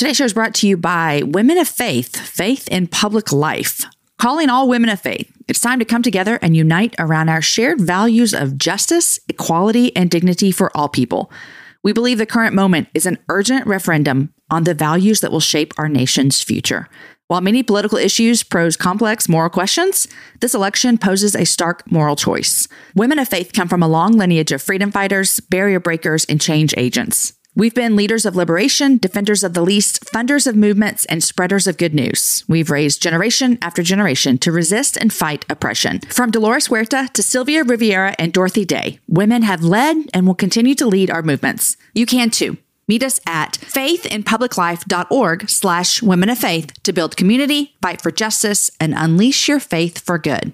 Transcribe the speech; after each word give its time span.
Today's 0.00 0.16
show 0.16 0.24
is 0.24 0.32
brought 0.32 0.54
to 0.54 0.66
you 0.66 0.78
by 0.78 1.22
Women 1.26 1.58
of 1.58 1.68
Faith, 1.68 2.16
Faith 2.16 2.66
in 2.68 2.86
Public 2.86 3.32
Life. 3.32 3.84
Calling 4.16 4.48
all 4.48 4.66
women 4.66 4.88
of 4.88 4.98
faith, 4.98 5.30
it's 5.46 5.60
time 5.60 5.78
to 5.78 5.84
come 5.84 6.00
together 6.00 6.38
and 6.40 6.56
unite 6.56 6.94
around 6.98 7.28
our 7.28 7.42
shared 7.42 7.82
values 7.82 8.32
of 8.32 8.56
justice, 8.56 9.20
equality, 9.28 9.94
and 9.94 10.10
dignity 10.10 10.52
for 10.52 10.74
all 10.74 10.88
people. 10.88 11.30
We 11.84 11.92
believe 11.92 12.16
the 12.16 12.24
current 12.24 12.54
moment 12.54 12.88
is 12.94 13.04
an 13.04 13.18
urgent 13.28 13.66
referendum 13.66 14.32
on 14.48 14.64
the 14.64 14.72
values 14.72 15.20
that 15.20 15.32
will 15.32 15.38
shape 15.38 15.74
our 15.76 15.86
nation's 15.86 16.42
future. 16.42 16.88
While 17.26 17.42
many 17.42 17.62
political 17.62 17.98
issues 17.98 18.42
pose 18.42 18.78
complex 18.78 19.28
moral 19.28 19.50
questions, 19.50 20.08
this 20.40 20.54
election 20.54 20.96
poses 20.96 21.36
a 21.36 21.44
stark 21.44 21.82
moral 21.92 22.16
choice. 22.16 22.66
Women 22.94 23.18
of 23.18 23.28
faith 23.28 23.52
come 23.52 23.68
from 23.68 23.82
a 23.82 23.88
long 23.88 24.12
lineage 24.12 24.50
of 24.50 24.62
freedom 24.62 24.92
fighters, 24.92 25.40
barrier 25.40 25.78
breakers, 25.78 26.24
and 26.24 26.40
change 26.40 26.72
agents. 26.78 27.34
We've 27.56 27.74
been 27.74 27.96
leaders 27.96 28.24
of 28.24 28.36
liberation, 28.36 28.98
defenders 28.98 29.42
of 29.42 29.54
the 29.54 29.62
least, 29.62 30.04
funders 30.04 30.46
of 30.46 30.54
movements, 30.54 31.04
and 31.06 31.22
spreaders 31.22 31.66
of 31.66 31.78
good 31.78 31.94
news. 31.94 32.44
We've 32.46 32.70
raised 32.70 33.02
generation 33.02 33.58
after 33.60 33.82
generation 33.82 34.38
to 34.38 34.52
resist 34.52 34.96
and 34.96 35.12
fight 35.12 35.44
oppression. 35.50 35.98
From 36.10 36.30
Dolores 36.30 36.68
Huerta 36.68 37.08
to 37.12 37.22
Sylvia 37.22 37.64
Rivera 37.64 38.14
and 38.20 38.32
Dorothy 38.32 38.64
Day, 38.64 39.00
women 39.08 39.42
have 39.42 39.64
led 39.64 39.96
and 40.14 40.28
will 40.28 40.36
continue 40.36 40.76
to 40.76 40.86
lead 40.86 41.10
our 41.10 41.22
movements. 41.22 41.76
You 41.92 42.06
can 42.06 42.30
too. 42.30 42.56
Meet 42.86 43.02
us 43.02 43.20
at 43.26 43.52
faithinpubliclife.org 43.54 45.48
slash 45.48 46.02
women 46.02 46.28
of 46.28 46.38
faith 46.38 46.72
to 46.82 46.92
build 46.92 47.16
community, 47.16 47.74
fight 47.82 48.00
for 48.00 48.10
justice, 48.10 48.70
and 48.80 48.94
unleash 48.96 49.48
your 49.48 49.60
faith 49.60 50.00
for 50.00 50.18
good. 50.18 50.52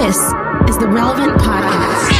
This 0.00 0.16
is 0.66 0.78
the 0.78 0.88
Relevant 0.88 1.38
Podcast. 1.42 2.10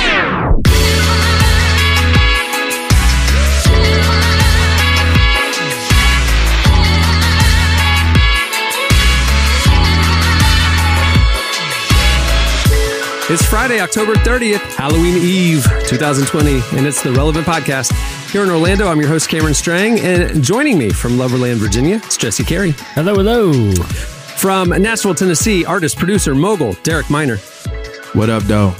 It's 13.31 13.47
Friday, 13.47 13.81
October 13.81 14.13
30th, 14.13 14.59
Halloween 14.75 15.17
Eve 15.17 15.65
2020, 15.87 16.61
and 16.77 16.87
it's 16.87 17.03
the 17.03 17.13
Relevant 17.13 17.47
Podcast. 17.47 17.93
Here 18.31 18.43
in 18.43 18.51
Orlando, 18.51 18.89
I'm 18.89 19.01
your 19.01 19.09
host, 19.09 19.31
Cameron 19.31 19.55
Strang, 19.55 19.99
and 20.01 20.43
joining 20.43 20.77
me 20.77 20.91
from 20.91 21.13
Loverland, 21.13 21.57
Virginia, 21.57 21.97
it's 22.05 22.19
Jesse 22.19 22.45
Carey. 22.45 22.73
Hello, 22.95 23.15
hello. 23.15 23.73
From 24.37 24.69
Nashville, 24.69 25.15
Tennessee, 25.15 25.65
artist, 25.65 25.97
producer, 25.97 26.35
mogul, 26.35 26.75
Derek 26.83 27.09
Minor. 27.09 27.39
What 28.13 28.29
up, 28.29 28.43
though? 28.45 28.75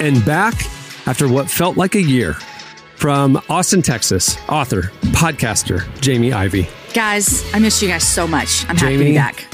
And 0.00 0.24
back 0.24 0.54
after 1.06 1.28
what 1.28 1.50
felt 1.50 1.76
like 1.76 1.94
a 1.94 2.02
year, 2.02 2.34
from 2.96 3.42
Austin, 3.48 3.82
Texas, 3.82 4.38
author, 4.48 4.92
podcaster, 5.12 5.82
Jamie 6.00 6.32
Ivey. 6.32 6.68
Guys, 6.94 7.44
I 7.52 7.58
missed 7.58 7.82
you 7.82 7.88
guys 7.88 8.06
so 8.06 8.26
much. 8.26 8.64
I'm 8.68 8.76
happy 8.76 8.96
to 8.96 9.04
be 9.04 9.14
back. 9.14 9.44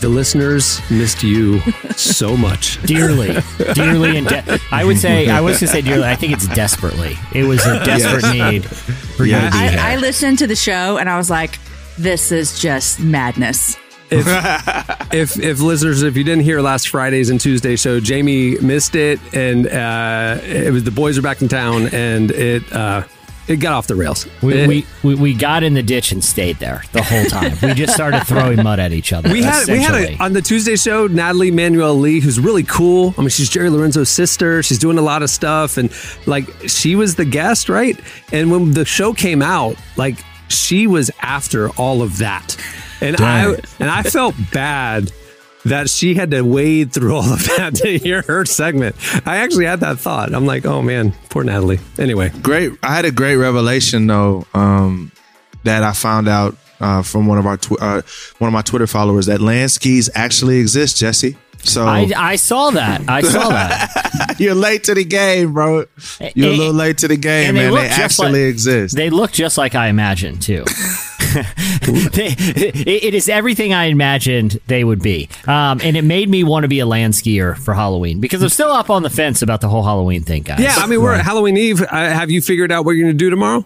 The 0.00 0.08
listeners 0.08 0.80
missed 0.90 1.22
you 1.24 1.60
so 1.96 2.36
much. 2.36 2.80
Dearly, 2.86 3.36
dearly, 3.74 4.16
and 4.16 4.28
de- 4.28 4.60
I 4.70 4.84
would 4.84 4.96
say 4.96 5.28
I 5.28 5.40
was 5.40 5.58
gonna 5.58 5.72
say 5.72 5.82
dearly. 5.82 6.04
I 6.04 6.14
think 6.14 6.32
it's 6.32 6.46
desperately. 6.48 7.16
It 7.34 7.42
was 7.44 7.66
a 7.66 7.84
desperate 7.84 8.32
need 8.32 8.64
for 8.64 9.24
you 9.24 9.32
to 9.34 9.50
be 9.50 9.56
here. 9.58 9.78
I, 9.80 9.94
I 9.94 9.96
listened 9.96 10.38
to 10.38 10.46
the 10.46 10.54
show 10.54 10.98
and 10.98 11.10
I 11.10 11.16
was 11.18 11.28
like, 11.28 11.58
this 11.98 12.30
is 12.30 12.60
just 12.60 13.00
madness. 13.00 13.76
If 14.10 15.38
if 15.42 15.60
listeners, 15.60 16.02
if 16.02 16.16
you 16.16 16.24
didn't 16.24 16.44
hear 16.44 16.60
last 16.60 16.88
Friday's 16.88 17.30
and 17.30 17.40
Tuesday 17.40 17.76
show, 17.76 18.00
Jamie 18.00 18.58
missed 18.58 18.94
it, 18.94 19.20
and 19.34 19.66
uh, 19.66 20.38
it 20.42 20.72
was 20.72 20.84
the 20.84 20.90
boys 20.90 21.18
are 21.18 21.22
back 21.22 21.42
in 21.42 21.48
town, 21.48 21.88
and 21.88 22.30
it 22.30 22.70
uh, 22.72 23.04
it 23.46 23.56
got 23.56 23.72
off 23.72 23.86
the 23.86 23.94
rails. 23.94 24.26
we, 24.42 24.54
It- 24.54 24.68
we, 24.68 24.86
we 25.02 25.14
we 25.14 25.34
got 25.34 25.62
in 25.62 25.74
the 25.74 25.82
ditch 25.82 26.12
and 26.12 26.22
stayed 26.22 26.56
there 26.58 26.82
the 26.92 27.02
whole 27.02 27.24
time. 27.26 27.52
We 27.62 27.74
just 27.74 27.94
started 27.94 28.24
throwing 28.26 28.62
mud 28.62 28.78
at 28.78 28.92
each 28.92 29.12
other. 29.12 29.30
we 29.32 29.42
had 29.42 29.66
we 29.68 29.80
had 29.80 29.94
a, 29.94 30.16
on 30.22 30.32
the 30.32 30.42
Tuesday 30.42 30.76
show 30.76 31.06
Natalie 31.06 31.50
Manuel 31.50 31.94
Lee, 31.94 32.20
who's 32.20 32.38
really 32.38 32.64
cool. 32.64 33.14
I 33.16 33.22
mean, 33.22 33.30
she's 33.30 33.48
Jerry 33.48 33.70
Lorenzo's 33.70 34.10
sister. 34.10 34.62
She's 34.62 34.78
doing 34.78 34.98
a 34.98 35.02
lot 35.02 35.22
of 35.22 35.30
stuff, 35.30 35.76
and 35.78 35.90
like 36.26 36.48
she 36.66 36.94
was 36.96 37.16
the 37.16 37.24
guest, 37.24 37.68
right? 37.68 37.98
And 38.32 38.50
when 38.50 38.72
the 38.72 38.84
show 38.84 39.12
came 39.14 39.42
out, 39.42 39.76
like 39.96 40.18
she 40.48 40.86
was 40.86 41.10
after 41.20 41.68
all 41.70 42.00
of 42.02 42.18
that, 42.18 42.56
and 43.00 43.16
I 43.18 43.50
and 43.78 43.90
I 43.90 44.02
felt 44.02 44.34
bad 44.52 45.12
that 45.64 45.90
she 45.90 46.14
had 46.14 46.30
to 46.30 46.42
wade 46.42 46.92
through 46.92 47.14
all 47.16 47.30
of 47.32 47.44
that 47.56 47.74
to 47.76 47.98
hear 47.98 48.22
her 48.22 48.44
segment. 48.44 48.96
I 49.26 49.38
actually 49.38 49.66
had 49.66 49.80
that 49.80 49.98
thought. 49.98 50.32
I'm 50.34 50.46
like, 50.46 50.64
oh 50.64 50.80
man, 50.82 51.12
poor 51.30 51.44
Natalie. 51.44 51.80
Anyway, 51.98 52.30
Great. 52.42 52.72
I 52.82 52.94
had 52.94 53.04
a 53.04 53.10
great 53.12 53.36
revelation 53.36 54.06
though 54.06 54.46
um, 54.54 55.12
that 55.64 55.82
I 55.82 55.92
found 55.92 56.28
out 56.28 56.56
uh, 56.80 57.02
from 57.02 57.26
one 57.26 57.38
of 57.38 57.46
our 57.46 57.56
tw- 57.56 57.80
uh, 57.80 58.02
one 58.38 58.48
of 58.48 58.52
my 58.54 58.62
Twitter 58.62 58.86
followers 58.86 59.26
that 59.26 59.40
land 59.40 59.70
skis 59.70 60.08
actually 60.14 60.58
exist, 60.58 60.96
Jesse. 60.98 61.36
So 61.64 61.84
I, 61.86 62.08
I 62.16 62.36
saw 62.36 62.70
that. 62.70 63.02
I 63.08 63.20
saw 63.20 63.48
that. 63.48 64.36
you're 64.38 64.54
late 64.54 64.84
to 64.84 64.94
the 64.94 65.04
game, 65.04 65.52
bro. 65.54 65.86
You're 66.36 66.50
a 66.52 66.56
little 66.56 66.72
late 66.72 66.98
to 66.98 67.08
the 67.08 67.16
game, 67.16 67.48
And 67.48 67.56
man. 67.56 67.72
look 67.72 67.80
They 67.82 67.88
just 67.88 67.98
actually 68.00 68.44
like- 68.44 68.50
exist. 68.50 68.94
They 68.94 69.10
look 69.10 69.32
just 69.32 69.58
like 69.58 69.74
I 69.74 69.88
imagined 69.88 70.40
too. 70.40 70.64
They- 72.12 72.34
it- 72.38 73.04
it 73.08 73.14
is 73.14 73.28
everything 73.28 73.72
I 73.72 73.84
imagined 73.86 74.60
they 74.66 74.84
would 74.84 75.00
be, 75.02 75.28
um, 75.46 75.80
and 75.82 75.96
it 75.96 76.02
made 76.02 76.28
me 76.28 76.44
want 76.44 76.64
to 76.64 76.68
be 76.68 76.80
a 76.80 76.86
land 76.86 77.14
skier 77.14 77.56
for 77.56 77.74
Halloween 77.74 78.20
because 78.20 78.42
I'm 78.42 78.48
still 78.48 78.70
up 78.70 78.90
on 78.90 79.02
the 79.02 79.10
fence 79.10 79.42
about 79.42 79.60
the 79.60 79.68
whole 79.68 79.82
Halloween 79.82 80.22
thing, 80.22 80.42
guys. 80.42 80.60
yeah, 80.60 80.74
I 80.76 80.86
mean, 80.86 81.00
we're 81.00 81.14
at 81.14 81.24
Halloween 81.24 81.56
Eve. 81.56 81.80
Uh, 81.82 81.86
have 81.88 82.30
you 82.30 82.40
figured 82.42 82.70
out 82.72 82.84
what 82.84 82.92
you're 82.92 83.04
going 83.06 83.16
to 83.16 83.24
do 83.24 83.30
tomorrow? 83.30 83.64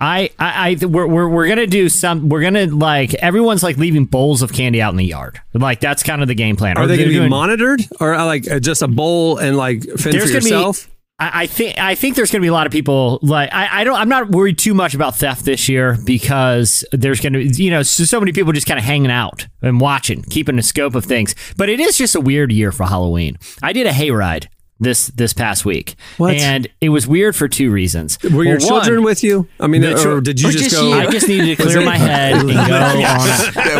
I, 0.00 0.30
I, 0.38 0.70
I 0.82 0.84
we're, 0.86 1.06
we're, 1.06 1.28
we're 1.28 1.48
gonna 1.48 1.68
do 1.68 1.88
some. 1.88 2.28
We're 2.28 2.42
gonna 2.42 2.66
like 2.66 3.14
everyone's 3.14 3.62
like 3.62 3.76
leaving 3.78 4.04
bowls 4.06 4.42
of 4.42 4.52
candy 4.52 4.82
out 4.82 4.90
in 4.92 4.96
the 4.96 5.04
yard. 5.04 5.40
Like 5.54 5.80
that's 5.80 6.02
kind 6.02 6.20
of 6.20 6.28
the 6.28 6.34
game 6.34 6.56
plan. 6.56 6.76
Are 6.76 6.82
Or 6.82 6.86
they 6.86 6.96
going 6.96 6.98
they're 6.98 7.06
to 7.06 7.10
be 7.12 7.18
doing- 7.20 7.30
monitored, 7.30 7.80
or 8.00 8.12
uh, 8.14 8.26
like 8.26 8.50
uh, 8.50 8.58
just 8.58 8.82
a 8.82 8.88
bowl 8.88 9.38
and 9.38 9.56
like 9.56 9.82
fend 9.84 10.00
for 10.00 10.10
gonna 10.10 10.24
yourself? 10.24 10.90
I 11.20 11.46
think 11.46 11.78
I 11.78 11.94
think 11.94 12.16
there's 12.16 12.32
going 12.32 12.40
to 12.40 12.44
be 12.44 12.48
a 12.48 12.52
lot 12.52 12.66
of 12.66 12.72
people 12.72 13.20
like 13.22 13.48
I, 13.52 13.80
I 13.80 13.84
don't 13.84 13.96
I'm 13.96 14.08
not 14.08 14.30
worried 14.30 14.58
too 14.58 14.74
much 14.74 14.94
about 14.94 15.14
theft 15.14 15.44
this 15.44 15.68
year 15.68 15.96
because 16.04 16.84
there's 16.90 17.20
going 17.20 17.34
to 17.34 17.44
you 17.44 17.70
know 17.70 17.82
so, 17.82 18.02
so 18.02 18.18
many 18.18 18.32
people 18.32 18.52
just 18.52 18.66
kind 18.66 18.78
of 18.78 18.84
hanging 18.84 19.12
out 19.12 19.46
and 19.62 19.80
watching, 19.80 20.22
keeping 20.22 20.56
the 20.56 20.62
scope 20.62 20.96
of 20.96 21.04
things. 21.04 21.36
But 21.56 21.68
it 21.68 21.78
is 21.78 21.96
just 21.96 22.16
a 22.16 22.20
weird 22.20 22.50
year 22.50 22.72
for 22.72 22.84
Halloween. 22.84 23.38
I 23.62 23.72
did 23.72 23.86
a 23.86 23.90
hayride 23.90 24.48
this 24.80 25.06
this 25.08 25.32
past 25.32 25.64
week, 25.64 25.94
What? 26.18 26.34
and 26.34 26.66
it 26.80 26.88
was 26.88 27.06
weird 27.06 27.36
for 27.36 27.46
two 27.48 27.70
reasons. 27.70 28.18
Were 28.22 28.42
your 28.44 28.58
Well, 28.58 28.70
one, 28.72 28.82
children 28.82 29.02
with 29.04 29.22
you? 29.22 29.46
I 29.60 29.66
mean, 29.68 29.82
The 29.82 30.08
or 30.08 30.20
did 30.20 30.40
you 30.40 30.48
or 30.48 30.52
just, 30.52 30.64
just 30.64 30.76
go? 30.76 30.88
you? 30.88 30.94
I 30.94 31.10
just 31.10 31.28
needed 31.28 31.56
to 31.56 31.62
clear 31.62 31.84
my 31.84 31.96
head 31.96 32.32
and 32.40 32.48
go 32.48 32.56
on. 32.56 32.96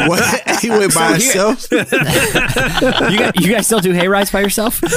A, 0.05 0.09
what? 0.09 0.60
he 0.60 0.71
went 0.71 0.94
by 0.94 1.10
himself. 1.19 1.66
you, 1.71 3.19
guys, 3.19 3.32
you 3.41 3.53
guys 3.53 3.66
still 3.66 3.81
do 3.81 3.93
hay 3.93 4.09
rides 4.09 4.31
by 4.31 4.41
yourself? 4.41 4.82
No. 4.82 4.88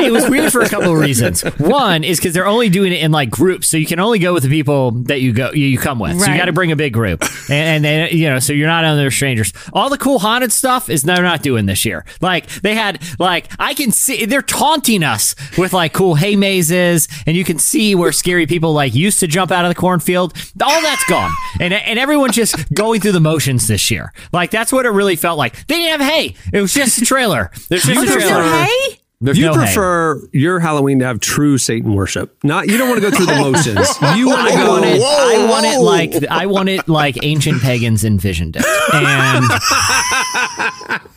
it 0.00 0.12
was 0.12 0.28
weird 0.28 0.52
for 0.52 0.60
a 0.60 0.68
couple 0.68 0.92
of 0.92 0.98
reasons. 0.98 1.42
One 1.58 2.04
is 2.04 2.18
because 2.18 2.34
they're 2.34 2.46
only 2.46 2.68
doing 2.68 2.92
it 2.92 3.02
in 3.02 3.10
like 3.12 3.30
groups, 3.30 3.68
so 3.68 3.76
you 3.76 3.86
can 3.86 3.98
only 4.00 4.18
go 4.18 4.32
with 4.34 4.42
the 4.42 4.48
people 4.48 4.92
that 4.92 5.20
you 5.20 5.32
go 5.32 5.50
you, 5.52 5.66
you 5.66 5.78
come 5.78 5.98
with. 5.98 6.20
So 6.20 6.30
you 6.30 6.36
got 6.36 6.46
to 6.46 6.52
bring 6.52 6.72
a 6.72 6.76
big 6.76 6.92
group, 6.92 7.22
and, 7.50 7.50
and 7.50 7.84
they, 7.84 8.10
you 8.12 8.28
know, 8.28 8.38
so 8.38 8.52
you're 8.52 8.68
not 8.68 8.84
other 8.84 9.10
strangers. 9.10 9.52
All 9.72 9.88
the 9.90 9.98
cool 9.98 10.18
haunted 10.18 10.52
stuff 10.52 10.88
is 10.90 11.02
they're 11.02 11.22
not 11.22 11.42
doing 11.42 11.66
this 11.66 11.84
year. 11.84 12.04
Like 12.20 12.46
they 12.60 12.74
had 12.74 13.02
like 13.18 13.48
I 13.58 13.74
can 13.74 13.92
see 13.92 14.24
they're 14.26 14.42
taunting 14.42 15.02
us 15.06 15.34
with 15.56 15.72
like 15.72 15.94
cool 15.94 16.14
hay 16.16 16.36
mazes, 16.36 17.08
and 17.26 17.34
you 17.36 17.44
can 17.44 17.58
see 17.58 17.94
where 17.94 18.12
scary 18.12 18.46
people 18.46 18.74
like 18.74 18.94
used 18.94 19.20
to 19.20 19.26
jump 19.26 19.50
out 19.50 19.64
of 19.64 19.70
the 19.70 19.74
cornfield. 19.74 20.34
All 20.62 20.82
that's 20.82 21.04
gone, 21.08 21.30
and 21.60 21.72
and 21.72 21.98
everyone's 21.98 22.34
just 22.36 22.72
going 22.74 23.00
through 23.00 23.12
the 23.12 23.20
motions 23.20 23.66
this 23.68 23.90
year. 23.90 24.12
Like 24.32 24.50
that's 24.50 24.72
what 24.72 24.84
it 24.84 24.90
really 24.90 25.16
felt 25.16 25.38
like. 25.38 25.54
They 25.66 25.76
didn't 25.76 26.00
have 26.00 26.10
hay. 26.10 26.34
It 26.52 26.60
was 26.60 26.74
just 26.74 27.00
a 27.00 27.04
trailer. 27.06 27.50
There's 27.70 27.84
just 27.84 28.02
a 28.02 28.04
There's 28.06 28.24
trailer. 28.24 28.42
no 28.42 28.64
hay? 28.64 28.98
There's 29.18 29.38
you 29.38 29.46
no 29.46 29.54
hay. 29.54 29.60
prefer 29.64 30.20
your 30.34 30.60
Halloween 30.60 30.98
to 30.98 31.06
have 31.06 31.20
true 31.20 31.56
Satan 31.56 31.94
worship. 31.94 32.36
Not 32.44 32.68
you 32.68 32.76
don't 32.76 32.90
want 32.90 33.00
to 33.02 33.10
go 33.10 33.16
through 33.16 33.24
the 33.26 33.36
motions. 33.36 33.88
You 34.18 34.26
want 34.28 34.42
I 34.52 34.62
to 34.62 34.68
want 34.68 34.84
it. 34.84 34.98
go. 34.98 35.04
I 35.06 35.46
want 35.48 35.64
it 35.66 35.78
like 35.80 36.30
I 36.30 36.44
want 36.46 36.68
it 36.68 36.86
like 36.86 37.16
ancient 37.22 37.62
pagans 37.62 38.04
envisioned 38.04 38.56
it, 38.56 38.64
and 38.92 39.44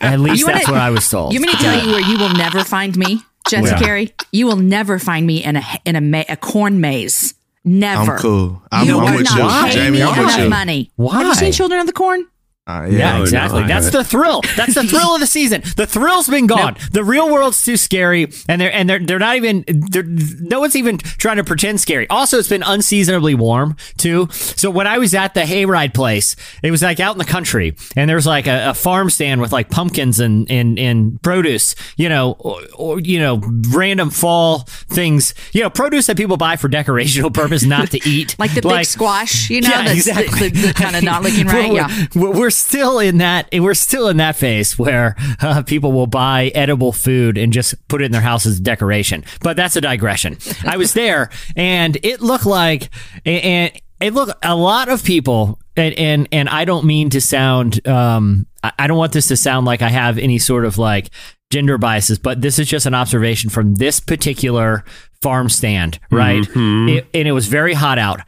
at 0.00 0.18
least 0.20 0.40
You 0.40 0.46
that's 0.46 0.66
it- 0.68 0.70
what 0.72 0.80
I 0.80 0.90
was 0.90 1.08
told. 1.08 1.32
You 1.34 1.40
mean 1.40 1.50
to 1.50 1.56
tell 1.58 1.78
you 1.84 1.90
where 1.92 2.00
you 2.00 2.18
will 2.18 2.32
never 2.34 2.64
find 2.64 2.96
me, 2.96 3.20
Jesse 3.48 3.68
Yeah. 3.70 3.78
Carey? 3.78 4.14
You 4.32 4.46
will 4.46 4.56
never 4.56 4.98
find 4.98 5.26
me 5.26 5.42
in 5.44 5.56
a 5.56 5.62
in 5.84 5.96
a, 5.96 6.00
ma- 6.00 6.24
a 6.28 6.36
corn 6.36 6.80
maze. 6.80 7.34
Never. 7.64 8.12
I'm 8.14 8.18
cool. 8.18 8.62
I'm, 8.72 8.86
You 8.86 8.98
I'm 8.98 9.04
would 9.04 9.14
with 9.16 9.24
not 9.24 9.66
you, 9.66 9.68
pay 9.68 9.74
Jamie. 9.74 10.02
I'm 10.02 10.24
with 10.24 10.36
you. 10.38 10.48
money. 10.48 10.90
Why? 10.96 11.18
Have 11.18 11.26
you 11.26 11.34
seen 11.34 11.52
Children 11.52 11.80
of 11.80 11.86
the 11.86 11.92
Corn? 11.92 12.26
Uh, 12.70 12.86
Yeah, 12.86 13.16
no, 13.18 13.22
exactly. 13.22 13.62
I 13.62 13.66
That's 13.66 13.86
haven't. 13.86 13.98
the 14.02 14.04
thrill. 14.04 14.40
That's 14.56 14.74
the 14.74 14.84
thrill 14.84 15.14
of 15.14 15.20
the 15.20 15.26
season. 15.26 15.62
The 15.76 15.86
thrill's 15.86 16.28
been 16.28 16.46
gone. 16.46 16.76
The 16.92 17.04
real 17.04 17.30
world's 17.32 17.64
too 17.64 17.76
scary, 17.76 18.30
and 18.48 18.60
they're 18.60 18.72
and 18.72 18.88
they're 18.88 18.98
they're 18.98 19.18
not 19.18 19.36
even. 19.36 19.64
They're, 19.66 20.02
no 20.04 20.60
one's 20.60 20.76
even 20.76 20.98
trying 20.98 21.36
to 21.36 21.44
pretend 21.44 21.80
scary. 21.80 22.08
Also, 22.08 22.38
it's 22.38 22.48
been 22.48 22.62
unseasonably 22.62 23.34
warm 23.34 23.76
too. 23.96 24.28
So 24.30 24.70
when 24.70 24.86
I 24.86 24.98
was 24.98 25.14
at 25.14 25.34
the 25.34 25.42
hayride 25.42 25.94
place, 25.94 26.36
it 26.62 26.70
was 26.70 26.82
like 26.82 27.00
out 27.00 27.14
in 27.14 27.18
the 27.18 27.24
country, 27.24 27.76
and 27.96 28.08
there 28.08 28.16
was 28.16 28.26
like 28.26 28.46
a, 28.46 28.70
a 28.70 28.74
farm 28.74 29.10
stand 29.10 29.40
with 29.40 29.52
like 29.52 29.70
pumpkins 29.70 30.20
and 30.20 30.50
and 30.50 30.78
and 30.78 31.20
produce. 31.22 31.74
You 31.96 32.08
know, 32.08 32.36
or, 32.38 32.60
or 32.74 33.00
you 33.00 33.18
know, 33.18 33.40
random 33.70 34.10
fall 34.10 34.60
things. 34.68 35.34
You 35.52 35.62
know, 35.62 35.70
produce 35.70 36.06
that 36.06 36.16
people 36.16 36.36
buy 36.36 36.56
for 36.56 36.68
decorational 36.68 37.32
purpose, 37.32 37.64
not 37.64 37.90
to 37.92 38.00
eat. 38.08 38.36
Like 38.40 38.54
the 38.54 38.62
big 38.62 38.86
squash, 38.86 39.50
you 39.50 39.60
know, 39.60 39.68
Yeah, 39.68 39.82
that's 39.84 40.04
the- 40.06 40.10
exactly. 40.22 40.48
the, 40.48 40.66
the 40.68 40.72
kind 40.74 40.96
of 40.96 41.02
not 41.02 41.22
looking 41.22 41.46
right. 41.46 41.70
We're- 41.70 41.74
yeah. 41.88 42.06
we're, 42.14 42.30
we're 42.38 42.50
still 42.60 42.98
in 42.98 43.18
that. 43.18 43.48
We're 43.52 43.74
still 43.74 44.08
in 44.08 44.18
that 44.18 44.36
phase 44.36 44.78
where 44.78 45.16
uh, 45.40 45.62
people 45.62 45.92
will 45.92 46.06
buy 46.06 46.52
edible 46.54 46.92
food 46.92 47.38
and 47.38 47.52
just 47.52 47.74
put 47.88 48.02
it 48.02 48.06
in 48.06 48.12
their 48.12 48.20
house 48.20 48.46
as 48.46 48.60
decoration. 48.60 49.24
But 49.40 49.56
that's 49.56 49.76
a 49.76 49.80
digression. 49.80 50.38
I 50.64 50.76
was 50.76 50.92
there, 50.92 51.30
and 51.56 51.96
it 52.02 52.20
looked 52.20 52.46
like, 52.46 52.90
and 53.24 53.72
it 54.00 54.14
looked 54.14 54.32
a 54.44 54.54
lot 54.54 54.88
of 54.88 55.04
people. 55.04 55.58
And, 55.76 55.94
and 55.98 56.28
and 56.32 56.48
I 56.48 56.64
don't 56.64 56.84
mean 56.84 57.10
to 57.10 57.20
sound. 57.20 57.86
Um, 57.86 58.46
I, 58.62 58.86
don't 58.86 58.98
want 58.98 59.12
this 59.12 59.28
to 59.28 59.36
sound 59.36 59.64
like 59.64 59.80
I 59.80 59.88
have 59.88 60.18
any 60.18 60.38
sort 60.38 60.66
of 60.66 60.76
like 60.76 61.10
gender 61.50 61.78
biases, 61.78 62.18
but 62.18 62.42
this 62.42 62.58
is 62.58 62.68
just 62.68 62.84
an 62.84 62.94
observation 62.94 63.48
from 63.48 63.76
this 63.76 63.98
particular 63.98 64.84
farm 65.22 65.48
stand, 65.48 65.98
right? 66.10 66.44
It, 66.90 67.06
and 67.14 67.26
it 67.26 67.32
was 67.32 67.46
very 67.48 67.72
hot 67.72 67.98
out 67.98 68.20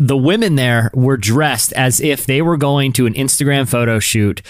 the 0.00 0.16
women 0.16 0.54
there 0.54 0.90
were 0.94 1.18
dressed 1.18 1.72
as 1.74 2.00
if 2.00 2.24
they 2.24 2.40
were 2.40 2.56
going 2.56 2.92
to 2.94 3.06
an 3.06 3.12
Instagram 3.14 3.68
photo 3.68 3.98
shoot 3.98 4.40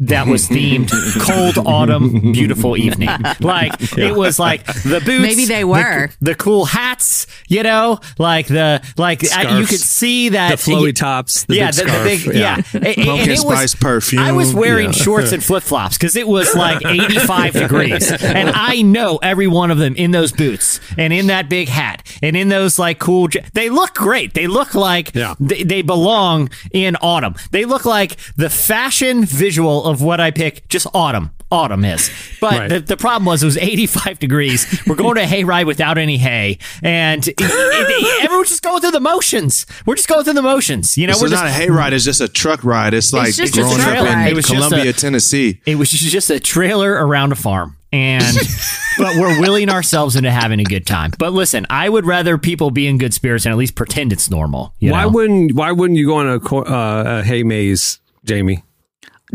that 0.00 0.26
was 0.26 0.48
themed 0.48 0.90
cold 1.20 1.58
autumn 1.66 2.32
beautiful 2.32 2.76
evening 2.76 3.08
like 3.40 3.72
it 3.98 4.14
was 4.14 4.38
like 4.38 4.64
the 4.66 5.00
boots 5.04 5.22
Maybe 5.22 5.44
they 5.44 5.64
were. 5.64 6.10
the, 6.20 6.34
cool 6.34 6.64
hats 6.64 7.26
you 7.48 7.62
know 7.62 8.00
like 8.18 8.46
the 8.46 8.82
like 8.96 9.22
I- 9.32 9.58
you 9.58 9.66
could 9.66 9.78
see 9.80 10.30
that 10.30 10.58
The 10.58 10.70
flowy 10.72 10.94
tops, 10.94 11.44
the 11.44 11.56
yeah 11.56 11.70
big 11.70 11.76
the, 11.76 11.84
the 11.84 12.02
big 12.04 12.24
yeah. 12.26 12.32
yeah, 12.32 12.62
And- 12.74 12.86
and 12.86 12.96
Pumpkin 13.06 13.30
it 13.30 13.30
was- 13.30 13.40
spice 13.42 13.74
perfume. 13.74 14.22
I 14.22 14.32
was 14.32 14.54
wearing 14.54 14.86
Yeah. 14.86 14.92
shorts 15.04 15.32
and 15.32 15.42
flip 15.44 15.62
flops 15.62 15.96
because 15.98 16.16
it 16.16 16.26
was 16.26 16.54
like 16.54 16.84
85 16.84 17.52
degrees. 17.52 18.10
And 18.10 18.50
I 18.50 18.82
know 18.82 19.18
every 19.22 19.46
one 19.46 19.70
of 19.70 19.78
them 19.78 19.94
in 19.96 20.10
those 20.12 20.32
boots 20.32 20.80
and 20.96 21.12
in 21.12 21.26
that 21.28 21.48
big 21.48 21.68
hat 21.68 22.02
and 22.22 22.36
in 22.36 22.48
those 22.48 22.78
like 22.78 22.98
cool, 22.98 23.28
they 23.54 23.68
look 23.68 23.94
great. 23.94 24.34
They 24.34 24.46
look 24.46 24.74
like 24.74 25.14
Yeah. 25.14 25.34
they, 25.40 25.62
they 25.62 25.82
belong 25.82 26.50
in 26.72 26.96
autumn. 26.96 27.34
They 27.50 27.64
look 27.64 27.84
like 27.84 28.16
the 28.36 28.48
fashion 28.50 29.24
visual 29.24 29.84
of 29.90 30.02
what 30.02 30.20
I 30.20 30.30
pick, 30.30 30.68
just 30.68 30.86
autumn. 30.94 31.30
Autumn 31.52 31.84
is. 31.84 32.10
But 32.40 32.52
Right. 32.52 32.68
the, 32.68 32.78
the 32.80 32.96
problem 32.96 33.24
was 33.26 33.42
it 33.42 33.46
was 33.46 33.56
85 33.56 34.20
degrees. 34.20 34.82
We're 34.86 34.94
going 34.94 35.16
to 35.16 35.22
a 35.22 35.26
hayride 35.26 35.66
without 35.66 35.98
any 35.98 36.16
hay. 36.16 36.58
And 36.80 37.26
it, 37.26 37.34
it, 37.40 38.24
everyone's 38.24 38.50
just 38.50 38.62
going 38.62 38.80
through 38.80 38.92
the 38.92 39.00
motions. 39.00 39.66
We're 39.84 39.96
just 39.96 40.06
going 40.06 40.22
through 40.22 40.34
the 40.34 40.42
motions. 40.42 40.96
You 40.96 41.08
know, 41.08 41.12
It's 41.12 41.22
we're 41.22 41.28
not 41.28 41.48
just, 41.48 41.58
a 41.60 41.62
hayride. 41.66 41.90
It's 41.90 42.04
just 42.04 42.20
a 42.20 42.28
truck 42.28 42.62
ride. 42.62 42.94
It's 42.94 43.12
like 43.12 43.34
just 43.34 43.54
growing 43.54 43.78
truck 43.78 43.96
up 43.98 44.06
in 44.06 44.28
It 44.28 44.34
was 44.36 44.46
Columbia, 44.46 44.90
a- 44.90 44.92
Tennessee. 44.92 45.60
It 45.66 45.74
was 45.74 45.90
just 45.90 46.30
a 46.30 46.38
trailer 46.38 46.92
around 46.92 47.32
a 47.32 47.36
farm. 47.36 47.76
And 47.92 48.24
but 48.98 49.16
we're 49.16 49.40
willing 49.40 49.68
ourselves 49.70 50.14
into 50.14 50.30
having 50.30 50.60
a 50.60 50.64
good 50.64 50.86
time. 50.86 51.10
But 51.18 51.32
listen, 51.32 51.66
I 51.68 51.88
would 51.88 52.06
rather 52.06 52.38
people 52.38 52.70
be 52.70 52.86
in 52.86 52.96
good 52.98 53.12
spirits 53.12 53.44
and 53.44 53.50
at 53.52 53.58
least 53.58 53.74
pretend 53.74 54.12
it's 54.12 54.30
normal. 54.30 54.72
You 54.78 54.92
Why 54.92 55.02
know? 55.02 55.08
wouldn't 55.08 55.54
Why 55.56 55.72
wouldn't 55.72 55.98
you 55.98 56.06
go 56.06 56.14
on 56.18 56.28
a, 56.28 56.36
uh, 56.56 57.18
a 57.18 57.24
hay 57.24 57.42
maze, 57.42 57.98
Jamie? 58.24 58.62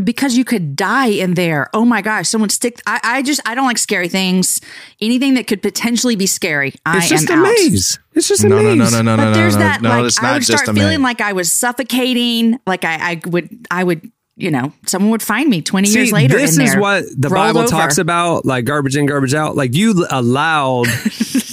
Because 0.02 0.36
you 0.36 0.44
could 0.44 0.76
die 0.76 1.06
in 1.08 1.34
there. 1.34 1.68
Oh 1.74 1.84
my 1.84 2.02
gosh, 2.02 2.28
someone 2.28 2.50
stick. 2.50 2.80
I, 2.86 3.00
I 3.02 3.22
just 3.22 3.40
I 3.46 3.54
don't 3.54 3.66
like 3.66 3.78
scary 3.78 4.08
things. 4.08 4.60
Anything 5.00 5.34
that 5.34 5.46
could 5.46 5.62
potentially 5.62 6.16
be 6.16 6.26
scary, 6.26 6.74
I 6.84 6.98
It's 6.98 7.08
just 7.08 7.30
am 7.30 7.38
a 7.44 7.46
out. 7.48 7.52
maze. 7.54 7.98
It's 8.14 8.28
just 8.28 8.44
a 8.44 8.48
No, 8.48 8.60
no, 8.62 8.74
maze. 8.76 8.92
no, 8.92 9.02
no, 9.02 9.16
no, 9.16 9.22
But 9.22 9.30
no, 9.30 9.34
there's 9.34 9.54
no, 9.54 9.60
that 9.60 9.82
no. 9.82 9.88
like 9.90 10.04
it's 10.06 10.18
I 10.18 10.32
would 10.34 10.44
start 10.44 10.66
feeling 10.74 11.02
like 11.02 11.20
I 11.20 11.32
was 11.32 11.50
suffocating. 11.52 12.58
Like 12.66 12.84
I, 12.84 13.12
I 13.12 13.20
would 13.26 13.66
I 13.70 13.84
would 13.84 14.10
you 14.38 14.50
know 14.50 14.72
someone 14.86 15.10
would 15.12 15.22
find 15.22 15.48
me 15.48 15.62
20 15.62 15.88
years 15.88 16.12
later. 16.12 16.36
this 16.36 16.58
in 16.58 16.64
is 16.66 16.76
what 16.76 17.04
the 17.16 17.30
Bible 17.30 17.60
over. 17.60 17.68
talks 17.68 17.96
about, 17.98 18.44
like 18.44 18.64
garbage 18.66 18.96
in, 18.96 19.06
garbage 19.06 19.32
out. 19.34 19.56
Like 19.56 19.74
you 19.74 20.06
allowed 20.10 20.86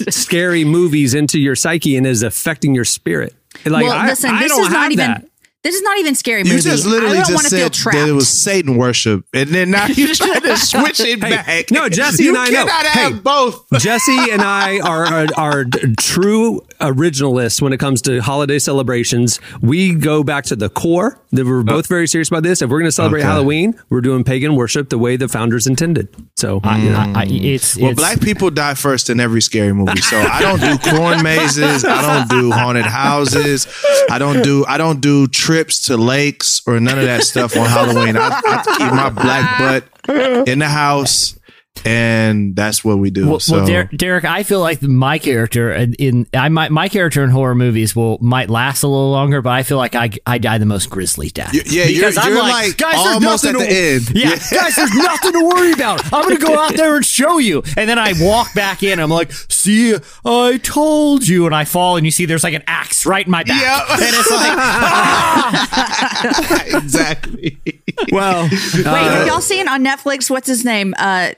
scary 0.09 0.65
movies 0.65 1.13
into 1.13 1.39
your 1.39 1.55
psyche 1.55 1.95
and 1.97 2.05
is 2.05 2.23
affecting 2.23 2.75
your 2.75 2.85
spirit. 2.85 3.33
Like 3.65 3.83
well, 3.85 3.93
I, 3.93 4.07
listen, 4.07 4.31
I 4.31 4.39
this 4.43 4.51
don't 4.51 4.65
is 4.65 4.69
not 4.71 4.91
even. 4.91 5.05
that. 5.11 5.25
This 5.63 5.75
is 5.75 5.81
not 5.81 5.97
even 5.97 6.13
scary 6.15 6.39
You 6.43 6.49
movie. 6.51 6.61
just 6.61 6.85
I 6.85 6.89
literally 6.89 7.15
don't 7.19 7.33
want 7.33 7.43
just 7.43 7.49
to 7.51 7.55
feel 7.55 7.65
said 7.67 7.73
trapped. 7.73 7.97
that 7.97 8.09
it 8.09 8.13
was 8.13 8.27
Satan 8.27 8.75
worship, 8.77 9.25
and 9.33 9.49
then 9.49 9.71
now 9.71 9.85
you're 9.87 10.13
trying 10.15 10.41
to 10.41 10.57
switch 10.57 10.99
it 10.99 11.21
back. 11.21 11.71
no, 11.71 11.87
Jesse 11.89 12.27
and 12.27 12.37
I 12.37 12.49
know. 12.49 12.65
cannot 12.65 12.85
have 12.85 13.13
Hey, 13.13 13.19
both. 13.19 13.65
Jesse 13.79 14.31
and 14.31 14.41
I 14.41 14.79
are, 14.79 15.05
are 15.05 15.27
are 15.37 15.65
true 15.99 16.61
originalists 16.81 17.61
when 17.61 17.71
it 17.73 17.77
comes 17.79 18.01
to 18.03 18.19
holiday 18.21 18.59
celebrations. 18.59 19.39
We 19.61 19.95
go 19.95 20.23
back 20.23 20.43
to 20.45 20.55
the 20.55 20.69
core. 20.69 21.19
That 21.31 21.45
we're 21.47 21.63
both 21.63 21.87
very 21.87 22.07
serious 22.07 22.27
about 22.27 22.43
this. 22.43 22.61
If 22.61 22.69
we're 22.69 22.77
going 22.79 22.87
to 22.87 22.91
celebrate 22.91 23.21
Okay. 23.21 23.27
Halloween, 23.29 23.73
we're 23.89 24.01
doing 24.01 24.23
pagan 24.23 24.55
worship 24.55 24.89
the 24.89 24.99
way 24.99 25.15
the 25.15 25.27
founders 25.27 25.65
intended. 25.65 26.09
So 26.35 26.55
you 26.77 26.91
know. 26.91 26.97
I, 27.15 27.21
I, 27.21 27.25
it's, 27.27 27.75
Well, 27.75 27.89
it's 27.91 27.99
black 27.99 28.21
people 28.21 28.51
die 28.51 28.75
first 28.75 29.09
in 29.09 29.19
every 29.19 29.41
scary 29.41 29.73
movie. 29.73 29.99
So 30.01 30.17
I 30.19 30.41
don't 30.41 30.59
do 30.59 30.77
corn 30.91 31.23
mazes. 31.23 31.85
I 31.85 32.01
don't 32.03 32.29
do 32.29 32.51
haunted 32.51 32.85
houses. 32.85 33.65
I 34.11 34.19
don't 34.19 34.43
do 34.43 34.63
I 34.67 34.77
don't 34.77 35.01
do 35.01 35.27
trips 35.53 35.81
to 35.81 35.97
lakes 35.97 36.63
or 36.65 36.79
none 36.79 36.97
of 36.97 37.05
that 37.05 37.23
stuff 37.23 37.55
on 37.55 37.67
Halloween. 37.67 38.17
I, 38.17 38.29
I 38.43 38.63
keep 38.77 38.91
my 38.91 39.09
black 39.09 39.59
butt 40.07 40.47
in 40.47 40.57
the 40.59 40.67
house, 40.67 41.37
and 41.85 42.55
that's 42.55 42.83
what 42.85 42.97
we 42.99 43.09
do. 43.09 43.27
Well, 43.29 43.39
so 43.39 43.57
well 43.57 43.65
Der- 43.65 43.89
Derek, 43.95 44.23
I 44.25 44.43
feel 44.43 44.59
like 44.61 44.81
my 44.81 45.17
character 45.19 45.71
in, 45.73 45.93
in 45.95 46.27
I 46.33 46.47
might 46.49 46.71
my 46.71 46.87
character 46.87 47.23
in 47.23 47.29
horror 47.29 47.55
movies 47.55 47.95
will 47.95 48.17
might 48.21 48.49
last 48.49 48.83
a 48.83 48.87
little 48.87 49.11
longer, 49.11 49.41
but 49.41 49.49
I 49.51 49.63
feel 49.63 49.77
like 49.77 49.95
I 49.95 50.11
I 50.25 50.37
die 50.37 50.57
the 50.59 50.65
most 50.65 50.89
grisly 50.89 51.29
death. 51.29 51.51
Y- 51.53 51.61
yeah, 51.65 51.83
you're- 51.85 51.95
Because 51.95 52.17
I'm 52.17 52.31
you're, 52.33 52.41
like, 52.41 52.77
there's 52.77 52.95
almost 52.95 53.43
nothing 53.43 53.61
at 53.61 53.67
to- 53.67 53.73
the 53.73 53.79
end. 53.93 54.11
Yeah, 54.15 54.29
Yeah. 54.29 54.61
guys, 54.61 54.75
there's 54.75 54.93
nothing 54.95 55.31
to 55.33 55.45
worry 55.45 55.71
about. 55.73 56.05
I'm 56.13 56.23
gonna 56.23 56.37
go 56.37 56.57
out 56.63 56.75
there 56.75 56.95
and 56.95 57.05
show 57.05 57.37
you, 57.39 57.63
and 57.75 57.89
then 57.89 57.99
I 57.99 58.13
walk 58.19 58.53
back 58.53 58.83
in. 58.83 58.99
I'm 58.99 59.09
like, 59.09 59.31
see, 59.33 59.95
I 60.25 60.59
told 60.63 61.27
you, 61.27 61.45
and 61.47 61.55
I 61.55 61.65
fall, 61.65 61.97
and 61.97 62.05
you 62.05 62.11
see 62.11 62.25
there's 62.25 62.43
like 62.43 62.53
an 62.53 62.63
axe 62.67 63.05
right 63.05 63.25
in 63.25 63.31
my 63.31 63.43
back, 63.43 63.59
Yep. 63.61 63.99
and 63.99 64.15
it's 64.15 64.31
like, 64.31 64.57
exactly. 66.83 67.57
well, 68.11 68.43
Wait, 68.43 68.83
have 68.85 69.27
y'all 69.27 69.41
seen 69.41 69.67
on 69.67 69.83
Netflix? 69.83 70.29
What's 70.29 70.47
his 70.47 70.63
name? 70.63 70.93
Uh, 70.97 71.31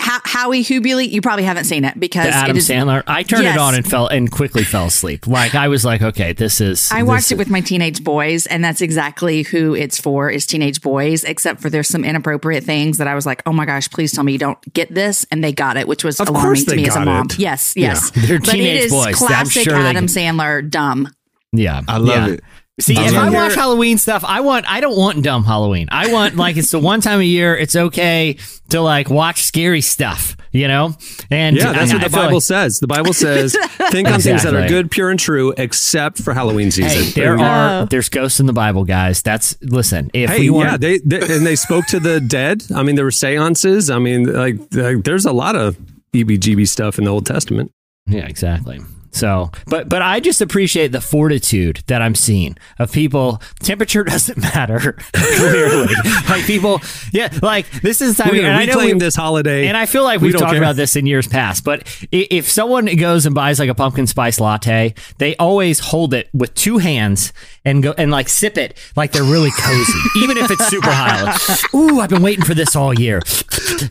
Ho- 0.00 0.20
Howie 0.24 0.62
Hubely. 0.62 1.08
You 1.08 1.20
probably 1.22 1.44
haven't 1.44 1.64
seen 1.64 1.84
it 1.84 1.98
because 1.98 2.26
the 2.26 2.34
Adam 2.34 2.56
it 2.56 2.58
is, 2.58 2.68
Sandler. 2.68 3.02
I 3.06 3.22
turned 3.22 3.44
Yes. 3.44 3.54
it 3.54 3.60
on 3.60 3.74
and 3.76 3.88
fell 3.88 4.08
and 4.08 4.30
quickly 4.30 4.64
fell 4.64 4.86
asleep. 4.86 5.26
Like 5.26 5.54
I 5.54 5.68
was 5.68 5.84
like, 5.84 6.02
okay, 6.02 6.32
this 6.32 6.60
is. 6.60 6.90
I 6.92 7.00
this 7.00 7.08
watched 7.08 7.24
is- 7.26 7.32
it 7.32 7.38
with 7.38 7.48
my 7.48 7.60
teenage 7.60 8.02
boys, 8.02 8.46
and 8.46 8.62
that's 8.64 8.80
exactly 8.80 9.42
who 9.44 9.74
it's 9.74 10.00
for 10.00 10.28
is 10.30 10.46
teenage 10.46 10.80
boys. 10.82 11.22
Except 11.24 11.60
for 11.60 11.70
there's 11.70 11.88
some 11.88 12.04
inappropriate 12.04 12.64
things 12.64 12.98
that 12.98 13.06
I 13.06 13.14
was 13.14 13.24
like, 13.24 13.42
oh 13.46 13.52
my 13.52 13.66
gosh, 13.66 13.88
please 13.88 14.12
tell 14.12 14.24
me 14.24 14.32
you 14.32 14.38
don't 14.38 14.58
get 14.74 14.92
this, 14.92 15.24
and 15.30 15.42
they 15.44 15.52
got 15.52 15.76
it, 15.76 15.86
which 15.86 16.02
was 16.04 16.18
Of 16.20 16.28
alarming 16.28 16.64
to 16.66 16.76
me 16.76 16.86
as 16.88 16.96
a 16.96 17.04
mom. 17.04 17.26
it. 17.26 17.38
Yes, 17.38 17.74
Yeah. 17.76 17.88
yes, 17.90 18.10
They're 18.14 18.40
but 18.40 18.48
it 18.48 18.52
teenage 18.52 18.80
is 18.86 18.92
boys. 18.92 19.06
I'm 19.06 19.12
classic 19.14 19.62
sure 19.64 19.74
they 19.74 19.88
Adam 19.90 20.06
can- 20.08 20.36
Sandler 20.38 20.68
dumb. 20.68 21.08
Yeah, 21.52 21.82
I 21.86 21.98
love 21.98 22.28
yeah. 22.28 22.34
it. 22.34 22.44
See, 22.80 22.94
if 22.98 23.14
I 23.14 23.30
watch 23.30 23.54
Halloween 23.54 23.98
stuff, 23.98 24.24
I 24.26 24.40
want 24.40 24.68
I 24.68 24.80
don't 24.80 24.96
want 24.96 25.22
dumb 25.22 25.44
Halloween. 25.44 25.86
I 25.92 26.12
want 26.12 26.34
like 26.34 26.56
it's 26.56 26.72
the 26.72 26.80
one 26.80 27.00
time 27.00 27.20
a 27.20 27.24
year 27.24 27.56
it's 27.56 27.76
okay 27.76 28.36
to 28.70 28.80
like 28.80 29.08
watch 29.08 29.44
scary 29.44 29.80
stuff, 29.80 30.36
you 30.50 30.66
know? 30.66 30.96
And 31.30 31.56
yeah, 31.56 31.72
that's 31.72 31.92
I- 31.92 31.94
what 31.94 32.02
the 32.02 32.10
Bible 32.10 32.34
like- 32.34 32.42
says. 32.42 32.80
The 32.80 32.88
Bible 32.88 33.12
says 33.12 33.56
think 33.92 34.08
on 34.08 34.20
things 34.20 34.42
that 34.42 34.54
are 34.56 34.66
good, 34.66 34.90
pure, 34.90 35.10
and 35.10 35.20
true, 35.20 35.54
except 35.56 36.18
for 36.20 36.34
Halloween 36.34 36.72
season. 36.72 37.04
Hey, 37.04 37.10
there 37.10 37.36
you 37.36 37.44
are 37.44 37.86
there's 37.86 38.08
ghosts 38.08 38.40
in 38.40 38.46
the 38.46 38.52
Bible, 38.52 38.82
guys. 38.84 39.22
That's 39.22 39.56
listen. 39.62 40.10
If 40.12 40.30
Hey, 40.30 40.40
we 40.40 40.50
want, 40.50 40.68
yeah, 40.70 40.76
they, 40.76 40.98
they 40.98 41.20
and 41.36 41.46
they 41.46 41.54
spoke 41.54 41.86
to 41.86 42.00
the 42.00 42.20
dead. 42.20 42.64
I 42.74 42.82
mean, 42.82 42.96
there 42.96 43.04
were 43.04 43.12
seances. 43.12 43.88
I 43.88 44.00
mean, 44.00 44.24
like, 44.32 44.56
like 44.72 45.04
there's 45.04 45.26
a 45.26 45.32
lot 45.32 45.54
of 45.54 45.78
EBGB 46.12 46.66
stuff 46.66 46.98
in 46.98 47.04
the 47.04 47.10
Old 47.12 47.24
Testament. 47.24 47.70
Yeah, 48.08 48.26
exactly. 48.26 48.80
So, 49.14 49.50
but 49.66 49.88
but 49.88 50.02
I 50.02 50.18
just 50.18 50.40
appreciate 50.40 50.88
the 50.88 51.00
fortitude 51.00 51.82
that 51.86 52.02
I'm 52.02 52.14
seeing 52.16 52.56
of 52.80 52.90
people. 52.92 53.40
Temperature 53.60 54.02
doesn't 54.04 54.38
matter 54.38 54.96
clearly. 55.14 55.94
like 56.28 56.44
people, 56.46 56.80
yeah, 57.12 57.32
like 57.40 57.70
this 57.80 58.00
is 58.02 58.16
the 58.16 58.24
time. 58.24 58.32
We're 58.32 58.42
gonna 58.42 58.58
reclaim 58.58 58.96
we- 58.96 58.98
this 59.00 59.14
holiday, 59.14 59.68
And 59.68 59.76
I 59.76 59.86
feel 59.86 60.02
like 60.02 60.20
We 60.20 60.26
we've 60.28 60.32
don't 60.32 60.40
talked 60.42 60.52
care. 60.54 60.60
about 60.62 60.74
this 60.74 60.96
in 60.96 61.06
years 61.06 61.28
past, 61.28 61.62
but 61.64 61.86
if 62.10 62.50
someone 62.50 62.86
goes 62.96 63.24
and 63.24 63.34
buys 63.36 63.60
like 63.60 63.68
a 63.70 63.74
pumpkin 63.74 64.08
spice 64.08 64.40
latte, 64.40 64.94
they 65.18 65.36
always 65.36 65.78
hold 65.78 66.12
it 66.12 66.28
with 66.34 66.52
two 66.54 66.78
hands 66.78 67.32
and 67.64 67.84
go 67.84 67.94
and 67.96 68.10
like 68.10 68.28
sip 68.28 68.58
it 68.58 68.76
like 68.96 69.12
they're 69.12 69.22
really 69.22 69.52
cozy, 69.52 69.92
even 70.24 70.36
if 70.38 70.50
it's 70.50 70.66
super 70.66 70.90
high. 70.90 71.22
Like, 71.22 71.74
Ooh, 71.74 72.00
I've 72.00 72.10
been 72.10 72.22
waiting 72.22 72.44
for 72.44 72.54
this 72.54 72.74
all 72.74 72.92
year. 72.92 73.20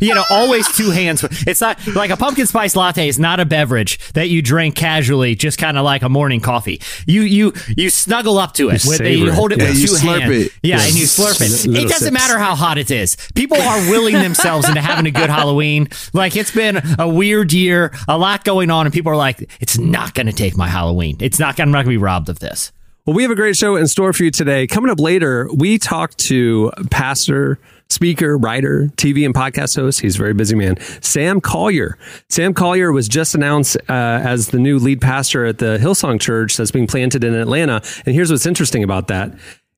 You 0.02 0.14
know, 0.16 0.24
always 0.30 0.68
two 0.76 0.92
hands. 0.92 1.24
It's 1.48 1.62
not 1.62 1.80
like 1.96 2.10
a 2.12 2.18
pumpkin 2.18 2.46
spice 2.46 2.76
latte 2.76 3.08
is 3.08 3.20
not 3.20 3.40
a 3.40 3.46
beverage 3.46 4.00
that 4.14 4.28
you 4.28 4.42
drink 4.42 4.76
casually 4.76 5.13
usually 5.14 5.36
just 5.36 5.58
kind 5.58 5.78
of 5.78 5.84
like 5.86 6.02
a 6.02 6.10
morning 6.10 6.40
coffee. 6.40 6.82
You 7.06 7.22
you 7.22 7.54
you 7.78 7.90
snuggle 7.90 8.38
up 8.38 8.54
to 8.56 8.70
it. 8.70 8.84
You 8.84 8.90
with, 8.90 9.02
you 9.02 9.28
it. 9.28 9.34
hold 9.34 9.52
it 9.52 9.60
Yeah, 9.60 9.70
with 9.70 9.78
you 9.78 9.88
two 9.88 9.94
slurp 9.94 10.20
hands. 10.22 10.46
it. 10.48 10.52
Yeah, 10.64 10.78
Yeah. 10.80 10.86
and 10.88 10.96
you 10.96 11.06
slurp 11.06 11.42
it. 11.42 11.68
Little 11.68 11.86
it 11.86 11.90
doesn't 11.90 12.00
sips. 12.00 12.12
matter 12.14 12.38
how 12.40 12.56
hot 12.56 12.78
it 12.78 12.90
is. 12.92 13.16
People 13.36 13.58
are 13.62 13.90
willing 13.90 14.16
themselves 14.16 14.68
into 14.68 14.82
having 14.82 15.06
a 15.06 15.12
good 15.12 15.30
Halloween. 15.30 15.88
Like 16.14 16.36
it's 16.36 16.52
been 16.52 16.82
a 17.00 17.08
weird 17.08 17.54
year, 17.54 17.94
a 18.08 18.18
lot 18.18 18.44
going 18.44 18.72
on, 18.72 18.86
and 18.88 18.94
people 18.94 19.12
are 19.12 19.16
like, 19.16 19.50
it's 19.60 19.78
not 19.78 20.14
going 20.14 20.28
to 20.28 20.34
take 20.34 20.58
my 20.58 20.68
Halloween. 20.68 21.18
It's 21.20 21.40
not. 21.40 21.60
I'm 21.60 21.70
not 21.72 21.86
going 21.86 21.96
to 21.96 22.00
be 22.00 22.04
robbed 22.04 22.30
of 22.30 22.40
this. 22.40 22.72
Well, 23.06 23.16
we 23.16 23.24
have 23.24 23.32
a 23.32 23.36
great 23.36 23.56
show 23.58 23.76
in 23.76 23.88
store 23.88 24.14
for 24.14 24.24
you 24.24 24.32
today. 24.32 24.66
Coming 24.66 24.90
up 24.90 25.00
later, 25.00 25.50
we 25.54 25.78
talk 25.78 26.16
to 26.18 26.72
pastor, 26.90 27.60
speaker, 27.94 28.38
writer, 28.38 28.90
TV 28.98 29.26
and 29.26 29.34
podcast 29.34 29.76
host. 29.76 30.02
He's 30.02 30.16
a 30.16 30.18
very 30.18 30.34
busy 30.34 30.56
man. 30.56 30.80
Sam 31.02 31.40
Collier. 31.40 31.98
Sam 32.30 32.54
Collier 32.54 32.92
was 32.92 33.08
just 33.08 33.36
announced 33.36 33.78
uh, 33.88 33.94
as 34.24 34.48
the 34.48 34.60
new 34.60 34.80
lead 34.80 35.00
pastor 35.02 35.46
at 35.46 35.60
the 35.60 35.78
Hillsong 35.80 36.20
Church 36.20 36.58
that's 36.58 36.72
being 36.72 36.88
planted 36.88 37.24
in 37.24 37.34
Atlanta. 37.36 37.82
And 38.06 38.16
here's 38.16 38.32
what's 38.32 38.46
interesting 38.46 38.84
about 38.84 39.08
that. 39.08 39.32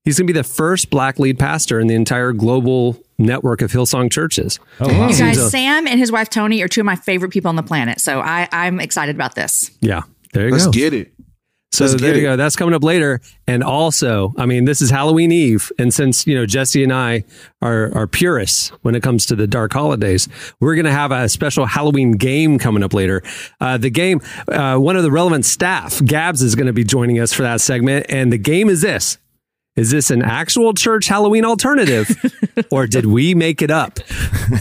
He's 0.03 0.19
going 0.19 0.27
to 0.27 0.33
be 0.33 0.39
the 0.39 0.43
first 0.43 0.91
black 0.91 1.17
lead 1.17 1.39
pastor 1.39 1.79
in 1.79 1.87
the 1.87 1.95
entire 1.95 2.31
global 2.31 2.97
network 3.17 3.61
of 3.61 3.71
Hillsong 3.71 4.11
churches. 4.11 4.59
Oh, 4.79 4.87
wow. 4.87 5.09
You 5.09 5.17
guys, 5.17 5.51
Sam 5.51 5.87
and 5.87 5.99
his 5.99 6.11
wife 6.11 6.29
Toni 6.29 6.61
are 6.61 6.67
two 6.67 6.81
of 6.81 6.85
my 6.85 6.95
favorite 6.95 7.31
people 7.31 7.49
on 7.49 7.55
the 7.55 7.63
planet. 7.63 7.99
So 7.99 8.19
I, 8.19 8.47
I'm 8.51 8.79
excited 8.79 9.15
about 9.15 9.33
this. 9.33 9.71
Yeah. 9.81 10.03
There 10.33 10.43
you 10.45 10.49
go. 10.51 10.55
Let's 10.57 10.65
go. 10.65 10.71
get 10.71 10.93
it. 10.93 11.11
So 11.75 11.85
Let's 11.85 12.01
there 12.01 12.15
you 12.15 12.21
go. 12.21 12.35
That's 12.35 12.55
coming 12.55 12.73
up 12.73 12.83
later. 12.83 13.21
And 13.47 13.63
also, 13.63 14.33
I 14.37 14.45
mean, 14.45 14.65
this 14.65 14.81
is 14.81 14.89
Halloween 14.89 15.31
Eve. 15.31 15.71
And 15.77 15.93
since, 15.93 16.25
you 16.25 16.35
know, 16.35 16.45
Jesse 16.45 16.83
and 16.83 16.93
I 16.93 17.25
are, 17.61 17.95
are 17.95 18.07
purists 18.07 18.69
when 18.81 18.95
it 18.95 19.03
comes 19.03 19.25
to 19.27 19.35
the 19.35 19.45
dark 19.45 19.73
holidays, 19.73 20.27
we're 20.59 20.75
going 20.75 20.85
to 20.85 20.91
have 20.91 21.11
a 21.11 21.27
special 21.27 21.65
Halloween 21.65 22.13
game 22.13 22.57
coming 22.57 22.83
up 22.83 22.93
later. 22.93 23.21
Uh, 23.59 23.77
the 23.77 23.89
game, 23.89 24.21
uh, 24.47 24.77
one 24.77 24.95
of 24.95 25.03
the 25.03 25.11
relevant 25.11 25.45
staff, 25.45 26.03
Gabs, 26.03 26.41
is 26.41 26.55
going 26.55 26.67
to 26.67 26.73
be 26.73 26.83
joining 26.83 27.19
us 27.19 27.33
for 27.33 27.43
that 27.43 27.61
segment. 27.61 28.05
And 28.09 28.31
the 28.31 28.37
game 28.37 28.69
is 28.69 28.81
this. 28.81 29.17
Is 29.75 29.91
this 29.91 30.09
an 30.09 30.21
actual 30.21 30.73
church 30.73 31.07
Halloween 31.07 31.43
alternative 31.43 32.09
or 32.71 32.87
did 32.87 33.05
we 33.05 33.35
make 33.35 33.61
it 33.61 33.69
up? 33.69 33.99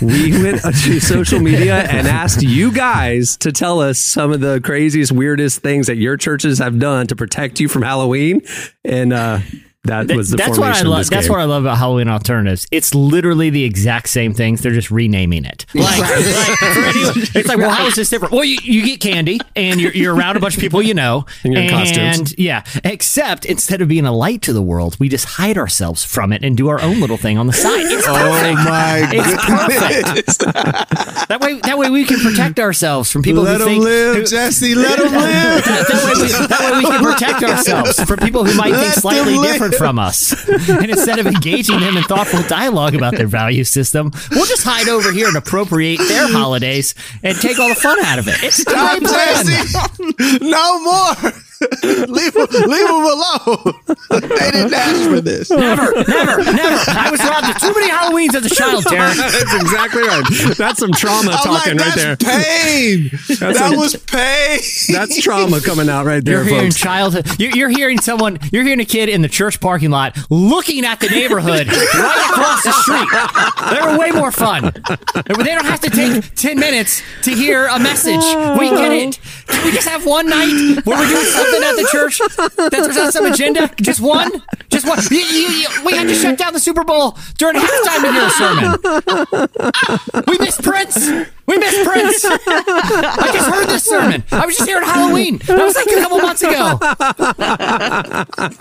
We 0.03 0.33
went 0.43 0.63
to 0.63 0.99
social 0.99 1.39
media 1.39 1.83
and 1.83 2.09
asked 2.09 2.43
you 2.43 2.73
guys 2.73 3.37
to 3.37 3.53
tell 3.53 3.79
us 3.79 4.01
some 4.01 4.33
of 4.33 4.41
the 4.41 4.61
craziest, 4.61 5.13
weirdest 5.13 5.61
things 5.61 5.87
that 5.87 5.99
your 5.99 6.17
churches 6.17 6.59
have 6.59 6.81
done 6.81 7.07
to 7.07 7.15
protect 7.15 7.61
you 7.61 7.69
from 7.69 7.83
Halloween. 7.83 8.43
And 8.85 9.13
uh, 9.13 9.39
that 9.85 10.11
was 10.17 10.31
the 10.31 10.37
that's 10.37 10.51
what 10.51 10.59
I 10.59 10.63
formation 10.73 10.87
of 10.87 10.91
love. 10.93 10.99
this 11.01 11.11
That's 11.11 11.29
what 11.29 11.41
I 11.41 11.45
love 11.45 11.65
about 11.65 11.79
Halloween 11.79 12.09
alternatives. 12.09 12.67
It's 12.71 12.95
literally 12.95 13.51
the 13.51 13.65
exact 13.65 14.09
same 14.09 14.33
things. 14.35 14.63
They're 14.63 14.73
just 14.73 14.91
renaming 14.91 15.45
it. 15.45 15.67
Like, 15.75 15.99
like, 15.99 16.63
anyone- 16.63 17.13
it's 17.35 17.49
like, 17.49 17.59
well, 17.59 17.71
how 17.71 17.87
is 17.87 17.95
this 17.95 18.09
different? 18.11 18.33
Well, 18.33 18.45
you, 18.45 18.57
you 18.63 18.83
get 18.85 19.01
candy 19.01 19.41
and 19.55 19.81
you're, 19.81 19.93
you're 19.93 20.15
around 20.15 20.37
a 20.37 20.41
bunch 20.41 20.55
of 20.55 20.61
people 20.61 20.81
you 20.83 20.95
know, 20.95 21.27
And 21.43 21.53
you're 21.53 21.63
in 21.63 21.71
costumes. 21.71 22.35
yeah. 22.39 22.65
Except 22.83 23.45
instead 23.45 23.83
of 23.83 23.89
being 23.89 24.07
a 24.07 24.13
light 24.13 24.43
to 24.43 24.53
the 24.53 24.63
world, 24.63 24.97
we 24.99 25.09
just 25.09 25.25
hide 25.27 25.59
ourselves 25.59 26.05
from 26.05 26.33
it 26.33 26.43
and 26.45 26.57
do 26.57 26.69
our 26.69 26.81
own 26.81 27.01
little 27.01 27.17
thing 27.19 27.37
on 27.39 27.47
the 27.47 27.53
side. 27.53 27.85
It's 27.87 28.07
Oh 28.09 28.15
perfect. 28.15 28.59
my 28.65 29.09
It's 29.13 30.39
perfect. 30.39 31.29
that 31.29 31.39
way, 31.41 31.61
that 31.61 31.77
way 31.79 31.91
we 31.91 32.05
can 32.05 32.21
protect 32.21 32.59
ourselves 32.59 33.11
from 33.11 33.23
people 33.23 33.43
Let 33.43 33.55
who 33.55 33.59
them 33.59 33.69
think. 33.69 33.85
live, 33.85 34.17
who- 34.17 34.25
Jesse. 34.25 34.75
Let 34.75 34.99
them 34.99 35.13
live. 35.13 35.65
that, 35.65 35.87
that 35.89 36.05
way 36.05 36.23
we, 36.23 36.47
that 36.47 36.73
way 36.73 36.79
we 36.79 36.85
can 36.85 37.03
protect 37.05 37.43
ourselves 37.45 38.01
from 38.05 38.19
people 38.21 38.45
who 38.45 38.55
might 38.57 38.73
think 38.73 38.77
Let 38.77 38.93
them 38.95 39.01
slightly 39.01 39.39
different 39.47 39.74
from 39.79 39.99
us. 39.99 40.35
And 40.75 40.91
instead 40.91 41.19
of 41.19 41.27
engaging 41.27 41.81
them 41.81 41.97
in 41.97 42.03
thoughtful 42.05 42.43
dialogue 42.43 42.95
about 42.95 43.15
their 43.17 43.27
value 43.27 43.65
system, 43.65 44.11
we'll 44.31 44.47
just 44.47 44.65
hide 44.65 44.89
over 44.89 45.13
here 45.13 45.29
and 45.29 45.37
appropriate 45.37 45.99
their 45.99 46.27
holidays 46.31 46.95
and 47.23 47.37
take 47.39 47.59
all 47.59 47.69
the 47.69 47.75
fun 47.75 47.99
out 48.05 48.19
of 48.19 48.27
it. 48.29 48.43
It's 48.43 48.57
Stop, 48.57 48.99
plan. 49.01 50.41
No 50.41 50.81
more. 50.83 51.33
leave, 51.83 52.33
them, 52.35 52.47
leave 52.51 52.87
them 52.89 53.05
alone. 53.05 53.75
they 54.11 54.51
didn't 54.51 54.75
ask 54.75 55.09
for 55.09 55.21
this. 55.21 55.51
Never, 55.51 55.93
never, 55.95 56.43
never. 56.43 56.91
I 56.91 57.09
was 57.11 57.21
robbed 57.21 57.49
of 57.55 57.61
too 57.61 57.73
many 57.79 57.91
Halloweens 57.91 58.35
as 58.35 58.45
a 58.51 58.55
child, 58.55 58.85
Derek. 58.85 59.17
That's 59.17 59.55
exactly 59.55 60.03
right. 60.03 60.25
That's 60.57 60.79
some 60.81 60.93
trauma 60.93 61.31
I'm 61.33 61.39
talking 61.39 61.77
like, 61.79 61.87
right 61.87 61.95
there. 61.97 62.17
that's 62.17 62.45
pain. 62.65 63.11
that 63.39 63.57
some- 63.57 63.77
was 63.77 63.97
pain. 63.97 64.61
That's 64.95 65.21
trauma 65.23 65.61
coming 65.61 65.89
out 65.89 66.07
right 66.07 66.25
there, 66.25 66.37
You're 66.39 66.45
hearing 66.45 66.71
folks. 66.71 66.81
childhood. 66.81 67.27
You're, 67.39 67.51
you're 67.57 67.69
hearing 67.71 68.01
someone. 68.01 68.39
You're 68.53 68.65
hearing 68.65 68.81
a 68.81 68.85
kid 68.85 69.09
in 69.09 69.23
the 69.23 69.29
church 69.29 69.61
parking 69.61 69.91
lot 69.91 70.17
looking 70.31 70.85
at 70.85 71.01
the 71.01 71.09
neighborhood 71.09 71.67
right 71.69 72.27
across 72.31 72.63
the 72.65 72.73
street. 72.73 73.71
They're 73.71 73.99
way 73.99 74.11
more 74.11 74.33
fun. 74.33 74.73
They 75.15 75.45
don't 75.55 75.65
have 75.65 75.81
to 75.81 75.91
take 75.91 76.35
ten 76.35 76.59
minutes 76.59 77.03
to 77.23 77.31
hear 77.31 77.67
a 77.67 77.79
message. 77.79 78.23
We 78.59 78.71
get 78.71 78.93
it. 78.93 79.19
Can 79.47 79.65
we 79.65 79.73
just 79.73 79.89
have 79.89 80.05
one 80.07 80.29
night 80.29 80.81
where 80.85 80.99
we're 80.99 81.09
doing 81.09 81.25
something 81.45 81.63
at 81.63 81.77
the 81.77 81.89
church 81.93 82.19
that 82.19 82.69
there's 82.71 82.97
not 82.97 83.13
some 83.13 83.27
agenda? 83.27 83.71
Just 83.81 84.01
one. 84.01 84.31
Just 84.71 84.87
one. 84.87 84.99
You- 85.11 85.19
you- 85.19 85.49
you- 85.49 85.69
we 85.85 85.93
had 85.93 86.09
to 86.09 86.15
shut 86.15 86.39
down 86.39 86.53
the 86.53 86.61
Super 86.61 86.85
Bowl 86.85 87.17
during 87.39 87.57
halftime 87.57 88.03
to 88.03 88.13
hear 88.13 88.25
a 88.27 88.31
sermon. 88.31 88.79
Ah, 88.87 90.23
we 90.29 90.39
missed 90.39 90.63
Prince. 90.63 91.09
We 91.47 91.59
missed 91.59 91.85
Prince. 91.87 92.25
I 92.25 93.31
just 93.33 93.49
heard 93.49 93.67
this 93.69 93.85
sermon. 93.85 94.25
I 94.33 94.47
was 94.47 94.57
just 94.57 94.67
here 94.69 94.79
at 94.79 94.85
Halloween. 94.85 95.39
That 95.47 95.59
was 95.63 95.75
like 95.77 95.87
a 95.87 96.01
couple 96.01 96.19
months 96.19 96.43
ago. 96.43 96.79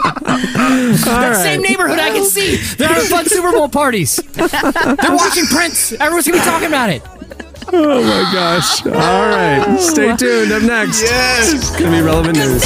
that 0.04 1.40
same 1.42 1.62
neighborhood 1.62 2.00
I 2.00 2.10
can 2.12 2.26
see. 2.26 2.58
They're 2.76 2.88
having 2.90 3.06
fun 3.10 3.26
Super 3.26 3.52
Bowl 3.52 3.70
parties. 3.70 4.18
They're 4.18 5.16
watching 5.16 5.46
Prince. 5.46 5.94
Everyone's 5.94 6.28
gonna 6.28 6.40
be 6.40 6.44
talking 6.46 6.68
about 6.68 6.90
it. 6.90 7.02
Oh 7.76 8.04
my 8.04 8.32
gosh. 8.32 8.86
All 8.86 8.92
right. 8.92 9.80
Stay 9.80 10.16
tuned. 10.16 10.52
Up 10.52 10.62
next. 10.62 11.02
Yes. 11.02 11.54
It's 11.54 11.72
going 11.72 11.92
to 11.92 11.98
be 11.98 12.04
relevant 12.04 12.38
news. 12.38 12.64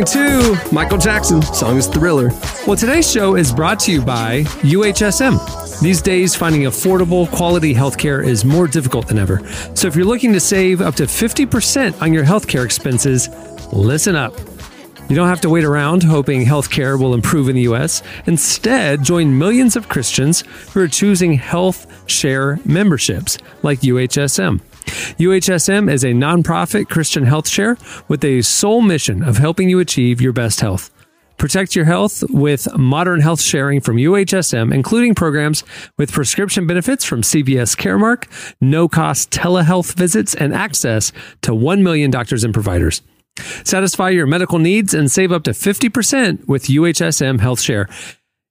Listening 0.00 0.50
to 0.50 0.74
Michael 0.74 0.98
Jackson. 0.98 1.42
Song 1.42 1.76
is 1.76 1.86
Thriller. 1.86 2.28
Well, 2.66 2.76
today's 2.76 3.10
show 3.10 3.36
is 3.36 3.52
brought 3.52 3.80
to 3.80 3.92
you 3.92 4.02
by 4.02 4.42
UHSM. 4.62 5.80
These 5.80 6.02
days, 6.02 6.34
finding 6.34 6.62
affordable, 6.62 7.30
quality 7.30 7.74
healthcare 7.74 8.24
is 8.24 8.44
more 8.44 8.66
difficult 8.66 9.08
than 9.08 9.18
ever. 9.18 9.40
So, 9.74 9.88
if 9.88 9.96
you're 9.96 10.04
looking 10.04 10.32
to 10.32 10.40
save 10.40 10.80
up 10.80 10.94
to 10.96 11.04
50% 11.04 12.00
on 12.02 12.12
your 12.12 12.24
healthcare 12.24 12.64
expenses, 12.64 13.28
listen 13.72 14.16
up. 14.16 14.34
You 15.10 15.16
don't 15.16 15.26
have 15.26 15.40
to 15.40 15.50
wait 15.50 15.64
around 15.64 16.04
hoping 16.04 16.44
healthcare 16.44 16.96
will 16.96 17.14
improve 17.14 17.48
in 17.48 17.56
the 17.56 17.62
U.S. 17.62 18.00
Instead, 18.26 19.02
join 19.02 19.36
millions 19.36 19.74
of 19.74 19.88
Christians 19.88 20.42
who 20.72 20.78
are 20.82 20.86
choosing 20.86 21.32
health 21.32 22.08
share 22.08 22.60
memberships 22.64 23.36
like 23.64 23.80
UHSM. 23.80 24.60
UHSM 25.18 25.92
is 25.92 26.04
a 26.04 26.12
nonprofit 26.12 26.88
Christian 26.88 27.24
health 27.24 27.48
share 27.48 27.76
with 28.06 28.24
a 28.24 28.42
sole 28.42 28.82
mission 28.82 29.24
of 29.24 29.38
helping 29.38 29.68
you 29.68 29.80
achieve 29.80 30.20
your 30.20 30.32
best 30.32 30.60
health. 30.60 30.92
Protect 31.38 31.74
your 31.74 31.86
health 31.86 32.22
with 32.30 32.68
modern 32.78 33.20
health 33.20 33.40
sharing 33.40 33.80
from 33.80 33.96
UHSM, 33.96 34.72
including 34.72 35.16
programs 35.16 35.64
with 35.98 36.12
prescription 36.12 36.68
benefits 36.68 37.04
from 37.04 37.22
CVS 37.22 37.76
Caremark, 37.76 38.28
no 38.60 38.86
cost 38.86 39.32
telehealth 39.32 39.94
visits, 39.94 40.36
and 40.36 40.54
access 40.54 41.10
to 41.42 41.52
1 41.52 41.82
million 41.82 42.12
doctors 42.12 42.44
and 42.44 42.54
providers. 42.54 43.02
Satisfy 43.64 44.10
your 44.10 44.26
medical 44.26 44.58
needs 44.58 44.94
and 44.94 45.10
save 45.10 45.32
up 45.32 45.44
to 45.44 45.50
50% 45.50 46.46
with 46.48 46.64
UHSM 46.64 47.40
Health 47.40 47.60
Share. 47.60 47.88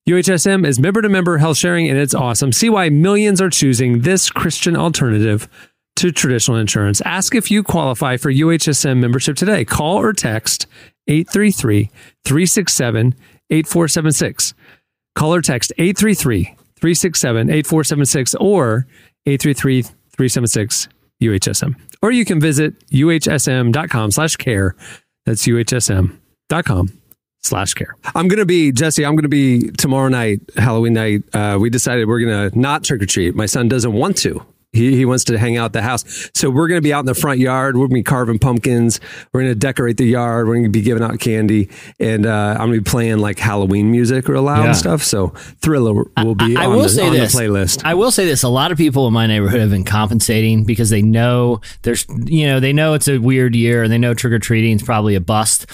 UHSM 0.07 0.65
is 0.65 0.79
member 0.79 1.01
to 1.01 1.09
member 1.09 1.37
health 1.37 1.57
sharing 1.57 1.87
and 1.87 1.97
it's 1.97 2.15
awesome. 2.15 2.51
See 2.51 2.69
why 2.69 2.89
millions 2.89 3.39
are 3.41 3.49
choosing 3.49 4.01
this 4.01 4.29
Christian 4.31 4.75
alternative 4.75 5.47
to 5.97 6.11
traditional 6.11 6.57
insurance. 6.57 7.01
Ask 7.01 7.35
if 7.35 7.51
you 7.51 7.61
qualify 7.61 8.17
for 8.17 8.31
UHSM 8.31 8.97
membership 8.97 9.35
today. 9.35 9.65
Call 9.65 9.97
or 9.97 10.13
text 10.13 10.65
833 11.07 11.91
367 12.23 13.15
8476. 13.49 14.53
Call 15.13 15.33
or 15.33 15.41
text 15.41 15.73
833 15.77 16.43
367 16.45 17.49
8476 17.49 18.35
or 18.35 18.87
833 19.25 19.81
376 19.83 20.87
UHSM. 21.21 21.75
Or 22.01 22.11
you 22.11 22.25
can 22.25 22.39
visit 22.39 22.87
uhsm.com 22.89 24.11
slash 24.11 24.35
care. 24.37 24.75
That's 25.25 25.45
uhsm.com 25.45 26.99
slash 27.41 27.73
care. 27.73 27.95
I'm 28.15 28.27
going 28.27 28.39
to 28.39 28.45
be, 28.45 28.71
Jesse, 28.71 29.05
I'm 29.05 29.15
going 29.15 29.23
to 29.23 29.29
be 29.29 29.71
tomorrow 29.71 30.09
night, 30.09 30.41
Halloween 30.55 30.93
night. 30.93 31.23
Uh, 31.33 31.57
we 31.59 31.69
decided 31.69 32.07
we're 32.07 32.19
going 32.21 32.51
to 32.51 32.59
not 32.59 32.83
trick 32.83 33.01
or 33.01 33.05
treat. 33.05 33.35
My 33.35 33.45
son 33.45 33.67
doesn't 33.67 33.93
want 33.93 34.17
to. 34.17 34.45
He, 34.71 34.95
he 34.95 35.03
wants 35.05 35.23
to 35.25 35.37
hang 35.39 35.57
out 35.57 35.65
at 35.65 35.73
the 35.73 35.81
house. 35.81 36.29
So 36.35 36.49
we're 36.51 36.67
going 36.67 36.77
to 36.77 36.83
be 36.83 36.93
out 36.93 36.99
in 36.99 37.05
the 37.07 37.15
front 37.15 37.39
yard. 37.39 37.75
We're 37.75 37.87
going 37.87 37.89
to 37.89 37.95
be 37.95 38.03
carving 38.03 38.37
pumpkins. 38.37 38.99
We're 39.33 39.41
going 39.41 39.51
to 39.51 39.59
decorate 39.59 39.97
the 39.97 40.05
yard. 40.05 40.47
We're 40.47 40.53
going 40.53 40.63
to 40.65 40.69
be 40.69 40.81
giving 40.81 41.01
out 41.01 41.19
candy. 41.19 41.69
And 41.99 42.25
uh, 42.27 42.51
I'm 42.59 42.67
going 42.67 42.73
to 42.73 42.81
be 42.81 42.89
playing 42.89 43.17
like 43.17 43.39
Halloween 43.39 43.89
music 43.91 44.27
real 44.27 44.43
loud 44.43 44.59
Yeah. 44.61 44.65
and 44.67 44.75
stuff. 44.77 45.01
So 45.03 45.29
Thriller 45.61 45.93
will 46.23 46.35
be 46.35 46.55
I 46.55 46.65
on, 46.65 46.75
will 46.75 46.83
the, 46.83 46.89
say 46.89 47.07
on 47.07 47.13
this. 47.13 47.33
the 47.33 47.39
playlist. 47.39 47.81
I 47.83 47.95
will 47.95 48.11
say 48.11 48.25
this. 48.25 48.43
A 48.43 48.49
lot 48.49 48.71
of 48.71 48.77
people 48.77 49.07
in 49.07 49.13
my 49.13 49.25
neighborhood 49.25 49.59
have 49.59 49.71
been 49.71 49.83
compensating 49.83 50.65
because 50.65 50.91
they 50.91 51.01
know 51.01 51.61
there's, 51.81 52.05
you 52.25 52.45
know, 52.45 52.59
they 52.59 52.71
know 52.73 52.93
it's 52.93 53.07
a 53.07 53.17
weird 53.17 53.55
year 53.55 53.81
and 53.81 53.91
they 53.91 53.97
know 53.97 54.13
trick 54.13 54.33
or 54.33 54.39
treating 54.39 54.75
is 54.75 54.83
probably 54.83 55.15
a 55.15 55.21
bust. 55.21 55.65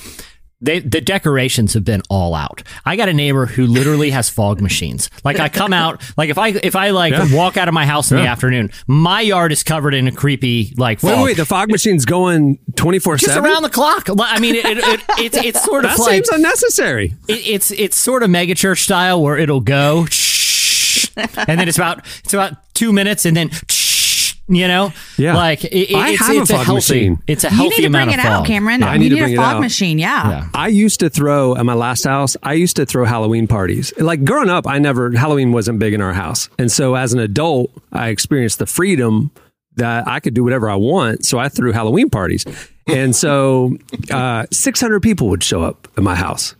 They, 0.62 0.80
the 0.80 1.02
decorations 1.02 1.74
have 1.74 1.84
been 1.84 2.02
all 2.10 2.34
out. 2.34 2.64
I 2.86 2.96
got 2.96 3.10
a 3.10 3.14
neighbor 3.14 3.46
who 3.46 3.68
literally 3.68 4.10
has 4.12 4.30
fog 4.30 4.62
machines. 4.62 5.10
Like 5.24 5.38
I 5.40 5.50
come 5.50 5.74
out, 5.74 6.02
like 6.18 6.30
if 6.30 6.38
I 6.38 6.48
if 6.50 6.76
I 6.76 6.92
like 6.92 7.14
walk 7.34 7.58
out 7.58 7.68
of 7.68 7.74
my 7.74 7.86
house 7.86 8.10
in 8.12 8.18
the 8.18 8.26
afternoon, 8.26 8.72
my 8.88 9.20
yard 9.22 9.52
is 9.52 9.64
covered 9.64 9.94
in 9.94 10.08
a 10.08 10.12
creepy 10.14 10.74
like 10.78 11.04
Wait, 11.04 11.12
fog. 11.14 11.24
wait, 11.26 11.38
the 11.38 11.46
fog 11.46 11.70
machine's 11.70 12.06
going 12.06 12.58
24 12.78 13.18
just 13.18 13.34
7? 13.34 13.50
around 13.50 13.64
the 13.64 13.70
clock. 13.70 14.08
I 14.18 14.40
mean, 14.40 14.56
it, 14.56 14.66
it, 14.66 14.78
it, 14.80 15.02
it's 15.20 15.38
it's 15.38 15.64
sort 15.64 15.84
of 15.86 15.92
That 15.92 16.00
like 16.00 16.12
seems 16.26 16.30
unnecessary. 16.30 17.14
it, 17.28 17.48
it's 17.48 17.72
it's 17.72 17.98
sort 17.98 18.24
of 18.24 18.30
megachurch 18.30 18.80
style 18.80 19.22
where 19.22 19.38
it'll 19.38 19.60
go 19.62 20.06
shh, 20.06 21.10
and 21.18 21.60
then 21.60 21.68
it's 21.68 21.78
about 21.78 22.00
it's 22.24 22.34
about 22.34 22.54
two 22.74 22.92
minutes 22.94 23.26
and 23.26 23.36
then 23.36 23.50
you 24.48 24.68
know 24.68 24.94
Yeah. 25.18 25.36
like 25.36 25.64
it, 25.64 25.74
it- 25.92 25.96
I 25.96 26.10
it's, 26.12 26.20
have 26.28 26.36
a 26.36 26.40
it's 26.42 26.52
fog 26.52 26.66
healthy 26.66 26.76
machine. 27.10 27.20
it's 27.28 27.44
a 27.44 27.48
You 27.50 27.56
healthy 27.56 27.70
need 27.78 27.82
to 27.82 27.88
amount 27.88 28.10
bring 28.10 28.20
it 28.20 28.26
of 28.26 28.32
out, 28.32 28.38
fog. 28.40 28.48
Cameron. 28.48 28.82
Yeah, 28.82 28.90
I 28.90 28.94
you 28.94 29.00
need 29.00 29.10
to 29.10 29.16
bring 29.18 29.32
a 29.32 29.34
it 29.34 29.38
fog 29.38 29.56
out. 29.56 29.60
machine. 29.62 29.98
Yeah. 30.00 30.30
Yeah. 30.30 30.48
I 30.54 30.68
used 30.68 31.00
to 31.00 31.10
throw 31.10 31.56
at 31.56 31.66
my 31.66 31.74
last 31.74 32.04
house. 32.04 32.38
I 32.44 32.54
used 32.54 32.76
to 32.76 32.86
throw 32.86 33.06
Halloween 33.06 33.48
parties. 33.48 33.92
Like 33.98 34.24
growing 34.24 34.50
up, 34.50 34.68
I 34.68 34.78
never 34.80 35.12
Halloween 35.12 35.52
wasn't 35.52 35.80
big 35.80 35.94
in 35.94 36.02
our 36.02 36.14
house, 36.14 36.50
and 36.60 36.72
so 36.72 36.96
as 36.96 37.14
an 37.14 37.20
adult, 37.20 37.72
I 37.92 38.10
experienced 38.10 38.60
the 38.60 38.66
freedom 38.66 39.32
that 39.78 40.08
I 40.08 40.20
could 40.20 40.34
do 40.34 40.44
whatever 40.44 40.70
I 40.70 40.76
want. 40.76 41.26
So 41.26 41.38
I 41.40 41.50
threw 41.50 41.72
Halloween 41.72 42.10
parties, 42.10 42.46
and 42.88 43.16
so 43.16 43.76
uh, 44.12 44.46
600 44.52 45.02
people 45.02 45.28
would 45.30 45.44
show 45.44 45.64
up 45.64 45.88
at 45.98 46.04
my 46.04 46.16
house. 46.16 46.56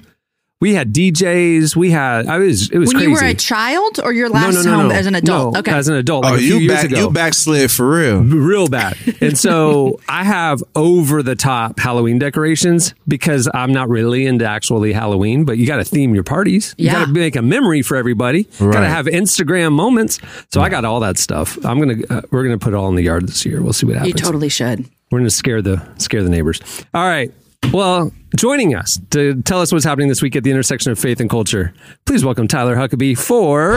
We 0.62 0.74
had 0.74 0.94
DJs. 0.94 1.76
We 1.76 1.92
had. 1.92 2.28
I 2.28 2.38
was. 2.38 2.70
It 2.72 2.78
was 2.78 2.88
When 2.88 2.96
crazy. 2.98 3.10
you 3.12 3.16
were 3.16 3.24
a 3.26 3.34
child 3.34 4.00
or 4.02 4.14
your 4.14 4.30
no, 4.30 4.36
last 4.36 4.56
no, 4.56 4.62
no, 4.64 4.78
home 4.78 4.88
no. 4.88 4.96
as 4.96 5.06
an 5.06 5.14
adult? 5.14 5.54
No, 5.54 5.60
okay. 5.60 5.74
as 5.74 5.90
an 5.90 5.96
adult. 5.96 6.26
Oh, 6.26 6.36
a 6.36 6.38
few 6.38 6.56
you 6.56 6.60
years 6.72 6.84
back 6.84 6.92
you 6.92 7.10
backslid 7.12 7.70
for 7.70 7.90
real. 7.90 8.20
real 8.24 8.68
bad. 8.70 8.96
And 9.20 9.38
so 9.38 10.00
I 10.10 10.24
have 10.24 10.64
over 10.74 11.22
the 11.22 11.36
top 11.36 11.78
Halloween 11.78 12.20
decorations 12.20 12.96
because 13.06 13.50
I'm 13.54 13.74
not 13.74 13.90
really 13.90 14.26
into 14.26 14.46
actually 14.48 14.94
Halloween, 14.94 15.44
but 15.44 15.58
you 15.58 15.68
got 15.68 15.78
to 15.78 15.84
theme 15.84 16.16
your 16.16 16.24
parties. 16.24 16.74
You 16.78 16.86
Yeah. 16.86 16.94
got 16.94 17.06
to 17.08 17.12
make 17.12 17.36
a 17.36 17.42
memory 17.42 17.82
for 17.82 17.98
everybody. 17.98 18.48
Right. 18.60 18.74
Got 18.74 18.80
to 18.80 18.90
have 18.90 19.08
Instagram 19.08 19.74
moments. 19.74 20.20
So 20.54 20.62
I 20.62 20.70
got 20.70 20.86
all 20.86 21.02
that 21.02 21.18
stuff. 21.18 21.58
I'm 21.66 21.82
going 21.82 22.02
to, 22.02 22.14
uh, 22.14 22.22
we're 22.32 22.44
going 22.46 22.58
to 22.58 22.64
put 22.64 22.74
it 22.74 22.78
all 22.78 22.88
in 22.88 22.96
the 22.96 23.04
yard 23.04 23.28
this 23.28 23.46
year. 23.46 23.62
We'll 23.62 23.74
see 23.74 23.86
what 23.88 23.98
happens. 23.98 24.14
you 24.14 24.26
totally 24.26 24.50
should. 24.50 24.86
We're 25.12 25.20
going 25.20 25.26
to 25.30 25.36
scare 25.36 25.62
the, 25.62 25.86
scare 25.98 26.24
the 26.24 26.30
neighbors. 26.30 26.62
All 26.94 27.06
right. 27.06 27.32
Well, 27.74 28.12
joining 28.38 28.76
us 28.76 29.00
to 29.12 29.42
tell 29.42 29.60
us 29.60 29.72
what's 29.74 29.84
happening 29.84 30.08
this 30.08 30.22
week 30.22 30.36
at 30.38 30.44
the 30.44 30.52
intersection 30.52 30.92
of 30.94 31.00
faith 31.00 31.20
and 31.20 31.30
culture, 31.30 31.74
please 32.06 32.24
welcome 32.24 32.48
Tyler 32.48 32.76
Huckabee 32.76 33.18
for. 33.18 33.74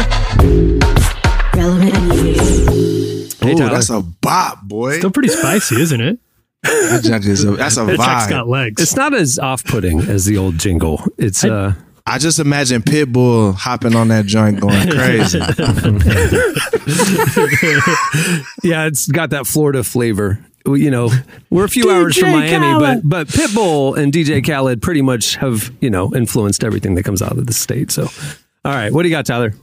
Relevant 1.57 2.09
news. 2.09 3.35
Hey, 3.40 3.54
Ooh, 3.54 3.59
Tyler. 3.59 3.71
that's 3.75 3.90
a 3.90 4.00
bop, 4.00 4.62
boy. 4.68 4.99
Still 4.99 5.11
pretty 5.11 5.30
spicy, 5.30 5.80
isn't 5.80 6.00
it? 6.00 6.21
That 6.62 7.02
junk 7.04 7.25
is 7.26 7.45
a, 7.45 7.52
that's 7.52 7.76
a 7.76 7.85
That 7.87 7.97
truck's 7.97 8.26
vibe. 8.26 8.30
got 8.30 8.49
legs. 8.49 8.83
It's 8.83 8.95
not 8.95 9.14
as 9.14 9.38
off 9.38 9.64
putting 9.64 10.00
as 10.00 10.25
the 10.26 10.37
old 10.38 10.59
jingle. 10.59 11.02
It's, 11.16 11.42
uh, 11.45 11.75
I 12.07 12.18
just 12.18 12.38
imagine 12.38 12.83
Pitbull 12.83 13.54
hopping 13.54 13.97
on 13.97 14.09
that 14.09 14.26
joint 14.26 14.61
going 14.61 14.88
crazy. 14.90 15.40
Yeah, 18.62 18.87
it's 18.87 19.09
got 19.09 19.30
that 19.30 19.47
Florida 19.47 19.83
flavor. 19.83 20.38
You 20.76 20.90
know, 20.90 21.10
we're 21.50 21.64
a 21.64 21.68
few 21.68 21.90
hours 21.92 22.16
from 22.16 22.32
Miami, 22.32 22.66
Khaled. 22.66 23.02
but 23.02 23.26
but 23.26 23.28
Pitbull 23.28 23.96
and 23.96 24.12
DJ 24.12 24.44
Khaled 24.44 24.82
pretty 24.82 25.02
much 25.02 25.37
have 25.37 25.72
you 25.80 25.90
know 25.90 26.14
influenced 26.14 26.64
everything 26.64 26.94
that 26.96 27.04
comes 27.04 27.22
out 27.22 27.32
of 27.38 27.46
the 27.46 27.52
state. 27.52 27.90
So, 27.90 28.04
all 28.64 28.72
right, 28.72 28.92
what 28.92 29.02
do 29.02 29.08
you 29.08 29.14
got, 29.14 29.26
Tyler? 29.26 29.54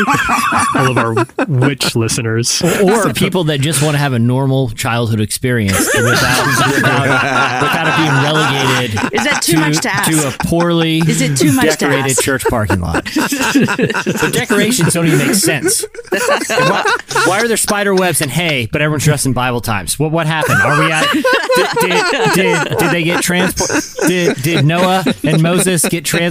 all 0.76 0.92
of 0.92 0.98
our 0.98 1.46
witch 1.48 1.96
listeners. 1.96 2.62
or 2.84 3.12
people 3.14 3.44
that 3.46 3.60
just 3.62 3.82
want 3.82 3.96
to 3.96 3.98
have 4.00 4.14
a 4.14 4.20
normal 4.20 4.70
childhood 4.70 5.20
experience 5.20 5.78
without 5.96 6.48
without, 6.76 7.62
without 7.62 7.88
it 7.88 7.98
being 7.98 8.14
relegated 8.24 9.14
Is 9.14 9.24
that 9.24 9.42
too 9.42 9.60
much 9.60 9.78
to 9.82 9.94
ask? 9.94 10.12
to 10.12 10.28
a 10.28 10.32
poorly 10.48 11.00
Is 11.00 11.22
it 11.22 11.36
too 11.38 11.52
much 11.54 11.72
to 11.72 11.78
decorated 11.78 12.12
ask? 12.12 12.22
church 12.24 12.44
parking 12.46 12.82
lot. 12.82 13.06
the 13.06 14.30
decorations 14.32 14.94
don't 14.94 15.08
even 15.08 15.20
make 15.20 15.36
sense. 15.36 15.86
Why, 16.12 16.84
why 17.26 17.40
are 17.40 17.48
there 17.48 17.58
spider 17.58 17.96
webs 17.96 18.22
and 18.22 18.30
hay, 18.32 18.68
but 18.72 18.82
everyone's 18.82 19.04
dressed 19.06 19.26
in 19.26 19.34
Bible 19.34 19.62
times? 19.62 19.98
What 20.00 20.12
what 20.12 20.28
happened? 20.28 20.62
Are 20.62 20.80
we 20.80 20.92
at? 20.92 21.12
Did, 21.12 21.68
did, 21.82 22.34
did, 22.36 22.78
did 22.78 22.92
they 22.92 23.04
get 23.04 23.24
transported? 23.24 23.84
Did, 24.08 24.36
did 24.42 24.66
Noah 24.66 25.04
and 25.24 25.42
Moses 25.42 25.88
get 25.88 26.04
transported 26.06 26.23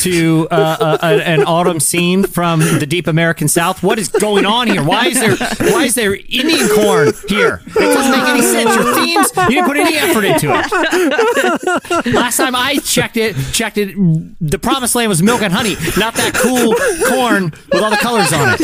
to 0.00 0.48
uh, 0.50 0.98
a, 1.02 1.06
a- 1.06 1.22
an 1.24 1.42
autumn 1.44 1.80
scene 1.80 2.24
from 2.24 2.60
the 2.60 2.86
deep 2.86 3.06
American 3.06 3.48
South? 3.48 3.82
What 3.82 3.98
is 3.98 4.08
going 4.08 4.46
on 4.46 4.68
here? 4.68 4.82
Why 4.82 5.06
is 5.08 5.20
there 5.20 5.36
why 5.72 5.84
is 5.84 5.94
there 5.94 6.14
Indian 6.14 6.68
corn 6.74 7.12
here? 7.28 7.60
It 7.66 7.74
doesn't 7.74 8.12
make 8.12 8.28
any 8.28 8.42
sense. 8.42 8.74
Your 8.74 8.94
themes, 8.94 9.30
you 9.36 9.48
didn't 9.56 9.66
put 9.66 9.76
any 9.76 9.96
effort 9.96 10.24
into 10.24 10.48
it. 10.50 12.14
Last 12.14 12.36
time 12.36 12.54
I 12.54 12.76
checked 12.78 13.16
it, 13.16 13.36
checked 13.52 13.78
it, 13.78 13.94
the 14.40 14.58
promised 14.58 14.94
land 14.94 15.08
was 15.08 15.22
milk 15.22 15.42
and 15.42 15.52
honey, 15.52 15.74
not 15.98 16.14
that 16.14 16.32
cool 16.34 16.74
corn 17.08 17.52
with 17.72 17.82
all 17.82 17.90
the 17.90 17.96
colors 17.96 18.32
on 18.32 18.56
it. 18.58 18.60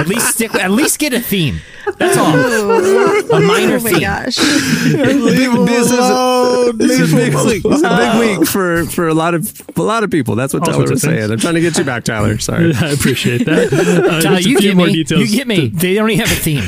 At 0.00 0.06
least 0.08 0.28
stick. 0.34 0.54
At 0.54 0.70
least 0.70 0.98
get 0.98 1.12
a 1.12 1.20
theme. 1.20 1.60
That's 1.98 2.16
all. 2.16 2.34
A 2.34 3.40
minor 3.40 3.76
Oh 3.76 3.80
my 3.80 3.90
theme. 3.90 4.00
gosh. 4.00 4.36
Big- 4.36 5.66
this 5.66 5.86
is 5.90 5.98
a, 5.98 6.72
this 6.74 7.00
is 7.00 7.12
a 7.12 7.16
big 7.16 7.34
week. 7.34 7.62
This 7.62 7.76
is 7.78 7.82
a 7.82 7.88
big 8.18 8.38
week 8.38 8.48
for 8.48 8.84
for 8.86 9.08
a 9.08 9.14
lot 9.14 9.34
of 9.34 9.62
a 9.76 9.82
lot 9.82 10.02
of 10.04 10.10
people. 10.10 10.34
That's 10.34 10.52
what 10.54 10.66
All 10.68 10.72
Tyler 10.74 10.90
was 10.90 11.02
saying. 11.02 11.30
I'm 11.30 11.38
trying 11.38 11.54
to 11.54 11.60
get 11.60 11.76
you 11.78 11.84
back, 11.84 12.04
Tyler. 12.04 12.38
Sorry. 12.50 12.72
I 12.74 12.88
appreciate 12.90 13.44
that. 13.46 13.70
Uh, 14.10 14.20
Tyler, 14.20 14.36
just 14.36 14.46
a 14.46 14.50
you 14.50 14.60
get 14.60 14.76
more 14.76 14.86
me. 14.86 14.92
details. 14.94 15.30
You 15.30 15.36
get 15.36 15.46
me. 15.46 15.68
They 15.68 15.94
don't 15.94 16.10
even 16.10 16.26
have 16.26 16.36
a 16.36 16.40
theme. 16.40 16.64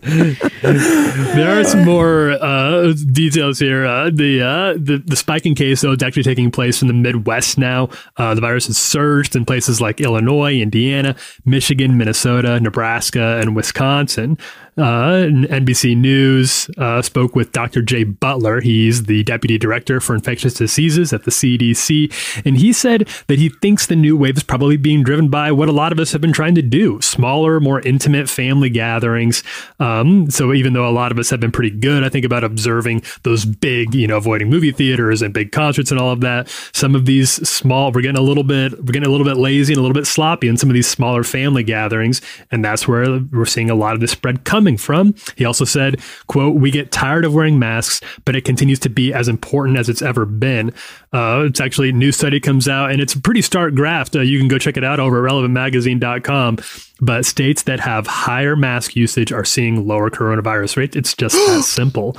There 1.36 1.60
are 1.60 1.64
some 1.64 1.84
more 1.86 2.32
uh, 2.32 2.94
details 3.12 3.60
here. 3.60 3.86
Uh, 3.86 4.10
the, 4.14 4.42
uh, 4.42 4.74
the 4.74 5.02
the 5.06 5.16
spike 5.16 5.46
in 5.46 5.56
case, 5.56 5.82
though, 5.82 5.92
is 5.94 6.04
actually 6.04 6.24
taking 6.24 6.52
place 6.52 6.82
in 6.82 6.88
the 6.88 6.94
Midwest 6.94 7.58
now. 7.58 7.90
Uh, 8.18 8.34
the 8.36 8.42
virus 8.42 8.68
has 8.68 8.78
surged 8.78 9.36
in 9.36 9.46
places 9.46 9.80
like 9.82 10.02
Illinois, 10.02 10.56
Indiana, 10.60 11.16
Michigan, 11.46 11.73
Minnesota, 11.98 12.60
Nebraska, 12.60 13.40
and 13.40 13.56
Wisconsin. 13.56 14.38
Uh, 14.76 15.30
NBC 15.30 15.96
News 15.96 16.68
uh, 16.80 17.02
spoke 17.04 17.36
with 17.36 17.52
Dr. 17.52 17.84
Jay 17.84 18.04
Butler. 18.04 18.60
He's 18.60 19.04
the 19.04 19.24
deputy 19.24 19.60
director 19.60 20.00
for 20.00 20.16
infectious 20.16 20.56
diseases 20.56 21.14
at 21.14 21.26
the 21.26 21.32
CDC, 21.32 22.44
and 22.44 22.58
he 22.58 22.74
said 22.74 23.08
that 23.28 23.38
he 23.38 23.50
thinks 23.50 23.86
the 23.86 23.96
new 23.96 24.18
wave 24.18 24.38
is 24.38 24.44
probably 24.44 24.78
being 24.78 25.04
driven 25.04 25.30
by 25.30 25.52
what 25.52 25.70
a 25.70 25.72
lot 25.72 25.92
of 25.92 26.00
us 26.00 26.12
have 26.12 26.22
been 26.22 26.34
trying 26.34 26.56
to 26.56 26.64
do: 26.64 27.00
smaller, 27.02 27.60
more 27.60 27.82
intimate 27.82 28.28
family 28.28 28.70
gatherings. 28.70 29.44
Um, 29.80 30.32
so 30.32 30.54
even 30.54 30.74
though 30.74 30.90
a 30.90 30.92
lot 30.92 31.12
of 31.12 31.20
us 31.20 31.30
have 31.30 31.40
been 31.40 31.52
pretty 31.52 31.70
good, 31.70 32.04
I 32.04 32.10
think 32.10 32.26
about 32.26 32.44
observing 32.44 33.04
those 33.22 33.46
big, 33.46 33.94
you 33.94 34.08
know, 34.08 34.18
avoiding 34.18 34.50
movie 34.50 34.72
theaters 34.72 35.22
and 35.22 35.36
big 35.36 35.52
concerts 35.52 35.92
and 35.92 36.00
all 36.00 36.12
of 36.12 36.22
that. 36.22 36.50
Some 36.74 36.96
of 36.96 37.06
these 37.06 37.32
small, 37.48 37.92
we're 37.92 38.02
getting 38.02 38.18
a 38.18 38.22
little 38.22 38.44
bit, 38.44 38.72
we're 38.80 38.92
getting 38.92 39.08
a 39.08 39.12
little 39.12 39.28
bit 39.28 39.38
lazy 39.38 39.74
and 39.74 39.78
a 39.78 39.82
little 39.82 39.94
bit 39.94 40.08
sloppy 40.08 40.48
in 40.48 40.58
some 40.58 40.70
of 40.70 40.74
these 40.74 40.88
smaller 40.88 41.24
family 41.24 41.64
gatherings, 41.64 42.22
and 42.50 42.66
that's 42.66 42.88
where 42.88 43.20
we're 43.32 43.46
seeing 43.46 43.70
a 43.70 43.76
lot 43.76 43.94
of 43.94 44.02
this 44.02 44.12
spread 44.12 44.44
coming 44.46 44.63
from. 44.78 45.14
He 45.36 45.46
also 45.46 45.66
said, 45.66 46.00
"quote 46.28 46.56
We 46.56 46.72
get 46.72 46.92
tired 46.92 47.26
of 47.26 47.34
wearing 47.34 47.60
masks, 47.60 48.02
but 48.26 48.36
it 48.36 48.46
continues 48.46 48.80
to 48.80 48.90
be 48.90 49.14
as 49.14 49.28
important 49.28 49.78
as 49.78 49.90
it's 49.90 50.02
ever 50.02 50.26
been." 50.26 50.74
Uh, 51.12 51.44
it's 51.48 51.62
actually 51.62 51.90
a 51.90 51.94
new 51.94 52.12
study 52.12 52.40
comes 52.40 52.68
out, 52.68 52.92
and 52.92 53.00
it's 53.02 53.14
a 53.14 53.20
pretty 53.22 53.42
stark 53.42 53.76
graph. 53.76 54.16
Uh, 54.16 54.22
you 54.22 54.40
can 54.40 54.48
go 54.48 54.58
check 54.58 54.78
it 54.78 54.84
out 54.84 55.00
over 55.00 55.26
at 55.26 55.32
relevantmagazine.com. 55.32 56.58
But 57.02 57.26
states 57.26 57.64
that 57.64 57.82
have 57.82 58.08
higher 58.08 58.56
mask 58.56 58.96
usage 58.96 59.32
are 59.34 59.44
seeing 59.44 59.86
lower 59.88 60.10
coronavirus 60.10 60.78
rates. 60.78 60.96
It's 60.96 61.14
just 61.14 61.36
that 61.36 61.64
simple, 61.66 62.16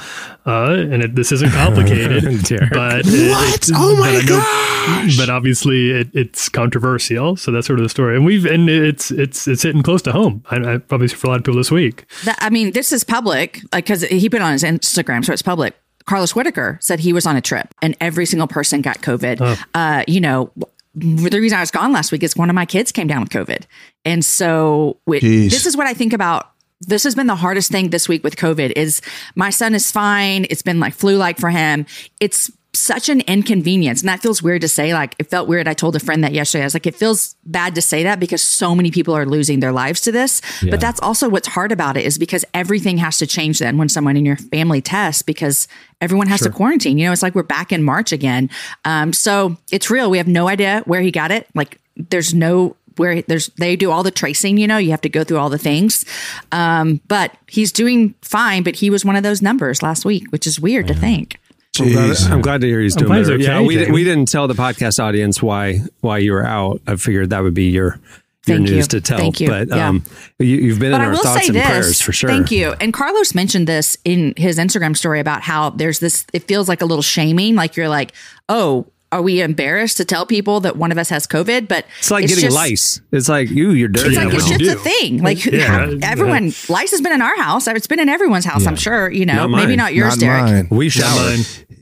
uh, 0.46 0.72
and 0.72 1.02
it, 1.02 1.14
this 1.14 1.32
isn't 1.32 1.50
complicated. 1.52 2.24
But 2.70 3.06
it- 3.06 3.30
What? 3.30 3.54
it's- 3.54 3.70
Oh 3.74 3.96
my 3.96 4.22
God 4.26 4.73
gosh. 4.86 5.16
But 5.16 5.30
obviously, 5.30 5.90
it, 5.90 6.08
it's 6.14 6.48
controversial. 6.48 7.36
So 7.36 7.50
that's 7.50 7.66
sort 7.66 7.78
of 7.78 7.84
the 7.84 7.88
story, 7.88 8.16
and 8.16 8.24
we've 8.24 8.44
and 8.44 8.68
it's 8.68 9.10
it's 9.10 9.46
it's 9.48 9.62
hitting 9.62 9.82
close 9.82 10.02
to 10.02 10.12
home. 10.12 10.44
I, 10.50 10.74
I 10.74 10.78
probably 10.78 11.08
for 11.08 11.26
a 11.26 11.30
lot 11.30 11.38
of 11.38 11.44
people 11.44 11.58
this 11.58 11.70
week. 11.70 12.06
That, 12.24 12.38
I 12.40 12.50
mean, 12.50 12.72
this 12.72 12.92
is 12.92 13.04
public, 13.04 13.60
like 13.72 13.84
because 13.86 14.02
he 14.02 14.28
put 14.28 14.36
it 14.36 14.42
on 14.42 14.52
his 14.52 14.62
Instagram, 14.62 15.24
so 15.24 15.32
it's 15.32 15.42
public. 15.42 15.74
Carlos 16.06 16.34
Whitaker 16.34 16.78
said 16.82 17.00
he 17.00 17.12
was 17.12 17.26
on 17.26 17.36
a 17.36 17.40
trip, 17.40 17.74
and 17.80 17.96
every 18.00 18.26
single 18.26 18.48
person 18.48 18.82
got 18.82 18.98
COVID. 18.98 19.58
Uh, 19.74 20.04
you 20.06 20.20
know, 20.20 20.50
the 20.94 21.40
reason 21.40 21.56
I 21.56 21.60
was 21.60 21.70
gone 21.70 21.92
last 21.92 22.12
week 22.12 22.22
is 22.22 22.36
one 22.36 22.50
of 22.50 22.54
my 22.54 22.66
kids 22.66 22.92
came 22.92 23.06
down 23.06 23.20
with 23.20 23.30
COVID, 23.30 23.64
and 24.04 24.24
so 24.24 24.98
Jeez. 25.08 25.50
this 25.50 25.66
is 25.66 25.76
what 25.76 25.86
I 25.86 25.94
think 25.94 26.12
about. 26.12 26.50
This 26.86 27.04
has 27.04 27.14
been 27.14 27.28
the 27.28 27.36
hardest 27.36 27.70
thing 27.70 27.90
this 27.90 28.08
week 28.08 28.22
with 28.22 28.36
COVID. 28.36 28.72
Is 28.76 29.00
my 29.34 29.48
son 29.48 29.74
is 29.74 29.90
fine. 29.90 30.46
It's 30.50 30.60
been 30.60 30.80
like 30.80 30.92
flu 30.92 31.16
like 31.16 31.38
for 31.38 31.48
him. 31.48 31.86
It's 32.20 32.50
such 32.74 33.08
an 33.08 33.20
inconvenience. 33.22 34.00
And 34.00 34.08
that 34.08 34.20
feels 34.20 34.42
weird 34.42 34.60
to 34.62 34.68
say. 34.68 34.92
Like, 34.92 35.14
it 35.18 35.28
felt 35.28 35.48
weird. 35.48 35.68
I 35.68 35.74
told 35.74 35.96
a 35.96 36.00
friend 36.00 36.22
that 36.24 36.32
yesterday. 36.32 36.62
I 36.62 36.66
was 36.66 36.74
like, 36.74 36.86
it 36.86 36.94
feels 36.94 37.36
bad 37.44 37.74
to 37.76 37.82
say 37.82 38.02
that 38.02 38.20
because 38.20 38.42
so 38.42 38.74
many 38.74 38.90
people 38.90 39.14
are 39.14 39.26
losing 39.26 39.60
their 39.60 39.72
lives 39.72 40.00
to 40.02 40.12
this. 40.12 40.40
But 40.70 40.80
that's 40.80 41.00
also 41.00 41.28
what's 41.28 41.48
hard 41.48 41.72
about 41.72 41.96
it 41.96 42.04
is 42.04 42.18
because 42.18 42.44
everything 42.54 42.98
has 42.98 43.18
to 43.18 43.26
change 43.26 43.58
then 43.58 43.78
when 43.78 43.88
someone 43.88 44.16
in 44.16 44.24
your 44.24 44.36
family 44.36 44.80
tests 44.80 45.22
because 45.22 45.68
everyone 46.00 46.26
has 46.28 46.40
to 46.40 46.50
quarantine. 46.50 46.98
You 46.98 47.06
know, 47.06 47.12
it's 47.12 47.22
like 47.22 47.34
we're 47.34 47.42
back 47.42 47.72
in 47.72 47.82
March 47.82 48.12
again. 48.12 48.50
Um, 48.84 49.12
so 49.12 49.56
it's 49.70 49.90
real. 49.90 50.10
We 50.10 50.18
have 50.18 50.28
no 50.28 50.48
idea 50.48 50.82
where 50.86 51.00
he 51.00 51.10
got 51.10 51.30
it. 51.30 51.46
Like, 51.54 51.80
there's 51.96 52.34
no 52.34 52.76
where 52.96 53.22
there's 53.22 53.48
they 53.58 53.76
do 53.76 53.90
all 53.90 54.02
the 54.02 54.10
tracing 54.10 54.56
you 54.56 54.66
know 54.66 54.78
you 54.78 54.90
have 54.90 55.00
to 55.00 55.08
go 55.08 55.24
through 55.24 55.38
all 55.38 55.50
the 55.50 55.58
things 55.58 56.04
um 56.52 57.00
but 57.08 57.36
he's 57.48 57.72
doing 57.72 58.14
fine 58.22 58.62
but 58.62 58.76
he 58.76 58.88
was 58.88 59.04
one 59.04 59.16
of 59.16 59.22
those 59.22 59.42
numbers 59.42 59.82
last 59.82 60.04
week 60.04 60.30
which 60.30 60.46
is 60.46 60.60
weird 60.60 60.86
to 60.86 60.94
think 60.94 61.38
I'm 61.80 61.88
glad, 61.92 62.10
Jeez. 62.10 62.30
I'm 62.30 62.40
glad 62.40 62.60
to 62.60 62.66
hear 62.66 62.80
he's 62.80 62.94
doing 62.94 63.08
glad 63.08 63.18
he's 63.18 63.28
better. 63.28 63.42
yeah, 63.42 63.60
we, 63.60 63.74
Jamie. 63.76 63.90
we 63.92 64.04
didn't 64.04 64.26
tell 64.28 64.46
the 64.48 64.54
podcast 64.54 65.02
audience 65.02 65.42
why 65.42 65.80
why 66.00 66.18
you 66.18 66.32
were 66.32 66.46
out. 66.46 66.80
I 66.86 66.96
figured 66.96 67.30
that 67.30 67.42
would 67.42 67.54
be 67.54 67.70
your 67.70 67.98
your 68.46 68.58
Thank 68.58 68.68
you. 68.68 68.74
news 68.76 68.88
to 68.88 69.00
tell. 69.00 69.16
Thank 69.18 69.40
you. 69.40 69.48
But 69.48 69.68
Yeah. 69.68 69.88
um, 69.88 70.04
you, 70.38 70.56
you've 70.56 70.78
been 70.78 70.92
but 70.92 71.00
in 71.00 71.06
I 71.06 71.10
our 71.10 71.16
thoughts 71.16 71.46
and 71.48 71.56
this. 71.56 71.66
prayers 71.66 72.00
for 72.02 72.12
sure. 72.12 72.28
Thank 72.28 72.50
you. 72.50 72.74
And 72.78 72.92
Carlos 72.92 73.34
mentioned 73.34 73.66
this 73.66 73.96
in 74.04 74.34
his 74.36 74.58
Instagram 74.58 74.94
story 74.96 75.18
about 75.18 75.40
how 75.42 75.70
there's 75.70 75.98
this. 75.98 76.26
It 76.34 76.42
feels 76.44 76.68
like 76.68 76.82
a 76.82 76.84
little 76.84 77.00
shaming. 77.02 77.54
Like 77.54 77.74
you're 77.76 77.88
like, 77.88 78.12
oh, 78.50 78.86
are 79.12 79.22
we 79.22 79.40
embarrassed 79.40 79.96
to 79.98 80.04
tell 80.04 80.26
people 80.26 80.60
that 80.60 80.76
one 80.76 80.90
of 80.90 80.98
us 80.98 81.08
has 81.10 81.26
COVID? 81.26 81.68
But 81.68 81.86
It's 82.00 82.10
like 82.10 82.26
getting 82.26 82.42
just, 82.44 82.54
lice. 82.54 83.00
It's 83.12 83.28
like 83.28 83.48
you, 83.50 83.70
you're 83.70 83.88
dirty. 83.88 84.08
It's 84.08 84.16
like 84.16 84.34
it's 84.34 84.48
just 84.48 84.76
a 84.76 84.78
thing. 84.80 85.22
Like 85.22 85.44
Yeah, 85.44 85.88
yeah. 85.88 85.98
everyone, 86.02 86.52
lice 86.68 86.90
has 86.90 87.00
been 87.00 87.12
in 87.12 87.22
our 87.22 87.36
house. 87.36 87.68
It's 87.68 87.86
been 87.86 88.00
in 88.00 88.08
everyone's 88.08 88.44
house. 88.44 88.66
I'm 88.66 88.76
sure. 88.76 89.10
You 89.10 89.26
know, 89.26 89.46
Not 89.46 89.50
maybe 89.50 89.76
not 89.76 89.94
yours, 89.94 90.16
Not 90.16 90.20
Derek. 90.20 90.44
mine. 90.44 90.68
we 90.70 90.88
shower. 90.88 91.36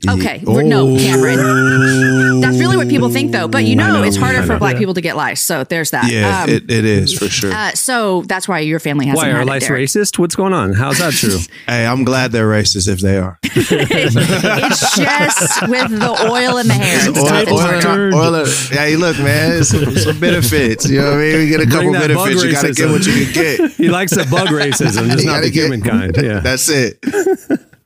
Mine. 0.05 0.19
Okay, 0.19 0.41
we're- 0.45 0.67
no, 0.67 0.97
Cameron. 0.97 2.41
That's 2.41 2.57
really 2.59 2.75
what 2.77 2.89
people 2.89 3.09
think, 3.09 3.31
though. 3.31 3.47
But 3.47 3.63
you 3.65 3.75
know, 3.75 3.87
know, 3.93 4.03
it's 4.03 4.17
harder 4.17 4.39
I 4.39 4.41
for 4.45 4.53
know. 4.53 4.59
black 4.59 4.77
people 4.77 4.93
to 4.93 5.01
get 5.01 5.15
lice. 5.15 5.41
So 5.41 5.63
there's 5.63 5.91
that. 5.91 6.11
Yeah, 6.11 6.43
Um, 6.43 6.49
it, 6.49 6.69
it 6.69 6.85
is 6.85 7.17
for 7.17 7.27
sure. 7.29 7.51
uh, 7.53 7.71
so 7.73 8.21
that's 8.23 8.47
why 8.47 8.59
your 8.59 8.79
family 8.79 9.05
hasn't 9.07 9.25
Why 9.25 9.37
are 9.37 9.45
lice 9.45 9.67
Derek. 9.67 9.83
racist? 9.87 10.19
What's 10.19 10.35
going 10.35 10.53
on? 10.53 10.73
How's 10.73 10.97
that 10.99 11.13
true? 11.13 11.37
hey, 11.67 11.85
I'm 11.85 12.03
glad 12.03 12.31
they're 12.31 12.49
racist 12.49 12.87
if 12.87 12.99
they 12.99 13.17
are. 13.17 13.39
it's 13.43 14.95
just 14.95 15.67
with 15.69 15.89
the 15.99 16.27
oil 16.29 16.57
in 16.57 16.67
the 16.67 16.73
hair. 16.73 17.09
It's 17.09 17.17
oil, 17.17 17.25
not 17.25 17.45
the 17.45 17.51
oil, 17.51 17.81
tartar. 17.81 18.13
oil, 18.13 18.35
oil, 18.35 18.45
hey, 18.71 18.95
look, 18.95 19.17
man, 19.19 19.57
it's 19.59 19.69
some, 19.69 19.95
some 19.95 20.19
benefits. 20.19 20.89
You 20.89 20.99
know 20.99 21.11
what 21.11 21.19
I 21.19 21.21
mean? 21.21 21.37
We 21.39 21.47
get 21.47 21.61
a 21.61 21.65
couple 21.65 21.91
that 21.93 22.07
benefits. 22.07 22.43
You 22.43 22.51
got 22.51 22.65
to 22.65 22.73
get 22.73 22.89
what 22.89 23.05
you 23.05 23.25
can 23.25 23.33
get. 23.33 23.71
he 23.77 23.87
likes 23.89 24.11
the 24.13 24.25
bug 24.29 24.47
racism, 24.49 25.09
just 25.11 25.25
not 25.25 25.41
the 25.41 25.49
get- 25.51 25.63
humankind. 25.65 26.17
Yeah. 26.21 26.39
That's 26.39 26.67
it. 26.69 26.99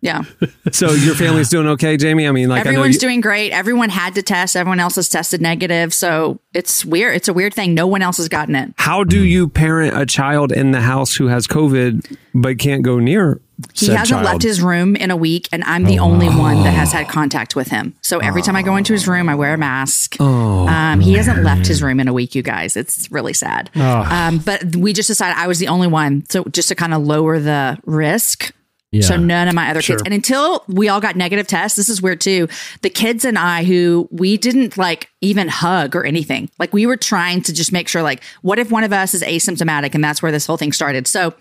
Yeah. 0.02 0.24
So 0.74 0.92
your 0.92 1.16
family's 1.16 1.48
doing 1.50 1.66
okay, 1.70 1.96
Jamie? 1.96 2.28
I 2.28 2.32
mean, 2.32 2.50
like 2.50 2.66
Everyone's 2.66 2.96
you, 2.96 3.00
doing 3.00 3.22
great. 3.22 3.52
Everyone 3.52 3.90
had 3.90 4.16
to 4.16 4.22
test. 4.22 4.56
Everyone 4.58 4.82
else 4.82 4.96
has 4.98 5.08
tested 5.08 5.42
negative. 5.42 5.94
So 5.94 6.40
it's 6.54 6.84
weird. 6.84 7.16
It's 7.16 7.30
a 7.30 7.34
weird 7.34 7.54
thing. 7.54 7.74
No 7.74 7.88
one 7.88 8.02
else 8.02 8.18
has 8.18 8.28
gotten 8.28 8.54
it. 8.56 8.74
how 8.78 9.04
do 9.06 9.24
you 9.24 9.48
parent 9.48 9.98
a 9.98 10.06
child 10.06 10.52
in 10.52 10.72
the 10.72 10.82
house 10.82 11.16
who 11.16 11.28
has 11.28 11.48
COVID 11.48 12.18
but 12.36 12.60
can't 12.60 12.84
go 12.84 13.00
near? 13.00 13.40
He 13.74 13.88
hasn't 13.88 14.10
child? 14.10 14.26
left 14.26 14.44
his 14.44 14.62
room 14.62 14.96
in 14.98 15.10
a 15.10 15.16
week, 15.16 15.48
and 15.52 15.64
I'm 15.64 15.86
the 15.86 15.98
only 15.98 16.28
one 16.28 16.58
that 16.64 16.74
has 16.74 16.92
had 16.92 17.08
contact 17.08 17.56
with 17.56 17.70
him. 17.70 17.96
So 18.02 18.20
every 18.20 18.44
time 18.44 18.56
I 18.56 18.62
go 18.62 18.76
into 18.76 18.94
his 18.94 19.08
room, 19.08 19.30
I 19.30 19.36
wear 19.36 19.56
a 19.56 19.58
mask. 19.58 20.20
um, 20.22 21.00
he 21.00 21.14
hasn't 21.14 21.44
left 21.44 21.66
his 21.66 21.82
room 21.82 22.00
in 22.00 22.08
a 22.08 22.14
week, 22.14 22.36
you 22.36 22.44
guys. 22.44 22.76
It's 22.78 23.10
really 23.12 23.34
sad. 23.34 23.72
Um, 23.76 24.40
but 24.40 24.76
we 24.76 24.94
just 24.94 25.08
decided 25.08 25.38
I 25.40 25.48
was 25.48 25.58
the 25.60 25.70
only 25.70 25.88
one. 25.88 26.24
So 26.30 26.44
just 26.52 26.68
to 26.70 26.76
kind 26.76 26.94
of 26.94 27.02
lower 27.08 27.40
the 27.40 27.80
risk. 27.86 28.54
So 29.02 29.18
none 29.18 29.48
of 29.48 29.54
my 29.56 29.70
other 29.70 29.82
kids. 29.82 30.02
And 30.04 30.14
until 30.14 30.64
we 30.68 30.90
all 30.90 31.02
got 31.02 31.16
negative 31.16 31.48
tests, 31.48 31.76
this 31.76 31.90
is 31.90 32.02
weird 32.02 32.22
too. 32.22 32.48
The 32.82 32.90
kids 32.90 33.26
and 33.26 33.38
I 33.38 33.64
who 33.64 34.08
we 34.12 34.38
didn't 34.38 34.78
like 34.78 35.10
even 35.22 35.48
hug 35.48 35.96
or 35.96 36.06
anything. 36.06 36.50
Like 36.60 36.74
we 36.74 36.86
were 36.86 36.98
trying 36.98 37.42
to 37.44 37.54
just 37.54 37.72
make 37.72 37.88
sure 37.88 38.02
like 38.02 38.24
what 38.42 38.60
if 38.60 38.72
one 38.72 38.84
of 38.84 38.94
us 38.94 39.14
is 39.14 39.24
asymptomatic 39.24 39.96
and 39.96 40.04
that's 40.04 40.22
where 40.22 40.32
this 40.32 40.46
whole 40.46 40.58
thing 40.58 40.72
started. 40.72 41.08
So 41.08 41.34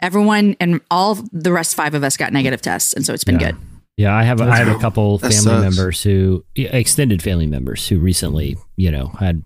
everyone 0.00 0.56
and 0.60 0.80
all 0.90 1.16
the 1.32 1.52
rest 1.52 1.74
five 1.74 1.94
of 1.94 2.04
us 2.04 2.16
got 2.16 2.32
negative 2.32 2.62
tests 2.62 2.92
and 2.92 3.04
so 3.04 3.12
it's 3.12 3.24
been 3.24 3.38
good. 3.38 3.56
Yeah, 3.96 4.14
I 4.14 4.22
have 4.22 4.40
I 4.40 4.56
have 4.56 4.68
a 4.68 4.78
couple 4.78 5.18
That 5.18 5.32
family 5.32 5.42
sucks. 5.42 5.76
members 5.76 6.02
who 6.04 6.44
extended 6.54 7.20
family 7.20 7.46
members 7.46 7.88
who 7.88 7.98
recently, 7.98 8.56
you 8.76 8.92
know, 8.92 9.08
had 9.18 9.42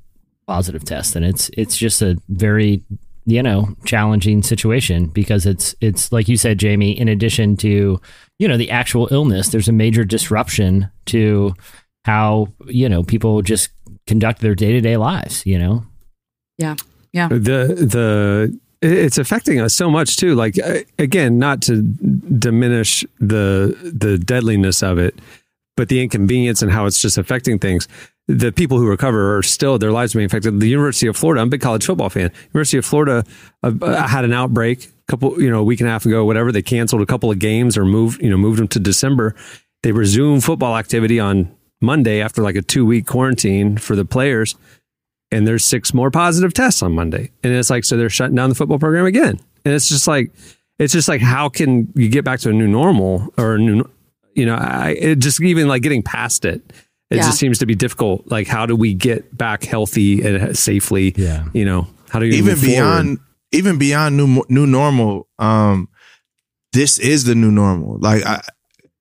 positive 0.47 0.85
tests 0.85 1.17
and 1.17 1.25
it's 1.25 1.51
it's 1.57 1.77
just 1.77 2.03
a 2.03 2.19
very 2.29 2.83
you 3.27 3.43
know 3.43 3.69
challenging 3.85 4.43
situation 4.43 5.07
because 5.07 5.47
it's 5.47 5.75
it's 5.81 6.11
like 6.13 6.29
you 6.29 6.37
said 6.37 6.59
Jamie 6.59 6.91
in 6.99 7.09
addition 7.09 7.57
to 7.59 8.01
you 8.39 8.49
know 8.49 8.57
the 8.57 8.71
actual 8.71 9.09
illness 9.13 9.49
there's 9.49 9.69
a 9.69 9.73
major 9.73 10.05
disruption 10.05 10.91
to 11.07 11.55
how 12.05 12.49
you 12.67 12.89
know 12.89 13.03
people 13.05 13.43
just 13.43 13.71
conduct 14.07 14.41
their 14.41 14.55
day-to-day 14.55 14.97
lives 14.97 15.47
you 15.47 15.59
know 15.59 15.85
Yeah. 16.59 16.75
Yeah. 17.13 17.29
the 17.29 17.87
the 17.95 18.59
it's 18.81 19.19
affecting 19.19 19.61
us 19.61 19.73
so 19.75 19.89
much 19.89 20.17
too 20.17 20.35
like 20.35 20.59
uh, 20.59 20.79
again 20.99 21.39
not 21.39 21.63
to 21.63 21.83
diminish 22.39 23.05
the 23.21 23.77
the 23.95 24.19
deadliness 24.19 24.83
of 24.83 24.99
it 24.99 25.15
but 25.77 25.89
the 25.89 26.03
inconvenience 26.03 26.63
and 26.63 26.73
how 26.73 26.87
it's 26.87 27.01
just 27.01 27.17
affecting 27.17 27.59
things 27.61 27.87
the 28.29 28.53
people 28.53 28.79
who 28.79 28.89
recover 28.89 29.37
are 29.37 29.43
still 29.43 29.79
their 29.79 29.93
lives 29.93 30.15
being 30.15 30.27
affected. 30.27 30.61
The 30.61 30.69
university 30.69 31.07
of 31.07 31.17
florida 31.17 31.41
i'm 31.41 31.49
a 31.49 31.51
big 31.51 31.61
college 31.61 31.85
football 31.85 32.11
fan. 32.11 32.31
University 32.49 32.79
of 32.79 32.85
florida 32.85 33.25
uh, 33.63 34.07
had 34.07 34.25
an 34.25 34.33
outbreak 34.33 34.85
a 34.85 34.91
couple 35.11 35.41
you 35.43 35.51
know 35.51 35.61
a 35.61 35.65
week 35.65 35.81
and 35.81 35.89
a 35.89 35.93
half 35.93 36.07
ago 36.07 36.25
whatever. 36.25 36.53
They 36.53 36.63
canceled 36.63 37.03
a 37.03 37.07
couple 37.07 37.31
of 37.31 37.39
games 37.39 37.77
or 37.77 37.85
moved 37.85 38.23
you 38.23 38.31
know 38.31 38.37
moved 38.37 38.59
them 38.59 38.69
to 38.69 38.79
december. 38.79 39.35
They 39.83 39.93
resumed 39.93 40.45
football 40.45 40.77
activity 40.77 41.19
on 41.19 41.55
monday 41.81 42.21
after 42.21 42.43
like 42.43 42.55
a 42.55 42.63
two 42.63 42.87
week 42.87 43.07
quarantine 43.07 43.77
for 43.77 43.97
the 43.97 44.05
players 44.05 44.55
and 45.33 45.47
there's 45.47 45.65
six 45.65 45.95
more 45.95 46.11
positive 46.11 46.53
tests 46.53 46.83
on 46.83 46.93
Monday. 46.93 47.31
And 47.43 47.53
it's 47.55 47.71
like, 47.71 47.85
so 47.85 47.97
they're 47.97 48.11
shutting 48.11 48.37
down 48.37 48.51
the 48.51 48.55
football 48.55 48.79
program 48.79 49.07
again. 49.07 49.41
And 49.65 49.75
it's 49.75 49.89
just 49.89 50.07
like, 50.07 50.31
it's 50.79 50.93
just 50.93 51.09
like, 51.09 51.23
how 51.23 51.49
can 51.49 51.91
you 51.97 52.09
get 52.09 52.25
back 52.25 52.41
to 52.41 52.51
a 52.51 52.53
new 52.53 52.69
normal 52.69 53.33
or 53.39 53.55
a 53.55 53.59
new, 53.59 53.91
you 54.35 54.45
know, 54.45 54.55
I, 54.55 54.91
it 54.91 55.17
just 55.17 55.41
even 55.41 55.69
like 55.69 55.83
getting 55.83 56.03
past 56.03 56.45
it, 56.45 56.63
it 57.13 57.17
Yeah. 57.19 57.23
just 57.27 57.39
seems 57.39 57.59
to 57.59 57.67
be 57.67 57.75
difficult. 57.75 58.27
Like, 58.31 58.47
how 58.49 58.67
do 58.67 58.75
we 58.77 58.95
get 58.95 59.37
back 59.37 59.65
healthy 59.65 60.23
and 60.23 60.57
safely? 60.59 61.15
Yeah. 61.17 61.45
You 61.53 61.65
know, 61.65 61.87
how 62.11 62.19
do 62.19 62.27
you 62.27 62.33
even 62.33 62.47
move 62.55 62.59
forward? 62.61 62.75
beyond 62.75 63.19
even 63.53 63.79
beyond 63.79 64.17
new 64.17 64.43
new 64.49 64.67
normal 64.67 65.29
um 65.39 65.89
this 66.73 66.99
is 66.99 67.25
the 67.25 67.35
new 67.35 67.51
normal 67.51 67.99
like 68.01 68.25
i 68.25 68.41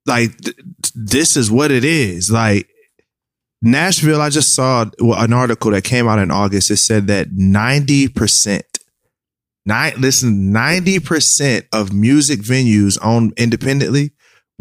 like 0.06 0.38
th- 0.39 0.58
this 0.93 1.38
is 1.38 1.50
what 1.50 1.71
it 1.71 1.86
is 1.86 2.30
like 2.30 2.67
nashville 3.62 4.19
i 4.21 4.30
just 4.30 4.54
saw 4.54 4.86
an 5.00 5.32
article 5.32 5.71
that 5.71 5.84
came 5.86 6.06
out 6.08 6.19
in 6.19 6.32
august 6.32 6.69
it 6.69 6.78
said 6.78 7.08
that 7.08 7.30
90% 7.30 8.62
Nine, 9.63 9.93
listen, 10.02 10.52
90% 10.52 11.67
of 11.71 11.93
music 11.93 12.39
venues 12.41 12.97
owned 13.04 13.32
independently 13.38 14.12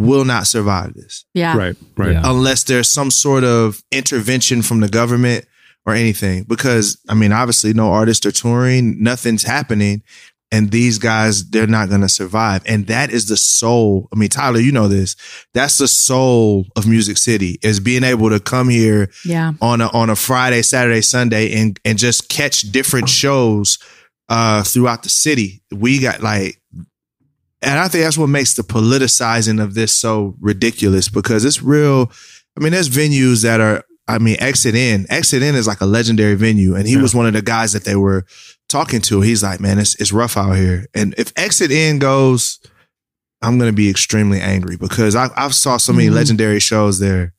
will 0.00 0.24
not 0.24 0.46
survive 0.46 0.94
this 0.94 1.24
Yeah. 1.34 1.56
Right. 1.56 1.76
Right. 1.96 2.12
Yeah. 2.12 2.22
unless 2.24 2.64
there's 2.64 2.88
some 2.90 3.10
sort 3.10 3.44
of 3.44 3.82
intervention 3.92 4.62
from 4.62 4.80
the 4.80 4.88
government 4.88 5.44
or 5.86 5.94
anything. 5.94 6.44
Because, 6.44 6.98
I 7.08 7.14
mean, 7.14 7.32
obviously, 7.32 7.72
no 7.74 7.90
artists 7.92 8.24
are 8.26 8.32
touring, 8.32 9.02
nothing's 9.02 9.42
happening. 9.42 10.02
And 10.52 10.70
these 10.72 10.98
guys, 10.98 11.48
they're 11.50 11.68
not 11.68 11.88
going 11.90 12.00
to 12.00 12.08
survive. 12.08 12.62
And 12.66 12.86
that 12.88 13.10
is 13.10 13.28
the 13.28 13.36
soul. 13.36 14.08
I 14.12 14.16
mean, 14.16 14.30
Tyler, 14.30 14.58
you 14.58 14.72
know 14.72 14.88
this. 14.88 15.14
That's 15.54 15.78
the 15.78 15.86
soul 15.86 16.66
of 16.74 16.88
Music 16.88 17.18
City 17.18 17.58
is 17.62 17.78
being 17.78 18.02
able 18.02 18.30
to 18.30 18.40
come 18.40 18.68
here 18.68 19.10
Yeah. 19.24 19.52
on 19.60 19.80
a 19.80 19.86
on 19.92 20.10
a 20.10 20.16
Friday, 20.16 20.62
Saturday, 20.62 21.02
Sunday, 21.02 21.52
and 21.52 21.78
and 21.84 21.98
just 21.98 22.28
catch 22.28 22.62
different 22.72 23.08
shows 23.08 23.78
uh 24.28 24.62
throughout 24.64 25.02
the 25.04 25.08
city. 25.08 25.62
We 25.70 25.98
got 26.00 26.20
like, 26.22 26.59
and 27.62 27.78
I 27.78 27.88
think 27.88 28.04
that's 28.04 28.18
what 28.18 28.28
makes 28.28 28.54
the 28.54 28.62
politicizing 28.62 29.62
of 29.62 29.74
this 29.74 29.96
so 29.96 30.34
ridiculous 30.40 31.08
because 31.08 31.44
it's 31.44 31.62
real. 31.62 32.10
I 32.56 32.60
mean, 32.62 32.72
there's 32.72 32.88
venues 32.88 33.42
that 33.42 33.60
are. 33.60 33.84
I 34.08 34.18
mean, 34.18 34.36
Exit 34.40 34.74
In. 34.74 35.06
Exit 35.08 35.42
In 35.42 35.54
is 35.54 35.66
like 35.68 35.80
a 35.80 35.86
legendary 35.86 36.34
venue, 36.34 36.74
and 36.74 36.86
he 36.88 36.96
was 36.96 37.14
one 37.14 37.26
of 37.26 37.32
the 37.32 37.42
guys 37.42 37.72
that 37.74 37.84
they 37.84 37.94
were 37.94 38.24
talking 38.68 39.00
to. 39.02 39.20
He's 39.20 39.42
like, 39.42 39.60
man, 39.60 39.78
it's 39.78 39.94
it's 40.00 40.12
rough 40.12 40.36
out 40.36 40.52
here, 40.56 40.86
and 40.94 41.14
if 41.18 41.32
Exit 41.36 41.70
In 41.70 41.98
goes. 41.98 42.58
I'm 43.42 43.58
gonna 43.58 43.72
be 43.72 43.88
extremely 43.88 44.38
angry 44.38 44.76
because 44.76 45.16
I 45.16 45.30
I 45.34 45.48
saw 45.48 45.78
so 45.78 45.94
many 45.94 46.08
Mhm. 46.10 46.14
legendary 46.14 46.60
shows 46.60 46.98
there. 46.98 47.32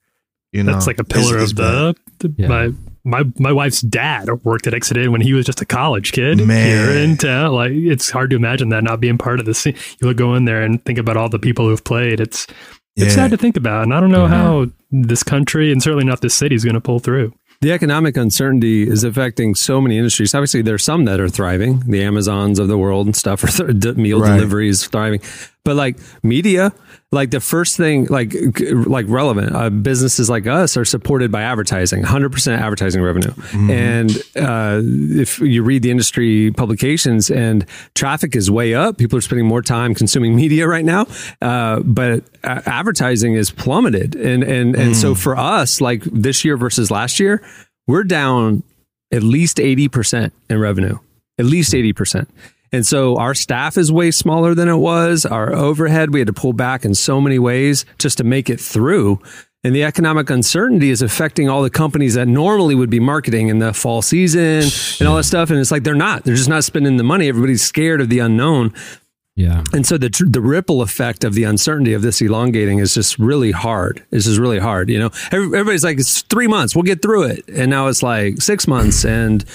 You 0.51 0.63
know, 0.63 0.73
That's 0.73 0.88
like 0.88 0.97
a 0.97 1.01
It's- 1.07 1.15
pillar 1.29 1.38
it's 1.38 1.51
of 1.51 1.57
bad. 1.60 1.95
the, 2.17 2.27
the 2.29 2.34
Yeah. 2.39 2.47
my 2.47 2.73
my 3.04 3.24
my 3.40 3.52
wife's 3.52 3.82
dad 3.82 4.30
worked 4.44 4.68
at 4.68 4.74
Exit 4.74 4.98
In 4.98 5.12
when 5.12 5.22
he 5.22 5.34
was 5.34 5.46
just 5.46 5.62
a 5.62 5.66
college 5.66 6.12
kid 6.12 6.46
Man. 6.46 6.68
here 6.68 6.98
in 7.04 7.18
town. 7.18 7.54
Like 7.54 7.72
it's 7.72 8.10
hard 8.10 8.30
to 8.32 8.36
imagine 8.36 8.70
that 8.70 8.84
not 8.84 9.00
being 9.00 9.18
part 9.18 9.40
of 9.40 9.46
the 9.46 9.54
scene. 9.54 9.76
You 10.02 10.08
look 10.08 10.18
go 10.18 10.36
in 10.36 10.46
there 10.46 10.62
and 10.62 10.84
think 10.86 11.00
about 11.00 11.18
all 11.18 11.30
the 11.30 11.40
people 11.40 11.68
who've 11.68 11.84
played. 11.84 12.20
It's 12.20 12.46
it's 12.96 13.08
Yeah. 13.16 13.24
sad 13.24 13.32
to 13.32 13.38
think 13.38 13.56
about, 13.58 13.84
and 13.84 13.94
I 13.94 14.00
don't 14.00 14.12
know 14.12 14.24
Yeah. 14.26 14.30
how 14.30 14.66
this 14.92 15.24
country 15.24 15.72
and 15.72 15.82
certainly 15.82 16.06
not 16.06 16.22
this 16.22 16.36
city 16.36 16.56
is 16.56 16.64
going 16.64 16.74
to 16.76 16.82
pull 16.82 17.00
through. 17.00 17.34
The 17.62 17.72
economic 17.72 18.18
uncertainty 18.18 18.88
is 18.88 19.04
affecting 19.04 19.54
so 19.54 19.80
many 19.80 19.96
industries. 19.98 20.34
Obviously, 20.34 20.64
there's 20.64 20.84
some 20.84 21.06
that 21.06 21.20
are 21.20 21.30
thriving. 21.30 21.84
The 21.88 22.02
Amazons 22.04 22.58
of 22.58 22.68
the 22.68 22.78
world 22.78 23.06
and 23.06 23.16
stuff 23.16 23.44
are 23.44 23.72
th- 23.72 23.96
meal 23.98 24.20
Right. 24.20 24.34
delivery 24.36 24.68
is 24.68 24.86
thriving. 24.88 25.22
But 25.63 25.76
like 25.76 25.97
media, 26.24 26.74
like 27.12 27.30
the 27.30 27.39
first 27.39 27.78
thing, 27.78 28.06
like 28.06 28.34
like 28.88 29.06
relevant 29.08 29.56
uh, 29.56 29.69
businesses 29.69 30.28
like 30.28 30.47
us 30.47 30.76
are 30.76 30.86
supported 30.86 31.32
by 31.32 31.43
advertising, 31.43 32.02
100% 32.04 32.58
advertising 32.58 33.04
revenue. 33.04 33.32
And 33.69 34.10
uh, 34.36 34.82
if 34.84 35.38
you 35.38 35.62
read 35.62 35.84
the 35.84 35.91
industry 35.91 36.52
publications, 36.52 37.30
and 37.30 37.65
traffic 37.93 38.36
is 38.36 38.50
way 38.50 38.74
up, 38.74 38.97
people 38.97 39.19
are 39.19 39.21
spending 39.21 39.45
more 39.45 39.62
time 39.62 39.93
consuming 39.93 40.36
media 40.36 40.67
right 40.67 40.86
now. 40.86 41.06
Uh, 41.43 41.82
but 41.82 42.24
uh, 42.43 42.62
advertising 42.65 43.36
is 43.36 43.52
plummeted, 43.52 44.15
and 44.15 44.43
and 44.43 44.76
and 44.76 44.95
so 44.95 45.13
for 45.13 45.38
us, 45.38 45.80
like 45.80 46.02
this 46.06 46.43
year 46.43 46.58
versus 46.58 46.89
last 46.89 47.19
year, 47.19 47.43
we're 47.88 48.04
down 48.04 48.63
at 49.12 49.21
least 49.24 49.58
80% 49.58 50.32
in 50.50 50.60
revenue, 50.60 50.97
at 51.38 51.45
least 51.45 51.74
80%. 51.74 52.28
And 52.71 52.86
so 52.86 53.17
our 53.17 53.34
staff 53.34 53.77
is 53.77 53.91
way 53.91 54.12
smaller 54.12 54.55
than 54.55 54.69
it 54.69 54.77
was. 54.77 55.25
Our 55.25 55.53
overhead, 55.53 56.13
we 56.13 56.19
had 56.19 56.27
to 56.27 56.34
pull 56.34 56.53
back 56.53 56.86
in 56.86 56.95
so 56.95 57.19
many 57.19 57.38
ways 57.38 57.86
just 57.99 58.17
to 58.19 58.23
make 58.23 58.49
it 58.49 58.60
through. 58.60 59.19
And 59.63 59.75
the 59.75 59.84
economic 59.84 60.29
uncertainty 60.29 60.89
is 60.89 61.01
affecting 61.01 61.47
all 61.47 61.62
the 61.62 61.69
companies 61.69 62.15
that 62.15 62.27
normally 62.27 62.73
would 62.73 62.89
be 62.89 62.99
marketing 62.99 63.49
in 63.49 63.60
the 63.60 63.73
fall 63.73 64.01
season 64.01 64.63
and 64.99 65.07
all 65.07 65.17
that 65.17 65.25
stuff. 65.25 65.51
And 65.51 65.60
it's 65.60 65.69
like 65.69 65.84
they're 65.84 65.93
not, 65.93 66.23
they're 66.23 66.36
just 66.36 66.49
not 66.49 66.63
spending 66.63 66.97
the 66.97 67.03
money. 67.03 67.27
Everybody's 67.27 67.62
scared 67.62 68.01
of 68.01 68.10
the 68.10 68.19
unknown. 68.19 68.73
Yeah. 69.36 69.63
And 69.73 69.86
so 69.86 69.97
the 69.97 70.10
the 70.27 70.41
ripple 70.41 70.81
effect 70.81 71.23
of 71.23 71.34
the 71.34 71.45
uncertainty 71.45 71.93
of 71.93 72.01
this 72.01 72.21
elongating 72.21 72.79
is 72.79 72.93
just 72.93 73.17
really 73.17 73.51
hard. 73.51 74.05
This 74.10 74.27
is 74.27 74.38
really 74.38 74.60
hard. 74.60 74.89
You 74.89 74.99
know, 74.99 75.10
everybody's 75.31 75.84
like, 75.84 75.99
it's 75.99 76.21
three 76.23 76.47
months, 76.47 76.75
we'll 76.75 76.84
get 76.84 77.01
through 77.01 77.23
it, 77.23 77.47
and 77.47 77.69
now 77.69 77.88
it's 77.88 78.03
like 78.03 78.41
six 78.41 78.67
months. 78.67 79.05
And 79.05 79.45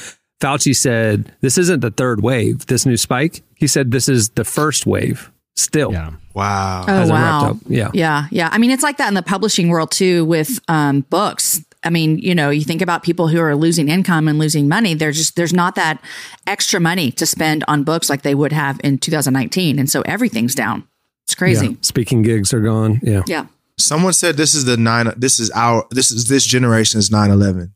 Fauci 0.40 0.77
said, 0.77 1.33
this 1.40 1.57
isn't 1.59 1.81
the 1.81 1.90
third 1.90 2.22
wave. 2.22 2.66
This 2.66 2.85
new 2.85 2.96
spike, 2.96 3.42
he 3.55 3.66
said, 3.66 3.90
this 3.90 4.09
is 4.09 4.31
the 4.31 4.44
first 4.44 4.87
wave. 4.87 5.31
Still, 5.59 5.90
Yeah. 5.90 6.11
Wow. 6.35 6.85
Oh 6.87 7.09
wow. 7.09 7.59
Yeah. 7.66 7.90
Yeah. 7.94 8.27
Yeah. 8.31 8.51
I 8.53 8.59
mean, 8.59 8.70
it's 8.70 8.83
like 8.83 8.99
that 8.99 9.09
in 9.09 9.14
the 9.14 9.22
publishing 9.22 9.70
world 9.70 9.90
too 9.90 10.27
with 10.27 10.61
um, 10.68 11.01
books. 11.09 11.64
I 11.83 11.88
mean, 11.88 12.18
you 12.18 12.35
know, 12.35 12.51
you 12.51 12.61
think 12.61 12.83
about 12.83 13.03
people 13.03 13.29
who 13.29 13.40
are 13.40 13.57
losing 13.57 13.88
income 13.88 14.29
and 14.29 14.38
losing 14.38 14.68
money. 14.68 14.92
There's 14.92 15.16
just 15.16 15.35
there's 15.37 15.55
not 15.55 15.77
that 15.77 15.99
extra 16.46 16.79
money 16.79 17.11
to 17.12 17.25
spend 17.25 17.64
on 17.68 17.85
books 17.85 18.11
like 18.11 18.20
they 18.20 18.35
would 18.35 18.53
have 18.53 18.79
in 18.85 18.99
2019, 18.99 19.79
and 19.79 19.88
so 19.88 20.03
everything's 20.03 20.55
down. 20.55 20.87
It's 21.25 21.35
crazy. 21.35 21.68
Yeah. 21.68 21.77
Speaking 21.81 22.20
gigs 22.20 22.53
are 22.53 22.61
gone. 22.61 23.01
Yeah. 23.03 23.22
Yeah. 23.27 23.46
Someone 23.79 24.12
said 24.12 24.37
this 24.37 24.53
is 24.55 24.66
the 24.66 24.77
nine. 24.77 25.11
This 25.16 25.40
is 25.40 25.51
our. 25.53 25.87
This 25.90 26.11
is 26.11 26.27
this 26.27 26.44
generation's 26.44 27.09
9-11. 27.09 27.70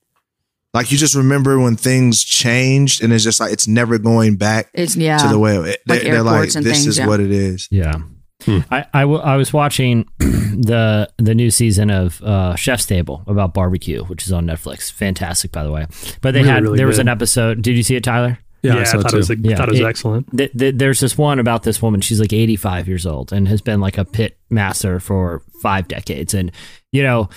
Like 0.72 0.92
you 0.92 0.98
just 0.98 1.14
remember 1.16 1.58
when 1.58 1.76
things 1.76 2.22
changed, 2.22 3.02
and 3.02 3.12
it's 3.12 3.24
just 3.24 3.40
like 3.40 3.52
it's 3.52 3.66
never 3.66 3.98
going 3.98 4.36
back 4.36 4.68
It's 4.72 4.94
yeah. 4.96 5.18
to 5.18 5.28
the 5.28 5.38
way 5.38 5.56
it, 5.56 5.80
Like 5.86 6.02
they, 6.02 6.10
are 6.10 6.22
like 6.22 6.50
this 6.50 6.54
things, 6.64 6.86
is 6.86 6.98
yeah. 6.98 7.06
what 7.08 7.18
it 7.20 7.30
is. 7.32 7.66
Yeah. 7.70 7.94
I, 8.46 8.86
I, 8.94 9.00
w- 9.02 9.20
I 9.20 9.36
was 9.36 9.52
watching 9.52 10.06
the 10.18 11.10
the 11.18 11.34
new 11.34 11.50
season 11.50 11.90
of 11.90 12.22
uh, 12.22 12.54
Chef's 12.54 12.86
Table 12.86 13.22
about 13.26 13.52
barbecue, 13.52 14.04
which 14.04 14.24
is 14.26 14.32
on 14.32 14.46
Netflix. 14.46 14.90
Fantastic, 14.92 15.52
by 15.52 15.62
the 15.62 15.70
way. 15.72 15.86
But 16.22 16.32
they 16.32 16.40
Really, 16.40 16.48
had 16.50 16.62
really 16.62 16.76
there 16.78 16.86
was 16.86 16.98
an 16.98 17.08
episode. 17.08 17.60
Did 17.62 17.76
you 17.76 17.82
see 17.82 17.96
it, 17.96 18.04
Tyler? 18.04 18.38
Yeah, 18.62 18.76
I 18.76 18.80
I, 18.80 18.84
saw 18.84 18.98
it 18.98 19.02
thought 19.02 19.14
it 19.14 19.16
was, 19.16 19.30
I 19.30 19.34
Yeah, 19.40 19.56
thought 19.56 19.68
it 19.68 19.72
was 19.72 19.80
it- 19.80 19.86
excellent. 19.86 20.36
Th- 20.36 20.52
th- 20.52 20.74
there's 20.76 21.00
this 21.00 21.18
one 21.18 21.38
about 21.38 21.62
this 21.64 21.82
woman. 21.82 22.00
She's 22.00 22.20
like 22.20 22.32
85 22.32 22.88
years 22.88 23.06
old 23.06 23.32
and 23.32 23.48
has 23.48 23.60
been 23.60 23.80
like 23.80 23.98
a 23.98 24.04
pit 24.04 24.38
master 24.50 25.00
for 25.00 25.42
five 25.62 25.88
decades. 25.88 26.32
And, 26.34 26.52
you 26.92 27.02
know, 27.02 27.28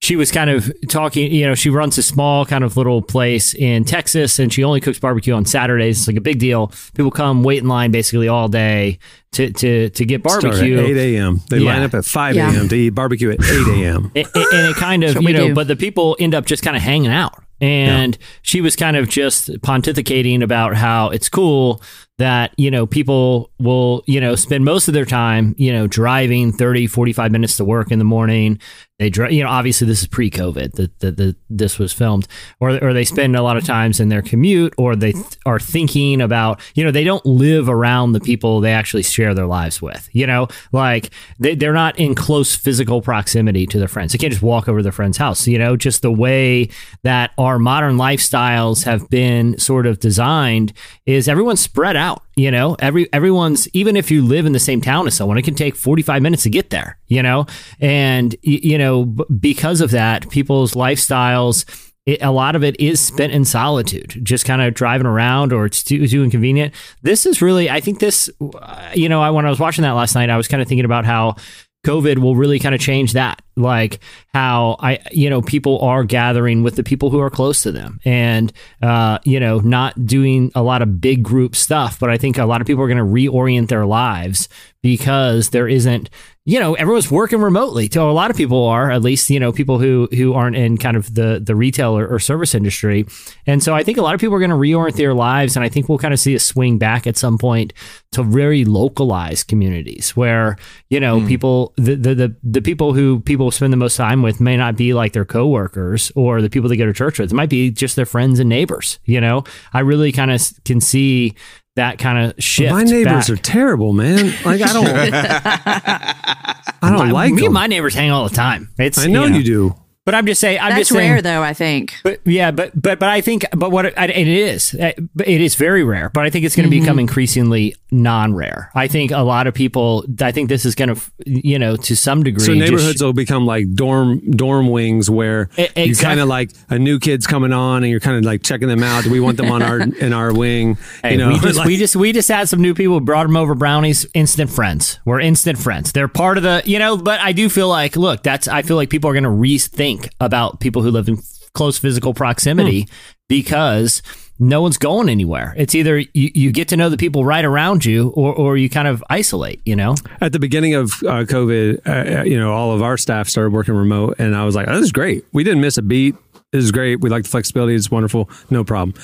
she 0.00 0.14
was 0.14 0.30
kind 0.30 0.48
of 0.48 0.70
talking, 0.88 1.32
you 1.32 1.44
know, 1.44 1.54
she 1.56 1.70
runs 1.70 1.98
a 1.98 2.02
small 2.02 2.46
kind 2.46 2.62
of 2.62 2.76
little 2.76 3.02
place 3.02 3.52
in 3.54 3.84
Texas 3.84 4.38
and 4.38 4.52
she 4.52 4.62
only 4.62 4.80
cooks 4.80 4.98
barbecue 5.00 5.34
on 5.34 5.44
Saturdays. 5.44 5.98
It's 5.98 6.06
like 6.06 6.16
a 6.16 6.20
big 6.20 6.38
deal. 6.38 6.72
People 6.94 7.10
come 7.10 7.42
wait 7.42 7.58
in 7.62 7.68
line 7.68 7.90
basically 7.90 8.28
all 8.28 8.46
day 8.48 9.00
to, 9.32 9.50
to, 9.52 9.90
to 9.90 10.04
get 10.04 10.20
Start 10.20 10.44
at 10.44 10.50
barbecue. 10.52 10.78
8 10.80 10.96
a.m. 11.16 11.40
They 11.50 11.58
Yeah. 11.58 11.72
line 11.74 11.82
up 11.82 11.94
at 11.94 12.04
5 12.04 12.36
Yeah. 12.36 12.52
a.m. 12.54 12.68
to 12.68 12.76
eat 12.76 12.90
barbecue 12.90 13.30
at 13.32 13.42
8 13.42 13.68
a.m. 13.82 14.12
and, 14.14 14.26
and 14.34 14.66
it 14.68 14.76
kind 14.76 15.02
of 15.02 15.20
you 15.20 15.32
know 15.32 15.48
do. 15.48 15.54
but 15.54 15.66
the 15.66 15.76
people 15.76 16.16
end 16.20 16.34
up 16.34 16.46
just 16.46 16.62
kind 16.62 16.76
of 16.76 16.82
hanging 16.82 17.10
out 17.10 17.42
and 17.60 18.16
she 18.42 18.60
was 18.60 18.76
kind 18.76 18.96
of 18.96 19.08
just 19.08 19.48
pontificating 19.62 20.44
about 20.44 20.76
how 20.76 21.08
it's 21.10 21.28
cool 21.28 21.82
that 22.18 22.52
you 22.56 22.70
know 22.70 22.86
people 22.86 23.50
will 23.58 24.04
you 24.06 24.20
know 24.20 24.36
spend 24.36 24.64
most 24.64 24.86
of 24.86 24.94
their 24.94 25.04
time 25.04 25.56
you 25.58 25.72
know 25.72 25.88
driving 25.88 26.52
30 26.52 26.86
45 26.86 27.32
minutes 27.32 27.56
to 27.56 27.64
work 27.64 27.90
in 27.90 27.98
the 27.98 28.04
morning 28.04 28.60
they 28.98 29.12
you 29.30 29.42
know 29.42 29.48
obviously 29.48 29.86
this 29.86 30.00
is 30.00 30.08
pre-covid 30.08 30.72
that 30.72 30.98
that 30.98 31.16
that 31.16 31.36
this 31.48 31.78
was 31.78 31.92
filmed 31.92 32.26
or 32.60 32.82
or 32.82 32.92
they 32.92 33.04
spend 33.04 33.36
a 33.36 33.42
lot 33.42 33.56
of 33.56 33.64
times 33.64 34.00
in 34.00 34.08
their 34.08 34.22
commute 34.22 34.74
or 34.76 34.96
they 34.96 35.12
th- 35.12 35.24
are 35.46 35.60
thinking 35.60 36.20
about 36.20 36.60
you 36.74 36.82
know 36.82 36.90
they 36.90 37.04
don't 37.04 37.24
live 37.24 37.68
around 37.68 38.12
the 38.12 38.20
people 38.20 38.60
they 38.60 38.72
actually 38.72 39.02
share 39.02 39.34
their 39.34 39.46
lives 39.46 39.80
with 39.80 40.08
you 40.12 40.26
know? 40.26 40.48
Like 40.72 41.10
they, 41.38 41.54
they're 41.54 41.72
not 41.72 41.98
in 41.98 42.14
close 42.14 42.56
physical 42.56 43.00
proximity 43.00 43.66
to 43.66 43.78
their 43.78 43.88
friends. 43.88 44.12
They 44.12 44.18
can't 44.18 44.32
just 44.32 44.42
walk 44.42 44.68
over 44.68 44.80
to 44.80 44.82
their 44.82 44.92
friend's 44.92 45.16
house 45.16 45.46
you 45.46 45.58
know? 45.58 45.76
Just 45.76 46.02
the 46.02 46.12
way 46.12 46.68
that 47.02 47.30
our 47.38 47.58
modern 47.58 47.96
lifestyles 47.96 48.84
have 48.84 49.08
been 49.08 49.58
sort 49.58 49.86
of 49.86 50.00
designed 50.00 50.72
is 51.06 51.28
everyone's 51.28 51.60
spread 51.60 51.96
out 51.96 52.22
you 52.38 52.50
know 52.50 52.76
every 52.78 53.12
everyone's 53.12 53.68
even 53.72 53.96
if 53.96 54.10
you 54.10 54.24
live 54.24 54.46
in 54.46 54.52
the 54.52 54.60
same 54.60 54.80
town 54.80 55.06
as 55.06 55.14
someone 55.14 55.36
it 55.36 55.42
can 55.42 55.54
take 55.54 55.74
45 55.74 56.22
minutes 56.22 56.44
to 56.44 56.50
get 56.50 56.70
there 56.70 56.98
you 57.08 57.22
know 57.22 57.46
and 57.80 58.36
you 58.42 58.78
know 58.78 59.04
because 59.04 59.80
of 59.80 59.90
that 59.90 60.28
people's 60.30 60.74
lifestyles 60.74 61.64
it, 62.08 62.22
a 62.22 62.30
lot 62.30 62.56
of 62.56 62.64
it 62.64 62.80
is 62.80 63.02
spent 63.02 63.34
in 63.34 63.44
solitude, 63.44 64.18
just 64.22 64.46
kind 64.46 64.62
of 64.62 64.72
driving 64.72 65.06
around, 65.06 65.52
or 65.52 65.66
it's 65.66 65.84
too, 65.84 66.08
too 66.08 66.24
inconvenient. 66.24 66.72
This 67.02 67.26
is 67.26 67.42
really, 67.42 67.68
I 67.68 67.80
think 67.80 68.00
this, 68.00 68.30
uh, 68.40 68.92
you 68.94 69.10
know, 69.10 69.20
I, 69.20 69.28
when 69.28 69.44
I 69.44 69.50
was 69.50 69.60
watching 69.60 69.82
that 69.82 69.90
last 69.90 70.14
night, 70.14 70.30
I 70.30 70.38
was 70.38 70.48
kind 70.48 70.62
of 70.62 70.68
thinking 70.68 70.86
about 70.86 71.04
how 71.04 71.36
COVID 71.86 72.18
will 72.18 72.36
really 72.36 72.58
kind 72.58 72.74
of 72.74 72.80
change 72.80 73.12
that. 73.12 73.40
Like 73.56 74.00
how 74.34 74.76
I, 74.80 75.00
you 75.10 75.30
know, 75.30 75.42
people 75.42 75.80
are 75.80 76.04
gathering 76.04 76.62
with 76.62 76.76
the 76.76 76.82
people 76.82 77.10
who 77.10 77.20
are 77.20 77.30
close 77.30 77.62
to 77.62 77.72
them 77.72 78.00
and, 78.04 78.52
uh, 78.82 79.18
you 79.24 79.40
know, 79.40 79.60
not 79.60 80.04
doing 80.04 80.52
a 80.54 80.62
lot 80.62 80.82
of 80.82 81.00
big 81.00 81.22
group 81.22 81.56
stuff. 81.56 81.98
But 81.98 82.10
I 82.10 82.18
think 82.18 82.38
a 82.38 82.44
lot 82.44 82.60
of 82.60 82.66
people 82.66 82.82
are 82.82 82.88
going 82.88 82.98
to 82.98 83.04
reorient 83.04 83.68
their 83.68 83.86
lives 83.86 84.48
because 84.82 85.50
there 85.50 85.68
isn't, 85.68 86.10
you 86.48 86.58
know, 86.58 86.72
everyone's 86.76 87.10
working 87.10 87.42
remotely. 87.42 87.90
So 87.92 88.08
a 88.08 88.12
lot 88.12 88.30
of 88.30 88.36
people 88.36 88.64
are, 88.64 88.90
at 88.90 89.02
least, 89.02 89.28
you 89.28 89.38
know, 89.38 89.52
people 89.52 89.78
who 89.78 90.08
who 90.16 90.32
aren't 90.32 90.56
in 90.56 90.78
kind 90.78 90.96
of 90.96 91.14
the 91.14 91.42
the 91.44 91.54
retail 91.54 91.98
or, 91.98 92.06
or 92.06 92.18
service 92.18 92.54
industry. 92.54 93.04
And 93.46 93.62
so 93.62 93.74
I 93.74 93.82
think 93.82 93.98
a 93.98 94.00
lot 94.00 94.14
of 94.14 94.20
people 94.20 94.34
are 94.34 94.38
going 94.38 94.48
to 94.48 94.56
reorient 94.56 94.96
their 94.96 95.12
lives, 95.12 95.56
and 95.56 95.64
I 95.64 95.68
think 95.68 95.90
we'll 95.90 95.98
kind 95.98 96.14
of 96.14 96.18
see 96.18 96.34
a 96.34 96.40
swing 96.40 96.78
back 96.78 97.06
at 97.06 97.18
some 97.18 97.36
point 97.36 97.74
to 98.12 98.22
very 98.22 98.64
localized 98.64 99.46
communities 99.46 100.16
where 100.16 100.56
you 100.88 100.98
know 100.98 101.20
hmm. 101.20 101.26
people 101.26 101.74
the, 101.76 101.96
the 101.96 102.14
the 102.14 102.36
the 102.42 102.62
people 102.62 102.94
who 102.94 103.20
people 103.20 103.50
spend 103.50 103.70
the 103.70 103.76
most 103.76 103.98
time 103.98 104.22
with 104.22 104.40
may 104.40 104.56
not 104.56 104.74
be 104.74 104.94
like 104.94 105.12
their 105.12 105.26
coworkers 105.26 106.10
or 106.16 106.40
the 106.40 106.48
people 106.48 106.70
they 106.70 106.78
go 106.78 106.86
to 106.86 106.94
church 106.94 107.18
with. 107.18 107.30
It 107.30 107.34
might 107.34 107.50
be 107.50 107.70
just 107.70 107.94
their 107.94 108.06
friends 108.06 108.38
and 108.38 108.48
neighbors. 108.48 108.98
You 109.04 109.20
know, 109.20 109.44
I 109.74 109.80
really 109.80 110.12
kind 110.12 110.30
of 110.30 110.40
can 110.64 110.80
see 110.80 111.34
that 111.78 111.98
kind 111.98 112.30
of 112.30 112.42
shift. 112.42 112.70
My 112.72 112.82
neighbors 112.84 113.28
back. 113.28 113.30
are 113.30 113.36
terrible, 113.42 113.92
man. 113.92 114.26
Like 114.44 114.60
I 114.62 114.72
don't, 114.72 114.86
I 116.82 116.90
don't 116.90 117.08
My- 117.08 117.10
like 117.10 117.32
me 117.32 117.38
them. 117.40 117.46
and 117.46 117.54
my 117.54 117.66
neighbors 117.66 117.94
hang 117.94 118.10
all 118.10 118.28
the 118.28 118.34
time. 118.34 118.68
It's 118.78 118.98
I 118.98 119.06
know 119.06 119.24
you, 119.26 119.36
you 119.36 119.42
do. 119.44 119.74
But 120.08 120.14
I'm 120.14 120.24
just 120.24 120.40
saying. 120.40 120.58
I'm 120.58 120.70
That's 120.70 120.80
just 120.88 120.92
saying, 120.92 121.12
rare, 121.12 121.20
though. 121.22 121.42
I 121.42 121.52
think. 121.52 121.94
But 122.02 122.20
yeah, 122.24 122.50
but 122.50 122.72
but 122.74 122.98
but 122.98 123.10
I 123.10 123.20
think 123.20 123.44
but 123.54 123.70
what 123.70 123.84
it, 123.84 123.92
and 123.98 124.10
it 124.10 124.26
is 124.26 124.74
but 125.14 125.28
it 125.28 125.42
is 125.42 125.54
very 125.54 125.84
rare. 125.84 126.08
But 126.08 126.24
I 126.24 126.30
think 126.30 126.46
it's 126.46 126.56
going 126.56 126.68
to 126.70 126.74
Mm-hmm. 126.74 126.82
become 126.84 126.98
increasingly 126.98 127.74
non-rare. 127.90 128.70
I 128.74 128.88
think 128.88 129.10
a 129.10 129.20
lot 129.20 129.46
of 129.46 129.52
people. 129.54 130.04
I 130.20 130.32
think 130.32 130.48
this 130.48 130.64
is 130.64 130.74
going 130.74 130.94
to 130.94 131.00
you 131.26 131.58
know 131.58 131.76
to 131.76 131.94
some 131.96 132.22
degree. 132.22 132.44
So 132.44 132.54
just- 132.54 132.70
neighborhoods 132.70 133.02
will 133.02 133.12
become 133.12 133.44
like 133.44 133.74
dorm 133.74 134.20
dorm 134.30 134.68
wings 134.68 135.10
where 135.10 135.50
E- 135.58 135.62
you 135.76 135.84
exact- 135.84 136.04
kind 136.08 136.20
of 136.20 136.28
like 136.28 136.52
a 136.70 136.78
new 136.78 136.98
kid's 136.98 137.26
coming 137.26 137.52
on 137.52 137.82
and 137.84 137.90
you're 137.90 138.00
kind 138.00 138.16
of 138.16 138.24
like 138.24 138.42
checking 138.42 138.68
them 138.68 138.82
out. 138.82 139.04
Do 139.04 139.10
we 139.10 139.20
want 139.20 139.36
them 139.36 139.50
on 139.50 139.62
our 139.62 139.80
in 139.80 140.12
our 140.14 140.32
wing? 140.32 140.78
Hey, 141.02 141.12
you 141.12 141.18
know, 141.18 141.28
we 141.28 141.38
just 141.40 141.58
like- 141.58 141.66
we 141.66 141.76
just 141.76 141.96
we 141.96 142.12
just 142.12 142.28
had 142.28 142.48
some 142.48 142.62
new 142.62 142.72
people 142.74 143.00
brought 143.00 143.26
them 143.26 143.36
over 143.36 143.54
brownies 143.54 144.06
instant 144.14 144.48
friends 144.50 144.98
we're 145.04 145.20
instant 145.20 145.58
friends 145.58 145.92
they're 145.92 146.08
part 146.08 146.36
of 146.36 146.42
the 146.42 146.62
you 146.64 146.78
know 146.78 146.96
but 146.96 147.20
i 147.20 147.32
do 147.32 147.48
feel 147.48 147.68
like 147.68 147.96
look 147.96 148.22
that's 148.22 148.46
i 148.48 148.62
feel 148.62 148.76
like 148.76 148.88
people 148.90 149.10
are 149.10 149.12
going 149.12 149.24
to 149.24 149.28
rethink 149.28 149.97
about 150.20 150.60
people 150.60 150.82
who 150.82 150.90
live 150.90 151.08
in 151.08 151.18
close 151.54 151.78
physical 151.78 152.14
proximity 152.14 152.82
Hmm. 152.82 152.88
because 153.28 154.02
no 154.38 154.62
one's 154.62 154.78
going 154.78 155.08
anywhere 155.08 155.52
it's 155.56 155.74
either 155.74 155.98
you, 155.98 156.30
you 156.34 156.52
get 156.52 156.68
to 156.68 156.76
know 156.76 156.88
the 156.88 156.96
people 156.96 157.24
right 157.24 157.44
around 157.44 157.84
you 157.84 158.10
or, 158.10 158.32
or 158.34 158.56
you 158.56 158.68
kind 158.70 158.86
of 158.86 159.02
isolate 159.10 159.60
you 159.64 159.74
know 159.74 159.94
at 160.20 160.32
the 160.32 160.38
beginning 160.38 160.74
of 160.74 160.92
uh, 161.02 161.24
COVID, 161.24 162.20
uh, 162.20 162.22
you 162.22 162.38
know, 162.38 162.52
all 162.52 162.72
of 162.72 162.82
our 162.82 162.96
staff 162.96 163.28
started 163.28 163.52
working 163.52 163.74
remote, 163.74 164.16
and 164.18 164.36
I 164.36 164.44
was 164.44 164.54
like, 164.54 164.68
oh, 164.68 164.74
"This 164.76 164.84
is 164.84 164.92
great. 164.92 165.24
We 165.32 165.42
didn't 165.44 165.60
miss 165.60 165.76
a 165.78 165.82
beat. 165.82 166.14
This 166.52 166.62
is 166.64 166.70
great. 166.72 167.00
We 167.00 167.08
like 167.10 167.22
the 167.24 167.28
flexibility. 167.28 167.74
It's 167.74 167.90
wonderful. 167.90 168.28
No 168.50 168.62
problem." 168.64 168.94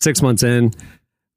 Six 0.00 0.22
months 0.22 0.42
in, 0.42 0.72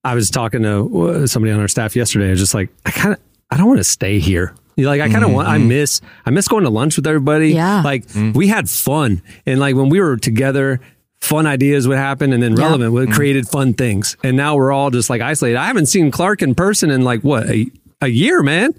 I 0.03 0.13
was 0.15 0.29
talking 0.29 0.63
to 0.63 1.07
uh, 1.09 1.27
somebody 1.27 1.51
on 1.51 1.59
our 1.59 1.67
staff 1.67 1.95
yesterday. 1.95 2.27
I 2.27 2.31
was 2.31 2.39
just 2.39 2.53
like, 2.53 2.69
"I 2.85 2.91
kind 2.91 3.13
of, 3.13 3.19
I 3.51 3.57
don't 3.57 3.67
want 3.67 3.79
to 3.79 3.83
stay 3.83 4.19
here." 4.19 4.55
You're 4.77 4.89
Like 4.89 5.01
I 5.01 5.09
kind 5.09 5.25
of 5.25 5.31
want, 5.31 5.47
I 5.49 5.57
mm-hmm. 5.57 5.67
miss, 5.67 6.01
I 6.25 6.29
miss 6.29 6.47
going 6.47 6.63
to 6.63 6.69
lunch 6.69 6.95
with 6.95 7.05
everybody. 7.07 7.49
Yeah. 7.49 7.81
like 7.81 8.05
mm-hmm. 8.07 8.31
we 8.31 8.47
had 8.47 8.69
fun, 8.69 9.21
and 9.45 9.59
like 9.59 9.75
when 9.75 9.89
we 9.89 9.99
were 9.99 10.15
together, 10.17 10.79
fun 11.19 11.45
ideas 11.47 11.87
would 11.87 11.97
happen, 11.97 12.31
and 12.31 12.41
then 12.41 12.55
Yeah. 12.55 12.63
relevant 12.65 12.93
would 12.93 13.09
mm-hmm. 13.09 13.15
created 13.15 13.47
fun 13.49 13.73
things. 13.73 14.15
And 14.23 14.37
now 14.37 14.55
we're 14.55 14.71
all 14.71 14.91
just 14.91 15.09
like 15.09 15.19
isolated. 15.21 15.57
I 15.57 15.65
haven't 15.65 15.87
seen 15.87 16.11
Clark 16.11 16.41
in 16.43 16.53
person 16.55 16.91
in 16.91 17.01
like 17.03 17.21
what 17.21 17.49
a, 17.49 17.65
a 18.01 18.07
year, 18.07 18.43
man. 18.43 18.73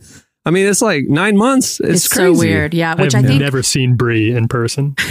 I 0.47 0.51
mean, 0.51 0.67
it's 0.67 0.81
like 0.81 1.09
nine 1.09 1.37
months. 1.37 1.79
It's, 1.81 2.07
It's, 2.07 2.09
crazy. 2.09 2.35
so 2.35 2.39
weird. 2.39 2.73
Yeah, 2.73 2.95
which 2.95 3.15
I 3.15 3.19
I've 3.19 3.27
think 3.27 3.43
never 3.43 3.63
seen 3.63 3.97
Bree 3.97 4.33
in 4.35 4.49
person. 4.49 4.97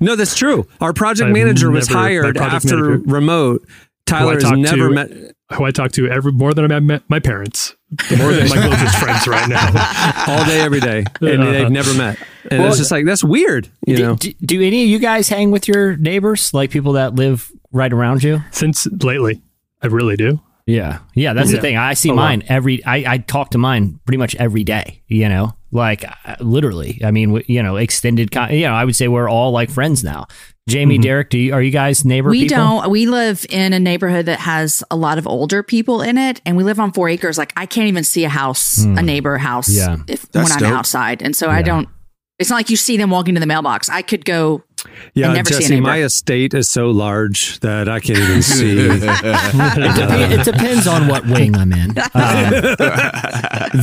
No, 0.00 0.16
that's 0.16 0.34
true. 0.34 0.66
Our 0.80 0.92
project 0.92 1.28
I've 1.28 1.32
manager 1.32 1.70
was 1.70 1.88
never- 1.88 2.00
hired 2.00 2.36
after 2.36 2.76
manager- 2.76 3.02
remote. 3.06 3.64
Tyler 4.04 4.34
has 4.34 4.50
never 4.50 4.88
to- 4.88 4.90
met. 4.94 5.10
Who 5.54 5.64
I 5.64 5.70
talk 5.70 5.92
to 5.92 6.08
every 6.08 6.32
more 6.32 6.54
than 6.54 6.70
I 6.72 6.80
met 6.80 7.02
my 7.08 7.18
parents, 7.18 7.74
more 8.18 8.32
than 8.32 8.48
my 8.48 8.56
closest 8.66 8.96
friends 8.98 9.26
right 9.26 9.48
now. 9.48 10.24
all 10.28 10.44
day, 10.44 10.60
every 10.60 10.80
day, 10.80 11.04
and 11.20 11.42
Uh-huh. 11.42 11.52
they've 11.52 11.70
never 11.70 11.94
met. 11.94 12.18
And 12.50 12.62
it's 12.64 12.78
just 12.78 12.90
like 12.90 13.04
that's 13.04 13.22
weird, 13.24 13.68
you 13.86 13.96
do, 13.96 14.02
know. 14.02 14.14
do, 14.16 14.32
do 14.44 14.62
any 14.62 14.82
of 14.82 14.88
you 14.88 14.98
guys 14.98 15.28
hang 15.28 15.50
with 15.50 15.68
your 15.68 15.96
neighbors 15.96 16.52
like 16.52 16.70
people 16.70 16.92
that 16.94 17.14
live 17.14 17.50
right 17.72 17.92
around 17.92 18.22
you 18.22 18.42
Since 18.50 18.86
lately, 19.02 19.40
I 19.80 19.86
really 19.86 20.16
do. 20.16 20.40
Yeah, 20.66 20.98
yeah, 21.14 21.32
that's 21.32 21.50
Yeah. 21.50 21.56
the 21.56 21.60
thing. 21.62 21.76
I 21.76 21.94
see 21.94 22.10
Oh, 22.10 22.14
wow. 22.14 22.22
mine 22.22 22.44
every. 22.48 22.84
I, 22.84 23.14
I 23.14 23.18
talk 23.18 23.50
to 23.50 23.58
mine 23.58 23.98
pretty 24.06 24.18
much 24.18 24.36
every 24.36 24.62
day. 24.62 25.02
You 25.08 25.28
know, 25.28 25.56
like 25.72 26.04
uh, 26.04 26.36
literally. 26.38 27.00
I 27.04 27.10
mean, 27.10 27.42
you 27.48 27.62
know, 27.64 27.76
extended. 27.76 28.30
Con- 28.30 28.52
you 28.54 28.62
know, 28.62 28.72
I 28.74 28.84
would 28.84 28.94
say 28.94 29.08
we're 29.08 29.28
all 29.28 29.50
like 29.50 29.70
friends 29.70 30.04
now. 30.04 30.26
Jamie, 30.68 30.94
mm-hmm. 30.94 31.02
Derek, 31.02 31.30
do 31.30 31.38
you, 31.38 31.52
are 31.52 31.62
you 31.62 31.72
guys 31.72 32.04
neighbor? 32.04 32.30
we 32.30 32.42
people? 32.42 32.56
don't. 32.56 32.90
We 32.90 33.06
live 33.06 33.44
in 33.50 33.72
a 33.72 33.80
neighborhood 33.80 34.26
that 34.26 34.38
has 34.40 34.84
a 34.90 34.96
lot 34.96 35.18
of 35.18 35.26
older 35.26 35.62
people 35.62 36.02
in 36.02 36.16
it, 36.18 36.40
and 36.46 36.56
we 36.56 36.62
live 36.62 36.78
on 36.78 36.92
four 36.92 37.08
acres. 37.08 37.36
Like 37.36 37.52
I 37.56 37.66
can't 37.66 37.88
even 37.88 38.04
see 38.04 38.24
a 38.24 38.28
house, 38.28 38.78
a 38.78 38.86
hmm. 38.86 38.94
neighbor 38.94 39.38
house, 39.38 39.68
Yeah. 39.68 39.96
if 40.06 40.30
That's 40.30 40.50
when 40.50 40.52
I'm 40.52 40.70
dope. 40.70 40.78
outside, 40.78 41.22
and 41.22 41.34
so 41.34 41.48
I 41.48 41.62
don't. 41.62 41.88
It's 42.38 42.50
not 42.50 42.56
like 42.56 42.70
you 42.70 42.76
see 42.76 42.96
them 42.96 43.10
walking 43.10 43.34
to 43.34 43.40
the 43.40 43.46
mailbox. 43.46 43.88
I 43.88 44.02
could 44.02 44.24
go. 44.24 44.62
Yeah, 45.14 45.32
never 45.32 45.50
Jesse, 45.50 45.80
my 45.80 46.02
estate 46.02 46.54
is 46.54 46.68
so 46.68 46.90
large 46.90 47.60
that 47.60 47.88
I 47.88 48.00
can't 48.00 48.18
even 48.18 48.42
see. 48.42 48.88
It, 49.82 49.96
dep- 49.96 50.40
it 50.40 50.44
depends 50.44 50.86
on 50.86 51.08
what 51.08 51.26
wing 51.26 51.54
I'm 51.56 51.72
in. 51.72 51.90
Um, 52.14 52.50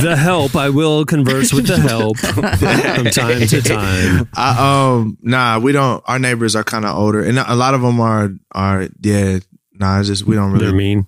the 0.02 0.16
help. 0.18 0.56
I 0.56 0.70
will 0.70 1.04
converse 1.04 1.52
with 1.52 1.66
the 1.66 1.78
help 1.78 2.18
from 2.18 3.04
time 3.06 3.46
to 3.46 3.62
time. 3.62 4.28
I, 4.34 4.94
um, 4.94 5.18
nah, 5.22 5.58
we 5.58 5.72
don't. 5.72 6.02
Our 6.06 6.18
neighbors 6.18 6.54
are 6.56 6.64
kind 6.64 6.84
of 6.84 6.96
older, 6.96 7.22
and 7.22 7.38
a 7.38 7.54
lot 7.54 7.74
of 7.74 7.82
them 7.82 8.00
are 8.00 8.30
are 8.52 8.88
yeah. 9.00 9.40
Nah, 9.74 10.00
it's 10.00 10.08
just 10.08 10.24
we 10.24 10.36
don't 10.36 10.52
really. 10.52 10.66
They're 10.66 10.72
really. 10.74 10.96
mean. 10.96 11.06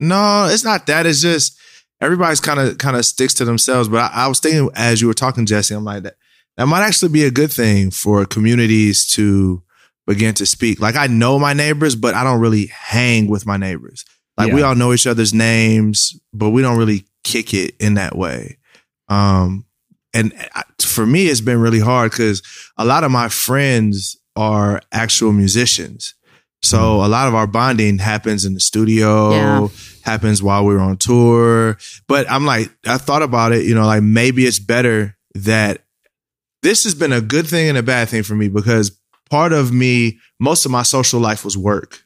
No, 0.00 0.46
it's 0.50 0.64
not 0.64 0.86
that. 0.86 1.06
It's 1.06 1.20
just 1.22 1.58
everybody's 2.00 2.40
kind 2.40 2.60
of 2.60 2.78
kind 2.78 2.96
of 2.96 3.04
sticks 3.06 3.34
to 3.34 3.44
themselves. 3.44 3.88
But 3.88 4.10
I, 4.12 4.24
I 4.24 4.28
was 4.28 4.40
thinking 4.40 4.70
as 4.74 5.00
you 5.00 5.06
were 5.08 5.14
talking, 5.14 5.46
Jesse, 5.46 5.74
I'm 5.74 5.84
like 5.84 6.02
that. 6.04 6.16
That 6.62 6.68
might 6.68 6.82
actually 6.86 7.08
be 7.08 7.24
a 7.24 7.30
good 7.32 7.50
thing 7.52 7.90
for 7.90 8.24
communities 8.24 9.04
to 9.14 9.64
begin 10.06 10.32
to 10.34 10.46
speak. 10.46 10.80
Like 10.80 10.94
I 10.94 11.08
know 11.08 11.36
my 11.36 11.54
neighbors, 11.54 11.96
but 11.96 12.14
I 12.14 12.22
don't 12.22 12.38
really 12.38 12.66
hang 12.66 13.26
with 13.26 13.44
my 13.46 13.56
neighbors. 13.56 14.04
Like 14.38 14.52
we 14.52 14.62
all 14.62 14.76
know 14.76 14.92
each 14.92 15.08
other's 15.08 15.34
names, 15.34 16.16
but 16.32 16.50
we 16.50 16.62
don't 16.62 16.78
really 16.78 17.04
kick 17.24 17.52
it 17.52 17.74
in 17.80 17.94
that 17.94 18.14
way. 18.16 18.58
Um, 19.08 19.64
and 20.14 20.32
I- 20.54 20.62
for 20.80 21.04
me, 21.04 21.26
it's 21.26 21.40
been 21.40 21.58
really 21.58 21.80
hard 21.80 22.12
because 22.12 22.42
a 22.76 22.84
lot 22.84 23.02
of 23.02 23.10
my 23.10 23.28
friends 23.28 24.16
are 24.36 24.80
actual 24.92 25.32
musicians. 25.32 26.14
So 26.62 27.04
a 27.04 27.08
lot 27.08 27.26
of 27.26 27.34
our 27.34 27.48
bonding 27.48 27.98
happens 27.98 28.44
in 28.44 28.54
the 28.54 28.60
studio, 28.60 29.32
Yeah. 29.32 29.68
happens 30.02 30.44
while 30.44 30.64
we're 30.64 30.78
on 30.78 30.96
tour. 30.96 31.76
But 32.06 32.30
I'm 32.30 32.46
like, 32.46 32.70
I 32.86 32.98
thought 32.98 33.22
about 33.22 33.50
it, 33.50 33.64
you 33.64 33.74
know, 33.74 33.84
like 33.86 34.04
maybe 34.04 34.46
it's 34.46 34.60
better 34.60 35.16
that 35.34 35.82
this 36.62 36.84
has 36.84 36.94
been 36.94 37.12
a 37.12 37.20
good 37.20 37.46
thing 37.46 37.68
and 37.68 37.78
a 37.78 37.82
bad 37.82 38.08
thing 38.08 38.22
for 38.22 38.34
me 38.34 38.48
because 38.48 38.96
part 39.30 39.52
of 39.52 39.72
me, 39.72 40.18
most 40.40 40.64
of 40.64 40.70
my 40.70 40.82
social 40.82 41.20
life 41.20 41.44
was 41.44 41.56
work, 41.56 42.02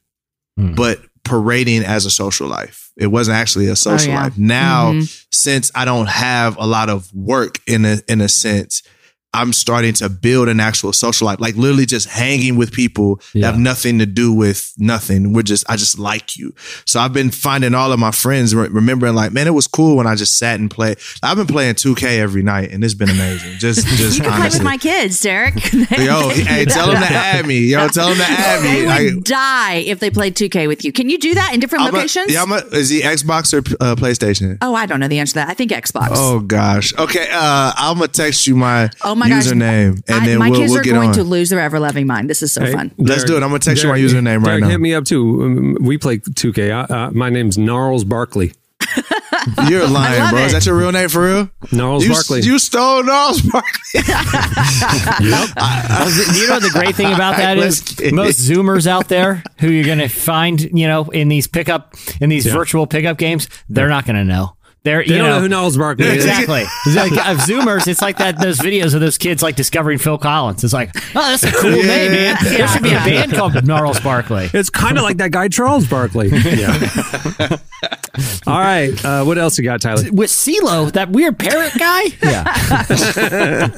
Hmm. 0.56 0.74
but 0.74 1.00
parading 1.24 1.82
as 1.84 2.06
a 2.06 2.10
social 2.10 2.46
life. 2.48 2.90
It 2.96 3.08
wasn't 3.08 3.36
actually 3.36 3.66
a 3.66 3.76
social 3.76 4.12
yeah. 4.12 4.22
life. 4.22 4.38
Now, 4.38 4.92
Mhm. 4.92 5.24
since 5.32 5.70
I 5.74 5.84
don't 5.84 6.06
have 6.08 6.56
a 6.56 6.66
lot 6.66 6.88
of 6.88 7.12
work 7.12 7.58
in 7.66 7.84
a 7.84 8.00
in 8.08 8.20
a 8.20 8.28
sense, 8.28 8.82
I'm 9.34 9.52
starting 9.52 9.92
to 9.94 10.08
build 10.08 10.48
an 10.48 10.60
actual 10.60 10.94
social 10.94 11.26
life, 11.26 11.40
like 11.40 11.56
literally 11.56 11.84
just 11.84 12.08
hanging 12.08 12.56
with 12.56 12.72
people 12.72 13.20
that 13.34 13.42
have 13.42 13.58
nothing 13.58 13.98
to 13.98 14.06
do 14.06 14.32
with 14.32 14.72
nothing. 14.78 15.34
We're 15.34 15.42
just, 15.42 15.68
I 15.68 15.76
just 15.76 15.98
like 15.98 16.38
you. 16.38 16.54
So 16.86 17.00
I've 17.00 17.12
been 17.12 17.30
finding 17.30 17.74
all 17.74 17.92
of 17.92 17.98
my 17.98 18.12
friends, 18.12 18.54
re- 18.54 18.68
remembering 18.68 19.14
like, 19.14 19.32
man, 19.32 19.46
it 19.46 19.50
was 19.50 19.66
cool 19.66 19.98
when 19.98 20.06
I 20.06 20.14
just 20.14 20.38
sat 20.38 20.58
and 20.58 20.70
played. 20.70 20.96
I've 21.22 21.36
been 21.36 21.46
playing 21.48 21.74
2K 21.74 22.18
every 22.18 22.42
night 22.42 22.70
and 22.70 22.82
it's 22.82 22.94
been 22.94 23.10
amazing. 23.10 23.58
Just, 23.58 23.86
just 23.98 24.16
You 24.16 24.24
can 24.24 24.32
play 24.40 24.48
with 24.48 24.62
my 24.62 24.78
kids, 24.78 25.20
Derek. 25.20 25.54
Yo, 25.72 26.30
hey, 26.30 26.64
tell 26.64 26.86
them 26.86 27.02
to 27.02 27.08
add 27.12 27.44
me. 27.46 27.58
Yo, 27.58 27.88
tell 27.88 28.08
them 28.08 28.16
to 28.16 28.24
add 28.24 28.62
me. 28.62 28.86
They 28.86 29.14
would 29.16 29.24
die 29.24 29.74
if 29.86 30.00
they 30.00 30.08
played 30.08 30.34
2K 30.34 30.66
with 30.66 30.82
you. 30.82 30.92
Can 30.92 31.10
you 31.10 31.18
do 31.18 31.34
that 31.34 31.52
in 31.52 31.60
different 31.60 31.84
I'm 31.84 31.94
a- 31.94 31.98
locations? 31.98 32.32
yeah, 32.32 32.42
I'm 32.42 32.52
a, 32.52 32.56
is 32.72 32.88
he 32.88 33.02
Xbox 33.02 33.52
or 33.52 33.58
uh, 33.84 33.96
PlayStation? 33.96 34.56
oh, 34.62 34.74
I 34.74 34.86
don't 34.86 34.98
know 34.98 35.08
the 35.08 35.18
answer 35.18 35.32
to 35.32 35.38
that. 35.40 35.48
I 35.50 35.54
think 35.54 35.72
Xbox. 35.72 36.08
Oh 36.12 36.40
gosh. 36.40 36.96
Okay. 36.98 37.28
Uh, 37.30 37.72
I'm 37.76 37.96
gonna 37.98 38.08
text 38.08 38.46
you 38.46 38.56
my, 38.56 38.88
Oh 39.04 39.14
my 39.14 39.25
gosh. 39.28 39.44
username, 39.46 40.02
and 40.08 40.16
I- 40.22 40.26
then 40.26 40.38
my 40.38 40.50
we'll, 40.50 40.60
kids 40.60 40.72
we'll 40.72 40.80
are 40.80 40.84
get 40.84 40.92
going 40.92 41.08
on. 41.10 41.14
to 41.14 41.24
lose 41.24 41.50
their 41.50 41.60
ever 41.60 41.78
loving 41.80 42.06
mind. 42.06 42.28
This 42.30 42.42
is 42.42 42.52
so 42.52 42.64
Hey, 42.64 42.72
fun. 42.72 42.92
Let's 42.98 43.24
do 43.24 43.34
it. 43.36 43.42
I'm 43.42 43.48
gonna 43.50 43.58
text 43.58 43.82
you 43.82 43.88
my 43.88 43.98
username 43.98 44.44
right 44.44 44.60
now. 44.60 44.68
Hit 44.68 44.80
me 44.80 44.94
up 44.94 45.04
too. 45.04 45.42
Um, 45.42 45.76
We 45.80 45.98
play 45.98 46.18
2K. 46.18 46.70
Uh, 46.70 46.92
uh, 46.94 47.10
my 47.12 47.30
name's 47.30 47.56
Gnarls 47.58 48.04
Barkley. 48.04 48.52
You're 49.68 49.86
lying, 49.86 50.18
love 50.20 50.30
bro. 50.30 50.40
it. 50.40 50.46
Is 50.46 50.52
that 50.54 50.66
your 50.66 50.76
real 50.76 50.90
name 50.92 51.08
for 51.08 51.24
real? 51.24 51.50
Gnarls 51.72 52.04
You, 52.04 52.12
Barkley. 52.12 52.40
you 52.42 52.58
stole 52.58 53.02
Gnarls 53.04 53.40
Barkley. 53.42 54.00
Well, 55.20 55.46
do 56.32 56.38
you 56.40 56.48
know 56.48 56.60
the 56.60 56.70
great 56.72 56.94
thing 56.94 57.12
about 57.12 57.36
that 57.38 57.56
is 57.58 57.64
Let's 57.80 57.90
is 57.90 57.96
get 57.96 58.14
most 58.14 58.40
Zoomers 58.40 58.86
out 58.86 59.08
there 59.08 59.42
who 59.58 59.68
you're 59.70 59.84
going 59.84 59.98
to 59.98 60.08
find, 60.08 60.60
you 60.78 60.86
know, 60.86 61.04
in 61.06 61.28
these 61.28 61.46
pickup 61.46 61.94
in 62.20 62.28
these 62.28 62.46
virtual 62.46 62.86
pickup 62.86 63.18
games, 63.18 63.48
they're 63.68 63.88
not 63.88 64.04
going 64.04 64.16
to 64.16 64.24
know. 64.24 64.55
They're 64.86 65.02
they 65.04 65.10
you 65.14 65.18
don't 65.18 65.26
know, 65.26 65.34
know, 65.36 65.40
who 65.40 65.48
Gnarls 65.48 65.76
Barkley 65.76 66.06
is. 66.06 66.24
Exactly. 66.24 66.62
Like, 66.94 67.10
of 67.12 67.38
Zoomers, 67.38 67.88
it's 67.88 68.00
like 68.00 68.18
that 68.18 68.40
those 68.40 68.58
videos 68.58 68.94
of 68.94 69.00
those 69.00 69.18
kids 69.18 69.42
like 69.42 69.56
discovering 69.56 69.98
Phil 69.98 70.16
Collins. 70.16 70.62
It's 70.62 70.72
like, 70.72 70.94
oh, 71.16 71.28
that's 71.30 71.42
a 71.42 71.50
cool 71.50 71.72
Yeah. 71.72 71.82
name, 71.86 72.12
man. 72.12 72.36
There 72.44 72.68
should 72.68 72.82
be 72.84 72.90
a 72.90 72.98
band 72.98 73.32
called 73.32 73.66
Gnarls 73.66 73.98
Barkley. 74.00 74.48
It's 74.54 74.70
kind 74.70 74.96
of 74.96 75.02
like 75.02 75.16
that 75.16 75.32
guy 75.32 75.48
Charles 75.48 75.86
Barkley. 75.88 76.30
Yeah. 76.46 76.78
All 78.46 78.58
right. 78.60 79.04
Uh, 79.04 79.24
what 79.24 79.36
else 79.36 79.58
you 79.58 79.64
got, 79.64 79.80
Tyler? 79.82 80.04
With 80.10 80.30
CeeLo, 80.30 80.90
that 80.92 81.10
weird 81.10 81.38
parrot 81.38 81.74
guy. 81.78 82.04
Yeah. 82.22 83.76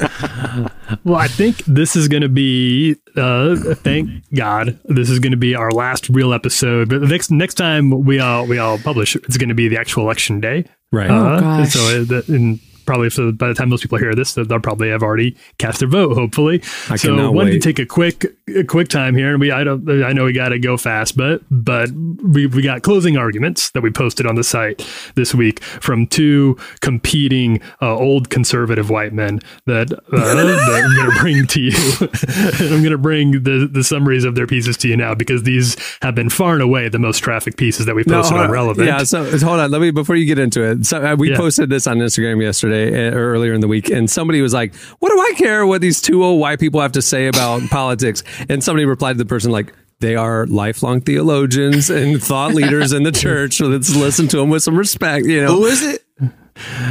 Well, 1.05 1.17
I 1.17 1.27
think 1.29 1.57
this 1.67 1.97
is 1.97 2.07
going 2.09 2.23
to 2.23 2.29
be, 2.29 2.97
uh, 3.17 3.57
thank 3.75 4.11
God, 4.35 4.79
this 4.85 5.11
is 5.11 5.19
going 5.19 5.33
to 5.33 5.37
be 5.39 5.55
our 5.55 5.71
last 5.71 6.09
real 6.09 6.33
episode. 6.33 6.89
But 6.89 7.03
next 7.03 7.31
next 7.31 7.55
time 7.55 7.91
we 8.05 8.21
all 8.21 8.47
we 8.47 8.59
all 8.59 8.79
publish, 8.79 9.17
it's 9.17 9.37
going 9.37 9.49
to 9.49 9.55
be 9.55 9.69
the 9.69 9.79
actual 9.79 10.05
election 10.05 10.41
day. 10.41 10.65
Right. 10.91 11.11
Uh, 11.11 11.41
gosh. 11.41 11.73
So 11.73 11.81
uh, 11.81 12.23
in 12.29 12.61
probably 12.89 13.11
so 13.11 13.31
by 13.31 13.49
the 13.49 13.55
time 13.55 13.69
most 13.69 13.83
people 13.83 13.99
hear 13.99 14.15
this, 14.15 14.33
they'll 14.33 14.61
probably 14.61 14.89
have 14.89 15.03
already 15.03 15.37
cast 15.59 15.81
their 15.81 15.89
vote. 15.89 16.15
Hopefully, 16.15 16.63
I 16.89 16.97
so 16.97 17.31
wanted 17.31 17.53
to 17.53 17.59
take 17.59 17.79
a 17.79 17.85
quick 17.85 18.25
a 18.57 18.65
quick 18.65 18.89
time 18.89 19.15
here, 19.15 19.33
and 19.33 19.41
we 19.41 19.53
I 19.53 19.63
don't 19.63 19.87
I 20.03 20.13
know 20.13 20.25
we 20.25 20.33
got 20.33 20.49
to 20.49 20.59
go 20.59 20.79
fast, 20.79 21.15
but 21.15 21.43
but 21.51 21.91
we 21.91 22.47
we 22.47 22.63
got 22.63 22.83
closing 22.83 23.19
arguments 23.19 23.71
that 23.73 23.83
we 23.83 23.91
posted 23.91 24.25
on 24.25 24.37
the 24.37 24.43
site 24.43 24.87
this 25.17 25.35
week 25.35 25.63
from 25.63 26.07
two 26.07 26.57
competing 26.81 27.61
uh, 27.83 27.95
old 27.95 28.31
conservative 28.31 28.89
white 28.89 29.13
men 29.13 29.41
that, 29.67 29.93
uh, 29.93 29.97
that 30.11 30.83
I'm 30.85 30.97
going 30.97 31.11
to 31.13 31.21
bring 31.21 31.47
to 31.47 31.61
you. 31.61 32.69
I'm 32.75 32.81
going 32.83 32.93
to 32.93 32.99
bring 32.99 33.43
the 33.43 33.69
the 33.71 33.85
summaries 33.85 34.25
of 34.25 34.35
their 34.35 34.47
pieces 34.47 34.79
to 34.79 34.89
you 34.89 34.97
now 34.97 35.15
because 35.15 35.43
these 35.43 35.77
have 36.01 36.15
been 36.15 36.31
far 36.31 36.55
and 36.55 36.63
away 36.63 36.89
the 36.89 36.99
most 36.99 37.19
traffic 37.19 37.59
pieces 37.59 37.85
that 37.85 37.95
we 37.95 38.03
posted 38.03 38.31
hold 38.31 38.41
on 38.41 38.47
on. 38.47 38.51
Relevant. 38.51 38.87
Yeah, 38.87 39.05
so 39.05 39.25
hold 39.41 39.61
on. 39.61 39.71
Let 39.71 39.83
me 39.83 39.91
before 39.91 40.17
you 40.17 40.25
get 40.25 40.39
into 40.39 40.63
it. 40.63 40.87
So 40.87 41.05
uh, 41.05 41.17
we 41.17 41.31
Yeah. 41.31 41.37
posted 41.37 41.69
this 41.69 41.87
on 41.87 41.99
Instagram 41.99 42.41
yesterday 42.43 42.78
uh, 42.87 43.17
or 43.17 43.33
earlier 43.33 43.53
in 43.53 43.61
the 43.61 43.69
week, 43.69 43.91
and 43.91 44.09
somebody 44.11 44.41
was 44.41 44.55
like, 44.55 44.75
"What 45.01 45.11
do 45.11 45.21
I 45.21 45.33
care 45.37 45.67
what 45.67 45.81
these 45.81 46.01
two 46.01 46.25
old 46.25 46.41
white 46.41 46.61
people 46.61 46.81
have 46.81 46.93
to 46.93 47.03
say 47.03 47.27
about 47.27 47.63
politics?" 47.71 48.23
And 48.49 48.63
somebody 48.63 48.85
replied 48.85 49.15
to 49.15 49.19
the 49.19 49.27
person 49.27 49.51
like. 49.51 49.73
They 50.01 50.15
are 50.15 50.47
lifelong 50.47 51.01
theologians 51.01 51.91
and 51.91 52.23
thought 52.23 52.55
leaders 52.55 52.93
in 52.93 53.03
the 53.03 53.11
church, 53.25 53.55
so 53.55 53.67
let's 53.67 53.93
listen 53.97 54.29
to 54.29 54.37
them 54.37 54.49
with 54.49 54.63
some 54.63 54.77
respect. 54.77 55.27
You 55.27 55.43
know, 55.43 55.57
Who 55.57 55.65
is 55.67 55.83
it? 55.83 56.05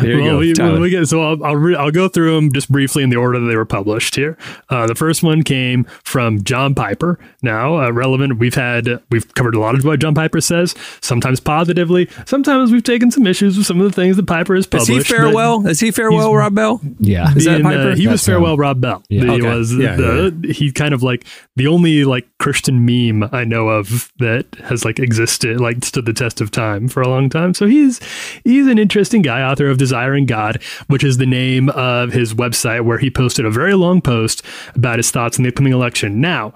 Here 0.02 0.18
you 0.18 0.24
well, 0.24 0.54
go. 0.54 0.74
we, 0.76 0.80
we 0.80 0.90
get, 0.90 1.08
so 1.08 1.22
I'll 1.22 1.44
I'll, 1.44 1.56
re- 1.56 1.76
I'll 1.76 1.92
go 1.92 2.08
through 2.08 2.36
them 2.36 2.52
just 2.52 2.72
briefly 2.72 3.04
in 3.04 3.10
the 3.10 3.16
order 3.18 3.40
that 3.40 3.46
they 3.48 3.56
were 3.56 3.66
published 3.66 4.16
here. 4.16 4.38
Uh, 4.70 4.88
the 4.88 4.96
first 4.96 5.24
one 5.24 5.44
came 5.44 5.84
from 6.04 6.44
John 6.44 6.74
Piper. 6.76 7.20
Now, 7.42 7.78
uh, 7.82 7.92
relevant. 7.92 8.38
We've 8.40 8.56
had 8.56 9.02
we've 9.10 9.34
covered 9.36 9.56
a 9.56 9.60
lot 9.60 9.76
of 9.76 9.84
what 9.86 10.00
John 10.00 10.16
Piper 10.16 10.42
says. 10.42 10.76
Sometimes 11.02 11.40
positively. 11.40 12.10
Sometimes 12.26 12.72
we've 12.72 12.84
taken 12.84 13.12
some 13.12 13.28
issues 13.28 13.58
with 13.58 13.66
some 13.68 13.80
of 13.80 13.86
the 13.88 13.94
things 13.94 14.16
that 14.18 14.26
Piper 14.28 14.56
has 14.56 14.66
Is 14.66 14.68
published. 14.68 15.08
he 15.08 15.14
farewell? 15.16 15.66
Is 15.68 15.80
he 15.80 15.92
farewell, 15.92 16.34
Rob 16.36 16.56
Bell? 16.56 16.82
Yeah. 17.00 17.34
Is 17.36 17.46
that 17.46 17.60
in, 17.62 17.66
uh, 17.66 17.70
Piper? 17.70 17.96
he 17.96 18.08
was 18.08 18.22
That's 18.22 18.28
him. 18.28 18.34
farewell 18.34 18.58
Rob 18.58 18.82
Bell. 18.82 19.04
Yeah. 19.10 19.24
He 19.24 19.30
Okay. 19.42 19.50
was 19.58 19.74
Yeah, 19.76 19.96
the 19.96 20.54
he 20.56 20.72
kind 20.72 20.94
of 20.94 21.04
like 21.04 21.26
the 21.56 21.68
only 21.68 22.04
like 22.06 22.28
Christian 22.40 22.86
meme 22.86 23.30
I 23.32 23.44
know 23.44 23.70
of 23.70 24.12
that 24.20 24.46
has 24.64 24.84
like 24.86 25.00
existed, 25.00 25.60
like 25.60 25.84
stood 25.86 26.06
the 26.06 26.14
test 26.14 26.42
of 26.42 26.52
time 26.52 26.88
for 26.88 27.02
a 27.02 27.08
long 27.08 27.30
time. 27.30 27.54
So 27.54 27.66
he's 27.68 28.00
he's 28.44 28.68
an 28.68 28.78
interesting 28.78 29.22
guy, 29.22 29.42
author 29.58 29.70
of 29.72 29.80
Desiring 29.80 30.28
God, 30.28 30.62
which 30.86 31.04
is 31.04 31.18
the 31.18 31.26
name 31.26 31.70
of 31.70 32.14
his 32.14 32.36
website 32.36 32.86
where 32.86 33.00
he 33.00 33.10
posted 33.10 33.44
a 33.44 33.50
very 33.50 33.74
long 33.74 34.02
post 34.02 34.44
about 34.76 35.00
his 35.00 35.10
thoughts 35.10 35.40
on 35.40 35.44
the 35.44 35.50
upcoming 35.50 35.74
election. 35.74 36.22
Now, 36.22 36.54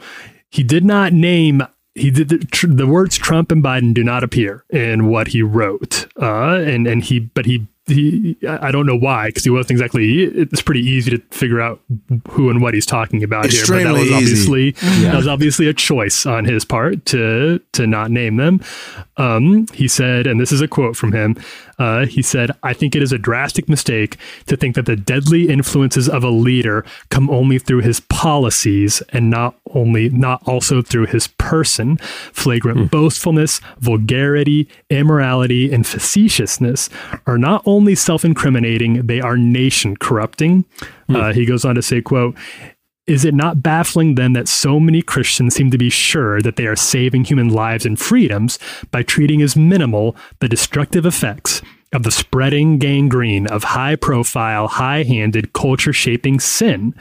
he 0.52 0.62
did 0.62 0.86
not 0.86 1.12
name 1.12 1.64
he 1.96 2.10
did 2.10 2.30
the, 2.30 2.38
tr- 2.38 2.68
the 2.68 2.88
words 2.88 3.18
Trump 3.18 3.52
and 3.52 3.62
Biden 3.62 3.94
do 3.94 4.04
not 4.04 4.24
appear 4.24 4.64
in 4.70 5.08
what 5.08 5.28
he 5.30 5.42
wrote, 5.42 6.08
uh, 6.22 6.54
and 6.56 6.88
and 6.88 7.04
he 7.04 7.20
but 7.20 7.46
he. 7.46 7.68
He, 7.92 8.38
I 8.48 8.72
don't 8.72 8.86
know 8.86 8.98
why, 8.98 9.28
because 9.28 9.44
he 9.44 9.50
wasn't 9.50 9.72
exactly. 9.72 10.24
It's 10.24 10.62
pretty 10.62 10.82
easy 10.82 11.12
to 11.12 11.20
figure 11.32 11.62
out 11.62 11.82
who 12.30 12.50
and 12.50 12.62
what 12.62 12.74
he's 12.74 12.86
talking 12.86 13.24
about 13.24 13.46
here. 13.52 13.62
But 13.68 13.84
that 13.84 13.94
was 13.94 14.12
obviously 14.14 14.72
that 15.04 15.16
was 15.18 15.28
obviously 15.28 15.68
a 15.68 15.74
choice 15.74 16.26
on 16.26 16.46
his 16.46 16.66
part 16.66 17.06
to 17.08 17.60
to 17.74 17.88
not 17.88 18.12
name 18.12 18.38
them. 18.38 18.62
Um, 19.18 19.68
he 19.74 19.88
said, 19.88 20.26
and 20.28 20.40
this 20.40 20.52
is 20.52 20.62
a 20.62 20.68
quote 20.68 20.96
from 20.96 21.12
him. 21.12 21.36
Uh, 21.78 22.06
he 22.06 22.22
said, 22.22 22.52
"I 22.64 22.74
think 22.74 22.96
it 22.96 23.02
is 23.02 23.12
a 23.12 23.18
drastic 23.18 23.68
mistake 23.68 24.18
to 24.46 24.56
think 24.56 24.76
that 24.76 24.86
the 24.86 24.96
deadly 24.96 25.50
influences 25.50 26.08
of 26.08 26.24
a 26.24 26.30
leader 26.30 26.86
come 27.10 27.30
only 27.30 27.58
through 27.60 27.82
his 27.82 28.00
policies 28.00 29.02
and 29.10 29.30
not 29.30 29.56
only 29.74 30.10
not 30.10 30.42
also 30.48 30.82
through 30.82 31.08
his 31.08 31.28
person. 31.28 31.98
Flagrant 32.34 32.92
boastfulness, 32.92 33.60
vulgarity, 33.80 34.68
immorality, 34.90 35.72
and 35.72 35.88
facetiousness 35.88 36.90
are 37.26 37.38
not 37.38 37.64
only 37.66 37.81
self-incriminating; 37.96 39.08
they 39.08 39.22
are 39.22 39.38
nation 39.38 39.98
corrupting." 39.98 40.66
Uh, 41.10 41.34
he 41.34 41.46
goes 41.46 41.66
on 41.66 41.76
to 41.76 41.82
say, 41.82 42.02
"quote." 42.02 42.36
Is 43.08 43.26
it 43.26 43.34
not 43.34 43.64
baffling 43.64 44.16
then 44.16 44.34
that 44.34 44.48
so 44.48 44.80
many 44.80 45.02
Christians 45.02 45.56
seem 45.56 45.72
to 45.72 45.78
be 45.78 45.90
sure 45.90 46.40
that 46.42 46.56
they 46.56 46.68
are 46.68 46.76
saving 46.76 47.26
human 47.26 47.50
lives 47.50 47.86
and 47.86 48.00
freedoms 48.00 48.60
by 48.92 49.02
treating 49.02 49.42
as 49.42 49.56
minimal 49.56 50.16
the 50.40 50.48
destructive 50.48 51.06
effects 51.06 51.62
of 51.94 52.04
the 52.04 52.12
spreading 52.12 52.78
gangrene 52.78 53.48
of 53.48 53.64
high 53.64 53.96
profile, 53.96 54.68
high 54.68 55.04
handed, 55.04 55.52
culture 55.54 55.92
shaping 55.92 56.40
sin? 56.40 56.96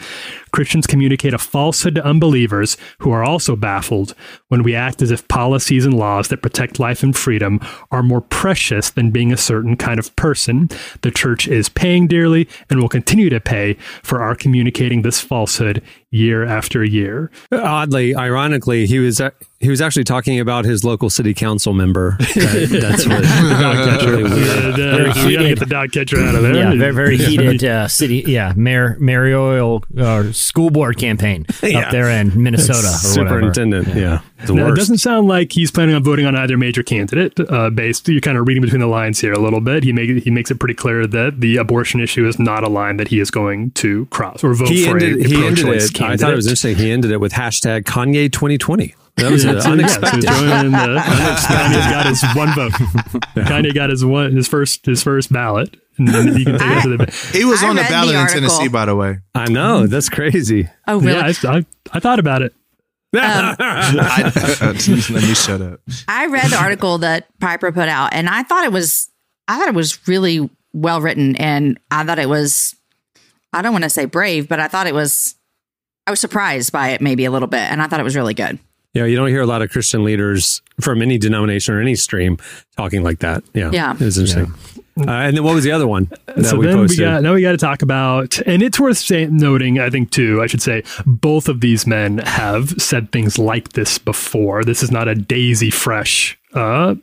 Christians 0.53 0.87
communicate 0.87 1.35
a 1.35 1.39
falsehood 1.39 1.95
to 1.97 2.05
unbelievers 2.05 2.77
who 2.99 3.11
are 3.11 3.23
also 3.25 3.57
baffled 3.57 4.15
when 4.49 4.63
we 4.63 4.75
act 4.75 5.03
as 5.03 5.11
if 5.11 5.27
policies 5.29 5.85
and 5.85 5.95
laws 5.95 6.29
that 6.29 6.43
protect 6.43 6.79
life 6.79 7.03
and 7.03 7.17
freedom 7.17 7.61
are 7.91 8.03
more 8.03 8.21
precious 8.21 8.91
than 8.91 9.11
being 9.11 9.33
a 9.33 9.37
certain 9.37 9.77
kind 9.77 9.99
of 9.99 10.15
person. 10.17 10.69
The 11.03 11.11
church 11.11 11.47
is 11.49 11.69
paying 11.69 12.07
dearly 12.07 12.49
and 12.69 12.81
will 12.81 12.89
continue 12.89 13.31
to 13.31 13.41
pay 13.41 13.75
for 14.03 14.23
our 14.23 14.35
communicating 14.35 15.03
this 15.03 15.21
falsehood 15.21 15.83
year 16.11 16.45
after 16.45 16.83
year. 16.85 17.31
Oddly, 17.53 18.15
ironically, 18.17 18.87
he 18.87 18.99
was 18.99 19.21
uh, 19.21 19.31
he 19.61 19.69
was 19.69 19.81
actually 19.81 20.05
talking 20.05 20.41
about 20.41 20.65
his 20.65 20.83
local 20.85 21.09
city 21.11 21.35
council 21.35 21.73
member. 21.73 22.17
That- 22.41 22.81
that's 22.81 23.07
what. 23.07 24.05
really 24.07 24.25
weird. 24.25 24.75
Uh, 24.81 25.13
we 25.27 25.35
gotta 25.35 25.49
get 25.49 25.59
the 25.59 25.67
dog 25.67 25.93
catcher 25.93 26.19
out 26.21 26.35
of 26.35 26.43
there. 26.43 26.55
Yeah, 26.55 26.75
very 26.75 26.93
very 26.93 27.17
heated 27.17 27.63
uh, 27.65 27.87
city. 27.89 28.25
Yeah, 28.27 28.53
mayor 28.57 28.97
mayoral 29.01 29.85
uh, 29.97 30.33
school 30.41 30.71
board 30.71 30.99
campaign 30.99 31.47
Yeah. 31.63 31.81
up 31.81 31.91
there 31.93 32.09
in 32.11 32.43
Minnesota 32.43 32.89
or 32.89 33.11
whatever. 33.23 33.41
Superintendent. 33.41 33.89
Yeah, 33.89 34.21
the 34.47 34.55
Now, 34.55 34.73
it 34.73 34.77
doesn't 34.77 34.99
sound 34.99 35.29
like 35.29 35.53
he's 35.53 35.71
planning 35.71 35.95
on 35.95 36.03
voting 36.03 36.27
on 36.27 36.35
either 36.37 36.57
major 36.57 36.83
candidate. 36.83 37.39
Uh, 37.39 37.71
based, 37.71 38.09
you're 38.09 38.21
kind 38.21 38.39
of 38.39 38.47
reading 38.49 38.63
between 38.63 38.81
the 38.81 38.87
lines 38.87 39.21
here 39.21 39.33
a 39.33 39.39
little 39.39 39.61
bit. 39.61 39.85
He 39.85 39.93
make, 39.93 40.23
he 40.25 40.31
makes 40.31 40.51
it 40.51 40.59
pretty 40.59 40.75
clear 40.75 41.07
that 41.07 41.41
the 41.41 41.57
abortion 41.57 42.01
issue 42.01 42.27
is 42.27 42.39
not 42.39 42.65
a 42.65 42.69
line 42.69 42.97
that 42.97 43.09
he 43.09 43.21
is 43.21 43.31
going 43.31 43.71
to 43.73 44.07
cross 44.07 44.43
or 44.43 44.55
vote 44.55 44.69
he 44.69 44.85
for 44.85 44.99
ended, 44.99 45.21
a, 45.21 45.25
a 45.25 45.29
he 45.29 45.47
ended 45.47 45.67
it. 45.69 45.93
candidate. 45.95 46.01
I 46.03 46.17
thought 46.17 46.33
it 46.33 46.37
was 46.37 46.47
interesting. 46.47 46.77
He 46.77 46.91
ended 46.91 47.11
it 47.11 47.19
with 47.21 47.33
hashtag 47.33 47.83
Kanye 47.85 48.33
2020. 48.33 48.95
That 49.21 49.31
was 49.33 49.45
Yeah, 49.45 49.51
so, 49.53 49.57
yeah, 49.57 49.61
so 49.63 49.71
unexpected. 49.73 50.23
throwing 50.25 50.67
in 50.67 50.73
the- 50.73 50.77
Kanye's 51.47 51.87
got 51.91 52.07
his 52.07 52.23
one 52.35 52.55
vote. 52.55 52.73
Kanye 53.47 53.75
got 53.75 53.91
his 53.91 54.05
one 54.05 54.33
his 54.35 54.49
first 54.49 54.87
his 54.87 55.03
first 55.03 55.33
ballot. 55.33 55.77
And 55.99 56.09
then 56.09 56.35
he 56.37 56.45
can 56.45 56.59
take 56.59 56.79
it 56.79 56.83
to 56.83 56.97
the 56.97 57.39
He 57.39 57.45
was 57.45 57.63
I 57.63 57.69
on 57.69 57.77
the 57.77 57.83
read 57.83 57.89
the 57.89 57.93
ballot 57.93 58.15
in. 58.17 58.27
Tennessee, 58.29 58.69
by 58.69 58.87
the 58.87 58.97
way. 58.97 59.19
I 59.35 59.49
know 59.51 59.87
that's 59.87 60.09
crazy. 60.09 60.69
Oh, 60.89 60.99
really? 60.99 61.13
Yeah, 61.19 61.33
I, 61.45 61.57
I, 61.59 61.67
I 61.93 62.01
thought 62.01 62.19
about 62.19 62.41
it. 62.43 62.55
Um, 63.13 63.21
um, 63.23 63.57
I, 63.59 64.33
let 64.71 65.11
me 65.11 65.35
shut 65.35 65.61
up. 65.61 65.81
I 66.09 66.27
read 66.27 66.49
the 66.51 66.57
article 66.59 66.99
that 66.99 67.27
Piper 67.41 67.71
put 67.73 67.89
out, 67.89 68.15
and 68.15 68.29
I 68.29 68.45
thought 68.45 68.65
it 68.65 68.73
was, 68.73 69.11
I 69.49 69.59
thought 69.59 69.69
it 69.69 69.75
was 69.75 70.07
really 70.09 70.49
well 70.73 71.01
written, 71.01 71.35
and 71.37 71.79
I 71.91 72.05
thought 72.05 72.19
it 72.21 72.29
was, 72.29 72.77
I 73.53 73.61
don't 73.63 73.73
want 73.73 73.83
to 73.85 73.91
say 73.91 74.05
brave, 74.05 74.49
but 74.49 74.61
I 74.61 74.69
thought 74.69 74.87
it 74.87 74.95
was, 74.95 75.35
I 76.07 76.13
was 76.13 76.21
surprised 76.21 76.71
by 76.73 76.91
it 76.91 77.01
maybe 77.01 77.25
a 77.25 77.31
little 77.33 77.49
bit, 77.49 77.61
and 77.63 77.83
I 77.83 77.89
thought 77.89 77.99
it 78.01 78.05
was 78.05 78.15
really 78.17 78.33
good. 78.35 78.59
Yeah, 78.93 79.05
you 79.05 79.15
don't 79.17 79.29
hear 79.29 79.41
a 79.43 79.47
lot 79.47 79.63
of 79.63 79.71
Christian 79.71 80.03
leaders 80.05 80.63
from 80.81 81.01
any 81.01 81.17
denomination 81.17 81.75
or 81.75 81.81
any 81.81 81.95
stream 81.95 82.39
talking 82.77 83.03
like 83.03 83.21
that. 83.21 83.45
Yeah, 83.55 83.71
Yeah. 83.73 83.95
it 83.95 84.01
was 84.01 84.19
interesting. 84.19 84.53
Uh, 84.99 85.11
and 85.13 85.37
then 85.37 85.45
what 85.45 85.55
was 85.55 85.65
the 85.65 85.71
other 85.73 85.87
one 85.87 86.11
that 86.27 86.45
so 86.45 86.57
we 86.59 86.67
then 86.67 86.77
posted? 86.77 86.99
we 86.99 87.05
got 87.05 87.23
now 87.23 87.33
we 87.33 87.41
got 87.41 87.53
to 87.53 87.57
talk 87.57 87.81
about 87.81 88.39
and 88.47 88.63
it's 88.63 88.79
worth 88.79 88.99
say, 88.99 89.25
noting 89.27 89.79
i 89.79 89.89
think 89.89 90.11
too 90.11 90.43
i 90.43 90.47
should 90.47 90.61
say 90.61 90.83
both 91.07 91.49
of 91.49 91.63
these 91.63 91.87
men 91.87 92.19
have 92.19 92.69
said 92.83 93.11
things 93.11 93.39
like 93.39 93.71
this 93.71 93.97
before 93.97 94.63
this 94.63 94.83
is 94.83 94.91
not 94.91 95.09
a 95.09 95.15
daisy 95.15 95.71
fresh 95.71 96.39
uh 96.53 96.95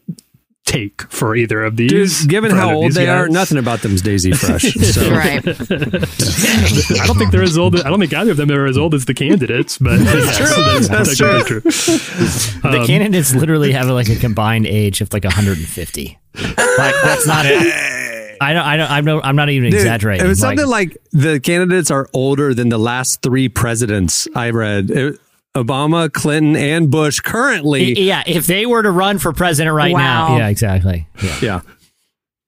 take 0.68 1.02
for 1.04 1.36
either 1.36 1.64
of 1.64 1.78
these 1.78 2.20
Dude, 2.22 2.30
given 2.30 2.52
how 2.52 2.74
old 2.76 2.88
these 2.88 2.96
they 2.96 3.08
are, 3.08 3.28
nothing 3.30 3.58
about 3.58 3.82
them's 3.82 4.02
Daisy 4.02 4.32
Fresh. 4.34 4.74
So. 4.78 5.10
Right. 5.18 5.46
i 5.48 7.08
don't 7.08 7.18
think 7.18 7.32
they're 7.32 7.42
as 7.42 7.58
old 7.58 7.80
i 7.80 7.90
don't 7.90 8.00
think 8.00 8.14
either 8.14 8.32
of 8.32 8.38
them 8.38 8.52
are 8.52 8.66
as 8.66 8.78
old 8.78 8.94
as 8.94 9.06
the 9.06 9.14
candidates 9.14 9.78
but 9.78 9.98
that's 10.00 10.38
true. 10.38 10.80
That's 10.88 11.18
true 11.18 11.62
The 11.62 12.80
um, 12.82 12.86
candidates 12.88 13.34
literally 13.34 13.72
have 13.72 13.88
like 13.88 14.10
a 14.10 14.16
combined 14.16 14.68
age 14.68 15.02
of 15.02 15.12
like 15.14 15.24
150. 15.24 16.20
Like 16.36 16.56
that's 16.56 17.26
not 17.26 17.46
it. 17.46 18.38
I 18.40 18.54
don't. 18.54 18.64
I 18.66 18.78
don't. 18.78 18.92
I'm 18.92 19.06
no. 19.06 19.22
I'm 19.22 19.36
not 19.36 19.50
even 19.50 19.72
Dude, 19.72 19.80
exaggerating. 19.80 20.24
It 20.26 20.30
was 20.30 20.42
Like, 20.42 20.58
something 20.60 20.70
like 20.70 20.98
the 21.12 21.40
candidates 21.40 21.90
are 21.90 22.08
older 22.14 22.54
than 22.54 22.70
the 22.70 22.78
last 22.78 23.22
three 23.24 23.50
presidents 23.50 24.28
I 24.36 24.52
read. 24.52 24.92
It- 24.92 25.20
Obama, 25.64 26.12
Clinton, 26.12 26.56
and 26.56 26.90
Bush 26.92 27.20
currently. 27.20 28.00
yeah, 28.02 28.24
if 28.26 28.48
they 28.48 28.66
were 28.66 28.84
to 28.84 28.92
run 28.92 29.18
for 29.20 29.34
president 29.34 29.76
right 29.76 29.94
Wow. 29.94 30.30
now, 30.30 30.38
yeah, 30.38 30.48
exactly. 30.50 31.08
Yeah. 31.24 31.38
yeah. 31.42 31.62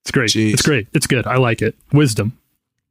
it's 0.04 0.12
great 0.12 0.30
Jeez. 0.30 0.54
it's 0.54 0.62
great 0.62 0.88
it's 0.94 1.08
good 1.08 1.28
i 1.28 1.36
like 1.38 1.62
it 1.62 1.76
wisdom 1.92 2.34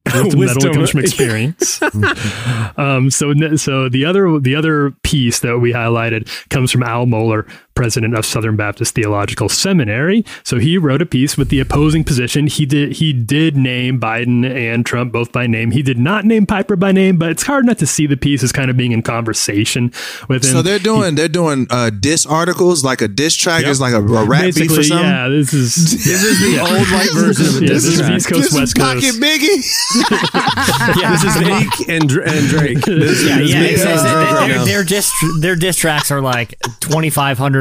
Wisdom, 0.14 0.40
that 0.40 0.56
only 0.64 0.74
comes 0.74 0.90
from 0.90 1.00
experience. 1.00 1.82
um, 2.78 3.10
so, 3.10 3.34
so 3.56 3.90
the 3.90 4.06
other 4.06 4.38
the 4.38 4.54
other 4.54 4.92
piece 5.02 5.40
that 5.40 5.58
we 5.58 5.72
highlighted 5.74 6.30
comes 6.48 6.72
from 6.72 6.82
Al 6.82 7.04
Mohler, 7.04 7.46
president 7.78 8.12
of 8.18 8.26
Southern 8.26 8.56
Baptist 8.56 8.92
Theological 8.96 9.48
Seminary. 9.48 10.24
So 10.42 10.58
he 10.58 10.76
wrote 10.76 11.00
a 11.00 11.06
piece 11.06 11.36
with 11.36 11.48
the 11.48 11.60
opposing 11.60 12.02
position. 12.02 12.48
He 12.48 12.66
did 12.66 12.94
he 12.94 13.12
did 13.12 13.56
name 13.56 14.00
Biden 14.00 14.44
and 14.44 14.84
Trump 14.84 15.12
both 15.12 15.30
by 15.30 15.46
name. 15.46 15.70
He 15.70 15.80
did 15.82 15.96
not 15.96 16.24
name 16.24 16.44
Piper 16.44 16.74
by 16.74 16.90
name, 16.90 17.18
but 17.18 17.30
it's 17.30 17.44
hard 17.44 17.64
not 17.66 17.78
to 17.78 17.86
see 17.86 18.06
the 18.08 18.16
piece 18.16 18.42
as 18.42 18.50
kind 18.50 18.68
of 18.68 18.76
being 18.76 18.90
in 18.90 19.00
conversation 19.02 19.92
with 20.28 20.42
him. 20.44 20.50
So 20.50 20.60
they're 20.62 20.80
doing 20.80 21.14
they're 21.14 21.28
doing 21.28 21.68
uh, 21.70 21.90
diss 21.90 22.26
articles 22.26 22.82
like 22.82 23.00
a 23.00 23.06
diss 23.06 23.36
track 23.36 23.64
is 23.64 23.80
like 23.80 23.92
a, 23.94 23.98
a 23.98 24.24
rap 24.24 24.42
beef 24.42 24.56
or 24.56 24.58
Basically, 24.58 24.82
something. 24.82 25.06
yeah, 25.06 25.28
this 25.28 25.54
is 25.54 25.74
This 26.04 26.22
is 26.24 26.40
the 26.40 26.58
old 26.60 26.70
white 26.90 27.10
version 27.14 27.46
of 27.46 27.56
a 27.58 27.60
yeah, 27.60 27.72
diss 27.74 27.84
this 27.84 28.00
is. 28.00 28.10
East 28.10 28.28
Coast, 28.28 28.42
This 28.42 28.52
is 28.52 28.58
West 28.58 28.76
Pocket 28.76 29.02
Coast. 29.02 29.20
Biggie. 29.22 29.62
Yeah, 30.98 31.10
this 31.12 31.24
is 31.24 31.36
Meek 31.40 31.88
and, 31.88 32.08
Dr- 32.08 32.26
and 32.26 32.48
Drake. 32.48 32.80
This, 32.84 33.24
Yeah, 33.24 33.38
this 33.38 33.52
yeah, 33.52 33.60
Meek 33.60 33.70
exactly. 33.72 34.08
and 34.10 34.10
Drake 34.10 34.32
right 34.32 34.48
Their, 34.48 34.56
now. 34.58 34.64
their, 34.64 34.84
diss, 34.84 35.12
their 35.40 35.56
diss 35.56 35.76
tracks 35.76 36.10
are 36.10 36.20
like 36.20 36.54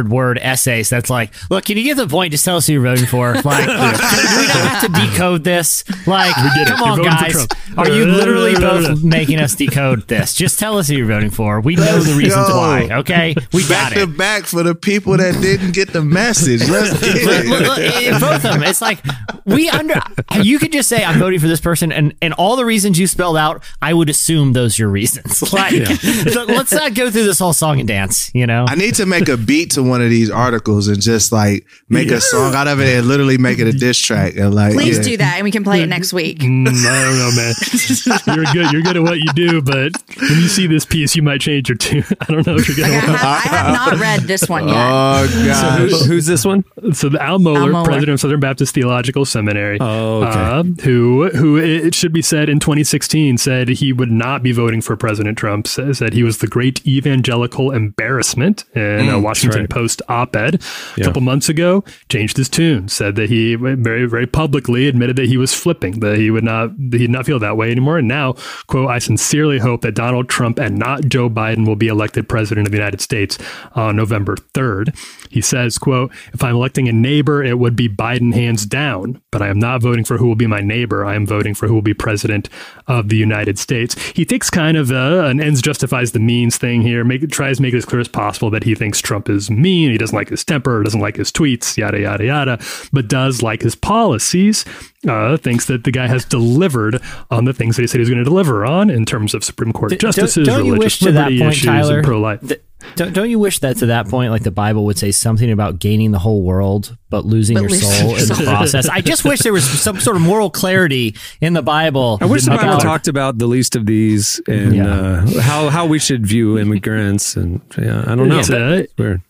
2,500 0.08 0.12
word 0.12 0.38
essays. 0.40 0.90
That's 0.90 1.10
like, 1.10 1.34
look, 1.50 1.66
can 1.66 1.78
you 1.78 1.84
get 1.84 1.98
the 1.98 2.08
point? 2.08 2.32
Just 2.32 2.46
tell 2.46 2.58
us 2.58 2.68
who 2.68 2.74
you're 2.74 2.82
voting 2.84 3.06
for. 3.06 3.36
Like, 3.48 3.66
do 3.66 3.72
we 3.72 3.78
not 3.78 4.68
have 4.68 4.82
to 4.82 4.90
decode 4.90 5.44
this? 5.46 5.84
Like, 6.06 6.36
get 6.36 6.68
it. 6.68 6.76
come 6.76 6.82
on, 6.82 7.02
guys. 7.02 7.48
Are 7.78 7.88
you 7.90 8.06
literally 8.06 8.56
both 8.56 9.02
making 9.04 9.40
us 9.40 9.56
decode 9.56 10.06
this? 10.08 10.34
Just 10.34 10.60
tell 10.60 10.78
us 10.78 10.90
who 10.90 10.96
you're 10.96 11.08
voting 11.08 11.30
for. 11.30 11.62
We 11.62 11.76
know 11.76 12.00
the 12.00 12.14
reasons 12.18 12.48
go. 12.50 12.58
why. 12.58 12.90
Okay, 12.92 13.36
we 13.54 13.62
got 13.62 13.70
Back 13.70 13.94
to 13.94 14.02
it. 14.04 14.18
back 14.18 14.44
for 14.44 14.64
the 14.64 14.76
people 14.76 15.16
that 15.18 15.40
didn't 15.42 15.72
get 15.74 15.94
the 15.94 16.02
message. 16.02 16.68
Let's 16.70 17.00
get 17.02 17.24
Look, 17.24 17.46
look, 17.46 17.78
it. 17.78 17.94
look, 17.94 18.04
in 18.04 18.20
both 18.20 18.36
of 18.46 18.54
them, 18.54 18.64
it's 18.64 18.82
like 18.82 19.00
we 19.46 19.70
under. 19.70 20.02
You 20.42 20.60
could 20.60 20.72
just 20.74 20.90
say 20.90 21.04
I'm 21.06 21.20
voting 21.20 21.40
for 21.40 21.48
this 21.48 21.62
person, 21.62 21.92
and 21.94 22.14
and 22.22 22.34
all 22.34 22.56
the 22.58 22.66
reasons 22.66 23.00
you 23.00 23.08
spelled 23.08 23.38
out, 23.38 23.64
I 23.82 23.94
would 23.94 24.10
assume 24.10 24.54
those 24.54 24.78
are 24.78 24.84
your 24.84 24.90
reasons. 24.90 25.44
Like, 25.58 25.86
so 25.88 26.44
let's 26.44 26.72
not 26.74 26.94
go 26.94 27.10
through 27.10 27.24
this 27.24 27.40
whole 27.40 27.54
song 27.54 27.80
and 27.80 27.88
dance. 27.88 28.30
You 28.36 28.46
know, 28.46 28.66
I 28.68 28.76
need 28.76 28.96
to 28.96 29.06
make 29.06 29.30
a 29.30 29.38
beat 29.38 29.72
to 29.72 29.84
one 29.84 29.97
of 30.02 30.10
these 30.10 30.30
articles 30.30 30.88
and 30.88 31.02
just 31.02 31.32
like 31.32 31.66
make 31.90 32.12
a 32.12 32.20
song 32.22 32.54
out 32.56 32.68
of 32.68 32.80
it 32.80 32.98
and 32.98 33.08
literally 33.08 33.38
make 33.38 33.60
it 33.60 33.68
a 33.68 33.72
diss 33.74 33.98
track 34.00 34.36
and 34.38 34.54
like 34.54 34.74
Please 34.74 34.98
yeah. 34.98 35.04
do 35.04 35.18
that, 35.18 35.36
and 35.36 35.44
we 35.44 35.52
can 35.52 35.64
play 35.64 35.82
it 35.82 35.88
next 35.88 36.14
week. 36.14 36.40
Mm, 36.40 36.68
I 36.68 37.04
don't 37.04 37.18
know, 37.18 37.32
man. 37.36 37.54
You're 38.36 38.54
good. 38.54 38.72
You're 38.74 38.82
good 38.82 38.98
at 38.98 39.04
what 39.04 39.20
you 39.20 39.32
do, 39.34 39.62
but 39.62 39.92
when 40.20 40.40
you 40.42 40.48
see 40.48 40.68
this 40.68 40.86
piece, 40.86 41.16
you 41.16 41.22
might 41.24 41.42
change 41.42 41.70
your 41.70 41.78
tune. 41.78 42.04
I 42.22 42.26
don't 42.26 42.46
know 42.46 42.56
if 42.56 42.68
you're 42.68 42.78
gonna. 42.78 43.00
have, 43.00 43.16
I 43.24 43.40
have 43.40 43.74
not 43.74 44.00
read 44.00 44.22
this 44.22 44.48
one 44.50 44.68
yet. 44.68 44.76
Oh 44.78 45.26
So 45.28 45.46
god. 45.46 45.80
who, 45.90 45.98
who's 46.06 46.26
this 46.26 46.46
one? 46.46 46.64
So 46.94 47.10
the 47.10 47.22
Al 47.24 47.40
Mohler, 47.40 47.58
Al 47.58 47.68
Mohler. 47.68 47.86
president 47.86 48.14
of 48.16 48.20
Southern 48.20 48.40
Baptist 48.40 48.74
Theological 48.74 49.26
Seminary, 49.26 49.78
Oh, 49.82 50.24
okay. 50.24 50.40
uh, 50.40 50.64
who 50.84 51.30
who 51.30 51.58
it 51.58 51.96
should 51.96 52.14
be 52.14 52.22
said 52.22 52.50
in 52.50 52.60
2016 52.60 53.38
said 53.38 53.70
he 53.70 53.94
would 53.94 54.12
not 54.12 54.44
be 54.44 54.52
voting 54.52 54.82
for 54.82 54.96
President 54.98 55.38
Trump. 55.38 55.68
Sa- 55.68 55.92
Said 55.94 56.14
he 56.14 56.24
was 56.24 56.40
the 56.40 56.48
great 56.48 56.86
evangelical 56.86 57.72
embarrassment 57.72 58.66
in 58.76 59.10
a 59.10 59.20
Washington 59.20 59.62
right. 59.62 59.70
Post 59.78 60.02
op-ed 60.10 60.56
a 60.56 60.60
Yeah. 60.98 61.06
couple 61.06 61.22
months 61.22 61.50
ago. 61.50 61.84
Changed 62.10 62.36
his 62.38 62.50
tune. 62.50 62.88
Said 62.88 63.16
that 63.16 63.30
he 63.30 63.56
very 63.56 64.06
very 64.06 64.26
publicly 64.26 64.88
admitted 64.88 65.16
that 65.18 65.28
he 65.28 65.38
was 65.38 65.54
flipping. 65.54 66.00
That 66.00 66.18
he 66.18 66.32
would 66.32 66.44
not 66.44 66.72
he'd 66.92 67.12
not 67.12 67.26
feel 67.26 67.40
that 67.40 67.58
way 67.58 67.70
anymore. 67.72 67.98
And 68.00 68.08
now, 68.08 68.36
quote, 68.68 68.90
I 68.90 69.00
sincerely 69.00 69.60
hope 69.60 69.82
that 69.82 69.94
Donald 69.96 70.30
Trump 70.30 70.58
and 70.60 70.78
not 70.78 71.08
Joe 71.08 71.30
Biden 71.30 71.66
will 71.68 71.76
be 71.76 71.88
elected 71.88 72.28
president 72.28 72.68
of 72.68 72.72
the 72.72 72.78
United 72.78 73.02
States 73.02 73.38
on 73.76 73.96
November 73.96 74.36
3rd. 74.54 74.96
He 75.30 75.42
says, 75.42 75.78
quote, 75.78 76.12
if 76.34 76.44
I'm 76.44 76.56
electing 76.56 76.88
a 76.88 76.94
neighbor, 76.94 77.44
it 77.44 77.60
would 77.60 77.76
be 77.76 77.88
Biden 77.90 78.34
hands 78.34 78.66
down, 78.66 79.22
but 79.32 79.42
I 79.42 79.48
am 79.50 79.60
not 79.60 79.82
voting 79.82 80.06
for 80.06 80.18
who 80.18 80.28
will 80.28 80.36
be 80.46 80.48
my 80.48 80.62
neighbor. 80.62 81.06
I 81.06 81.16
am 81.16 81.26
voting 81.28 81.54
for 81.54 81.68
who 81.68 81.74
will 81.76 81.82
be 81.92 81.94
president 81.94 82.50
of 82.88 83.10
the 83.10 83.18
United 83.18 83.60
States. 83.60 83.92
He 84.16 84.26
takes 84.26 84.50
kind 84.50 84.76
of 84.78 84.90
a, 84.92 85.26
an 85.30 85.40
ends 85.42 85.62
justifies 85.62 86.12
the 86.14 86.20
means 86.20 86.58
thing 86.58 86.82
here, 86.82 87.04
make, 87.04 87.30
tries 87.30 87.58
to 87.58 87.62
make 87.62 87.74
it 87.74 87.78
as 87.78 87.86
clear 87.86 88.02
as 88.02 88.08
possible 88.08 88.50
that 88.52 88.64
he 88.64 88.74
thinks 88.74 89.02
Trump 89.02 89.30
is 89.30 89.52
mean, 89.52 89.67
he 89.68 89.98
doesn't 89.98 90.16
like 90.16 90.30
his 90.30 90.44
temper, 90.46 90.84
doesn't 90.84 91.00
like 91.02 91.16
his 91.16 91.32
tweets, 91.32 91.78
yada, 91.78 92.00
yada, 92.00 92.26
yada, 92.26 92.60
but 92.92 93.08
does 93.08 93.42
like 93.42 93.62
his 93.62 93.76
policies. 93.76 94.66
Uh, 95.08 95.38
thinks 95.38 95.66
that 95.66 95.84
the 95.84 95.92
guy 95.92 96.08
has 96.08 96.26
delivered 96.26 97.00
on 97.32 97.46
the 97.46 97.54
things 97.54 97.76
that 97.76 97.84
he 97.84 97.88
said 97.88 97.98
he 97.98 98.02
was 98.02 98.10
going 98.10 98.18
to 98.18 98.26
deliver 98.26 98.66
on 98.66 98.90
in 98.90 99.06
terms 99.06 99.34
of 99.34 99.44
Supreme 99.44 99.72
Court 99.72 99.92
Don't- 99.92 100.00
justices, 100.02 100.48
don't 100.48 100.64
religious 100.66 100.80
wish 100.80 101.00
to 101.00 101.12
that 101.14 101.26
liberty 101.32 101.40
point, 101.40 101.52
issues, 101.54 101.66
Tyler, 101.66 101.98
and 102.00 102.06
pro-life. 102.06 102.42
th- 102.48 102.62
don't, 102.96 103.14
don't 103.14 103.30
you 103.30 103.40
wish 103.40 103.60
that 103.60 103.78
to 103.78 103.86
that 103.88 104.08
point, 104.08 104.32
like 104.32 104.44
the 104.44 104.52
Bible 104.52 104.86
would 104.86 104.98
say 104.98 105.12
something 105.12 105.50
about 105.52 105.80
gaining 105.80 106.12
the 106.12 106.20
whole 106.20 106.42
world 106.42 106.98
but 107.10 107.26
losing 107.26 107.56
But 107.56 107.62
your 107.62 107.70
soul 107.70 108.16
in 108.16 108.28
the 108.28 108.44
process? 108.46 108.90
I 108.90 109.02
just 109.02 109.24
wish 109.24 109.40
there 109.40 109.54
was 109.54 109.64
some 109.66 110.00
sort 110.00 110.16
of 110.16 110.22
moral 110.24 110.50
clarity 110.50 111.16
in 111.42 111.54
the 111.54 111.62
Bible. 111.62 112.18
I 112.20 112.26
wish 112.26 112.44
the 112.44 112.52
Bible 112.52 112.70
about- 112.70 112.82
talked 112.82 113.08
about 113.08 113.38
the 113.38 113.48
least 113.48 113.76
of 113.76 113.86
these 113.86 114.42
and 114.48 114.76
Yeah. 114.76 114.88
uh, 115.26 115.42
how 115.42 115.70
how 115.70 115.86
we 115.86 116.00
should 116.00 116.26
view 116.26 116.58
immigrants 116.58 117.36
and 117.38 117.62
yeah, 117.78 118.04
I 118.08 118.16
don't 118.16 118.28
know. 118.30 118.40
It's, 118.40 118.50
uh, 118.50 118.82
It's 118.84 118.98
weird. 118.98 119.22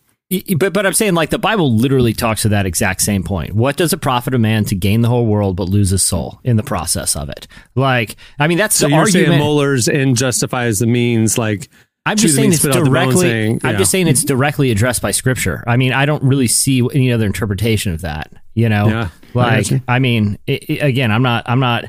But 0.57 0.73
but 0.73 0.85
I'm 0.85 0.93
saying 0.93 1.13
like 1.13 1.29
the 1.29 1.39
Bible 1.39 1.73
literally 1.73 2.11
talks 2.13 2.41
to 2.41 2.49
that 2.49 2.65
exact 2.65 3.01
same 3.01 3.23
point. 3.23 3.53
What 3.53 3.77
does 3.77 3.93
it 3.93 4.01
profit 4.01 4.33
a 4.33 4.37
man 4.37 4.65
to 4.65 4.75
gain 4.75 5.01
the 5.01 5.07
whole 5.07 5.25
world 5.25 5.55
but 5.55 5.69
lose 5.69 5.91
his 5.91 6.03
soul 6.03 6.41
in 6.43 6.57
the 6.57 6.63
process 6.63 7.15
of 7.15 7.29
it? 7.29 7.47
Like 7.75 8.17
I 8.37 8.47
mean 8.47 8.57
that's 8.57 8.75
So 8.75 8.87
the 8.87 8.91
you're 8.91 8.99
argument. 8.99 9.27
saying 9.29 9.41
Mohler's 9.41 9.87
and 9.87 10.17
justifies 10.17 10.79
the 10.79 10.87
means 10.87 11.37
like 11.37 11.69
I'm 12.05 12.17
just 12.17 12.35
saying 12.35 12.51
it's 12.53 12.61
spit 12.61 12.71
out 12.75 12.79
the 12.85 12.89
bone, 12.89 12.93
directly. 12.93 13.21
saying, 13.21 13.59
I'm 13.63 13.71
yeah. 13.73 13.77
just 13.79 13.91
saying 13.91 14.07
it's 14.07 14.23
directly 14.23 14.71
addressed 14.71 15.01
by 15.01 15.11
Scripture. 15.11 15.61
I 15.67 15.75
mean, 15.75 15.91
I 15.91 16.05
don't 16.05 16.23
really 16.23 16.47
see 16.47 16.79
any 16.93 17.11
other 17.11 17.25
interpretation 17.25 17.91
of 17.93 17.99
that. 18.01 18.31
You 18.53 18.69
know, 18.69 18.87
Yeah, 18.87 19.09
like 19.33 19.69
you. 19.71 19.81
I, 19.89 19.99
mean, 19.99 20.37
it, 20.47 20.69
it- 20.69 20.77
again, 20.83 21.11
I'm 21.11 21.21
not. 21.21 21.43
I'm 21.47 21.59
not. 21.59 21.85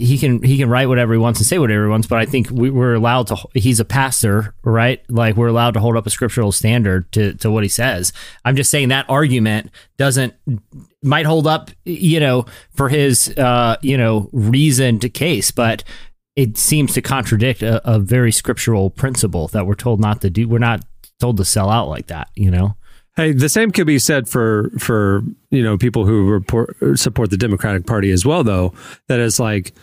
He 0.00 0.18
can 0.18 0.42
he 0.42 0.56
can 0.56 0.68
write 0.68 0.86
whatever 0.86 1.12
he 1.12 1.18
wants 1.18 1.40
and 1.40 1.46
say 1.46 1.58
whatever 1.58 1.84
he 1.84 1.90
wants, 1.90 2.06
but 2.06 2.18
I 2.18 2.26
think 2.26 2.50
we, 2.50 2.70
we're 2.70 2.94
allowed 2.94 3.26
to. 3.28 3.36
He's 3.54 3.80
a 3.80 3.84
pastor, 3.84 4.54
right? 4.62 5.02
Like 5.10 5.36
we're 5.36 5.48
allowed 5.48 5.74
to 5.74 5.80
hold 5.80 5.96
up 5.96 6.06
a 6.06 6.10
scriptural 6.10 6.52
standard 6.52 7.10
to 7.12 7.34
to 7.34 7.50
what 7.50 7.62
he 7.62 7.68
says. 7.68 8.12
I'm 8.44 8.56
just 8.56 8.70
saying 8.70 8.88
that 8.88 9.04
argument 9.08 9.70
doesn't 9.98 10.34
might 11.02 11.26
hold 11.26 11.46
up, 11.46 11.70
you 11.84 12.18
know, 12.18 12.46
for 12.72 12.88
his 12.88 13.28
uh, 13.36 13.76
you 13.82 13.98
know 13.98 14.30
reasoned 14.32 15.12
case, 15.12 15.50
but 15.50 15.84
it 16.36 16.56
seems 16.56 16.94
to 16.94 17.02
contradict 17.02 17.62
a, 17.62 17.86
a 17.88 17.98
very 17.98 18.32
scriptural 18.32 18.88
principle 18.88 19.48
that 19.48 19.66
we're 19.66 19.74
told 19.74 20.00
not 20.00 20.22
to 20.22 20.30
do. 20.30 20.48
We're 20.48 20.58
not 20.58 20.84
told 21.18 21.36
to 21.36 21.44
sell 21.44 21.68
out 21.68 21.88
like 21.88 22.06
that, 22.06 22.28
you 22.34 22.50
know. 22.50 22.76
Hey, 23.16 23.32
the 23.32 23.48
same 23.48 23.70
could 23.70 23.86
be 23.86 23.98
said 23.98 24.28
for 24.28 24.70
for 24.78 25.22
you 25.50 25.62
know 25.62 25.76
people 25.76 26.06
who 26.06 26.28
report, 26.28 26.76
support 26.94 27.30
the 27.30 27.36
Democratic 27.36 27.84
Party 27.86 28.10
as 28.12 28.24
well, 28.24 28.44
though. 28.44 28.72
That 29.08 29.20
is 29.20 29.40
like, 29.40 29.74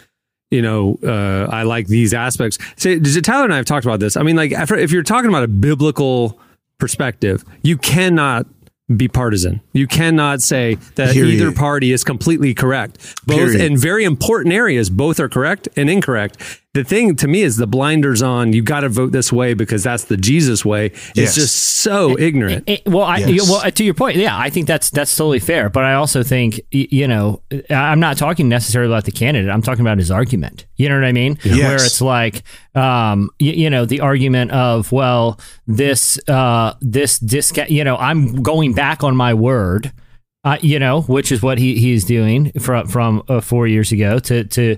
you 0.52 0.62
know, 0.62 0.98
uh, 1.04 1.50
I 1.52 1.64
like 1.64 1.88
these 1.88 2.14
aspects. 2.14 2.58
So, 2.78 3.00
Tyler 3.00 3.46
and 3.46 3.54
I 3.54 3.58
have 3.58 3.66
talked 3.66 3.86
about 3.86 4.00
this. 4.00 4.16
I 4.16 4.24
mean, 4.24 4.36
like, 4.36 4.52
if 4.52 4.72
if 4.72 4.92
you're 4.92 5.04
talking 5.04 5.30
about 5.30 5.44
a 5.44 5.48
biblical 5.48 6.40
perspective, 6.78 7.44
you 7.64 7.78
cannot 7.78 8.48
be 8.96 9.08
partisan. 9.10 9.60
You 9.74 9.86
cannot 9.86 10.42
say 10.42 10.76
that 10.96 11.14
Period. 11.14 11.34
either 11.34 11.52
party 11.52 11.92
is 11.92 12.06
completely 12.06 12.54
correct. 12.54 12.98
Both 13.26 13.38
Period. 13.38 13.62
in 13.62 13.78
very 13.78 14.06
important 14.06 14.54
areas, 14.54 14.90
both 14.90 15.20
are 15.20 15.28
correct 15.28 15.68
and 15.76 15.90
incorrect. 15.90 16.62
The 16.74 16.84
thing 16.84 17.16
to 17.16 17.28
me 17.28 17.42
is 17.42 17.58
the 17.58 17.66
blinders 17.66 18.22
on. 18.22 18.54
You 18.54 18.62
got 18.62 18.82
to 18.82 18.90
vote 18.90 19.12
this 19.12 19.34
way 19.34 19.56
because 19.56 19.82
that's 19.84 20.04
the 20.04 20.18
Jesus 20.18 20.64
way. 20.64 20.88
It's 20.88 21.16
Yes. 21.16 21.36
just 21.36 21.56
so 21.58 22.16
ignorant. 22.20 22.66
It- 22.68 22.84
well, 22.86 23.04
I 23.06 23.18
Yes. 23.18 23.50
well 23.50 23.72
to 23.72 23.84
your 23.84 23.96
point, 23.96 24.18
yeah, 24.18 24.38
I 24.38 24.52
think 24.52 24.68
that's 24.68 24.92
that's 24.92 25.16
totally 25.16 25.40
fair. 25.40 25.70
But 25.70 25.86
I 25.86 25.96
also 25.96 26.22
think 26.22 26.60
you 26.72 27.08
know 27.08 27.42
I'm 27.72 28.00
not 28.00 28.18
talking 28.18 28.48
necessarily 28.48 28.92
about 28.94 29.06
the 29.06 29.12
candidate. 29.12 29.50
I'm 29.50 29.64
talking 29.64 29.82
about 29.82 29.98
his 29.98 30.12
argument. 30.12 30.66
You 30.76 30.90
know 30.90 30.96
what 30.96 31.06
I 31.06 31.14
mean? 31.14 31.40
Yes. 31.44 31.58
Where 31.58 31.76
it's 31.78 32.02
like, 32.02 32.44
um, 32.76 33.30
you, 33.40 33.54
you 33.54 33.70
know, 33.72 33.86
the 33.86 34.02
argument 34.02 34.52
of 34.52 34.92
well, 34.92 35.40
this 35.66 36.20
uh, 36.28 36.74
this 36.80 37.18
discount. 37.18 37.72
You 37.72 37.84
know, 37.86 37.98
I'm 37.98 38.44
going 38.44 38.74
back 38.74 39.04
on 39.04 39.16
my 39.16 39.34
word. 39.34 39.92
Uh, 40.44 40.58
you 40.62 40.80
know, 40.80 41.02
which 41.02 41.32
is 41.32 41.42
what 41.42 41.58
he 41.58 41.78
he's 41.80 42.06
doing 42.06 42.52
from 42.60 42.88
from 42.88 43.24
uh, 43.28 43.42
four 43.42 43.68
years 43.68 43.92
ago 43.92 44.18
to 44.20 44.44
to 44.46 44.72
a- 44.72 44.76
a- 44.76 44.78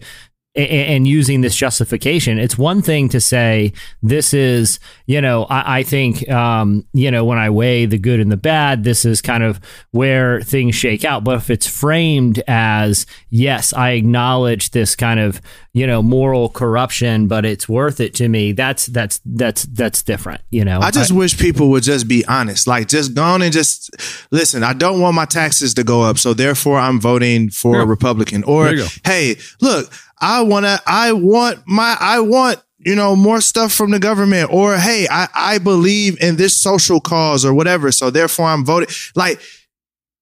and 0.68 1.08
using 1.08 1.42
this 1.42 1.56
justification. 1.56 2.40
It's 2.40 2.58
one 2.58 2.82
thing 2.82 3.10
to 3.10 3.22
say 3.22 3.74
this 4.02 4.34
is, 4.34 4.80
you 5.06 5.22
know, 5.22 5.46
I, 5.46 5.80
I 5.80 5.84
think, 5.84 6.30
um, 6.30 6.86
you 6.94 7.12
know, 7.12 7.26
when 7.26 7.38
I 7.38 7.50
weigh 7.50 7.86
the 7.86 7.98
good 7.98 8.20
and 8.20 8.32
the 8.32 8.38
bad, 8.38 8.84
this 8.84 9.06
is 9.06 9.22
kind 9.22 9.44
of 9.44 9.60
where 9.92 10.42
things 10.42 10.76
shake 10.76 11.06
out. 11.06 11.24
But 11.24 11.38
if 11.38 11.50
it's 11.50 11.68
framed 11.68 12.42
as, 12.48 13.06
yes, 13.30 13.74
I 13.74 13.92
acknowledge 13.92 14.72
this 14.72 14.96
kind 14.96 15.20
of, 15.20 15.42
you 15.74 15.86
know, 15.86 16.02
moral 16.02 16.50
corruption, 16.50 17.28
but 17.28 17.46
it's 17.46 17.70
worth 17.70 18.00
it 18.00 18.14
to 18.16 18.28
me. 18.28 18.52
That's 18.52 18.88
that's 18.88 19.22
that's 19.26 19.64
that's 19.64 20.04
different. 20.04 20.42
You 20.50 20.66
know, 20.66 20.80
I 20.82 20.92
just 20.92 21.12
wish 21.12 21.38
people 21.38 21.70
would 21.70 21.84
just 21.84 22.08
be 22.08 22.26
honest. 22.26 22.68
Like, 22.68 22.88
just 22.88 23.14
go 23.14 23.24
on 23.24 23.42
and 23.42 23.54
just 23.54 23.92
listen. 24.32 24.64
I 24.64 24.74
don't 24.74 25.00
want 25.00 25.16
my 25.16 25.26
taxes 25.26 25.74
to 25.76 25.84
go 25.84 26.02
up, 26.02 26.18
so 26.18 26.34
therefore 26.34 26.80
I'm 26.80 27.00
voting 27.00 27.50
for 27.50 27.80
a 27.80 27.86
Republican. 27.86 28.44
Or, 28.44 28.66
There 28.66 28.74
you 28.74 28.80
go. 28.84 28.88
hey, 29.06 29.36
look, 29.62 29.92
I 30.22 30.42
wanna, 30.42 30.80
I 30.86 31.14
want 31.14 31.60
my, 31.66 31.98
I 32.00 32.20
want. 32.20 32.62
You 32.82 32.96
know, 32.96 33.14
more 33.14 33.42
stuff 33.42 33.74
from 33.74 33.92
the 33.92 34.00
government, 34.00 34.54
or 34.54 34.78
hey, 34.78 35.06
I, 35.12 35.28
I 35.36 35.58
believe 35.58 36.18
in 36.24 36.38
this 36.38 36.56
social 36.56 37.02
cause 37.02 37.44
or 37.44 37.54
whatever, 37.54 37.92
so 37.92 38.10
therefore 38.10 38.46
I'm 38.46 38.64
voting. 38.64 38.88
Like, 39.18 39.42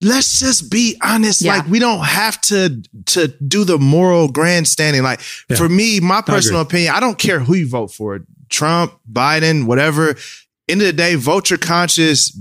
let's 0.02 0.40
just 0.40 0.72
be 0.72 0.98
honest. 1.04 1.44
Yeah. 1.44 1.58
Like, 1.58 1.68
we 1.68 1.78
don't 1.78 2.04
have 2.04 2.42
to 2.42 2.82
to 3.06 3.28
do 3.28 3.64
the 3.64 3.78
moral 3.78 4.28
grandstanding. 4.28 5.04
Like, 5.04 5.20
for 5.20 5.70
me, 5.70 6.00
my 6.00 6.22
personal 6.22 6.62
opinion, 6.62 6.96
I 6.96 7.00
don't 7.00 7.20
care 7.20 7.40
who 7.40 7.54
you 7.54 7.70
vote 7.70 7.94
for, 7.94 8.22
Trump, 8.50 9.00
Biden, 9.08 9.68
whatever 9.68 10.16
end 10.68 10.82
of 10.82 10.88
the 10.88 10.94
day, 10.94 11.14
vote 11.14 11.52
your 11.52 11.60
conscience, 11.60 12.32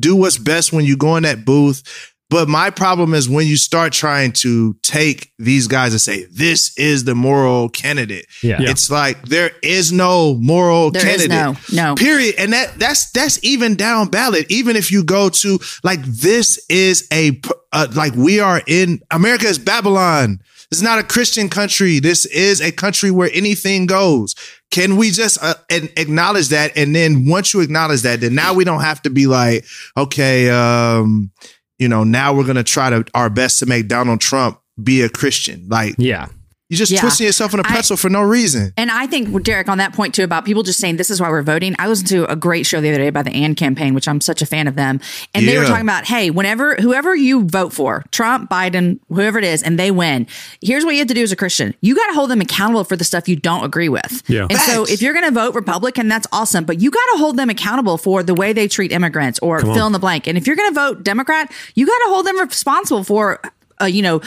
do 0.00 0.16
what's 0.16 0.38
best 0.38 0.72
when 0.72 0.86
you 0.86 0.96
go 0.96 1.16
in 1.16 1.22
that 1.24 1.44
booth. 1.44 2.14
But 2.28 2.48
my 2.48 2.70
problem 2.70 3.14
is 3.14 3.28
when 3.28 3.46
you 3.46 3.56
start 3.56 3.92
trying 3.92 4.32
to 4.42 4.74
take 4.82 5.32
these 5.38 5.68
guys 5.68 5.92
and 5.92 6.00
say, 6.00 6.24
this 6.24 6.76
is 6.76 7.04
the 7.04 7.14
moral 7.14 7.68
candidate. 7.68 8.26
Yeah. 8.42 8.60
Yeah. 8.60 8.70
It's 8.70 8.90
like 8.90 9.22
there 9.28 9.52
is 9.62 9.92
no 9.92 10.34
moral 10.34 10.90
There 10.90 11.06
is 11.06 11.26
candidate. 11.28 11.56
no- 11.72 11.90
no. 11.90 11.94
Period. 11.94 12.34
And 12.38 12.52
that 12.52 12.78
that's 12.80 13.10
that's 13.12 13.38
even 13.44 13.76
down 13.76 14.08
ballot. 14.08 14.46
Even 14.50 14.74
if 14.74 14.90
you 14.90 15.04
go 15.04 15.28
to 15.28 15.58
like 15.84 16.02
this 16.02 16.58
is 16.68 17.06
a 17.12 17.40
uh, 17.72 17.86
like 17.94 18.14
we 18.14 18.40
are 18.40 18.60
in 18.66 19.00
America 19.12 19.46
is 19.46 19.58
Babylon. 19.60 20.40
It's 20.72 20.82
not 20.82 20.98
a 20.98 21.04
Christian 21.04 21.48
country. 21.48 22.00
This 22.00 22.26
is 22.26 22.60
a 22.60 22.72
country 22.72 23.12
where 23.12 23.30
anything 23.32 23.86
goes. 23.86 24.34
Can 24.72 24.96
we 24.96 25.12
just 25.12 25.38
uh, 25.40 25.54
and 25.70 25.88
acknowledge 25.96 26.48
that? 26.48 26.76
And 26.76 26.92
then 26.92 27.28
once 27.28 27.54
you 27.54 27.60
acknowledge 27.60 28.02
that, 28.02 28.20
then 28.20 28.34
now 28.34 28.52
we 28.52 28.64
don't 28.64 28.80
have 28.80 29.00
to 29.02 29.10
be 29.10 29.28
like, 29.28 29.64
okay, 29.96 30.50
um, 30.50 31.30
you 31.78 31.88
know, 31.88 32.04
now 32.04 32.34
we're 32.34 32.46
gonna 32.46 32.64
try 32.64 32.90
to 32.90 33.04
our 33.14 33.30
best 33.30 33.58
to 33.60 33.66
make 33.66 33.88
Donald 33.88 34.20
Trump 34.20 34.60
be 34.82 35.02
a 35.02 35.08
Christian. 35.08 35.66
Like 35.68 35.94
Yeah. 35.98 36.28
You're 36.68 36.78
just 36.78 36.90
Yeah. 36.90 37.00
twisting 37.00 37.26
yourself 37.26 37.54
in 37.54 37.60
a 37.60 37.62
pretzel 37.62 37.96
for 37.96 38.08
no 38.08 38.22
reason. 38.22 38.72
And 38.76 38.90
I 38.90 39.06
think, 39.06 39.42
Derek, 39.44 39.68
on 39.68 39.78
that 39.78 39.92
point 39.92 40.14
too, 40.14 40.24
about 40.24 40.44
people 40.44 40.62
just 40.64 40.80
saying 40.80 40.96
this 40.96 41.10
is 41.10 41.20
why 41.20 41.28
we're 41.30 41.42
voting. 41.42 41.76
I 41.78 41.86
listened 41.86 42.08
to 42.08 42.30
a 42.30 42.34
great 42.34 42.66
show 42.66 42.80
the 42.80 42.88
other 42.88 42.98
day 42.98 43.10
by 43.10 43.22
the 43.22 43.30
AND 43.30 43.56
campaign, 43.56 43.94
which 43.94 44.08
I'm 44.08 44.20
such 44.20 44.42
a 44.42 44.46
fan 44.46 44.66
of 44.66 44.74
them. 44.74 45.00
And 45.32 45.46
they 45.46 45.58
were 45.58 45.64
talking 45.64 45.82
about, 45.82 46.06
hey, 46.06 46.30
whenever, 46.30 46.74
whoever 46.76 47.14
you 47.14 47.44
vote 47.44 47.72
for, 47.72 48.04
Trump, 48.10 48.50
Biden, 48.50 48.98
whoever 49.08 49.38
it 49.38 49.44
is, 49.44 49.62
and 49.62 49.78
they 49.78 49.90
win, 49.92 50.26
here's 50.60 50.84
what 50.84 50.92
you 50.92 50.98
have 50.98 51.08
to 51.08 51.14
do 51.14 51.22
as 51.22 51.30
a 51.30 51.36
Christian. 51.36 51.74
You 51.82 51.94
got 51.94 52.06
to 52.08 52.14
hold 52.14 52.30
them 52.30 52.40
accountable 52.40 52.82
for 52.84 52.96
the 52.96 53.04
stuff 53.04 53.28
you 53.28 53.36
don't 53.36 53.64
agree 53.64 53.88
with. 53.88 54.22
Yeah. 54.26 54.46
And 54.50 54.58
so 54.58 54.84
if 54.84 55.00
you're 55.02 55.14
going 55.14 55.26
to 55.26 55.30
vote 55.30 55.54
Republican, 55.54 56.08
that's 56.08 56.26
awesome. 56.32 56.64
But 56.64 56.80
you 56.80 56.90
got 56.90 57.04
to 57.12 57.18
hold 57.18 57.36
them 57.36 57.48
accountable 57.48 57.96
for 57.96 58.24
the 58.24 58.34
way 58.34 58.52
they 58.52 58.66
treat 58.66 58.90
immigrants 58.90 59.38
or 59.40 59.60
fill 59.60 59.86
in 59.86 59.92
the 59.92 59.98
blank. 60.00 60.26
And 60.26 60.36
if 60.36 60.46
you're 60.48 60.56
going 60.56 60.70
to 60.70 60.74
vote 60.74 61.04
Democrat, 61.04 61.52
you 61.76 61.86
got 61.86 61.98
to 61.98 62.04
hold 62.08 62.26
them 62.26 62.40
responsible 62.40 63.04
for, 63.04 63.40
uh, 63.80 63.84
you 63.84 64.02
know, 64.02 64.20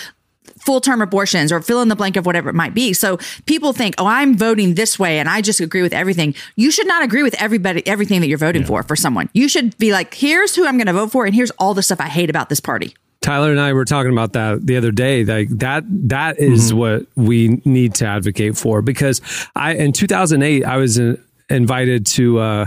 full 0.59 0.81
term 0.81 1.01
abortions 1.01 1.51
or 1.51 1.61
fill 1.61 1.81
in 1.81 1.87
the 1.87 1.95
blank 1.95 2.15
of 2.15 2.25
whatever 2.25 2.49
it 2.49 2.55
might 2.55 2.73
be. 2.73 2.93
So 2.93 3.17
people 3.45 3.73
think, 3.73 3.95
oh, 3.97 4.05
I'm 4.05 4.37
voting 4.37 4.75
this 4.75 4.99
way 4.99 5.19
and 5.19 5.27
I 5.29 5.41
just 5.41 5.59
agree 5.59 5.81
with 5.81 5.93
everything. 5.93 6.35
You 6.55 6.71
should 6.71 6.87
not 6.87 7.03
agree 7.03 7.23
with 7.23 7.35
everybody, 7.41 7.85
everything 7.87 8.21
that 8.21 8.27
you're 8.27 8.37
voting 8.37 8.65
for 8.65 8.83
for 8.83 8.95
someone. 8.95 9.29
You 9.33 9.49
should 9.49 9.77
be 9.77 9.91
like, 9.91 10.13
here's 10.13 10.55
who 10.55 10.65
I'm 10.65 10.77
going 10.77 10.87
to 10.87 10.93
vote 10.93 11.11
for 11.11 11.25
and 11.25 11.33
here's 11.33 11.51
all 11.51 11.73
the 11.73 11.83
stuff 11.83 11.99
I 11.99 12.07
hate 12.07 12.29
about 12.29 12.49
this 12.49 12.59
party. 12.59 12.95
Tyler 13.21 13.51
and 13.51 13.59
I 13.59 13.73
were 13.73 13.85
talking 13.85 14.11
about 14.11 14.33
that 14.33 14.65
the 14.65 14.77
other 14.77 14.91
day. 14.91 15.25
Like 15.25 15.49
that, 15.49 15.83
that 16.09 16.39
is 16.39 16.73
what 16.73 17.05
we 17.15 17.61
need 17.65 17.95
to 17.95 18.05
advocate 18.05 18.57
for. 18.57 18.81
Because 18.81 19.21
I, 19.55 19.73
in 19.73 19.91
2008, 19.91 20.63
I 20.63 20.77
was 20.77 20.99
uh, 20.99 21.17
invited 21.49 22.05
to, 22.07 22.39
uh, 22.39 22.65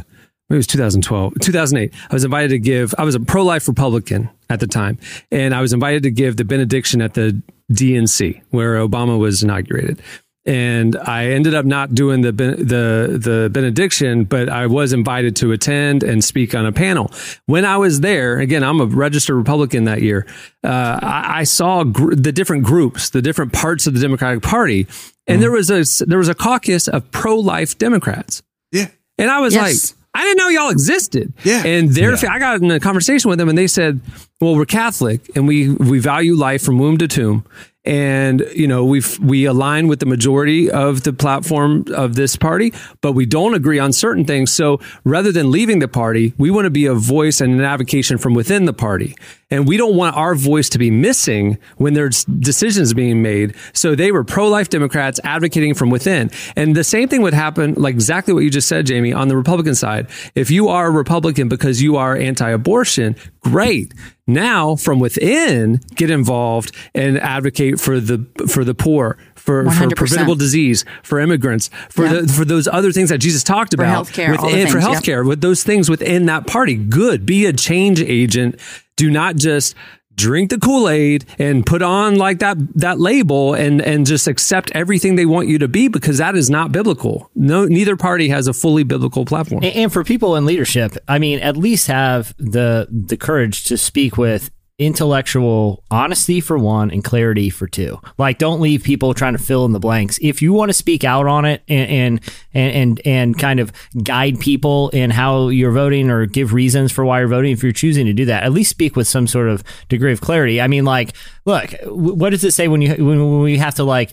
it 0.51 0.55
was 0.55 0.67
2012, 0.67 1.35
2008. 1.41 1.95
I 2.11 2.15
was 2.15 2.25
invited 2.25 2.49
to 2.51 2.59
give, 2.59 2.95
I 2.99 3.05
was 3.05 3.15
a 3.15 3.21
pro 3.21 3.43
life 3.43 3.67
Republican 3.67 4.29
at 4.51 4.61
the 4.61 4.67
time. 4.67 4.99
And 5.31 5.55
I 5.55 5.63
was 5.63 5.73
invited 5.73 6.03
to 6.03 6.11
give 6.11 6.37
the 6.37 6.45
benediction 6.45 7.01
at 7.01 7.15
the 7.15 7.41
DNC 7.73 8.41
where 8.51 8.75
Obama 8.77 9.19
was 9.19 9.43
inaugurated. 9.43 10.01
And 10.45 10.97
I 10.97 11.27
ended 11.27 11.55
up 11.55 11.65
not 11.65 11.95
doing 11.95 12.23
the 12.23 12.33
the 12.33 13.17
the 13.17 13.49
benediction, 13.53 14.25
but 14.25 14.49
I 14.49 14.67
was 14.67 14.93
invited 14.93 15.37
to 15.37 15.53
attend 15.53 16.03
and 16.03 16.25
speak 16.25 16.53
on 16.53 16.67
a 16.67 16.73
panel. 16.73 17.13
When 17.47 17.65
I 17.65 17.77
was 17.77 18.01
there, 18.01 18.41
again, 18.41 18.65
I'm 18.65 18.81
a 18.81 18.87
registered 18.87 19.37
Republican 19.37 19.85
that 19.85 20.03
year. 20.03 20.27
Uh, 20.65 20.99
I, 21.01 21.41
I 21.41 21.45
saw 21.45 21.85
gr- 21.85 22.17
the 22.17 22.33
different 22.33 22.65
groups, 22.65 23.11
the 23.11 23.23
different 23.23 23.53
parts 23.53 23.87
of 23.87 23.95
the 23.95 24.01
Democratic 24.01 24.43
Party, 24.43 24.89
and 25.29 25.41
there 25.41 25.53
was 25.53 25.71
a 25.71 25.85
there 26.07 26.19
was 26.19 26.29
a 26.29 26.35
caucus 26.35 26.89
of 26.89 27.09
pro 27.13 27.37
life 27.37 27.79
Democrats. 27.79 28.43
Yeah. 28.73 28.89
And 29.19 29.31
I 29.31 29.39
was 29.39 29.55
Yes. 29.55 29.93
like, 29.93 29.99
I 30.15 30.25
didn't 30.25 30.39
know 30.39 30.49
y'all 30.49 30.71
existed. 30.71 31.33
Yeah. 31.43 31.65
And 31.65 31.91
their, 31.91 32.15
I 32.15 32.39
got 32.39 32.61
in 32.61 32.71
a 32.71 32.79
conversation 32.79 33.31
with 33.31 33.39
them 33.39 33.49
and 33.49 33.57
they 33.57 33.67
said, 33.67 34.01
well, 34.41 34.55
we're 34.55 34.67
Catholic 34.67 35.31
and 35.35 35.49
we, 35.49 35.71
we 35.71 36.01
value 36.01 36.35
life 36.35 36.63
from 36.63 36.79
womb 36.79 36.99
to 36.99 37.09
tomb. 37.09 37.47
And, 37.85 38.47
you 38.55 38.69
know, 38.69 38.85
we 38.85 39.03
we 39.21 39.45
align 39.45 39.89
with 39.89 39.99
the 39.99 40.07
majority 40.07 40.71
of 40.71 41.03
the 41.03 41.13
platform 41.13 41.85
of 41.93 42.15
this 42.15 42.37
party, 42.37 42.73
but 43.01 43.13
we 43.13 43.27
don't 43.27 43.55
agree 43.55 43.81
on 43.81 43.93
certain 43.93 44.25
things. 44.25 44.53
So 44.53 44.79
rather 45.05 45.33
than 45.33 45.51
leaving 45.51 45.81
the 45.81 45.89
party, 45.89 46.33
we 46.39 46.51
want 46.51 46.67
to 46.67 46.71
be 46.71 46.87
a 46.87 46.95
voice 46.95 47.41
and 47.41 47.53
an 47.55 47.61
advocation 47.61 48.19
from 48.19 48.35
within 48.35 48.67
the 48.67 48.73
party. 48.73 49.17
And 49.51 49.67
we 49.67 49.77
don't 49.77 49.97
want 49.97 50.17
our 50.17 50.37
voice 50.37 50.69
to 50.71 50.79
be 50.79 50.91
missing 50.91 51.59
when 51.77 51.95
there's 51.95 52.25
decisions 52.25 52.95
being 52.95 53.21
made. 53.21 53.57
So 53.73 53.97
they 53.97 54.13
were 54.13 54.25
pro 54.25 54.49
life 54.49 54.69
Democrats 54.69 55.19
advocating 55.25 55.75
from 55.75 55.91
within. 55.91 56.31
And 56.55 56.77
the 56.77 56.85
same 56.85 57.09
thing 57.09 57.21
would 57.23 57.35
happen, 57.35 57.75
like 57.75 57.95
exactly 57.95 58.33
what 58.33 58.45
you 58.45 58.51
just 58.51 58.69
said, 58.69 58.87
Jamie, 58.87 59.13
on 59.13 59.27
the 59.27 59.37
Republican 59.37 59.75
side. 59.75 60.09
If 60.37 60.53
you 60.53 60.69
are 60.69 60.87
a 60.87 60.91
Republican 60.91 61.49
because 61.49 61.83
you 61.83 61.97
are 61.97 62.17
anti 62.17 62.49
abortion, 62.49 63.17
great. 63.41 63.93
Now 64.27 64.77
from 64.77 65.01
within, 65.01 65.81
get 65.97 66.09
involved 66.11 66.71
and 66.95 67.19
advocate 67.19 67.81
for 67.81 67.99
the 67.99 68.25
for 68.49 68.63
the 68.65 68.75
poor, 68.75 69.19
for, 69.35 69.65
for 69.65 69.71
100%. 69.89 69.97
preventable 69.97 70.37
disease, 70.37 70.85
for 71.03 71.19
immigrants, 71.19 71.71
for 71.91 72.05
Yeah. 72.07 72.21
the 72.21 72.29
for 72.33 72.45
those 72.45 72.69
other 72.69 72.93
things 72.93 73.09
that 73.09 73.19
Jesus 73.19 73.43
talked 73.43 73.75
about. 73.75 74.07
for 74.07 74.13
healthcare, 74.13 74.31
within, 74.31 74.69
for 74.69 74.81
things, 74.81 74.85
yeah. 74.85 74.95
healthcare, 74.95 75.27
with 75.27 75.41
those 75.41 75.65
things 75.65 75.91
within 75.91 76.27
that 76.27 76.47
party. 76.47 76.77
Good. 76.77 77.27
Be 77.27 77.47
a 77.47 77.53
change 77.53 78.01
agent. 78.01 78.61
Do 78.97 79.11
not 79.11 79.35
just 79.37 79.75
drink 80.17 80.51
the 80.51 80.59
Kool-Aid 80.59 81.25
and 81.39 81.65
put 81.65 81.83
on 81.83 82.17
like 82.17 82.39
that 82.41 82.57
that 82.75 83.01
label 83.01 83.55
and 83.55 83.81
and 83.81 84.07
just 84.07 84.29
accept 84.29 84.71
everything 84.75 85.17
they 85.17 85.27
want 85.27 85.49
you 85.49 85.59
to 85.59 85.69
be 85.69 85.89
because 85.89 86.19
that 86.19 86.37
is 86.37 86.51
not 86.51 86.73
biblical. 86.73 87.31
No 87.35 87.65
neither 87.65 87.97
party 87.97 88.29
has 88.29 88.47
a 88.47 88.53
fully 88.53 88.85
biblical 88.85 89.25
platform. 89.25 89.63
And, 89.65 89.75
and 89.75 89.93
for 89.93 90.05
people 90.05 90.37
in 90.37 90.47
leadership, 90.47 90.97
I 91.09 91.19
mean, 91.19 91.39
at 91.41 91.57
least 91.57 91.87
have 91.87 92.35
the 92.39 92.89
the 92.91 93.17
courage 93.17 93.65
to 93.65 93.77
speak 93.77 94.17
with 94.17 94.51
intellectual 94.83 95.83
honesty 95.91 96.41
for 96.41 96.59
one 96.59 96.91
and 96.91 97.03
clarity 97.03 97.51
for 97.51 97.67
two. 97.67 98.01
Like, 98.19 98.39
don't 98.39 98.61
leave 98.61 98.83
people 98.83 99.15
trying 99.15 99.35
to 99.35 99.43
fill 99.43 99.65
in 99.65 99.73
the 99.73 99.81
blanks. 99.81 100.19
If 100.21 100.43
you 100.43 100.53
want 100.53 100.71
to 100.71 100.75
speak 100.75 101.05
out 101.05 101.27
on 101.27 101.45
it 101.45 101.63
and 101.69 102.21
and 102.53 102.75
and 102.75 103.01
and, 103.05 103.39
kind 103.39 103.61
of 103.61 103.73
guide 104.03 104.39
people 104.41 104.91
in 104.91 105.11
how 105.11 105.49
you're 105.49 105.73
voting 105.73 106.11
or 106.11 106.27
give 106.27 106.53
reasons 106.53 106.93
for 106.93 107.05
why 107.05 107.21
you're 107.21 107.29
voting, 107.29 107.53
if 107.53 107.63
you're 107.63 107.73
choosing 107.73 108.07
to 108.07 108.13
do 108.13 108.25
that, 108.27 108.43
at 108.43 108.53
least 108.53 108.71
speak 108.71 108.97
with 108.97 109.09
some 109.09 109.27
sort 109.27 109.49
of 109.49 109.65
degree 109.89 110.13
of 110.13 110.21
clarity. 110.21 110.61
I 110.61 110.67
mean, 110.67 110.85
like, 110.85 111.15
look, 111.45 111.73
what 111.85 112.31
does 112.31 112.45
it 112.45 112.53
say 112.53 112.69
when 112.69 112.83
you 112.83 113.05
when, 113.05 113.41
we 113.41 113.59
have 113.59 113.75
to 113.77 113.85
like 113.85 114.13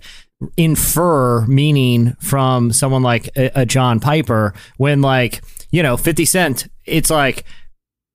infer 0.56 1.46
meaning 1.48 2.16
from 2.22 2.72
someone 2.72 3.04
like 3.04 3.30
a, 3.36 3.62
a 3.62 3.66
John 3.66 4.00
Piper 4.00 4.54
when 4.78 5.02
like 5.02 5.42
you 5.72 5.84
know 5.84 5.98
50 5.98 6.26
cent 6.26 6.68
it's 6.86 7.10
like 7.10 7.44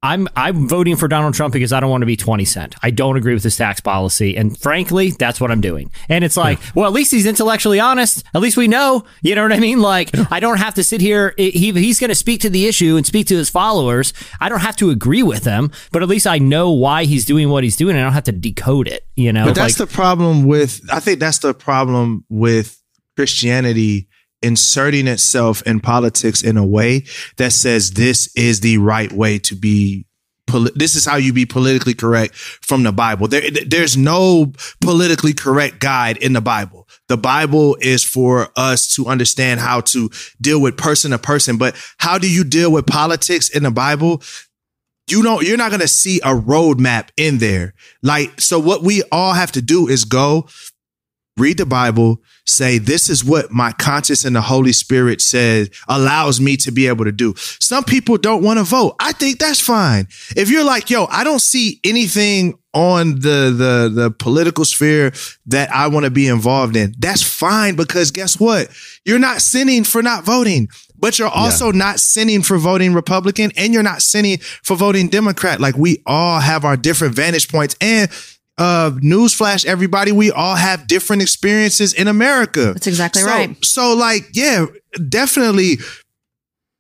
I'm 0.05 0.29
I'm 0.37 0.69
voting 0.69 0.97
for 0.97 1.09
Donald 1.09 1.33
Trump 1.33 1.55
because 1.55 1.73
I 1.73 1.81
don't 1.81 1.89
want 1.89 2.03
to 2.03 2.07
be 2.07 2.15
20 2.17 2.45
cent. 2.45 2.75
I 2.83 2.91
don't 2.91 3.17
agree 3.17 3.33
with 3.33 3.43
his 3.43 3.57
tax 3.57 3.81
policy 3.81 4.37
and 4.37 4.57
frankly 4.57 5.13
that's 5.13 5.41
what 5.41 5.51
I'm 5.51 5.63
doing. 5.63 5.91
And 6.11 6.23
it's 6.23 6.37
like, 6.37 6.59
well 6.75 6.87
at 6.87 6.93
least 6.93 7.11
he's 7.11 7.25
intellectually 7.25 7.81
honest. 7.81 8.23
At 8.35 8.43
least 8.43 8.59
we 8.59 8.69
know, 8.69 9.05
you 9.23 9.35
know 9.35 9.43
what 9.43 9.53
I 9.55 9.59
mean? 9.61 9.81
Like 9.81 10.11
I 10.31 10.41
don't 10.41 10.59
have 10.59 10.75
to 10.75 10.85
sit 10.85 11.01
here 11.01 11.33
he 11.39 11.73
he's 11.73 11.99
going 11.99 12.11
to 12.11 12.15
speak 12.15 12.43
to 12.43 12.51
the 12.51 12.67
issue 12.67 12.97
and 12.97 13.07
speak 13.07 13.27
to 13.29 13.37
his 13.37 13.49
followers. 13.49 14.13
I 14.41 14.51
don't 14.51 14.61
have 14.61 14.77
to 14.77 14.91
agree 14.91 15.23
with 15.23 15.45
him, 15.45 15.73
but 15.91 16.03
at 16.03 16.09
least 16.09 16.27
I 16.27 16.37
know 16.39 16.71
why 16.71 17.05
he's 17.07 17.25
doing 17.25 17.49
what 17.49 17.65
he's 17.65 17.77
doing 17.77 17.97
and 17.97 18.01
I 18.01 18.03
don't 18.05 18.13
have 18.13 18.25
to 18.25 18.33
decode 18.33 18.89
it, 18.89 19.07
you 19.17 19.33
know? 19.33 19.47
But 19.47 19.55
that's 19.55 19.81
Like- 19.81 19.89
the 19.89 19.95
problem 19.95 20.45
with 20.45 20.83
I 20.93 21.01
think 21.01 21.19
that's 21.19 21.39
the 21.39 21.55
problem 21.55 22.27
with 22.29 22.79
Christianity 23.17 24.09
inserting 24.45 25.09
itself 25.09 25.63
in 25.63 25.81
politics 25.81 26.43
in 26.43 26.57
a 26.57 26.65
way 26.65 27.05
that 27.37 27.53
says 27.53 27.93
this 27.93 28.35
is 28.37 28.61
the 28.61 28.79
right 28.79 29.13
way 29.13 29.39
to 29.41 29.57
be 29.57 30.07
this 30.75 30.95
is 30.95 31.07
how 31.07 31.17
you 31.17 31.33
be 31.33 31.47
politically 31.47 31.95
correct 31.95 32.35
from 32.35 32.83
the 32.83 32.93
Bible. 32.93 33.27
There 33.27 33.43
there's 33.67 33.97
no 33.97 34.53
politically 34.81 35.33
correct 35.33 35.81
guide 35.81 36.19
in 36.19 36.35
the 36.35 36.43
Bible. 36.43 36.87
The 37.09 37.17
Bible 37.17 37.77
is 37.81 38.05
for 38.05 38.49
us 38.55 38.95
to 38.95 39.07
understand 39.07 39.61
how 39.61 39.81
to 39.81 40.11
deal 40.41 40.61
with 40.61 40.77
person 40.77 41.13
to 41.13 41.19
person, 41.19 41.57
but 41.57 41.75
how 41.99 42.19
do 42.19 42.31
you 42.31 42.45
deal 42.45 42.71
with 42.71 42.87
politics 42.87 43.49
in 43.49 43.63
the 43.63 43.71
Bible? 43.71 44.23
you 45.11 45.23
don't 45.23 45.47
you're 45.47 45.59
not 45.59 45.71
going 45.71 45.81
to 45.81 45.89
see 45.89 46.19
a 46.21 46.29
roadmap 46.29 47.09
in 47.17 47.39
there 47.39 47.75
like 48.03 48.41
so 48.41 48.59
what 48.59 48.83
we 48.83 49.03
all 49.13 49.35
have 49.35 49.53
to 49.53 49.61
do 49.61 49.87
is 49.87 50.05
go 50.05 50.47
read 51.37 51.59
the 51.59 51.67
bible. 51.67 52.21
Say 52.47 52.79
this 52.79 53.09
is 53.09 53.25
what 53.25 53.51
my 53.51 53.73
conscience 53.73 54.25
and 54.25 54.37
the 54.37 54.41
holy 54.41 54.73
spirit 54.73 55.21
says 55.21 55.71
allows 55.89 56.41
me 56.41 56.57
to 56.59 56.71
be 56.71 56.87
able 56.87 57.05
to 57.05 57.13
do. 57.13 57.35
Some 57.37 57.85
people 57.85 58.19
don't 58.19 58.43
want 58.43 58.59
to 58.59 58.65
vote. 58.65 58.97
I 59.01 59.13
think 59.13 59.39
that's 59.39 59.61
fine. 59.61 60.07
If 60.37 60.51
you're 60.51 60.65
like 60.65 60.91
yo 60.91 61.07
i 61.11 61.25
don't 61.25 61.41
see 61.41 61.81
anything 61.85 62.59
on 62.73 63.15
the 63.21 63.55
the 63.57 63.91
the 63.95 64.11
political 64.11 64.65
sphere 64.65 65.13
that 65.47 65.71
i 65.71 65.87
want 65.87 66.05
to 66.05 66.11
be 66.11 66.27
involved 66.27 66.75
in 66.75 66.93
that's 66.99 67.23
fine 67.23 67.77
because 67.77 68.11
guess 68.11 68.39
what? 68.39 68.69
You're 69.05 69.19
not 69.19 69.41
sinning 69.41 69.85
for 69.85 70.03
not 70.03 70.25
voting 70.25 70.69
but 71.05 71.19
you're 71.19 71.29
also 71.29 71.71
not 71.71 72.01
sinning 72.01 72.43
for 72.43 72.57
voting 72.57 72.95
Republican 72.95 73.51
and 73.59 73.75
you're 73.75 73.83
not 73.83 74.01
sinning 74.01 74.39
for 74.39 74.75
voting 74.75 75.09
Democrat. 75.09 75.61
Like 75.61 75.77
we 75.77 76.03
all 76.07 76.41
have 76.41 76.65
our 76.65 76.79
different 76.79 77.15
vantage 77.15 77.51
points 77.51 77.77
and 77.79 78.11
uh 78.59 78.91
newsflash 79.03 79.65
everybody 79.65 80.13
we 80.13 80.31
all 80.31 80.55
have 80.55 80.87
different 80.87 81.23
experiences 81.23 81.93
in 81.93 82.07
America. 82.09 82.73
That's 82.73 82.87
exactly 82.87 83.23
So- 83.23 83.29
right. 83.29 83.65
So 83.65 83.95
like 83.97 84.29
yeah, 84.33 84.67
definitely 85.09 85.79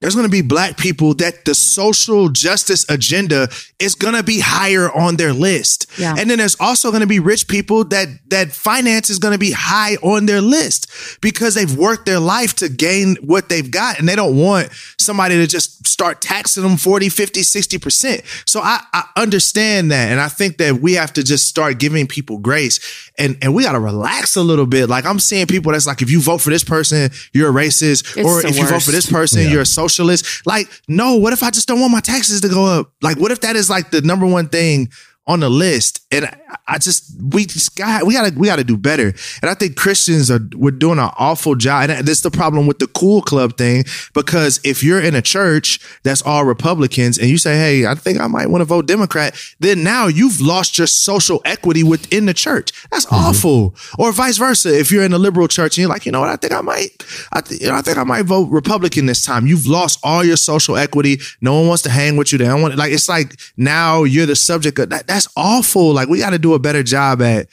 there's 0.05 0.15
going 0.15 0.27
to 0.27 0.31
be 0.31 0.43
black 0.43 0.77
people 0.77 1.15
that 1.15 1.47
the 1.47 1.55
social 1.55 2.29
justice 2.29 2.85
agenda 2.91 3.49
is 3.79 3.95
going 3.95 4.13
to 4.13 4.23
be 4.23 4.39
higher 4.39 4.93
on 4.93 5.17
their 5.17 5.33
list. 5.33 5.87
Yeah. 5.99 6.15
And 6.19 6.29
then 6.29 6.37
there's 6.37 6.61
also 6.61 6.91
going 6.91 7.01
to 7.01 7.07
be 7.07 7.21
rich 7.21 7.49
people 7.49 7.85
that 7.85 8.09
that 8.29 8.53
finance 8.53 9.09
is 9.09 9.19
going 9.19 9.33
to 9.33 9.39
be 9.39 9.53
high 9.53 9.95
on 10.03 10.27
their 10.27 10.43
list 10.43 10.93
because 11.23 11.55
they've 11.55 11.75
worked 11.75 12.05
their 12.05 12.21
life 12.21 12.55
to 12.57 12.69
gain 12.69 13.17
what 13.23 13.49
they've 13.49 13.71
got 13.71 13.99
and 13.99 14.07
they 14.07 14.15
don't 14.15 14.37
want 14.37 14.69
somebody 14.99 15.37
to 15.37 15.47
just 15.47 15.87
start 15.87 16.21
taxing 16.21 16.65
them 16.65 16.77
40, 16.77 17.09
50, 17.09 17.41
60%. 17.41 18.47
So 18.47 18.61
I, 18.61 18.81
I 18.93 19.09
understand 19.17 19.91
that 19.91 20.11
and 20.11 20.21
I 20.21 20.29
think 20.29 20.59
that 20.59 20.83
we 20.83 20.95
have 20.95 21.15
to 21.15 21.25
just 21.25 21.49
start 21.49 21.79
giving 21.79 22.07
people 22.07 22.37
grace 22.37 23.11
and 23.17 23.39
and 23.41 23.55
we 23.55 23.63
got 23.63 23.73
to 23.73 23.81
relax 23.81 24.37
a 24.37 24.43
little 24.43 24.67
bit. 24.67 24.91
Like 24.91 25.07
I'm 25.07 25.19
seeing 25.19 25.47
people 25.47 25.73
that's 25.73 25.87
like 25.87 26.03
if 26.03 26.11
you 26.11 26.21
vote 26.21 26.43
for 26.43 26.51
this 26.51 26.65
person, 26.65 27.11
you're 27.33 27.49
a 27.49 27.53
racist 27.53 28.17
It's 28.19 28.29
or 28.29 28.43
the 28.43 28.49
if 28.49 28.59
you 28.59 28.67
vote 28.67 28.83
for 28.83 28.91
this 28.91 29.11
person, 29.11 29.49
you're 29.49 29.63
a 29.63 29.67
socialist. 29.95 30.47
Like, 30.47 30.69
no, 30.89 31.15
what 31.17 31.33
if 31.33 31.43
I 31.43 31.51
just 31.51 31.69
don't 31.69 31.81
want 31.81 31.93
my 31.93 32.01
taxes 32.01 32.41
to 32.43 32.49
go 32.49 32.67
up? 32.67 32.93
Like, 33.03 33.19
what 33.19 33.31
if 33.31 33.41
that 33.41 33.57
is 33.57 33.71
like 33.71 33.91
the 33.91 34.01
number 34.03 34.27
one 34.27 34.49
thing 34.49 34.89
on 35.27 35.41
the 35.41 35.51
list? 35.51 36.01
And 36.11 36.27
I, 36.27 36.37
I 36.67 36.79
just 36.79 37.13
we 37.21 37.47
just 37.47 37.77
got 37.77 38.07
we 38.07 38.15
gotta 38.15 38.39
we 38.39 38.47
gotta 38.47 38.65
do 38.65 38.77
better. 38.77 39.09
And 39.43 39.51
I 39.51 39.55
think 39.55 39.77
Christians 39.77 40.31
are 40.31 40.41
we're 40.55 40.71
doing 40.71 40.99
an 40.99 41.11
awful 41.19 41.55
job. 41.55 41.91
And 41.91 42.07
this 42.07 42.19
is 42.19 42.23
the 42.23 42.31
problem 42.31 42.67
with 42.67 42.79
the 42.79 42.87
cool 42.87 43.23
club 43.23 43.57
thing 43.57 43.85
because 44.15 44.61
if 44.65 44.83
you're 44.83 45.01
in 45.01 45.15
a 45.15 45.23
church 45.23 45.81
that's 46.03 46.23
all 46.23 46.45
Republicans 46.45 47.19
and 47.19 47.29
you 47.29 47.39
say, 47.39 47.57
hey, 47.57 47.87
I 47.87 47.95
think 47.95 48.21
I 48.21 48.27
might 48.27 48.49
want 48.51 48.63
to 48.63 48.67
vote 48.67 48.87
Democrat, 48.87 49.37
then 49.61 49.83
now 49.83 50.07
you've 50.07 50.41
lost 50.41 50.79
your 50.79 50.87
social 50.87 51.41
equity 51.45 51.83
within 51.83 52.27
the 52.27 52.35
church. 52.35 52.73
That's 52.91 53.07
mm-hmm. 53.07 53.15
awful. 53.15 53.75
Or 53.99 54.13
vice 54.13 54.39
versa. 54.39 54.79
If 54.79 54.91
you're 54.91 55.05
in 55.05 55.13
a 55.13 55.19
liberal 55.19 55.49
church 55.49 55.77
and 55.77 55.83
you're 55.83 55.89
like, 55.89 56.07
you 56.07 56.13
know 56.13 56.21
what, 56.21 56.29
I 56.29 56.37
think 56.37 56.53
I 56.53 56.61
might, 56.61 56.91
I, 57.33 57.41
th- 57.41 57.61
you 57.61 57.69
know, 57.69 57.75
I 57.75 57.83
think 57.83 57.99
I 57.99 58.05
might 58.05 58.23
vote 58.23 58.49
Republican 58.51 59.07
this 59.07 59.25
time. 59.25 59.47
You've 59.47 59.67
lost 59.67 59.99
all 60.03 60.25
your 60.25 60.37
social 60.37 60.77
equity. 60.77 61.19
No 61.41 61.55
one 61.55 61.69
wants 61.69 61.83
to 61.85 61.91
hang 61.91 62.17
with 62.17 62.33
you. 62.33 62.39
They 62.39 62.45
don't 62.45 62.63
want 62.63 62.77
like 62.77 62.93
it's 62.93 63.09
like 63.09 63.39
now 63.57 64.05
you're 64.05 64.27
the 64.27 64.37
subject 64.37 64.79
of 64.79 64.91
that. 64.91 65.07
That's 65.15 65.29
awful. 65.37 65.93
Like 65.93 66.09
we 66.09 66.19
got 66.19 66.31
to 66.31 66.41
do 66.41 66.55
a 66.55 66.59
better 66.59 66.83
job 66.83 67.23
at 67.23 67.47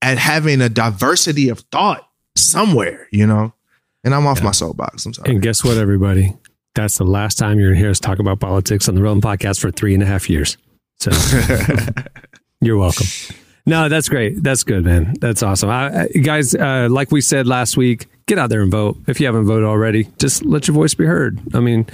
at 0.00 0.18
having 0.18 0.60
a 0.60 0.68
diversity 0.68 1.48
of 1.48 1.58
thought 1.72 2.08
somewhere, 2.36 3.08
you 3.10 3.26
know. 3.26 3.52
And 4.04 4.14
I'm 4.14 4.24
off 4.28 4.40
my 4.40 4.52
soapbox. 4.52 5.04
I'm 5.04 5.12
sorry. 5.14 5.32
And 5.32 5.42
guess 5.42 5.64
what, 5.64 5.76
everybody? 5.78 6.36
That's 6.76 6.96
the 6.98 7.04
last 7.04 7.36
time 7.36 7.58
you're 7.58 7.70
going 7.70 7.74
to 7.78 7.80
hear 7.80 7.90
us 7.90 7.98
talk 7.98 8.20
about 8.20 8.38
politics 8.38 8.88
on 8.88 8.94
the 8.94 9.02
Relevant 9.02 9.24
Podcast 9.24 9.58
for 9.58 9.72
three 9.72 9.94
and 9.94 10.02
a 10.02 10.06
half 10.06 10.30
years. 10.30 10.56
So 11.00 11.10
you're 12.60 12.76
welcome. 12.78 13.06
No, 13.66 13.88
that's 13.88 14.08
great. 14.08 14.40
That's 14.40 14.62
good, 14.62 14.84
man. 14.84 15.14
That's 15.20 15.42
awesome. 15.42 15.70
I, 15.70 16.02
I- 16.02 16.08
guys, 16.22 16.54
uh, 16.54 16.86
like 16.88 17.10
we 17.10 17.20
said 17.20 17.48
last 17.48 17.76
week, 17.76 18.06
get 18.26 18.38
out 18.38 18.48
there 18.50 18.62
and 18.62 18.70
vote. 18.70 18.96
If 19.08 19.18
you 19.18 19.26
haven't 19.26 19.46
voted 19.46 19.64
already, 19.64 20.04
just 20.18 20.44
let 20.44 20.68
your 20.68 20.76
voice 20.76 20.94
be 20.94 21.04
heard. 21.06 21.40
I 21.52 21.58
mean, 21.58 21.86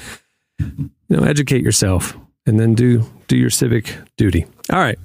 you 0.58 0.90
know, 1.08 1.22
educate 1.24 1.62
yourself 1.62 2.14
and 2.44 2.60
then 2.60 2.74
do 2.74 3.04
do 3.28 3.38
your 3.38 3.48
civic 3.50 3.96
duty. 4.18 4.44
All 4.70 4.78
right. 4.78 4.98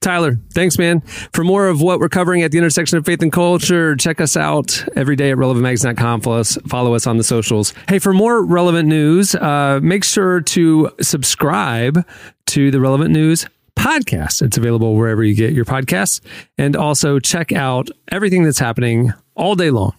Tyler, 0.00 0.38
thanks, 0.54 0.78
man. 0.78 1.02
For 1.34 1.44
more 1.44 1.68
of 1.68 1.82
what 1.82 2.00
we're 2.00 2.08
covering 2.08 2.42
at 2.42 2.52
the 2.52 2.58
intersection 2.58 2.96
of 2.96 3.04
faith 3.04 3.20
and 3.20 3.30
culture, 3.30 3.94
check 3.96 4.18
us 4.18 4.34
out 4.34 4.82
every 4.96 5.14
day 5.14 5.30
at 5.30 5.36
relevantmagazine.com. 5.36 6.22
Follow 6.22 6.38
us, 6.40 6.56
follow 6.66 6.94
us 6.94 7.06
on 7.06 7.18
the 7.18 7.24
socials. 7.24 7.74
Hey, 7.86 7.98
for 7.98 8.14
more 8.14 8.42
relevant 8.42 8.88
news, 8.88 9.34
uh, 9.34 9.78
make 9.82 10.04
sure 10.04 10.40
to 10.40 10.90
subscribe 11.02 12.06
to 12.46 12.70
the 12.70 12.80
Relevant 12.80 13.10
News 13.10 13.44
podcast. 13.76 14.40
It's 14.40 14.56
available 14.56 14.94
wherever 14.96 15.22
you 15.22 15.34
get 15.34 15.52
your 15.52 15.66
podcasts. 15.66 16.20
And 16.56 16.76
also 16.76 17.18
check 17.18 17.52
out 17.52 17.88
everything 18.08 18.42
that's 18.44 18.58
happening 18.58 19.12
all 19.34 19.54
day 19.54 19.70
long 19.70 19.94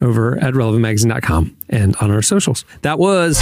over 0.00 0.36
at 0.38 0.54
relevantmagazine.com 0.54 1.56
and 1.68 1.94
on 1.96 2.10
our 2.10 2.22
socials. 2.22 2.64
That 2.82 2.98
was 2.98 3.40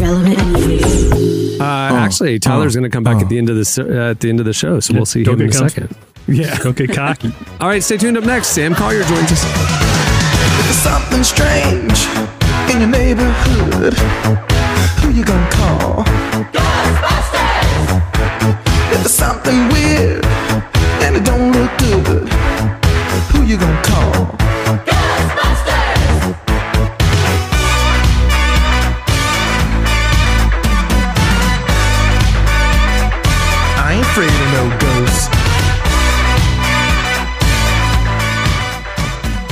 Relevant 0.00 0.38
news. 0.52 1.60
uh, 1.60 1.64
actually 1.64 2.38
Tyler's 2.38 2.74
going 2.74 2.84
to 2.84 2.88
come 2.90 3.04
back 3.04 3.20
at 3.22 3.28
the 3.28 3.36
end 3.38 3.50
of 3.50 3.56
this 3.56 3.78
uh, 3.78 4.10
at 4.12 4.20
the 4.20 4.28
end 4.30 4.40
of 4.40 4.46
the 4.46 4.52
show, 4.52 4.80
so 4.80 4.94
we'll 4.94 5.04
see 5.06 5.22
Don't 5.22 5.34
him 5.34 5.42
in 5.42 5.48
a 5.48 5.50
get 5.52 5.58
com- 5.58 5.68
second. 5.68 5.96
Yeah. 6.26 6.56
Don't 6.62 6.76
get 6.76 6.92
cocky. 6.92 7.32
All 7.60 7.68
right, 7.68 7.82
stay 7.82 7.96
tuned 7.98 8.16
up 8.16 8.24
next. 8.24 8.48
Sam 8.48 8.74
Collier 8.74 9.02
joins 9.04 9.30
us. 9.32 9.42
There's 10.64 10.76
something 10.76 11.22
strange 11.24 12.06
in 12.72 12.80
your 12.80 12.88
neighborhood. 12.90 13.94
Who 15.00 15.10
you 15.10 15.24
gonna 15.24 15.50
call? 15.50 16.04
Ghostbusters! 16.52 18.00
If 18.92 18.98
there's 19.00 19.12
something 19.14 19.68
weird 19.68 20.24
and 21.04 21.16
it 21.16 21.24
don't 21.24 21.52
look 21.52 21.70
good, 21.78 22.28
who 23.32 23.42
you 23.44 23.56
gonna 23.58 23.82
call? 23.82 24.36
I 24.40 25.49
afraid 34.10 34.26
of 34.26 34.52
no 34.52 34.78
ghosts. 34.80 35.28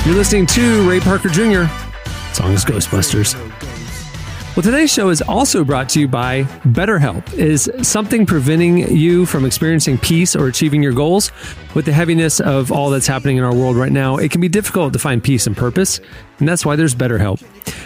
You're 0.05 0.17
listening 0.17 0.47
to 0.47 0.89
Ray 0.89 0.99
Parker 0.99 1.29
Jr. 1.29 1.71
Song 2.33 2.55
Ghostbusters. 2.57 3.37
Well, 4.57 4.65
today's 4.65 4.93
show 4.93 5.11
is 5.11 5.23
also 5.23 5.63
brought 5.63 5.89
to 5.91 6.01
you 6.01 6.09
by 6.09 6.43
BetterHelp. 6.65 7.33
Is 7.35 7.71
something 7.83 8.27
preventing 8.27 8.97
you 8.97 9.27
from 9.27 9.45
experiencing 9.45 9.97
peace 9.97 10.35
or 10.35 10.49
achieving 10.49 10.83
your 10.83 10.93
goals? 10.93 11.31
With 11.77 11.85
the 11.85 11.93
heaviness 11.93 12.41
of 12.41 12.73
all 12.73 12.91
that's 12.91 13.07
happening 13.07 13.37
in 13.37 13.45
our 13.45 13.55
world 13.55 13.77
right 13.77 13.93
now, 13.93 14.17
it 14.17 14.33
can 14.33 14.41
be 14.41 14.49
difficult 14.49 14.93
to 14.95 14.99
find 14.99 15.23
peace 15.23 15.47
and 15.47 15.57
purpose, 15.57 16.01
and 16.41 16.49
that's 16.49 16.67
why 16.67 16.75
there's 16.75 16.97
BetterHelp. 16.97 17.45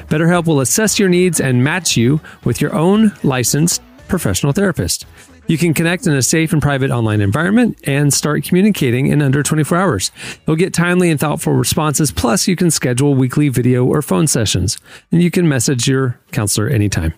BetterHelp 0.09 0.47
will 0.47 0.61
assess 0.61 0.99
your 0.99 1.11
needs 1.11 1.39
and 1.39 1.62
match 1.62 1.99
you 1.99 2.23
with 2.45 2.62
your 2.62 2.75
own 2.75 3.12
licensed 3.23 3.83
professional 4.09 4.53
therapist. 4.53 5.05
You 5.47 5.59
can 5.59 5.74
connect 5.74 6.07
in 6.07 6.14
a 6.14 6.22
safe 6.22 6.53
and 6.53 6.62
private 6.62 6.90
online 6.90 7.20
environment 7.20 7.78
and 7.84 8.12
start 8.12 8.45
communicating 8.45 9.09
in 9.09 9.20
under 9.20 9.43
24 9.43 9.76
hours. 9.76 10.11
You'll 10.47 10.57
get 10.57 10.72
timely 10.72 11.11
and 11.11 11.18
thoughtful 11.18 11.53
responses, 11.53 12.12
plus, 12.12 12.47
you 12.49 12.57
can 12.57 12.70
schedule 12.70 13.14
weekly 13.14 13.49
video 13.49 13.84
or 13.84 14.03
phone 14.03 14.26
sessions, 14.26 14.78
and 15.11 15.22
you 15.22 15.30
can 15.30 15.49
message 15.49 15.88
your 15.88 16.18
counselor 16.30 16.68
anytime. 16.68 17.12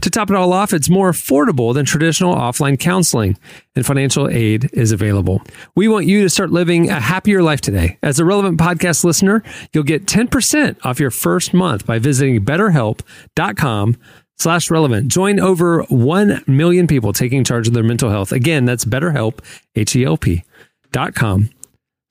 To 0.00 0.10
top 0.10 0.30
it 0.30 0.36
all 0.36 0.52
off, 0.52 0.72
it's 0.72 0.88
more 0.88 1.10
affordable 1.10 1.74
than 1.74 1.84
traditional 1.84 2.34
offline 2.34 2.78
counseling, 2.78 3.36
and 3.74 3.84
financial 3.84 4.28
aid 4.28 4.70
is 4.72 4.90
available. 4.92 5.42
We 5.74 5.88
want 5.88 6.06
you 6.06 6.22
to 6.22 6.30
start 6.30 6.50
living 6.50 6.88
a 6.88 7.00
happier 7.00 7.42
life 7.42 7.60
today. 7.60 7.98
As 8.02 8.18
a 8.18 8.24
relevant 8.24 8.58
podcast 8.58 9.04
listener, 9.04 9.42
you'll 9.72 9.84
get 9.84 10.06
10% 10.06 10.78
off 10.84 10.98
your 10.98 11.10
first 11.10 11.52
month 11.52 11.86
by 11.86 11.98
visiting 11.98 12.42
betterhelp.com 12.44 13.96
slash 14.36 14.70
relevant. 14.70 15.08
Join 15.08 15.40
over 15.40 15.82
1 15.84 16.44
million 16.46 16.86
people 16.86 17.12
taking 17.12 17.44
charge 17.44 17.68
of 17.68 17.74
their 17.74 17.82
mental 17.82 18.10
health. 18.10 18.32
Again, 18.32 18.64
that's 18.64 18.84
betterhelp, 18.84 19.40
H-E-L-P 19.74 20.44
dot 20.92 21.14
com 21.14 21.50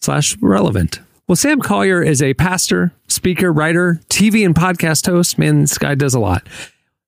slash 0.02 0.38
relevant. 0.42 1.00
Well, 1.28 1.36
Sam 1.36 1.60
Collier 1.60 2.04
is 2.04 2.22
a 2.22 2.36
pastor, 2.36 2.92
speaker, 3.08 3.52
writer, 3.52 4.00
TV 4.10 4.46
and 4.46 4.54
podcast 4.54 5.08
host. 5.08 5.40
Man, 5.40 5.62
this 5.62 5.78
guy 5.78 5.96
does 5.96 6.14
a 6.14 6.20
lot. 6.20 6.48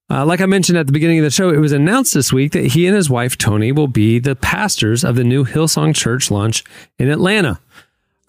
Uh, 0.10 0.26
like 0.26 0.42
I 0.42 0.46
mentioned 0.46 0.78
at 0.78 0.88
the 0.88 0.94
beginning 0.94 1.20
of 1.20 1.24
the 1.24 1.30
show, 1.30 1.50
it 1.50 1.58
was 1.58 1.74
announced 1.74 2.14
this 2.14 2.32
week 2.32 2.54
that 2.54 2.68
he 2.68 2.88
and 2.88 2.96
his 2.96 3.10
wife, 3.10 3.38
Toni, 3.38 3.72
will 3.72 3.90
be 3.90 4.20
the 4.20 4.36
pastors 4.36 5.04
of 5.04 5.16
the 5.16 5.24
new 5.24 5.46
Hillsong 5.46 5.94
Church 5.94 6.32
launch 6.32 6.64
in 6.98 7.10
Atlanta. 7.10 7.60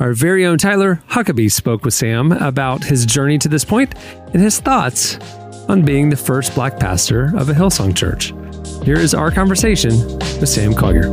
Our 0.00 0.12
very 0.12 0.44
own 0.44 0.58
Tyler 0.58 1.02
Huckabee 1.10 1.50
spoke 1.50 1.84
with 1.84 1.94
Sam 1.94 2.32
about 2.32 2.84
his 2.84 3.06
journey 3.06 3.38
to 3.38 3.48
this 3.48 3.64
point 3.64 3.94
and 4.32 4.42
his 4.42 4.60
thoughts 4.60 5.18
on 5.68 5.82
being 5.82 6.08
the 6.08 6.16
first 6.16 6.54
black 6.54 6.78
pastor 6.78 7.32
of 7.36 7.48
a 7.48 7.52
Hillsong 7.52 7.96
church. 7.96 8.32
Here 8.84 8.98
is 8.98 9.14
our 9.14 9.30
conversation 9.30 9.92
with 10.40 10.48
Sam 10.48 10.74
Collier. 10.74 11.12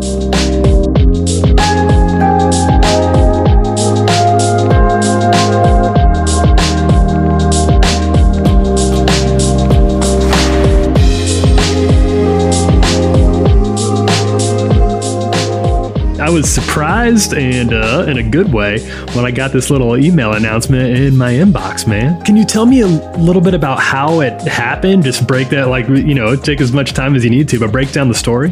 Was 16.35 16.53
surprised 16.53 17.33
and 17.33 17.73
uh, 17.73 18.03
in 18.09 18.17
a 18.17 18.29
good 18.29 18.51
way 18.51 18.77
when 19.13 19.23
I 19.23 19.31
got 19.31 19.53
this 19.53 19.69
little 19.69 19.95
email 19.95 20.33
announcement 20.33 20.99
in 20.99 21.15
my 21.15 21.31
inbox, 21.31 21.87
man. 21.87 22.21
Can 22.25 22.35
you 22.35 22.43
tell 22.43 22.65
me 22.65 22.81
a 22.81 22.87
little 22.87 23.41
bit 23.41 23.53
about 23.53 23.79
how 23.79 24.19
it 24.19 24.41
happened? 24.41 25.05
Just 25.05 25.25
break 25.25 25.47
that, 25.51 25.69
like, 25.69 25.87
you 25.87 26.13
know, 26.13 26.35
take 26.35 26.59
as 26.59 26.73
much 26.73 26.91
time 26.91 27.15
as 27.15 27.23
you 27.23 27.29
need 27.29 27.47
to, 27.47 27.59
but 27.59 27.71
break 27.71 27.93
down 27.93 28.09
the 28.09 28.15
story. 28.15 28.49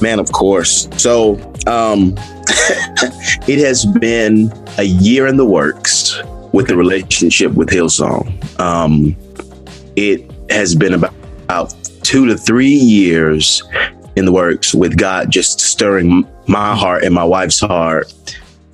Man, 0.00 0.20
of 0.20 0.30
course. 0.30 0.88
So, 0.96 1.34
um, 1.66 2.14
it 3.48 3.58
has 3.58 3.84
been 3.84 4.52
a 4.78 4.84
year 4.84 5.26
in 5.26 5.36
the 5.36 5.46
works 5.46 6.22
with 6.52 6.68
the 6.68 6.76
relationship 6.76 7.54
with 7.54 7.70
Hillsong. 7.70 8.60
Um, 8.60 9.16
it 9.96 10.30
has 10.48 10.76
been 10.76 10.94
about, 10.94 11.14
about 11.42 11.74
two 12.04 12.24
to 12.26 12.38
three 12.38 12.68
years 12.68 13.64
in 14.14 14.26
the 14.26 14.32
works 14.32 14.72
with 14.72 14.96
God 14.96 15.32
just 15.32 15.58
stirring 15.58 16.24
my 16.46 16.74
heart 16.74 17.04
and 17.04 17.14
my 17.14 17.24
wife's 17.24 17.60
heart 17.60 18.12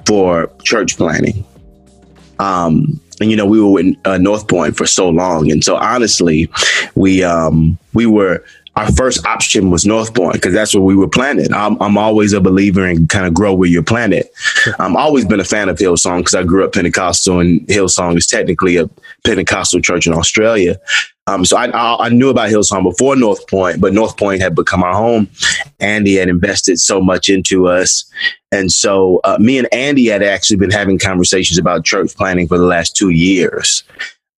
for 0.07 0.51
church 0.63 0.97
planting. 0.97 1.45
Um, 2.39 3.01
and 3.21 3.31
you 3.31 3.37
know 3.37 3.47
we 3.47 3.61
were 3.61 3.81
in 3.81 3.97
uh, 4.05 4.19
North 4.19 4.49
Point 4.49 4.77
for 4.77 4.87
so 4.87 5.09
long, 5.09 5.51
and 5.51 5.63
so 5.63 5.77
honestly, 5.77 6.51
we 6.95 7.23
um, 7.23 7.79
we 7.93 8.07
were 8.07 8.43
our 8.77 8.91
first 8.93 9.27
option 9.27 9.71
was 9.71 9.85
North 9.85 10.15
Point 10.15 10.35
because 10.35 10.55
that's 10.55 10.75
where 10.75 10.83
we 10.83 10.97
were 10.97 11.09
planted. 11.09 11.53
I'm, 11.53 11.81
I'm 11.83 11.99
always 11.99 12.33
a 12.33 12.41
believer 12.41 12.87
in 12.87 13.09
kind 13.09 13.27
of 13.27 13.35
grow 13.35 13.53
where 13.53 13.69
you're 13.69 13.83
planted. 13.83 14.27
I've 14.79 14.95
always 14.95 15.25
been 15.25 15.41
a 15.41 15.45
fan 15.45 15.69
of 15.69 15.77
Hillsong 15.77 16.19
because 16.19 16.35
I 16.35 16.45
grew 16.45 16.65
up 16.65 16.73
Pentecostal, 16.73 17.41
and 17.41 17.61
Hillsong 17.67 18.17
is 18.17 18.27
technically 18.27 18.77
a 18.77 18.89
Pentecostal 19.25 19.81
church 19.81 20.07
in 20.07 20.13
Australia. 20.13 20.79
Um, 21.27 21.45
so 21.45 21.57
I, 21.57 21.67
I, 21.67 22.07
I 22.07 22.09
knew 22.09 22.29
about 22.29 22.51
Hillsong 22.51 22.83
before 22.83 23.15
North 23.15 23.47
Point, 23.49 23.81
but 23.81 23.93
North 23.93 24.17
Point 24.17 24.41
had 24.41 24.55
become 24.55 24.83
our 24.83 24.95
home. 24.95 25.29
Andy 25.79 26.17
had 26.17 26.29
invested 26.29 26.81
so 26.81 27.01
much 27.01 27.29
into 27.29 27.69
us. 27.69 28.11
And 28.51 28.73
so 28.73 29.21
uh, 29.23 29.39
me 29.39 29.59
and 29.59 29.69
Andy 29.73 30.07
had 30.07 30.23
actually 30.23 30.57
been 30.57 30.71
having 30.71 30.99
conversations 30.99 31.59
about 31.59 31.85
church 31.85 32.15
planting 32.17 32.49
for 32.49 32.59
the 32.59 32.65
last 32.65 32.97
two 32.97 33.11
years. 33.11 33.85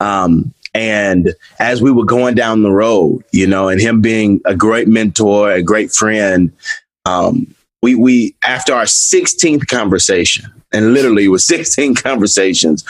Um, 0.00 0.52
and 0.74 1.34
as 1.58 1.82
we 1.82 1.92
were 1.92 2.04
going 2.04 2.34
down 2.34 2.62
the 2.62 2.70
road, 2.70 3.24
you 3.32 3.46
know, 3.46 3.68
and 3.68 3.80
him 3.80 4.00
being 4.00 4.40
a 4.44 4.54
great 4.54 4.88
mentor, 4.88 5.50
a 5.50 5.62
great 5.62 5.92
friend, 5.92 6.52
um, 7.04 7.54
we 7.82 7.94
we 7.94 8.34
after 8.44 8.72
our 8.72 8.84
16th 8.84 9.66
conversation, 9.66 10.50
and 10.72 10.94
literally 10.94 11.26
it 11.26 11.28
was 11.28 11.46
16 11.46 11.94
conversations, 11.96 12.84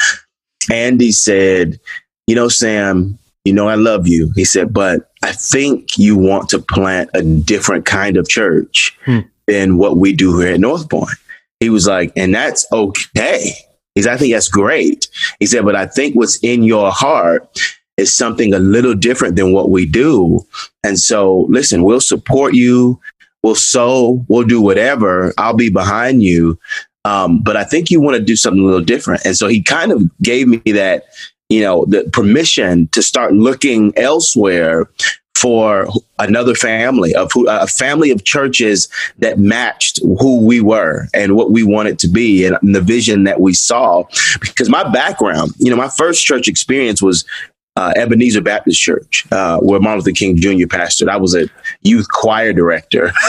Andy 0.71 1.13
said, 1.13 1.81
"You 2.27 2.35
know, 2.35 2.49
Sam, 2.49 3.19
you 3.45 3.53
know 3.53 3.69
I 3.69 3.75
love 3.75 4.07
you." 4.07 4.31
He 4.35 4.45
said, 4.45 4.73
"But 4.73 5.11
I 5.23 5.33
think 5.33 5.99
you 5.99 6.17
want 6.17 6.49
to 6.51 6.59
plant 6.59 7.11
a 7.15 7.23
different 7.23 7.85
kind 7.85 8.17
of 8.17 8.29
church 8.29 8.97
hmm. 9.05 9.21
than 9.47 9.79
what 9.79 9.97
we 9.97 10.13
do 10.13 10.39
here 10.39 10.55
at 10.55 10.61
North 10.61 10.89
Point." 10.89 11.17
He 11.61 11.71
was 11.71 11.87
like, 11.87 12.13
"And 12.17 12.35
that's 12.35 12.67
okay." 12.73 13.53
He 13.95 14.03
said, 14.03 14.15
I 14.15 14.17
think 14.17 14.33
that's 14.33 14.49
great. 14.49 15.09
He 15.39 15.47
said, 15.47 15.65
but 15.65 15.77
I 15.77 15.87
think 15.87 16.17
what's 16.17 16.39
in 16.43 16.63
your 16.63 16.91
heart 16.91 17.59
is 17.97 18.15
something 18.15 18.55
a 18.55 18.59
little 18.59 18.95
different 18.95 19.37
than 19.37 19.53
what 19.53 19.71
we 19.71 19.85
do. 19.87 20.47
And 20.83 20.99
so, 20.99 21.47
listen, 21.51 21.85
we'll 21.85 22.01
support 22.01 22.55
you. 22.55 22.99
We'll 23.43 23.55
sow. 23.55 24.25
We'll 24.29 24.45
do 24.45 24.63
whatever. 24.63 25.35
I'll 25.37 25.55
be 25.55 25.69
behind 25.69 26.23
you. 26.23 26.59
Um, 27.05 27.43
but 27.43 27.57
I 27.57 27.65
think 27.65 27.91
you 27.91 28.01
want 28.01 28.17
to 28.17 28.23
do 28.23 28.37
something 28.37 28.63
a 28.63 28.67
little 28.67 28.85
different. 28.85 29.25
And 29.25 29.37
so 29.37 29.49
he 29.49 29.63
kind 29.63 29.93
of 29.93 30.03
gave 30.19 30.47
me 30.47 30.59
that, 30.73 31.05
you 31.49 31.61
know, 31.61 31.85
the 31.87 32.09
permission 32.13 32.89
to 32.89 33.03
start 33.03 33.33
looking 33.33 33.93
elsewhere 33.97 34.89
for 35.43 35.89
another 36.21 36.55
family 36.55 37.13
of 37.17 37.33
who, 37.33 37.49
a 37.49 37.67
family 37.67 38.13
of 38.13 38.23
churches 38.23 38.89
that 39.19 39.41
matched 39.41 39.99
who 40.21 40.41
we 40.41 40.61
were 40.61 41.09
and 41.15 41.35
what 41.35 41.51
we 41.51 41.65
wanted 41.65 41.99
to 41.99 42.07
be 42.07 42.45
and 42.45 42.57
the 42.63 42.81
vision 42.81 43.25
that 43.25 43.41
we 43.41 43.53
saw. 43.53 44.05
Because 44.41 44.69
my 44.69 44.89
background, 44.93 45.51
you 45.59 45.69
know, 45.69 45.77
my 45.77 45.89
first 45.89 46.25
church 46.25 46.47
experience 46.47 47.03
was 47.03 47.25
uh, 47.77 47.93
Ebenezer 47.97 48.43
Baptist 48.43 48.81
Church, 48.81 49.27
uh, 49.33 49.59
where 49.59 49.81
Martin 49.81 50.05
Luther 50.05 50.17
King 50.17 50.37
Jr. 50.37 50.67
pastored. 50.67 51.09
I 51.09 51.17
was 51.17 51.35
a 51.35 51.49
youth 51.83 52.09
choir 52.09 52.53
director. 52.53 53.13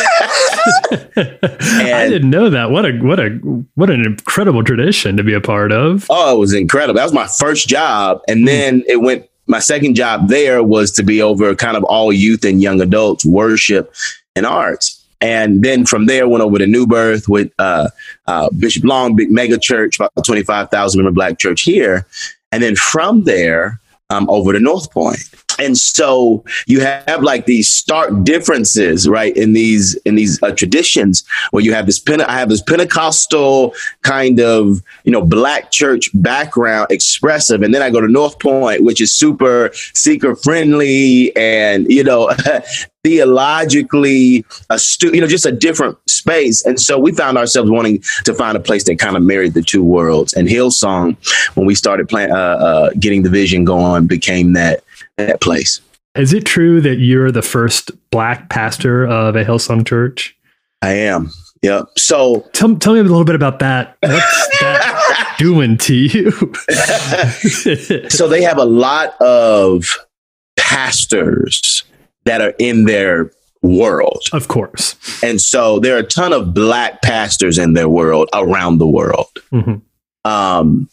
I 1.16 2.08
didn't 2.10 2.30
know 2.30 2.50
that. 2.50 2.72
What 2.72 2.86
a 2.86 2.94
what 3.00 3.20
a 3.20 3.30
what 3.76 3.90
an 3.90 4.06
incredible 4.06 4.64
tradition 4.64 5.18
to 5.18 5.24
be 5.24 5.34
a 5.34 5.42
part 5.42 5.72
of. 5.72 6.06
Oh, 6.10 6.36
it 6.36 6.40
was 6.40 6.54
incredible. 6.54 6.96
That 6.96 7.04
was 7.04 7.14
my 7.14 7.28
first 7.28 7.68
job, 7.68 8.22
and 8.28 8.48
then 8.48 8.84
it 8.88 9.02
went. 9.02 9.28
My 9.46 9.60
second 9.60 9.96
job 9.96 10.30
there 10.30 10.64
was 10.64 10.92
to 10.94 11.04
be 11.04 11.22
over 11.22 11.54
kind 11.54 11.76
of 11.76 11.84
all 11.84 12.14
youth 12.14 12.46
and 12.46 12.62
young 12.62 12.80
adults 12.80 13.26
worship 13.26 13.94
and 14.38 14.46
arts. 14.46 15.02
And 15.20 15.64
then 15.64 15.86
from 15.86 16.06
there, 16.06 16.28
went 16.28 16.44
over 16.44 16.58
to 16.58 16.68
New 16.68 16.86
Birth 16.86 17.30
with 17.30 17.52
uh, 17.60 17.90
uh, 18.28 18.50
Bishop 18.58 18.84
Long, 18.84 19.16
big 19.16 19.32
mega 19.32 19.58
church, 19.58 19.98
about 19.98 20.12
25,000 20.26 20.98
member 20.98 21.14
black 21.14 21.40
church 21.40 21.62
here. 21.62 22.06
And 22.52 22.62
then 22.62 22.76
from 22.76 23.24
there, 23.24 23.80
um, 24.14 24.30
over 24.30 24.54
the 24.54 24.60
North 24.60 24.92
Point. 24.92 25.20
And 25.60 25.78
so 25.78 26.44
you 26.68 26.82
have 26.82 27.24
like 27.24 27.46
these 27.46 27.74
stark 27.74 28.24
differences, 28.24 29.08
right, 29.08 29.36
in 29.36 29.54
these 29.54 29.96
in 30.06 30.16
these 30.16 30.42
uh, 30.44 30.52
traditions 30.52 31.24
where 31.52 31.64
you 31.64 31.74
have 31.74 31.86
this 31.86 32.00
Pente- 32.00 32.28
I 32.28 32.40
have 32.40 32.50
this 32.50 32.62
Pentecostal 32.62 33.74
kind 34.02 34.40
of 34.40 34.82
you 35.04 35.12
know 35.12 35.22
black 35.22 35.72
church 35.72 36.10
background, 36.14 36.88
expressive, 36.90 37.62
and 37.62 37.74
then 37.74 37.82
I 37.82 37.90
go 37.90 38.02
to 38.02 38.08
North 38.08 38.40
Point, 38.40 38.84
which 38.84 39.02
is 39.02 39.14
super 39.14 39.72
seeker 39.94 40.36
friendly 40.36 41.36
and 41.36 41.90
you 41.90 42.04
know 42.04 42.32
theologically 43.04 44.46
astute, 44.70 45.14
you 45.14 45.22
know, 45.22 45.28
just 45.28 45.46
a 45.46 45.52
different 45.52 45.98
space. 46.10 46.66
And 46.66 46.80
so 46.80 46.98
we 46.98 47.12
found 47.12 47.38
ourselves 47.38 47.70
wanting 47.70 48.02
to 48.24 48.34
find 48.34 48.56
a 48.56 48.62
place 48.62 48.86
that 48.86 48.98
kind 48.98 49.18
of 49.18 49.24
married 49.24 49.54
the 49.54 49.62
two 49.62 49.84
worlds. 49.84 50.34
And 50.34 50.48
Hillsong, 50.48 51.18
when 51.56 51.68
we 51.68 51.76
started 51.76 52.08
playing, 52.08 52.32
uh, 52.32 52.36
uh, 52.36 52.90
getting 53.00 53.24
the 53.24 53.30
vision 53.30 53.66
going, 53.66 54.08
became 54.08 54.54
that 54.54 54.83
that 55.18 55.42
place. 55.42 55.82
Is 56.16 56.34
it 56.34 56.46
true 56.46 56.80
that 56.82 56.98
you're 56.98 57.32
the 57.32 57.42
first 57.42 57.92
black 58.12 58.50
pastor 58.50 59.06
of 59.08 59.36
a 59.36 59.44
Hillsong 59.44 59.86
church? 59.88 60.38
I 60.82 60.94
am. 60.94 61.32
Yep. 61.64 61.86
So 61.98 62.42
tell, 62.54 62.76
tell 62.76 62.94
me 62.94 63.00
a 63.00 63.04
little 63.04 63.24
bit 63.24 63.36
about 63.36 63.60
that. 63.60 63.98
What's 64.02 64.60
that 64.60 65.36
doing 65.40 65.78
to 65.80 65.96
you? 65.96 66.32
so 68.10 68.28
they 68.28 68.44
have 68.44 68.58
a 68.58 68.66
lot 68.66 69.20
of 69.22 69.98
pastors 70.58 71.84
that 72.26 72.42
are 72.42 72.54
in 72.60 72.84
their 72.86 73.32
world. 73.62 74.24
Of 74.34 74.50
course. 74.50 74.96
And 75.24 75.42
so 75.42 75.80
there 75.80 75.96
are 75.96 76.00
a 76.00 76.04
ton 76.04 76.34
of 76.34 76.54
black 76.54 77.02
pastors 77.02 77.58
in 77.58 77.74
their 77.74 77.90
world 77.90 78.30
around 78.34 78.78
the 78.78 78.88
world. 78.88 79.30
Mm-hmm. 79.52 79.76
Um, 80.30 80.90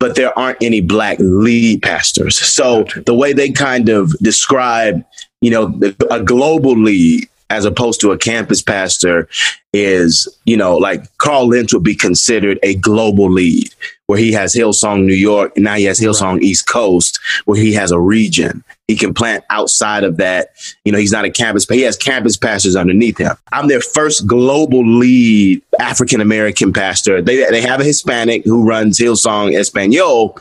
but 0.00 0.14
there 0.14 0.36
aren't 0.38 0.62
any 0.62 0.80
black 0.80 1.18
lead 1.20 1.82
pastors. 1.82 2.38
So 2.38 2.84
the 3.06 3.14
way 3.14 3.32
they 3.32 3.50
kind 3.50 3.88
of 3.88 4.16
describe, 4.18 5.04
you 5.40 5.50
know, 5.50 5.80
a 6.10 6.22
global 6.22 6.76
lead 6.76 7.28
as 7.50 7.64
opposed 7.64 8.00
to 8.00 8.12
a 8.12 8.18
campus 8.18 8.62
pastor 8.62 9.28
is, 9.72 10.28
you 10.44 10.56
know, 10.56 10.76
like 10.76 11.16
Carl 11.18 11.48
Lentz 11.48 11.72
would 11.72 11.82
be 11.82 11.94
considered 11.94 12.58
a 12.62 12.74
global 12.74 13.30
lead 13.30 13.72
where 14.06 14.18
he 14.18 14.32
has 14.32 14.54
Hillsong 14.54 15.04
New 15.04 15.14
York 15.14 15.52
and 15.54 15.64
now 15.64 15.74
he 15.74 15.84
has 15.84 16.00
Hillsong 16.00 16.34
right. 16.34 16.42
East 16.42 16.66
Coast 16.66 17.18
where 17.44 17.60
he 17.60 17.72
has 17.74 17.90
a 17.90 18.00
region. 18.00 18.64
He 18.86 18.96
can 18.96 19.12
plant 19.12 19.44
outside 19.50 20.02
of 20.02 20.16
that. 20.16 20.48
You 20.84 20.92
know, 20.92 20.98
he's 20.98 21.12
not 21.12 21.26
a 21.26 21.30
campus, 21.30 21.66
but 21.66 21.76
he 21.76 21.82
has 21.82 21.96
campus 21.96 22.36
pastors 22.38 22.74
underneath 22.74 23.18
him. 23.18 23.36
I'm 23.52 23.68
their 23.68 23.82
first 23.82 24.26
global 24.26 24.86
lead 24.86 25.62
African 25.78 26.22
American 26.22 26.72
pastor. 26.72 27.20
They 27.20 27.44
they 27.50 27.60
have 27.60 27.80
a 27.80 27.84
Hispanic 27.84 28.44
who 28.44 28.66
runs 28.66 28.98
Hillsong 28.98 29.54
Espanol, 29.58 30.38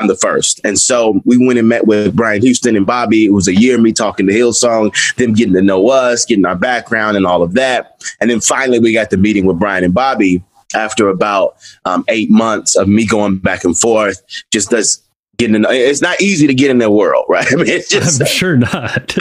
I'm 0.00 0.06
the 0.06 0.16
first. 0.16 0.60
And 0.64 0.78
so 0.78 1.20
we 1.24 1.44
went 1.44 1.58
and 1.58 1.68
met 1.68 1.86
with 1.86 2.14
Brian 2.14 2.40
Houston 2.42 2.76
and 2.76 2.86
Bobby. 2.86 3.24
It 3.24 3.32
was 3.32 3.48
a 3.48 3.54
year 3.54 3.78
me 3.78 3.92
talking 3.92 4.26
to 4.26 4.32
Hillsong, 4.32 4.94
them 5.16 5.32
getting 5.34 5.54
to 5.54 5.62
know 5.62 5.88
us, 5.88 6.24
getting 6.24 6.46
our 6.46 6.54
background 6.54 7.16
and 7.16 7.26
all 7.26 7.42
of 7.42 7.54
that. 7.54 8.00
And 8.20 8.30
then 8.30 8.40
finally 8.40 8.78
we 8.78 8.92
got 8.92 9.10
the 9.10 9.16
meeting 9.16 9.44
with 9.44 9.58
Brian 9.58 9.84
and 9.84 9.94
Bobby 9.94 10.42
after 10.74 11.08
about 11.08 11.56
um, 11.84 12.04
eight 12.08 12.30
months 12.30 12.76
of 12.76 12.88
me 12.88 13.06
going 13.06 13.38
back 13.38 13.64
and 13.64 13.78
forth, 13.78 14.22
just 14.50 14.72
us 14.72 15.02
getting 15.36 15.56
in. 15.56 15.66
It's 15.68 16.00
not 16.00 16.20
easy 16.20 16.46
to 16.46 16.54
get 16.54 16.70
in 16.70 16.78
their 16.78 16.90
world, 16.90 17.26
right? 17.28 17.46
I 17.52 17.56
mean, 17.56 17.66
it's 17.66 17.90
just 17.90 18.20
I'm 18.20 18.26
sure 18.26 18.56
not. 18.56 19.16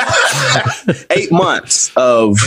eight 1.10 1.32
months 1.32 1.92
of 1.96 2.38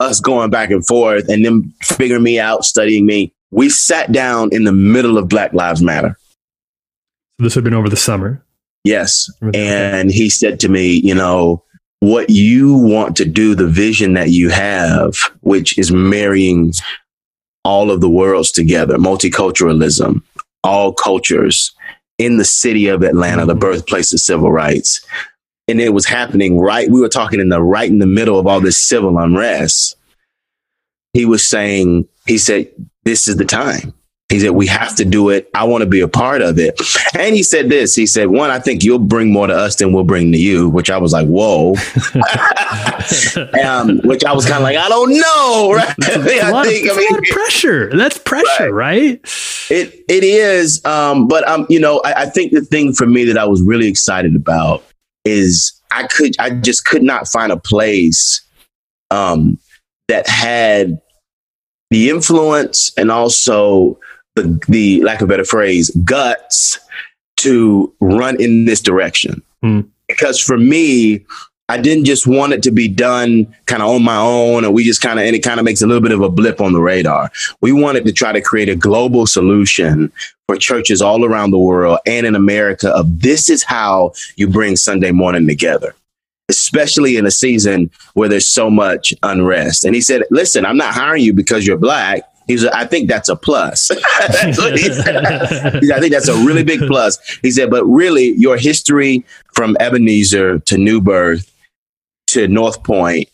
us 0.00 0.20
going 0.20 0.50
back 0.50 0.70
and 0.70 0.86
forth 0.86 1.28
and 1.28 1.44
them 1.44 1.72
figuring 1.82 2.22
me 2.22 2.38
out, 2.38 2.64
studying 2.64 3.06
me. 3.06 3.32
We 3.50 3.68
sat 3.68 4.12
down 4.12 4.48
in 4.52 4.64
the 4.64 4.72
middle 4.72 5.18
of 5.18 5.28
Black 5.28 5.52
Lives 5.52 5.82
Matter. 5.82 6.16
This 7.38 7.54
had 7.54 7.64
been 7.64 7.74
over 7.74 7.88
the 7.88 7.96
summer. 7.96 8.44
Yes. 8.84 9.30
And 9.54 10.10
he 10.10 10.28
said 10.30 10.60
to 10.60 10.68
me, 10.68 10.92
you 10.92 11.14
know, 11.14 11.64
what 12.00 12.30
you 12.30 12.74
want 12.74 13.16
to 13.16 13.24
do, 13.24 13.54
the 13.54 13.68
vision 13.68 14.14
that 14.14 14.30
you 14.30 14.48
have, 14.48 15.14
which 15.40 15.78
is 15.78 15.92
marrying 15.92 16.72
all 17.64 17.90
of 17.90 18.00
the 18.00 18.10
worlds 18.10 18.50
together, 18.50 18.96
multiculturalism, 18.98 20.22
all 20.64 20.92
cultures 20.92 21.72
in 22.18 22.38
the 22.38 22.44
city 22.44 22.88
of 22.88 23.02
Atlanta, 23.02 23.46
the 23.46 23.52
mm-hmm. 23.52 23.60
birthplace 23.60 24.12
of 24.12 24.20
civil 24.20 24.50
rights. 24.50 25.04
And 25.68 25.80
it 25.80 25.94
was 25.94 26.06
happening 26.06 26.58
right. 26.58 26.90
We 26.90 27.00
were 27.00 27.08
talking 27.08 27.40
in 27.40 27.50
the 27.50 27.62
right 27.62 27.88
in 27.88 28.00
the 28.00 28.06
middle 28.06 28.38
of 28.38 28.48
all 28.48 28.60
this 28.60 28.82
civil 28.82 29.16
unrest. 29.18 29.96
He 31.12 31.24
was 31.24 31.48
saying, 31.48 32.08
he 32.26 32.36
said, 32.36 32.68
this 33.04 33.28
is 33.28 33.36
the 33.36 33.44
time. 33.44 33.94
He 34.32 34.40
said, 34.40 34.52
we 34.52 34.66
have 34.66 34.96
to 34.96 35.04
do 35.04 35.28
it. 35.28 35.50
I 35.52 35.64
want 35.64 35.82
to 35.82 35.86
be 35.86 36.00
a 36.00 36.08
part 36.08 36.40
of 36.40 36.58
it. 36.58 36.80
And 37.14 37.36
he 37.36 37.42
said 37.42 37.68
this, 37.68 37.94
he 37.94 38.06
said, 38.06 38.28
one, 38.28 38.48
I 38.48 38.58
think 38.58 38.82
you'll 38.82 38.98
bring 38.98 39.30
more 39.30 39.46
to 39.46 39.54
us 39.54 39.76
than 39.76 39.92
we'll 39.92 40.04
bring 40.04 40.32
to 40.32 40.38
you, 40.38 40.70
which 40.70 40.90
I 40.90 40.96
was 40.96 41.12
like, 41.12 41.26
whoa, 41.26 41.74
um, 43.62 44.00
which 44.04 44.24
I 44.24 44.32
was 44.32 44.46
kind 44.46 44.56
of 44.56 44.62
like, 44.62 44.78
I 44.78 44.88
don't 44.88 45.10
know. 45.10 45.74
Right. 45.74 45.94
I 46.00 46.64
think, 46.64 46.90
of, 46.90 46.96
I 46.96 47.00
mean, 47.00 47.22
pressure. 47.30 47.94
That's 47.94 48.16
pressure, 48.16 48.72
right. 48.72 49.20
right? 49.20 49.20
It, 49.68 50.02
it 50.08 50.24
is. 50.24 50.82
Um, 50.86 51.28
but, 51.28 51.46
um, 51.46 51.66
you 51.68 51.78
know, 51.78 52.00
I, 52.02 52.22
I 52.22 52.26
think 52.26 52.52
the 52.52 52.62
thing 52.62 52.94
for 52.94 53.04
me 53.04 53.24
that 53.24 53.36
I 53.36 53.44
was 53.44 53.60
really 53.60 53.86
excited 53.86 54.34
about 54.34 54.82
is 55.26 55.78
I 55.90 56.06
could, 56.06 56.34
I 56.38 56.48
just 56.48 56.86
could 56.86 57.02
not 57.02 57.28
find 57.28 57.52
a 57.52 57.58
place, 57.58 58.40
um, 59.10 59.58
that 60.08 60.26
had 60.26 61.02
the 61.90 62.08
influence 62.08 62.90
and 62.96 63.10
also 63.10 64.00
the, 64.34 64.60
the 64.68 65.02
lack 65.02 65.20
of 65.20 65.28
a 65.28 65.32
better 65.32 65.44
phrase, 65.44 65.90
guts 66.04 66.78
to 67.36 67.92
run 68.00 68.40
in 68.40 68.64
this 68.64 68.80
direction. 68.80 69.42
Hmm. 69.62 69.80
Because 70.06 70.38
for 70.38 70.58
me, 70.58 71.24
I 71.68 71.78
didn't 71.78 72.04
just 72.04 72.26
want 72.26 72.52
it 72.52 72.62
to 72.64 72.70
be 72.70 72.86
done 72.86 73.46
kind 73.66 73.82
of 73.82 73.88
on 73.88 74.02
my 74.02 74.16
own, 74.16 74.64
and 74.64 74.74
we 74.74 74.84
just 74.84 75.00
kind 75.00 75.18
of, 75.18 75.24
and 75.24 75.34
it 75.34 75.40
kind 75.40 75.58
of 75.58 75.64
makes 75.64 75.80
a 75.80 75.86
little 75.86 76.02
bit 76.02 76.12
of 76.12 76.20
a 76.20 76.28
blip 76.28 76.60
on 76.60 76.72
the 76.72 76.80
radar. 76.80 77.30
We 77.60 77.72
wanted 77.72 78.04
to 78.04 78.12
try 78.12 78.32
to 78.32 78.42
create 78.42 78.68
a 78.68 78.76
global 78.76 79.26
solution 79.26 80.12
for 80.46 80.56
churches 80.56 81.00
all 81.00 81.24
around 81.24 81.50
the 81.50 81.58
world 81.58 81.98
and 82.04 82.26
in 82.26 82.34
America 82.34 82.90
of 82.90 83.22
this 83.22 83.48
is 83.48 83.62
how 83.62 84.12
you 84.36 84.48
bring 84.48 84.76
Sunday 84.76 85.12
morning 85.12 85.46
together, 85.46 85.94
especially 86.48 87.16
in 87.16 87.24
a 87.24 87.30
season 87.30 87.90
where 88.14 88.28
there's 88.28 88.48
so 88.48 88.68
much 88.68 89.14
unrest. 89.22 89.84
And 89.84 89.94
he 89.94 90.00
said, 90.00 90.24
listen, 90.30 90.66
I'm 90.66 90.76
not 90.76 90.92
hiring 90.92 91.22
you 91.22 91.32
because 91.32 91.66
you're 91.66 91.78
black. 91.78 92.22
He 92.46 92.58
said, 92.58 92.72
I 92.72 92.86
think 92.86 93.08
that's 93.08 93.28
a 93.28 93.36
plus. 93.36 93.88
That's 94.18 94.58
I 94.58 96.00
think 96.00 96.12
that's 96.12 96.28
a 96.28 96.34
really 96.44 96.64
big 96.64 96.80
plus. 96.86 97.18
He 97.42 97.50
said, 97.50 97.70
but 97.70 97.84
really, 97.84 98.34
your 98.36 98.56
history 98.56 99.24
from 99.54 99.76
Ebenezer 99.80 100.58
to 100.60 100.78
New 100.78 101.00
Birth 101.00 101.52
to 102.28 102.48
North 102.48 102.82
Point 102.82 103.28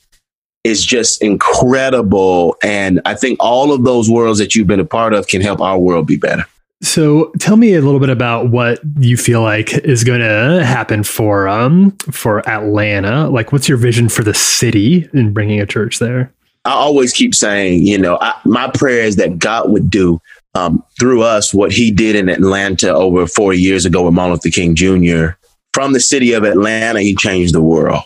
is 0.65 0.85
just 0.85 1.23
incredible. 1.23 2.57
And 2.63 3.01
I 3.05 3.15
think 3.15 3.39
all 3.41 3.73
of 3.73 3.85
those 3.85 4.11
worlds 4.11 4.39
that 4.39 4.55
you've 4.55 4.67
been 4.67 4.81
a 4.81 4.85
part 4.85 5.15
of 5.15 5.27
can 5.27 5.41
help 5.41 5.61
our 5.61 5.79
world 5.79 6.07
be 6.07 6.17
better. 6.17 6.45
So 6.81 7.33
tell 7.41 7.57
me 7.57 7.75
a 7.75 7.81
little 7.81 7.99
bit 7.99 8.11
about 8.11 8.51
what 8.51 8.79
you 8.99 9.17
feel 9.17 9.43
like 9.43 9.75
is 9.79 10.05
going 10.05 10.21
to 10.21 10.65
happen 10.65 11.03
for 11.03 11.49
um 11.49 11.91
for 12.13 12.49
Atlanta. 12.49 13.29
Like, 13.29 13.53
what's 13.53 13.69
your 13.69 13.79
vision 13.79 14.09
for 14.09 14.23
the 14.23 14.35
city 14.35 15.09
in 15.13 15.33
bringing 15.33 15.61
a 15.61 15.67
church 15.67 15.99
there? 15.99 16.33
I 16.69 16.73
always 16.73 17.14
keep 17.14 17.35
saying, 17.35 17.87
you 17.87 17.97
know, 17.97 18.19
I, 18.21 18.39
my 18.45 18.71
prayer 18.71 19.03
is 19.03 19.16
that 19.16 19.39
God 19.39 19.71
would 19.71 19.89
do 19.89 20.21
um, 20.55 20.85
through 21.01 21.23
us 21.23 21.55
what 21.55 21.73
he 21.73 21.91
did 21.91 22.14
in 22.14 22.29
Atlanta 22.29 22.95
over 22.95 23.27
four 23.27 23.55
years 23.55 23.87
ago 23.87 24.05
with 24.05 24.12
Martin 24.12 24.35
Luther 24.35 24.51
King 24.51 24.75
Jr. 24.75 25.39
From 25.73 25.95
the 25.95 26.01
city 26.01 26.35
of 26.35 26.45
Atlanta, 26.45 27.01
he 27.01 27.14
changed 27.14 27.55
the 27.55 27.62
world. 27.62 28.03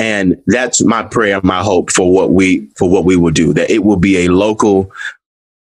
And 0.00 0.42
that's 0.48 0.82
my 0.82 1.04
prayer, 1.04 1.40
my 1.44 1.62
hope 1.62 1.92
for 1.92 2.12
what 2.12 2.32
we 2.32 2.66
for 2.76 2.90
what 2.90 3.04
we 3.04 3.14
will 3.14 3.30
do. 3.30 3.52
That 3.52 3.70
it 3.70 3.84
will 3.84 3.98
be 3.98 4.24
a 4.24 4.28
local, 4.28 4.90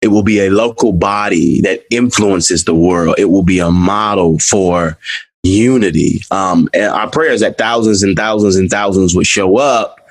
it 0.01 0.09
will 0.09 0.23
be 0.23 0.39
a 0.41 0.51
local 0.51 0.93
body 0.93 1.61
that 1.63 1.83
influences 1.91 2.67
the 2.67 2.75
world. 2.75 3.17
It 3.19 3.31
will 3.31 3.43
be 3.43 3.59
a 3.59 3.73
model 3.73 4.39
for 4.39 4.97
unity. 5.43 6.23
Um, 6.31 6.69
and 6.73 6.85
our 6.85 7.11
prayer 7.11 7.33
is 7.33 7.41
that 7.41 7.59
thousands 7.59 8.05
and 8.05 8.17
thousands 8.17 8.55
and 8.55 8.71
thousands 8.71 9.17
would 9.17 9.27
show 9.27 9.57
up 9.57 10.06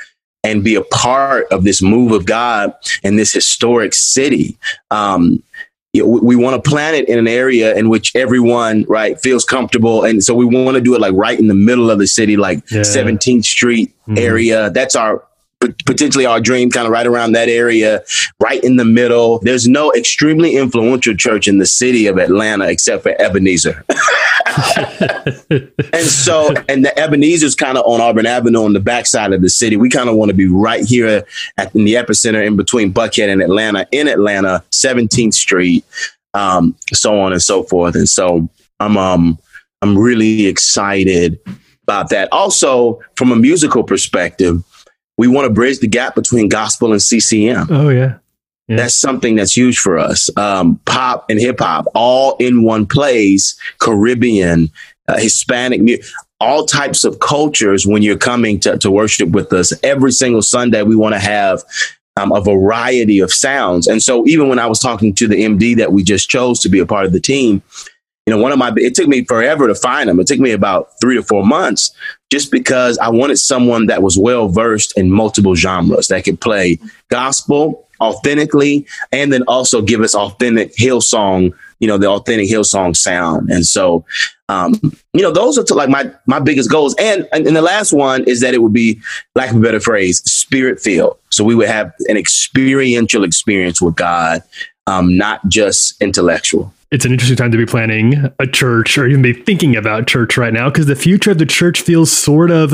and 0.45 0.63
be 0.63 0.75
a 0.75 0.81
part 0.83 1.47
of 1.51 1.63
this 1.63 1.81
move 1.81 2.11
of 2.11 2.25
God 2.25 2.73
in 3.03 3.15
this 3.15 3.33
historic 3.33 3.93
city. 3.93 4.57
Um, 4.91 5.41
we, 5.93 6.35
want 6.35 6.61
to 6.61 6.69
plant 6.69 6.97
it 6.97 7.07
in 7.07 7.17
an 7.17 7.27
area 7.27 7.73
in 7.75 7.87
which 7.89 8.13
everyone 8.15 8.83
right 8.89 9.19
feels 9.19 9.45
comfortable, 9.45 10.03
and 10.03 10.23
so 10.23 10.35
we 10.35 10.43
want 10.45 10.75
to 10.75 10.81
do 10.81 10.93
it 10.93 10.99
like 11.01 11.13
right 11.13 11.39
in 11.39 11.47
the 11.47 11.53
middle 11.53 11.89
of 11.89 11.99
the 11.99 12.07
city, 12.07 12.35
like 12.37 12.59
Yeah. 12.69 12.81
17th 12.83 13.45
Street 13.45 13.93
Mhm. 14.07 14.19
area. 14.19 14.69
That's 14.71 14.95
our 14.95 15.23
potentially 15.59 16.25
our 16.25 16.39
dream, 16.39 16.69
kind 16.69 16.85
of 16.85 16.91
right 16.91 17.07
around 17.07 17.31
that 17.33 17.49
area, 17.49 18.03
right 18.39 18.63
in 18.63 18.75
the 18.75 18.85
middle. 18.85 19.39
There's 19.39 19.67
no 19.67 19.93
extremely 19.93 20.55
influential 20.55 21.15
church 21.15 21.47
in 21.47 21.57
the 21.57 21.65
city 21.65 22.07
of 22.07 22.17
Atlanta 22.17 22.67
except 22.69 23.03
for 23.03 23.19
Ebenezer. 23.19 23.83
and 25.49 26.05
so, 26.05 26.53
and 26.69 26.85
the 26.85 26.93
Ebenezer's 26.97 27.55
kind 27.55 27.77
of 27.77 27.85
on 27.85 28.01
Auburn 28.01 28.25
Avenue 28.25 28.63
on 28.63 28.73
the 28.73 28.79
backside 28.79 29.33
of 29.33 29.41
the 29.41 29.49
city. 29.49 29.77
We 29.77 29.89
kind 29.89 30.09
of 30.09 30.15
want 30.15 30.29
to 30.29 30.35
be 30.35 30.47
right 30.47 30.85
here 30.85 31.25
at 31.57 31.75
in 31.75 31.85
the 31.85 31.95
epicenter 31.95 32.45
in 32.45 32.55
between 32.55 32.93
Buckhead 32.93 33.31
and 33.31 33.41
Atlanta, 33.41 33.87
in 33.91 34.07
Atlanta, 34.07 34.63
17th 34.71 35.33
Street, 35.33 35.83
um, 36.33 36.75
so 36.93 37.19
on 37.19 37.31
and 37.31 37.41
so 37.41 37.63
forth. 37.63 37.95
And 37.95 38.07
so 38.07 38.47
I'm 38.79 38.97
um 38.97 39.39
I'm 39.81 39.97
really 39.97 40.47
excited 40.47 41.39
about 41.83 42.09
that. 42.09 42.27
Also, 42.31 42.99
from 43.15 43.31
a 43.31 43.35
musical 43.35 43.83
perspective, 43.83 44.63
we 45.17 45.27
want 45.27 45.45
to 45.45 45.53
bridge 45.53 45.79
the 45.79 45.87
gap 45.87 46.15
between 46.15 46.49
gospel 46.49 46.91
and 46.91 47.01
CCM. 47.01 47.67
Oh 47.69 47.89
yeah. 47.89 48.17
Yeah. 48.67 48.77
That's 48.77 48.95
something 48.95 49.35
that's 49.35 49.55
huge 49.55 49.77
for 49.77 49.99
us. 49.99 50.35
Um, 50.37 50.79
pop 50.85 51.29
and 51.29 51.39
hip 51.39 51.59
hop 51.59 51.85
all 51.93 52.35
in 52.37 52.63
one 52.63 52.87
place, 52.87 53.59
Caribbean, 53.77 54.71
uh, 55.07 55.19
Hispanic, 55.19 56.03
all 56.39 56.65
types 56.65 57.03
of 57.03 57.19
cultures 57.19 57.85
when 57.85 58.01
you're 58.01 58.17
coming 58.17 58.59
to, 58.61 58.77
to 58.79 58.89
worship 58.89 59.29
with 59.29 59.53
us. 59.53 59.71
Every 59.83 60.11
single 60.11 60.41
Sunday, 60.41 60.81
we 60.81 60.95
want 60.95 61.13
to 61.13 61.19
have 61.19 61.63
um, 62.17 62.31
a 62.31 62.41
variety 62.41 63.19
of 63.19 63.31
sounds. 63.31 63.87
And 63.87 64.01
so, 64.01 64.25
even 64.25 64.49
when 64.49 64.59
I 64.59 64.65
was 64.65 64.79
talking 64.79 65.13
to 65.15 65.27
the 65.27 65.43
MD 65.43 65.75
that 65.77 65.91
we 65.91 66.03
just 66.03 66.29
chose 66.29 66.59
to 66.61 66.69
be 66.69 66.79
a 66.79 66.85
part 66.85 67.05
of 67.05 67.11
the 67.11 67.19
team, 67.19 67.61
you 68.25 68.33
know, 68.33 68.41
one 68.41 68.51
of 68.51 68.57
my, 68.57 68.73
it 68.77 68.95
took 68.95 69.07
me 69.07 69.23
forever 69.23 69.67
to 69.67 69.75
find 69.75 70.09
them. 70.09 70.19
It 70.19 70.25
took 70.25 70.39
me 70.39 70.51
about 70.51 70.89
three 70.99 71.15
to 71.15 71.21
four 71.21 71.45
months 71.45 71.93
just 72.31 72.51
because 72.51 72.97
I 72.97 73.09
wanted 73.09 73.37
someone 73.37 73.85
that 73.85 74.01
was 74.01 74.17
well 74.17 74.49
versed 74.49 74.97
in 74.97 75.11
multiple 75.11 75.53
genres 75.55 76.07
that 76.07 76.23
could 76.23 76.41
play 76.41 76.79
gospel 77.09 77.87
authentically 78.01 78.87
and 79.11 79.31
then 79.31 79.43
also 79.43 79.81
give 79.81 80.01
us 80.01 80.15
authentic 80.15 80.75
Hillsong, 80.75 81.53
you 81.79 81.87
know, 81.87 81.97
the 81.97 82.09
authentic 82.09 82.49
Hillsong 82.49 82.95
sound. 82.95 83.49
And 83.51 83.65
so, 83.65 84.03
um, 84.49 84.73
you 85.13 85.21
know, 85.21 85.31
those 85.31 85.57
are 85.57 85.63
to 85.63 85.75
like 85.75 85.89
my 85.89 86.11
my 86.25 86.39
biggest 86.39 86.69
goals. 86.69 86.95
And, 86.99 87.27
and 87.31 87.45
and 87.45 87.55
the 87.55 87.61
last 87.61 87.93
one 87.93 88.23
is 88.25 88.41
that 88.41 88.53
it 88.53 88.61
would 88.61 88.73
be, 88.73 88.99
lack 89.35 89.51
of 89.51 89.57
a 89.57 89.59
better 89.59 89.79
phrase, 89.79 90.21
spirit 90.23 90.79
filled. 90.79 91.17
So 91.29 91.43
we 91.43 91.55
would 91.55 91.67
have 91.67 91.93
an 92.07 92.17
experiential 92.17 93.23
experience 93.23 93.81
with 93.81 93.95
God, 93.95 94.41
um, 94.87 95.15
not 95.15 95.47
just 95.47 96.01
intellectual. 96.01 96.73
It's 96.91 97.05
an 97.05 97.11
interesting 97.11 97.37
time 97.37 97.51
to 97.51 97.57
be 97.57 97.65
planning 97.65 98.29
a 98.39 98.47
church 98.47 98.97
or 98.97 99.07
even 99.07 99.21
be 99.21 99.33
thinking 99.33 99.75
about 99.75 100.07
church 100.07 100.37
right 100.37 100.53
now 100.53 100.69
because 100.69 100.85
the 100.85 100.95
future 100.95 101.31
of 101.31 101.37
the 101.39 101.45
church 101.45 101.81
feels 101.81 102.11
sort 102.11 102.51
of 102.51 102.73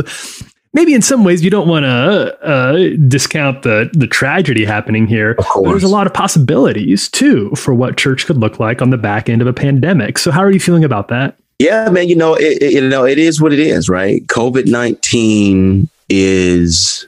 maybe 0.74 0.94
in 0.94 1.02
some 1.02 1.24
ways 1.24 1.44
you 1.44 1.50
don't 1.50 1.68
want 1.68 1.84
to 1.84 2.46
uh, 2.46 2.90
discount 3.08 3.64
the 3.64 3.90
the 3.94 4.08
tragedy 4.08 4.64
happening 4.66 5.08
here. 5.08 5.36
But 5.36 5.64
There's 5.64 5.84
a 5.84 5.88
lot 5.88 6.08
of 6.08 6.14
possibilities 6.14 7.10
too 7.10 7.52
for 7.56 7.74
what 7.74 7.98
church 7.98 8.26
could 8.26 8.38
look 8.38 8.60
like 8.60 8.82
on 8.82 8.90
the 8.90 8.98
back 8.98 9.28
end 9.30 9.42
of 9.42 9.48
a 9.48 9.54
pandemic. 9.54 10.18
So 10.18 10.32
how 10.32 10.42
are 10.42 10.52
you 10.52 10.60
feeling 10.60 10.84
about 10.84 11.08
that? 11.10 11.38
Yeah, 11.60 11.90
man. 11.90 12.10
You 12.10 12.16
know, 12.16 12.34
it, 12.36 12.62
it- 12.62 12.74
you 12.74 12.88
know, 12.88 13.06
it 13.06 13.18
is 13.20 13.40
what 13.42 13.54
it 13.54 13.60
is, 13.60 13.88
right? 13.90 14.26
COVID 14.28 14.68
nineteen 14.68 15.90
is 16.10 17.08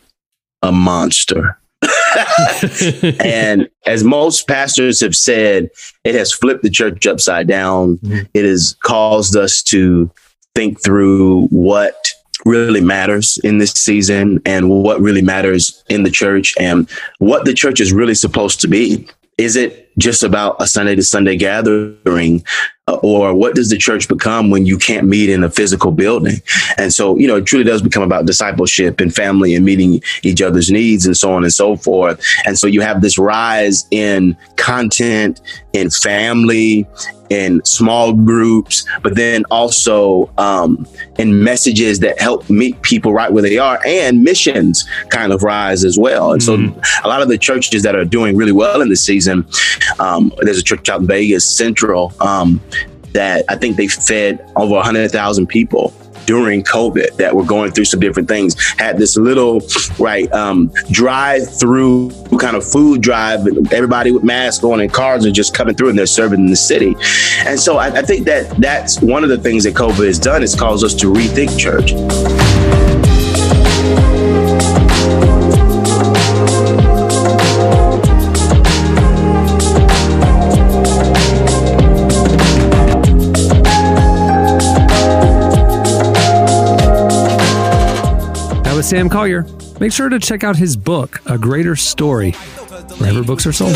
a 0.62 0.72
monster, 0.72 1.58
and 3.20 3.70
as 3.86 4.04
most 4.04 4.48
pastors 4.48 5.00
have 5.02 5.16
said, 5.16 5.70
it 6.04 6.16
has 6.16 6.32
flipped 6.32 6.64
the 6.64 6.70
church 6.70 7.06
upside 7.08 7.48
down. 7.48 7.98
Mhm. 7.98 8.28
It 8.34 8.46
has 8.46 8.76
caused 8.84 9.36
us 9.36 9.62
to 9.64 10.10
think 10.56 10.84
through 10.84 11.48
what 11.48 11.96
really 12.46 12.82
matters 12.82 13.40
in 13.44 13.58
this 13.58 13.72
season 13.72 14.42
and 14.46 14.70
what 14.70 15.00
really 15.02 15.22
matters 15.22 15.84
in 15.90 16.04
the 16.04 16.12
church 16.12 16.54
and 16.60 16.90
what 17.20 17.46
the 17.46 17.54
church 17.54 17.80
is 17.80 17.94
really 17.94 18.16
supposed 18.16 18.60
to 18.62 18.68
be. 18.68 19.08
Is 19.38 19.56
it 19.56 19.90
just 19.98 20.24
about 20.24 20.62
a 20.62 20.68
Sunday 20.68 20.96
to 20.96 21.04
Sunday 21.04 21.38
gathering? 21.38 22.44
Or 22.86 23.34
what 23.34 23.56
does 23.56 23.70
the 23.70 23.78
church 23.78 24.10
become 24.10 24.50
when 24.50 24.66
you 24.66 24.78
can't 24.78 25.08
meet 25.08 25.30
in 25.30 25.42
a 25.42 25.50
physical 25.50 25.92
building? 25.92 26.42
And 26.78 26.92
so, 26.92 27.18
you 27.18 27.28
know, 27.28 27.38
it 27.38 27.46
truly 27.46 27.64
does 27.64 27.82
become 27.82 28.04
about 28.04 28.26
discipleship 28.26 29.00
and 29.00 29.14
family 29.14 29.56
and 29.56 29.64
meeting 29.64 30.02
each 30.24 30.42
other's 30.42 30.70
needs 30.70 31.06
and 31.06 31.16
so 31.16 31.32
on 31.32 31.44
and 31.44 31.54
so 31.54 31.78
forth. 31.78 32.22
And 32.46 32.60
so 32.60 32.68
you 32.68 32.82
have 32.82 33.02
this 33.02 33.18
rise 33.18 33.88
in 33.92 34.36
content, 34.58 35.40
in 35.72 35.92
family, 35.92 36.86
in 37.30 37.64
small 37.66 38.14
groups, 38.14 38.86
but 39.02 39.16
then 39.16 39.44
also 39.50 40.32
um, 40.38 40.88
in 41.18 41.44
messages 41.44 42.00
that 42.00 42.20
help 42.20 42.50
meet 42.50 42.82
people 42.82 43.14
right 43.14 43.32
where 43.32 43.44
they 43.44 43.58
are 43.58 43.80
and 43.86 44.24
missions 44.24 44.86
kind 45.10 45.32
of 45.32 45.44
rise 45.44 45.84
as 45.84 45.98
well. 45.98 46.32
And 46.32 46.44
so 46.44 46.56
a 47.04 47.08
lot 47.08 47.22
of 47.22 47.30
the 47.30 47.38
churches 47.38 47.84
that 47.84 47.96
are 47.96 48.06
doing 48.06 48.36
really 48.36 48.52
well 48.52 48.82
in 48.82 48.90
this 48.90 49.02
season, 49.02 49.46
um, 50.00 50.32
there's 50.42 50.60
a 50.60 50.64
church 50.64 50.90
out 50.90 51.02
in 51.02 51.08
Vegas, 51.08 51.50
Central, 51.50 52.14
um, 52.20 52.62
that 53.14 53.46
I 53.48 53.56
think 53.56 53.78
they 53.78 53.88
fed 53.88 54.40
over 54.56 54.74
100,000 54.74 55.48
people 55.48 55.94
during 56.26 56.64
COVID 56.64 57.18
that 57.18 57.36
were 57.36 57.46
going 57.46 57.72
through 57.72 57.86
some 57.86 58.00
different 58.00 58.28
things. 58.28 58.56
Had 58.78 58.98
this 58.98 59.18
little 59.18 59.62
right 60.00 60.32
um, 60.34 60.72
drive 60.92 61.50
through 61.60 62.12
kind 62.40 62.56
of 62.56 62.66
food 62.66 63.02
drive, 63.02 63.46
everybody 63.72 64.12
with 64.12 64.24
masks 64.24 64.64
on 64.64 64.82
and 64.82 64.92
cars 64.92 65.26
are 65.26 65.32
just 65.32 65.54
coming 65.54 65.76
through 65.76 65.90
and 65.90 65.98
they're 65.98 66.06
serving 66.06 66.40
in 66.40 66.48
the 66.48 66.56
city. 66.56 66.96
And 67.46 67.60
so 67.60 67.78
I, 67.78 67.88
I 67.88 68.02
think 68.02 68.26
that 68.26 68.50
that's 68.58 69.02
one 69.02 69.24
of 69.24 69.30
the 69.30 69.38
things 69.38 69.64
that 69.64 69.74
COVID 69.76 70.06
has 70.06 70.20
done 70.20 70.44
is 70.44 70.56
caused 70.56 70.84
us 70.84 70.94
to 70.96 71.08
rethink 71.08 71.58
church. 71.60 71.94
Sam 88.94 89.10
Collier. 89.10 89.44
Make 89.80 89.92
sure 89.92 90.08
to 90.08 90.20
check 90.20 90.44
out 90.44 90.56
his 90.56 90.78
book, 90.78 91.20
A 91.26 91.36
Greater 91.36 91.76
Story, 91.76 92.34
wherever 93.00 93.24
books 93.24 93.48
are 93.48 93.52
sold. 93.52 93.76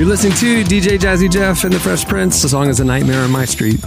You're 0.00 0.08
listening 0.08 0.32
to 0.36 0.64
DJ 0.64 0.98
Jazzy 0.98 1.30
Jeff 1.30 1.62
and 1.64 1.74
the 1.74 1.78
Fresh 1.78 2.06
Prince. 2.06 2.40
The 2.40 2.48
song 2.48 2.70
is 2.70 2.80
A 2.80 2.84
Nightmare 2.86 3.20
on 3.20 3.30
My 3.30 3.44
Street. 3.44 3.84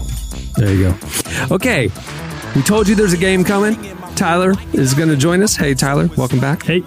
There 0.55 0.71
you 0.71 0.91
go. 0.91 1.55
Okay. 1.55 1.89
We 2.55 2.61
told 2.61 2.87
you 2.87 2.93
there's 2.93 3.13
a 3.13 3.17
game 3.17 3.43
coming. 3.43 3.73
Tyler 4.13 4.53
is 4.73 4.93
going 4.93 5.09
to 5.09 5.15
join 5.15 5.41
us. 5.41 5.55
Hey, 5.55 5.73
Tyler, 5.73 6.11
welcome 6.15 6.39
back. 6.39 6.61
Hey. 6.61 6.83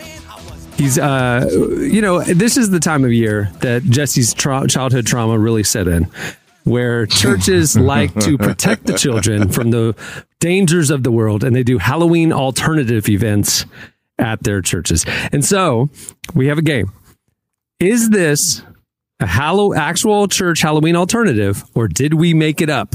He's, 0.76 0.96
uh, 0.96 1.44
you 1.50 2.00
know, 2.00 2.22
this 2.22 2.56
is 2.56 2.70
the 2.70 2.78
time 2.78 3.04
of 3.04 3.12
year 3.12 3.50
that 3.62 3.82
Jesse's 3.82 4.32
tra- 4.32 4.68
childhood 4.68 5.08
trauma 5.08 5.36
really 5.36 5.64
set 5.64 5.88
in, 5.88 6.08
where 6.62 7.04
churches 7.04 7.76
like 7.76 8.14
to 8.20 8.38
protect 8.38 8.86
the 8.86 8.96
children 8.96 9.48
from 9.48 9.72
the 9.72 9.96
dangers 10.38 10.88
of 10.88 11.02
the 11.02 11.10
world, 11.10 11.42
and 11.42 11.56
they 11.56 11.64
do 11.64 11.78
Halloween 11.78 12.32
alternative 12.32 13.08
events 13.08 13.66
at 14.20 14.44
their 14.44 14.62
churches. 14.62 15.04
And 15.32 15.44
so 15.44 15.90
we 16.32 16.46
have 16.46 16.58
a 16.58 16.62
game. 16.62 16.92
Is 17.80 18.10
this 18.10 18.62
a 19.18 19.26
Hallow 19.26 19.72
actual 19.72 20.28
church 20.28 20.60
Halloween 20.60 20.94
alternative, 20.94 21.64
or 21.74 21.88
did 21.88 22.14
we 22.14 22.34
make 22.34 22.60
it 22.60 22.68
up? 22.68 22.94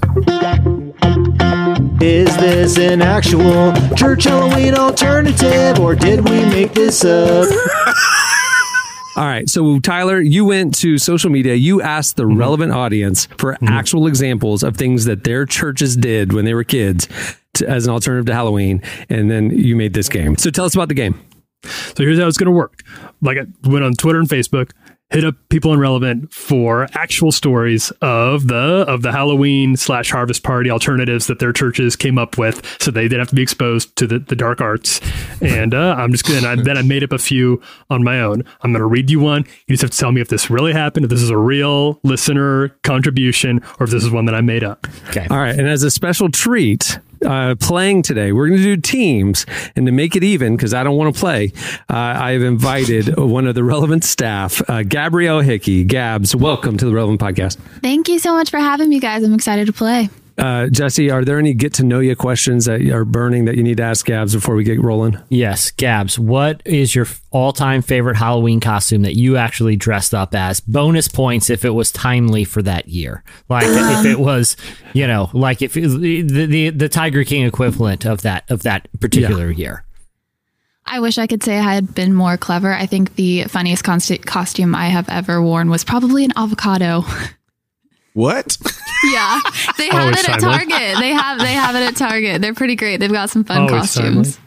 Is 2.00 2.36
this 2.38 2.78
an 2.78 3.02
actual 3.02 3.74
church 3.96 4.26
Halloween 4.26 4.76
alternative, 4.76 5.80
or 5.80 5.96
did 5.96 6.28
we 6.30 6.46
make 6.46 6.74
this 6.74 7.04
up? 7.04 7.48
All 9.18 9.26
right. 9.26 9.50
So, 9.50 9.80
Tyler, 9.80 10.22
you 10.22 10.46
went 10.46 10.76
to 10.76 10.98
social 10.98 11.30
media. 11.30 11.56
You 11.56 11.82
asked 11.82 12.16
the 12.16 12.24
mm-hmm. 12.24 12.38
relevant 12.38 12.72
audience 12.72 13.26
for 13.38 13.54
mm-hmm. 13.54 13.68
actual 13.68 14.08
examples 14.08 14.64
of 14.64 14.78
things 14.78 15.06
that 15.06 15.24
their 15.24 15.46
churches 15.46 15.98
did 15.98 16.34
when 16.34 16.46
they 16.46 16.54
were 16.54 16.64
kids 16.64 17.08
to, 17.56 17.68
as 17.68 17.86
an 17.88 17.94
alternative 17.94 18.28
to 18.28 18.34
Halloween. 18.34 18.82
And 19.10 19.30
then 19.30 19.50
you 19.50 19.76
made 19.76 19.94
this 19.94 20.08
game. 20.08 20.38
So, 20.38 20.50
tell 20.50 20.66
us 20.66 20.76
about 20.76 20.88
the 20.88 20.96
game. 20.96 21.20
So 21.64 22.04
here's 22.04 22.20
how 22.20 22.28
it's 22.28 22.38
going 22.38 22.52
to 22.52 22.52
work. 22.52 22.82
Like 23.22 23.38
I 23.38 23.70
went 23.70 23.86
on 23.86 23.94
Twitter 23.94 24.20
and 24.20 24.28
Facebook, 24.28 24.72
hit 25.12 25.26
up 25.26 25.36
people 25.50 25.74
in 25.74 25.80
relevant 25.80 26.34
for 26.34 26.88
actual 26.94 27.32
stories 27.32 27.92
of 28.02 28.48
the 28.48 28.86
of 28.88 29.02
the 29.02 29.12
Halloween 29.12 29.76
slash 29.76 30.12
harvest 30.12 30.44
party 30.44 30.72
alternatives 30.72 31.28
that 31.28 31.40
their 31.40 31.54
churches 31.54 31.96
came 31.96 32.18
up 32.18 32.38
with, 32.38 32.66
so 32.82 32.92
they 32.92 33.04
didn't 33.04 33.20
have 33.20 33.30
to 33.30 33.36
be 33.36 33.42
exposed 33.42 33.96
to 33.98 34.08
the, 34.08 34.20
the 34.20 34.36
dark 34.36 34.62
arts. 34.62 35.02
And 35.42 35.74
uh, 35.74 35.96
I'm 35.98 36.12
just 36.12 36.26
gonna 36.26 36.48
I, 36.48 36.56
then 36.56 36.78
I 36.78 36.82
made 36.82 37.04
up 37.04 37.12
a 37.12 37.20
few 37.20 37.62
on 37.90 38.04
my 38.04 38.22
own. 38.22 38.44
I'm 38.62 38.72
gonna 38.72 38.88
read 38.88 39.10
you 39.10 39.20
one. 39.20 39.46
You 39.68 39.76
just 39.76 39.82
have 39.82 39.92
to 39.92 39.98
tell 39.98 40.12
me 40.12 40.22
if 40.22 40.30
this 40.30 40.50
really 40.50 40.74
happened, 40.74 41.06
if 41.06 41.10
this 41.10 41.22
is 41.22 41.30
a 41.30 41.38
real 41.38 42.00
listener 42.04 42.70
contribution, 42.84 43.62
or 43.80 43.86
if 43.86 43.92
this 43.92 44.04
is 44.04 44.12
one 44.12 44.26
that 44.26 44.36
I 44.36 44.42
made 44.42 44.64
up. 44.64 44.88
Okay. 45.10 45.28
All 45.30 45.38
right. 45.38 45.58
And 45.58 45.68
as 45.68 45.84
a 45.84 45.92
special 45.92 46.30
treat, 46.30 47.00
uh, 47.26 47.56
playing 47.60 48.04
today, 48.04 48.32
we're 48.32 48.48
going 48.48 48.60
to 48.60 48.76
do 48.76 48.78
teams. 48.78 49.46
And 49.76 49.86
to 49.86 49.92
make 49.92 50.16
it 50.16 50.24
even, 50.24 50.56
because 50.56 50.74
I 50.74 50.84
don't 50.84 50.98
want 50.98 51.14
to 51.14 51.20
play, 51.20 51.54
uh, 51.90 51.96
I 51.96 52.32
have 52.32 52.44
invited 52.44 53.18
one 53.18 53.48
of 53.48 53.56
the 53.56 53.64
relevant 53.64 54.04
staff, 54.04 54.62
uh, 54.70 54.84
Gabrielle 54.84 55.42
Hickey. 55.42 55.84
Gabs, 55.84 56.36
welcome 56.36 56.78
to 56.78 56.86
the 56.86 56.94
Relevant 56.94 57.20
Podcast. 57.20 57.58
Thank 57.82 58.08
you 58.08 58.20
so 58.20 58.34
much 58.34 58.50
for 58.50 58.60
having 58.60 58.90
me, 58.90 59.00
guys. 59.00 59.24
I'm 59.24 59.34
excited 59.34 59.68
to 59.68 59.74
play. 59.74 60.10
Uh, 60.42 60.68
Jesse, 60.70 61.12
are 61.12 61.24
there 61.24 61.38
any 61.38 61.54
get 61.54 61.72
to 61.76 61.84
know 61.84 62.00
you 62.00 62.16
questions 62.16 62.66
that 62.66 62.82
are 62.90 63.06
burning 63.06 63.46
that 63.46 63.58
you 63.58 63.64
need 63.64 63.78
to 63.78 63.84
ask 63.84 64.04
Gabs 64.08 64.34
before 64.34 64.56
we 64.56 64.64
get 64.64 64.82
rolling? 64.82 65.16
Yes, 65.30 65.70
Gabs, 65.70 66.18
what 66.18 66.64
is 66.66 66.96
your 66.96 67.06
all 67.30 67.54
time 67.54 67.84
favorite 67.84 68.18
Halloween 68.18 68.60
costume 68.60 69.04
that 69.04 69.16
you 69.16 69.38
actually 69.38 69.76
dressed 69.76 70.16
up 70.16 70.34
as? 70.34 70.60
Bonus 70.60 71.08
points 71.08 71.52
if 71.52 71.64
it 71.64 71.70
was 71.70 71.92
timely 71.92 72.44
for 72.44 72.64
that 72.64 72.88
year. 72.88 73.24
Like 73.50 73.66
if 73.68 74.06
it 74.06 74.20
was, 74.20 74.58
you 74.94 75.06
know, 75.06 75.30
like 75.34 75.62
if 75.62 75.78
it, 75.78 75.88
the, 75.88 76.24
the 76.24 76.70
the 76.72 76.90
Tiger 76.90 77.24
King 77.24 77.46
equivalent 77.46 78.04
of 78.08 78.24
that 78.24 78.50
of 78.50 78.64
that 78.64 78.88
particular 79.00 79.52
year. 79.52 79.86
I 80.88 81.02
wish 81.02 81.20
I 81.20 81.28
could 81.28 81.44
say 81.44 81.60
I 81.60 81.74
had 81.76 81.94
been 81.94 82.16
more 82.16 82.36
clever. 82.38 82.74
I 82.74 82.88
think 82.88 83.14
the 83.14 83.44
funniest 83.44 83.84
const- 83.84 84.26
costume 84.26 84.74
I 84.74 84.88
have 84.88 85.08
ever 85.08 85.40
worn 85.40 85.70
was 85.70 85.84
probably 85.84 86.26
an 86.26 86.34
avocado. 86.36 87.04
What? 88.14 88.58
yeah, 89.12 89.40
they 89.78 89.88
have 89.90 90.02
Always 90.02 90.20
it 90.20 90.30
at 90.30 90.40
timely. 90.40 90.68
Target. 90.68 91.00
They 91.00 91.10
have 91.10 91.40
they 91.40 91.54
have 91.54 91.76
it 91.76 91.82
at 91.82 91.96
Target. 91.96 92.42
They're 92.42 92.54
pretty 92.54 92.76
great. 92.76 92.98
They've 93.00 93.12
got 93.12 93.30
some 93.30 93.44
fun 93.44 93.62
Always 93.62 93.74
costumes. 93.74 94.40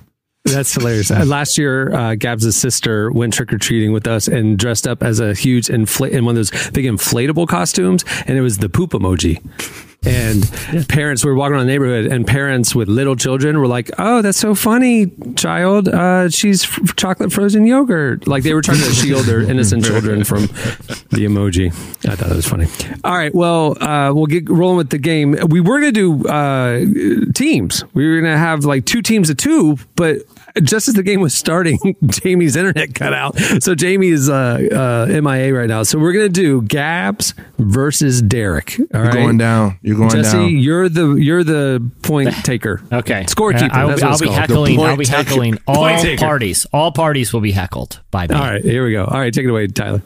That's 0.44 0.74
hilarious. 0.74 1.08
Last 1.10 1.56
year, 1.56 1.94
uh, 1.94 2.14
Gabs' 2.16 2.54
sister 2.54 3.10
went 3.10 3.32
trick 3.32 3.50
or 3.50 3.56
treating 3.56 3.92
with 3.92 4.06
us 4.06 4.28
and 4.28 4.58
dressed 4.58 4.86
up 4.86 5.02
as 5.02 5.18
a 5.18 5.32
huge 5.32 5.68
infl- 5.68 6.10
in 6.10 6.26
one 6.26 6.32
of 6.32 6.36
those 6.36 6.70
big 6.70 6.84
inflatable 6.84 7.48
costumes, 7.48 8.04
and 8.26 8.36
it 8.36 8.42
was 8.42 8.58
the 8.58 8.68
poop 8.68 8.90
emoji. 8.90 9.42
And 10.06 10.88
parents, 10.88 11.24
we 11.24 11.30
were 11.30 11.36
walking 11.36 11.54
around 11.54 11.66
the 11.66 11.72
neighborhood, 11.72 12.06
and 12.06 12.26
parents 12.26 12.74
with 12.74 12.88
little 12.88 13.16
children 13.16 13.58
were 13.58 13.66
like, 13.66 13.90
"Oh, 13.98 14.22
that's 14.22 14.38
so 14.38 14.54
funny, 14.54 15.10
child. 15.36 15.88
Uh, 15.88 16.28
she's 16.28 16.64
f- 16.64 16.96
chocolate 16.96 17.32
frozen 17.32 17.66
yogurt." 17.66 18.26
Like 18.26 18.42
they 18.42 18.54
were 18.54 18.62
trying 18.62 18.78
to 18.78 18.92
shield 18.92 19.24
their 19.24 19.40
innocent 19.40 19.84
children 19.90 20.24
from 20.24 20.42
the 20.42 21.24
emoji. 21.24 21.68
I 22.08 22.16
thought 22.16 22.30
it 22.30 22.36
was 22.36 22.46
funny. 22.46 22.66
All 23.02 23.16
right, 23.16 23.34
well, 23.34 23.82
uh, 23.82 24.12
we'll 24.12 24.26
get 24.26 24.48
rolling 24.48 24.76
with 24.76 24.90
the 24.90 24.98
game. 24.98 25.36
We 25.48 25.60
were 25.60 25.80
going 25.80 25.94
to 25.94 26.20
do 26.22 26.28
uh, 26.28 26.84
teams. 27.34 27.84
We 27.94 28.06
were 28.06 28.20
going 28.20 28.32
to 28.32 28.38
have 28.38 28.64
like 28.64 28.84
two 28.84 29.02
teams 29.02 29.30
of 29.30 29.36
two, 29.36 29.78
but 29.96 30.18
just 30.62 30.88
as 30.88 30.94
the 30.94 31.02
game 31.02 31.20
was 31.20 31.34
starting, 31.34 31.78
Jamie's 32.06 32.56
internet 32.56 32.94
cut 32.94 33.12
out. 33.12 33.36
So 33.60 33.74
Jamie 33.74 34.08
is 34.08 34.28
uh, 34.28 35.06
uh, 35.10 35.20
MIA 35.20 35.52
right 35.54 35.68
now. 35.68 35.82
So 35.82 35.98
we're 35.98 36.12
going 36.12 36.26
to 36.26 36.40
do 36.40 36.62
Gabs 36.62 37.34
versus 37.58 38.22
Derek. 38.22 38.76
All 38.78 38.86
You're 38.94 39.02
right, 39.04 39.12
going 39.14 39.38
down. 39.38 39.78
You're 39.82 39.96
going 39.96 40.10
down. 40.10 40.22
Jesse, 40.22 40.36
down. 40.36 40.58
you're 40.58 40.88
the 40.88 41.14
you're 41.14 41.44
the 41.44 41.90
point 42.02 42.32
taker. 42.44 42.80
Okay. 42.92 43.24
Scorekeeper, 43.24 43.70
Uh, 43.72 43.76
I'll, 43.76 43.88
that's 43.88 44.00
be- 44.00 44.06
what 44.06 44.12
I'll 44.12 44.18
be 44.18 44.26
called. 44.26 44.38
heckling. 44.38 44.80
I'll 44.80 44.96
be 44.96 45.04
point 45.04 45.08
taker. 45.08 45.16
heckling 45.16 45.58
all 45.66 46.16
parties. 46.18 46.66
All 46.72 46.92
parties 46.92 47.32
will 47.32 47.40
be 47.40 47.52
heckled 47.52 48.00
by 48.10 48.26
me. 48.26 48.34
All 48.34 48.42
right, 48.42 48.62
here 48.62 48.84
we 48.84 48.92
go. 48.92 49.04
All 49.04 49.18
right, 49.18 49.32
take 49.32 49.44
it 49.44 49.50
away, 49.50 49.66
Tyler. 49.66 50.02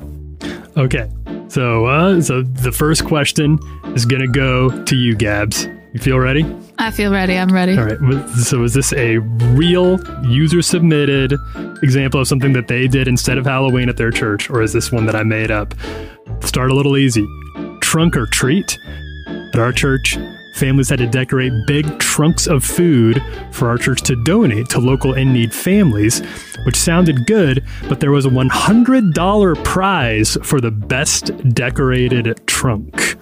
Okay, 0.76 1.11
so 1.49 1.86
uh, 1.86 2.20
so 2.20 2.42
the 2.42 2.70
first 2.72 3.05
question 3.05 3.59
is 3.94 4.05
going 4.05 4.22
to 4.22 4.28
go 4.28 4.84
to 4.84 4.96
you, 4.96 5.16
Gabs. 5.16 5.66
You 5.92 6.01
feel 6.01 6.18
ready? 6.18 6.42
I 6.80 6.90
feel 6.92 7.12
ready. 7.12 7.36
I'm 7.36 7.52
ready. 7.52 7.76
All 7.76 7.84
right. 7.84 8.28
So 8.30 8.62
is 8.62 8.74
this 8.74 8.92
a 8.92 9.18
real 9.18 10.00
user 10.24 10.62
submitted 10.62 11.34
example 11.82 12.20
of 12.20 12.28
something 12.28 12.52
that 12.52 12.68
they 12.68 12.86
did 12.86 13.08
instead 13.08 13.36
of 13.36 13.44
Halloween 13.46 13.88
at 13.88 13.96
their 13.96 14.10
church, 14.10 14.48
or 14.48 14.62
is 14.62 14.72
this 14.72 14.92
one 14.92 15.04
that 15.06 15.16
I 15.16 15.24
made 15.24 15.50
up? 15.50 15.74
Start 16.40 16.70
a 16.70 16.74
little 16.74 16.96
easy. 16.96 17.26
Trunk 17.80 18.16
or 18.16 18.26
treat. 18.26 18.78
At 19.52 19.58
our 19.58 19.72
church, 19.72 20.16
families 20.54 20.88
had 20.88 20.98
to 21.00 21.06
decorate 21.06 21.52
big 21.66 21.98
trunks 21.98 22.46
of 22.46 22.64
food 22.64 23.22
for 23.50 23.68
our 23.68 23.78
church 23.78 24.02
to 24.02 24.22
donate 24.24 24.68
to 24.70 24.78
local 24.78 25.14
in 25.14 25.32
need 25.32 25.52
families, 25.52 26.20
which 26.64 26.76
sounded 26.76 27.26
good, 27.26 27.64
but 27.88 28.00
there 28.00 28.12
was 28.12 28.26
a 28.26 28.30
$100 28.30 29.64
prize 29.64 30.36
for 30.42 30.60
the 30.60 30.70
best 30.70 31.36
decorated 31.54 32.40
trunk. 32.46 33.16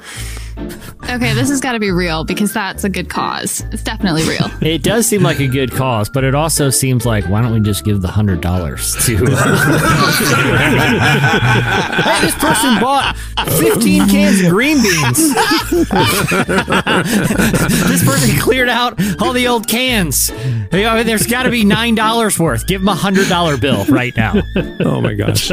Okay, 0.58 1.34
this 1.34 1.48
has 1.50 1.60
got 1.60 1.72
to 1.72 1.78
be 1.78 1.90
real 1.90 2.24
because 2.24 2.52
that's 2.52 2.82
a 2.82 2.88
good 2.88 3.08
cause. 3.08 3.60
It's 3.72 3.82
definitely 3.82 4.26
real. 4.28 4.50
It 4.60 4.82
does 4.82 5.06
seem 5.06 5.22
like 5.22 5.38
a 5.38 5.46
good 5.46 5.70
cause, 5.70 6.08
but 6.08 6.24
it 6.24 6.34
also 6.34 6.70
seems 6.70 7.06
like 7.06 7.24
why 7.26 7.42
don't 7.42 7.52
we 7.52 7.60
just 7.60 7.84
give 7.84 8.02
the 8.02 8.08
hundred 8.08 8.40
dollars 8.40 8.94
to? 9.06 9.16
Uh, 9.16 9.26
hey, 12.02 12.20
this 12.26 12.34
person 12.34 12.80
bought 12.80 13.16
fifteen 13.58 14.08
cans 14.08 14.40
of 14.40 14.50
green 14.50 14.82
beans. 14.82 15.34
this 17.88 18.04
person 18.04 18.38
cleared 18.40 18.68
out 18.68 19.00
all 19.22 19.32
the 19.32 19.46
old 19.46 19.68
cans. 19.68 20.30
You 20.72 20.82
know, 20.82 21.02
There's 21.02 21.26
got 21.26 21.44
to 21.44 21.50
be 21.50 21.64
nine 21.64 21.94
dollars 21.94 22.38
worth. 22.38 22.66
Give 22.66 22.80
them 22.80 22.88
a 22.88 22.94
hundred 22.94 23.28
dollar 23.28 23.56
bill 23.56 23.84
right 23.86 24.16
now. 24.16 24.42
Oh 24.80 25.00
my 25.00 25.14
gosh. 25.14 25.52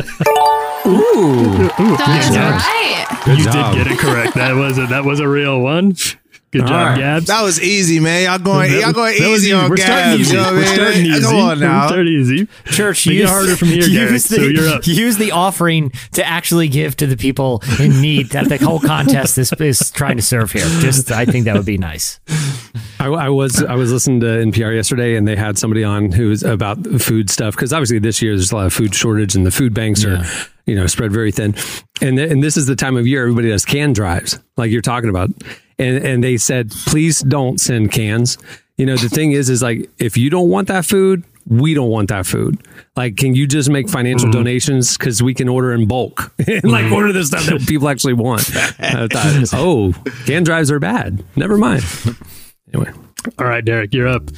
That's 0.84 2.30
job. 2.30 2.54
right. 2.60 3.22
Good 3.26 3.38
you 3.40 3.44
job. 3.46 3.76
did 3.76 3.84
get 3.84 3.94
it 3.94 4.00
correct. 4.00 4.36
That 4.36 4.56
was 4.56 4.78
a, 4.78 4.88
that 4.88 5.06
was 5.06 5.20
a 5.20 5.28
real 5.28 5.60
one. 5.62 5.96
Good 6.54 6.68
job, 6.68 6.72
right. 6.72 6.98
Gabs. 6.98 7.26
That 7.28 7.42
was 7.42 7.62
easy, 7.62 8.00
man. 8.00 8.24
Y'all 8.24 8.40
going, 8.40 8.72
That- 8.72 8.82
y'all 8.82 8.94
going 8.94 9.18
that 9.20 9.28
was 9.30 9.44
easy 9.44 9.54
on 9.54 9.70
We're 9.70 9.78
starting 9.78 10.18
Gabs. 10.18 10.22
easy. 10.22 10.32
You 10.36 10.38
know 10.42 10.44
what 10.46 10.54
We're 10.54 10.66
starting 10.76 11.06
easy. 11.06 11.22
Come 11.24 11.36
on 11.36 11.60
now. 11.60 11.82
We're 11.82 11.88
starting 11.88 12.14
easy. 12.14 12.48
Church, 12.66 13.08
Make 13.08 13.18
it 13.20 13.28
harder 13.28 13.56
from 13.56 13.68
here, 13.70 13.88
Garrett. 13.90 14.12
use 14.12 14.28
the, 14.28 14.36
So 14.36 14.42
you're 14.44 14.70
up. 14.70 14.88
use 14.88 15.18
the 15.18 15.32
offering 15.32 15.92
to 16.14 16.26
actually 16.26 16.68
give 16.70 16.96
to 16.98 17.08
the 17.08 17.18
people 17.18 17.62
in 17.80 18.00
need 18.02 18.30
that 18.30 18.48
the 18.50 18.58
whole 18.58 18.80
contest 18.80 19.38
is, 19.38 19.52
is 19.54 19.92
trying 19.92 20.18
to 20.18 20.24
serve 20.24 20.52
here. 20.52 20.66
Just, 20.80 21.12
I 21.12 21.26
think 21.26 21.46
that 21.46 21.56
would 21.58 21.66
be 21.66 21.78
nice. 21.78 22.20
I, 23.00 23.08
I 23.08 23.30
was 23.30 23.62
I 23.62 23.76
was 23.76 23.92
listening 23.92 24.22
to 24.22 24.28
NPR 24.28 24.74
yesterday, 24.76 25.16
and 25.16 25.28
they 25.28 25.36
had 25.36 25.58
somebody 25.58 25.84
on 25.84 26.12
who's 26.12 26.42
about 26.44 26.86
food 27.02 27.30
stuff 27.30 27.54
because 27.56 27.74
obviously 27.74 28.00
this 28.00 28.22
year 28.22 28.34
there's 28.36 28.52
a 28.52 28.56
lot 28.56 28.66
of 28.68 28.74
food 28.74 28.96
shortage, 28.96 29.36
and 29.36 29.46
the 29.46 29.52
food 29.52 29.74
banks 29.74 30.06
are 30.06 30.24
you 30.66 30.76
know 30.76 30.88
spread 30.88 31.12
very 31.12 31.32
thin, 31.32 31.54
and 32.02 32.18
th- 32.18 32.32
and 32.32 32.42
this 32.42 32.56
is 32.56 32.66
the 32.66 32.76
time 32.78 32.96
of 32.96 33.06
year 33.06 33.22
everybody 33.24 33.50
does 33.50 33.66
can 33.66 33.92
drives 33.92 34.40
like 34.56 34.72
you're 34.72 34.82
talking 34.82 35.10
about, 35.10 35.30
and 35.78 36.04
and 36.04 36.24
they 36.24 36.38
said 36.38 36.72
please 36.88 37.22
don't 37.22 37.60
send 37.60 37.92
cans. 37.92 38.38
You 38.78 38.86
know 38.86 38.98
the 38.98 39.10
thing 39.10 39.32
is 39.32 39.50
is 39.50 39.62
like 39.62 39.90
if 40.00 40.18
you 40.18 40.30
don't 40.30 40.50
want 40.50 40.68
that 40.68 40.86
food. 40.86 41.24
We 41.46 41.74
don't 41.74 41.90
want 41.90 42.08
that 42.08 42.26
food. 42.26 42.66
Like, 42.96 43.18
can 43.18 43.36
you 43.36 43.48
just 43.48 43.70
make 43.70 43.90
financial 43.90 44.30
mm-hmm. 44.30 44.40
donations 44.40 44.98
because 44.98 45.22
we 45.22 45.34
can 45.34 45.50
order 45.50 45.74
in 45.74 45.90
bulk 45.90 46.34
and 46.48 46.64
like 46.64 46.86
mm-hmm. 46.86 46.94
order 46.94 47.12
the 47.12 47.26
stuff 47.26 47.46
that 47.48 47.60
people 47.68 47.90
actually 47.90 48.14
want? 48.14 48.50
I 48.80 49.10
thought, 49.10 49.54
oh, 49.54 49.94
can 50.26 50.46
drives 50.46 50.72
are 50.72 50.80
bad. 50.80 51.22
Never 51.36 51.58
mind. 51.58 51.84
Anyway. 52.74 52.94
All 53.40 53.46
right, 53.46 53.64
Derek, 53.64 53.94
you're 53.94 54.08
up. 54.08 54.30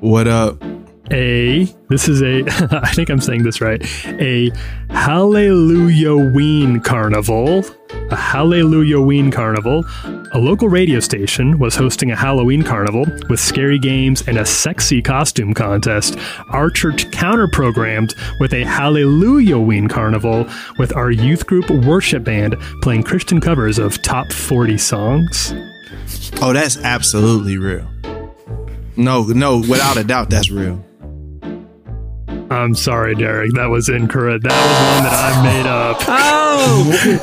What 0.00 0.28
up? 0.28 0.62
A, 1.10 1.64
this 1.88 2.08
is 2.08 2.22
a, 2.22 2.42
I 2.82 2.92
think 2.92 3.10
I'm 3.10 3.20
saying 3.20 3.42
this 3.42 3.60
right, 3.60 3.82
a 4.06 4.50
Hallelujah 4.90 6.16
Ween 6.16 6.80
Carnival. 6.80 7.64
A 8.10 8.16
Hallelujah 8.16 9.00
Ween 9.00 9.30
Carnival. 9.30 9.84
A 10.32 10.38
local 10.38 10.68
radio 10.68 11.00
station 11.00 11.58
was 11.58 11.74
hosting 11.74 12.10
a 12.10 12.16
Halloween 12.16 12.62
carnival 12.62 13.04
with 13.28 13.40
scary 13.40 13.78
games 13.78 14.22
and 14.26 14.38
a 14.38 14.46
sexy 14.46 15.02
costume 15.02 15.54
contest. 15.54 16.18
Our 16.48 16.70
church 16.70 17.10
counter 17.10 17.48
programmed 17.48 18.14
with 18.40 18.52
a 18.52 18.64
Hallelujah 18.64 19.58
Ween 19.58 19.88
Carnival 19.88 20.46
with 20.78 20.94
our 20.96 21.10
youth 21.10 21.46
group 21.46 21.70
worship 21.70 22.24
band 22.24 22.56
playing 22.82 23.02
Christian 23.02 23.40
covers 23.40 23.78
of 23.78 24.00
top 24.02 24.32
40 24.32 24.78
songs. 24.78 25.52
Oh, 26.40 26.52
that's 26.52 26.76
absolutely 26.78 27.58
real. 27.58 27.88
No, 28.96 29.22
no, 29.24 29.58
without 29.58 29.96
a 29.96 30.04
doubt, 30.04 30.30
that's 30.30 30.50
real. 30.50 30.84
I'm 32.52 32.74
sorry, 32.74 33.14
Derek. 33.14 33.52
That 33.54 33.66
was 33.66 33.88
incorrect. 33.88 34.44
That 34.44 34.52
was 34.52 34.78
one 34.94 35.04
that 35.04 35.14
I 35.14 35.42
made 35.42 35.66
up. 35.66 36.02
Oh, 36.54 36.84
you 36.84 37.16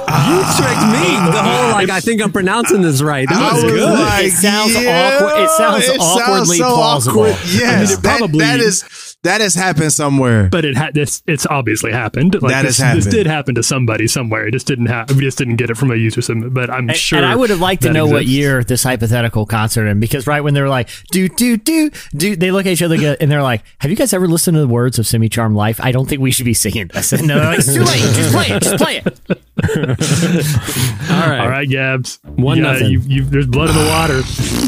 tricked 0.58 0.86
me. 0.92 1.16
The 1.32 1.42
whole 1.42 1.72
like 1.72 1.90
I 1.90 2.00
think 2.02 2.22
I'm 2.22 2.32
pronouncing 2.32 2.82
this 2.82 3.02
right. 3.02 3.28
That 3.30 3.54
was 3.54 3.64
was 3.64 3.74
good. 3.74 3.90
like, 4.00 4.26
It 4.26 4.32
sounds 4.32 4.74
yeah, 4.76 5.18
awkward- 5.22 5.44
it 5.44 5.50
sounds 5.52 5.88
it 5.88 5.98
awkwardly 6.02 6.58
so 6.58 6.76
plausible. 6.76 7.20
awkward. 7.22 7.38
Yes, 7.54 7.92
I 7.92 7.94
mean, 7.94 8.02
that- 8.02 8.18
probably- 8.18 8.40
that 8.40 8.60
is 8.60 9.09
that 9.24 9.42
has 9.42 9.54
happened 9.56 9.92
somewhere. 9.92 10.48
But 10.50 10.64
it 10.66 10.78
had 10.78 10.94
this. 10.94 11.22
It's 11.28 11.46
obviously 11.46 11.92
happened. 11.92 12.42
Like 12.42 12.52
That 12.52 12.62
this, 12.64 12.78
has 12.78 12.86
happened. 12.86 13.04
This 13.04 13.14
did 13.14 13.28
happen 13.28 13.56
to 13.56 13.64
somebody 13.64 14.08
somewhere. 14.08 14.48
It 14.48 14.52
just 14.52 14.66
didn't 14.68 14.86
happen. 14.86 15.18
We 15.18 15.24
just 15.24 15.38
didn't 15.38 15.58
get 15.58 15.70
it 15.70 15.76
from 15.78 15.92
a 15.92 15.96
user. 15.96 16.22
Some, 16.22 16.50
but 16.52 16.70
I'm 16.70 16.88
And, 16.90 16.98
sure. 16.98 17.18
and 17.18 17.26
I 17.26 17.36
would 17.36 17.50
have 17.50 17.60
liked 17.60 17.82
to 17.82 17.90
that 17.90 17.94
know 17.94 18.06
what 18.08 18.26
year 18.28 18.64
this 18.64 18.84
hypothetical 18.84 19.46
concert 19.46 19.88
in 19.88 20.00
because 20.00 20.26
right 20.28 20.42
when 20.42 20.54
they 20.54 20.62
were 20.62 20.70
like 20.70 20.90
do 21.12 21.28
do 21.28 21.58
do 21.58 21.90
do 22.16 22.36
they 22.36 22.52
look 22.52 22.66
at 22.66 22.72
each 22.72 22.82
other 22.82 22.96
and 23.20 23.30
they're 23.32 23.44
like 23.44 23.64
have 23.80 23.92
you 23.92 23.98
guys 23.98 24.14
ever 24.14 24.28
listened 24.28 24.56
to 24.56 24.62
the 24.62 24.68
words 24.68 24.98
of 25.00 25.06
Semi-Charmed 25.08 25.56
Life 25.56 25.80
I 25.84 25.92
don't 25.92 26.08
think 26.08 26.22
we 26.22 26.32
should 26.32 26.46
be 26.46 26.54
singing 26.54 26.88
this 26.88 27.12
and 27.14 27.30
they're 27.30 27.44
like 27.44 27.60
it's 27.60 27.74
too 27.74 27.84
late 27.84 28.00
just 28.00 28.34
play 28.34 28.48
it 28.50 28.64
just 28.64 28.78
play 28.78 29.02
it 29.06 29.20
All 31.12 31.28
right. 31.30 31.40
All 31.42 31.50
right, 31.50 31.70
Gabs. 31.70 32.20
One 32.24 32.58
You 32.58 32.64
got- 32.64 32.74
nothing. 32.74 32.92
You, 32.92 33.00
you, 33.02 33.24
there's 33.26 33.46
blood 33.48 33.70
in 33.70 33.76
the 33.76 33.86
water. 33.90 34.22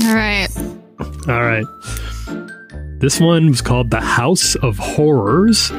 All 0.07 0.15
right. 0.15 0.49
All 1.29 1.43
right. 1.45 1.65
This 3.01 3.19
one 3.19 3.47
was 3.47 3.61
called 3.61 3.89
the 3.89 3.99
House 3.99 4.53
of 4.53 4.77
Horrors. 4.77 5.71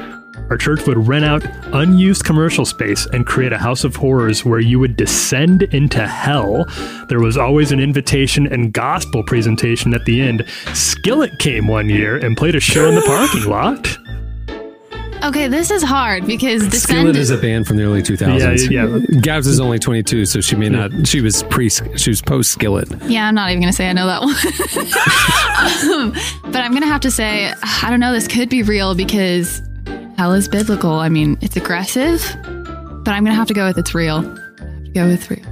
Our 0.50 0.56
church 0.56 0.84
would 0.88 1.06
rent 1.06 1.24
out 1.24 1.44
unused 1.72 2.24
commercial 2.24 2.64
space 2.64 3.06
and 3.12 3.24
create 3.24 3.52
a 3.52 3.58
house 3.58 3.84
of 3.84 3.94
horrors 3.94 4.44
where 4.44 4.58
you 4.58 4.80
would 4.80 4.96
descend 4.96 5.62
into 5.62 6.04
hell. 6.04 6.64
There 7.08 7.20
was 7.20 7.38
always 7.38 7.70
an 7.70 7.78
invitation 7.78 8.48
and 8.48 8.72
gospel 8.72 9.22
presentation 9.22 9.94
at 9.94 10.04
the 10.04 10.20
end. 10.20 10.44
Skillet 10.74 11.38
came 11.38 11.68
one 11.68 11.88
year 11.88 12.16
and 12.16 12.36
played 12.36 12.56
a 12.56 12.60
show 12.60 12.88
in 12.88 12.96
the 12.96 13.02
parking 13.02 13.48
lot. 13.48 13.98
Okay, 15.22 15.46
this 15.46 15.70
is 15.70 15.82
hard 15.84 16.26
because 16.26 16.62
Skillet 16.62 17.12
Descend 17.12 17.16
is 17.16 17.30
a 17.30 17.38
band 17.38 17.66
from 17.66 17.76
the 17.76 17.84
early 17.84 18.02
2000s. 18.02 18.68
Yeah, 18.70 18.86
yeah. 18.86 19.20
Gabs 19.20 19.46
is 19.46 19.60
only 19.60 19.78
22, 19.78 20.24
so 20.26 20.40
she 20.40 20.56
may 20.56 20.68
not. 20.68 21.06
She 21.06 21.20
was 21.20 21.44
pre. 21.44 21.68
She 21.70 22.10
was 22.10 22.20
post 22.20 22.50
Skillet. 22.50 22.88
Yeah, 23.04 23.28
I'm 23.28 23.34
not 23.36 23.50
even 23.50 23.60
gonna 23.60 23.72
say 23.72 23.88
I 23.88 23.92
know 23.92 24.06
that 24.08 24.22
one. 24.22 26.12
but 26.52 26.56
I'm 26.62 26.72
gonna 26.72 26.86
have 26.86 27.00
to 27.02 27.10
say 27.10 27.52
I 27.82 27.86
don't 27.88 28.00
know. 28.00 28.12
This 28.12 28.26
could 28.26 28.48
be 28.48 28.62
real 28.64 28.94
because 28.96 29.62
hell 30.16 30.32
is 30.32 30.48
biblical. 30.48 30.90
I 30.92 31.08
mean, 31.08 31.38
it's 31.40 31.56
aggressive, 31.56 32.20
but 33.04 33.12
I'm 33.12 33.22
gonna 33.24 33.34
have 33.36 33.48
to 33.48 33.54
go 33.54 33.66
with 33.68 33.78
it's 33.78 33.94
real. 33.94 34.16
I 34.18 34.24
have 34.24 34.84
to 34.84 34.90
go 34.92 35.06
with 35.06 35.30
real. 35.30 35.46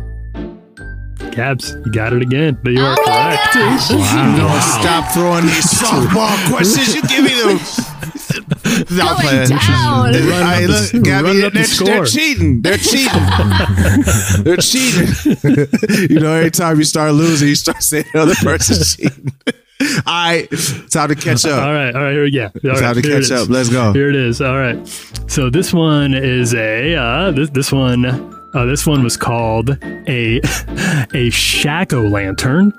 Gabs, 1.31 1.71
you 1.87 1.93
got 1.93 2.13
it 2.13 2.23
again. 2.23 2.59
But 2.61 2.73
you 2.73 2.81
are 2.83 2.97
Oh 2.99 3.05
my 3.07 3.37
correct. 3.37 3.55
gosh. 3.55 3.89
Don't 3.89 4.63
stop 4.83 5.13
throwing 5.15 5.45
these 5.47 5.65
softball 5.67 6.37
questions. 6.53 6.93
You 6.97 7.03
give 7.03 7.23
me 7.23 7.41
them. 7.41 7.59
No, 8.91 9.03
I'm 9.03 9.17
Going 9.17 9.47
playing. 9.47 9.49
down. 9.49 10.15
Hey, 10.15 10.67
look, 10.67 10.93
Running 10.93 11.03
Gabby, 11.03 11.45
up 11.45 11.53
they're, 11.53 11.65
score. 11.65 11.87
they're 11.87 12.05
cheating. 12.07 12.63
They're 12.63 12.77
cheating. 12.79 13.23
they're 14.45 14.57
cheating. 14.57 15.67
you 16.11 16.21
know, 16.21 16.33
every 16.35 16.51
time 16.51 16.79
you 16.79 16.85
start 16.85 17.13
losing, 17.13 17.49
you 17.49 17.55
start 17.55 17.83
saying 17.83 18.05
the 18.13 18.21
other 18.21 18.35
person's 18.37 18.97
cheating. 18.97 19.33
All 20.07 20.31
right, 20.31 20.47
time 20.91 21.09
to 21.09 21.15
catch 21.15 21.45
up. 21.47 21.63
All 21.63 21.73
right, 21.73 21.95
all 21.95 22.03
right, 22.03 22.13
here 22.13 22.23
we 22.25 22.31
go. 22.31 22.45
All 22.69 22.75
Time 22.77 22.83
right, 22.83 22.95
to 22.97 23.03
catch 23.03 23.31
up. 23.31 23.49
Let's 23.49 23.71
go. 23.71 23.93
Here 23.95 24.11
it 24.11 24.17
is. 24.17 24.43
All 24.43 24.59
right. 24.59 24.87
So 25.27 25.49
this 25.49 25.73
one 25.73 26.13
is 26.13 26.53
a 26.55 26.95
uh, 26.97 27.31
this 27.31 27.49
this 27.51 27.73
one 27.73 28.05
uh, 28.05 28.65
this 28.67 28.87
one 28.87 29.03
was 29.03 29.17
called 29.17 29.71
a 30.07 30.41
a 31.15 31.31
Shack-O 31.31 32.03
lantern. 32.03 32.73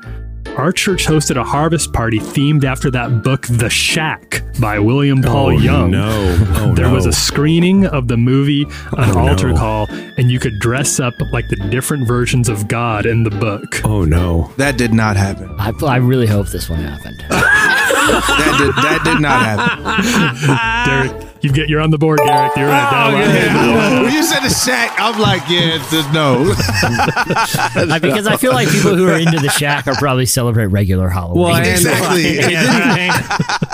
Our 0.57 0.71
church 0.71 1.05
hosted 1.05 1.37
a 1.37 1.43
harvest 1.43 1.93
party 1.93 2.19
themed 2.19 2.63
after 2.65 2.91
that 2.91 3.23
book, 3.23 3.47
The 3.47 3.69
Shack, 3.69 4.43
by 4.59 4.79
William 4.79 5.21
Paul 5.21 5.45
oh, 5.47 5.49
Young. 5.49 5.91
No. 5.91 6.09
Oh, 6.57 6.73
There 6.75 6.87
no. 6.87 6.93
was 6.93 7.05
a 7.05 7.11
screening 7.13 7.85
of 7.85 8.07
the 8.09 8.17
movie, 8.17 8.63
an 8.63 9.15
Oh, 9.15 9.27
altar 9.29 9.49
no. 9.53 9.55
call, 9.57 9.87
and 10.17 10.29
you 10.29 10.39
could 10.39 10.59
dress 10.59 10.99
up 10.99 11.13
like 11.31 11.47
the 11.47 11.55
different 11.55 12.05
versions 12.07 12.49
of 12.49 12.67
God 12.67 13.05
in 13.05 13.23
the 13.23 13.29
book. 13.29 13.81
Oh 13.85 14.03
no. 14.03 14.51
That 14.57 14.77
did 14.77 14.93
not 14.93 15.15
happen. 15.15 15.49
I, 15.57 15.71
I 15.85 15.97
really 15.97 16.27
hope 16.27 16.47
this 16.47 16.69
one 16.69 16.79
happened 16.79 17.23
That 17.29 18.55
did, 18.57 18.75
that 18.83 19.01
did 19.05 19.21
not 19.21 19.41
happen. 19.45 21.11
Derek, 21.21 21.30
you 21.41 21.51
get 21.51 21.69
you're 21.69 21.81
on 21.81 21.89
the 21.89 21.97
board, 21.97 22.19
Derek. 22.25 22.55
You're 22.55 22.67
right. 22.67 22.89
Oh, 22.91 23.11
that 23.11 23.17
one. 23.17 23.35
Yeah. 23.35 24.01
When 24.03 24.13
you 24.13 24.23
said 24.23 24.41
the 24.41 24.49
shack, 24.49 24.95
I'm 24.99 25.19
like, 25.19 25.41
yeah, 25.49 25.79
it's 25.79 25.91
a 25.93 26.11
no. 26.13 26.53
I- 27.93 27.99
because 27.99 28.27
I 28.27 28.37
feel 28.37 28.51
like 28.53 28.69
people 28.69 28.95
who 28.95 29.07
are 29.09 29.17
into 29.17 29.39
the 29.39 29.49
shack 29.49 29.87
are 29.87 29.95
probably 29.95 30.25
celebrate 30.25 30.67
regular 30.67 31.09
Halloween 31.09 31.43
Well, 31.43 31.55
exactly. 31.57 32.37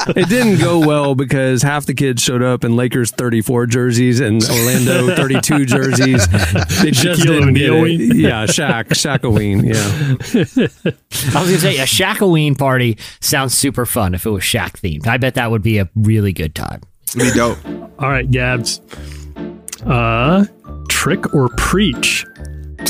It 0.08 0.18
didn't, 0.18 0.18
it 0.18 0.30
didn't 0.30 0.60
go 0.60 0.80
well 0.80 1.16
because 1.16 1.62
half 1.62 1.86
the 1.86 1.94
kids 1.94 2.22
showed 2.22 2.42
up 2.42 2.64
in 2.64 2.76
Lakers 2.76 3.12
34 3.12 3.66
jerseys 3.68 4.20
and 4.20 4.42
Orlando 4.44 5.16
32 5.16 5.66
jerseys. 5.66 6.28
They 6.28 6.92
just 6.92 7.22
Shaquille 7.22 7.26
didn't 7.26 7.54
get 7.56 7.70
O'Neal. 7.72 7.86
it. 8.12 8.16
Yeah, 8.16 8.46
Shaq, 8.46 8.90
Shaqoween. 8.90 9.64
Yeah. 9.66 11.38
I 11.38 11.42
was 11.42 11.50
gonna 11.50 11.58
say 11.60 11.78
a 11.80 11.84
Shackoween 11.86 12.58
party 12.58 12.98
sounds 13.20 13.58
super 13.58 13.86
fun 13.86 14.14
if 14.14 14.26
it 14.26 14.30
was 14.30 14.44
Shack 14.44 14.78
themed. 14.80 15.08
I 15.08 15.18
bet 15.18 15.34
that 15.36 15.52
would 15.52 15.62
be 15.64 15.78
a 15.80 15.90
really 15.96 16.34
good 16.34 16.56
time. 16.56 16.82
Be 17.16 17.32
dope. 17.32 17.58
All 18.00 18.10
right, 18.10 18.30
Gabs. 18.30 18.82
Uh, 19.86 20.46
trick 20.90 21.34
or 21.34 21.50
preach. 21.58 22.26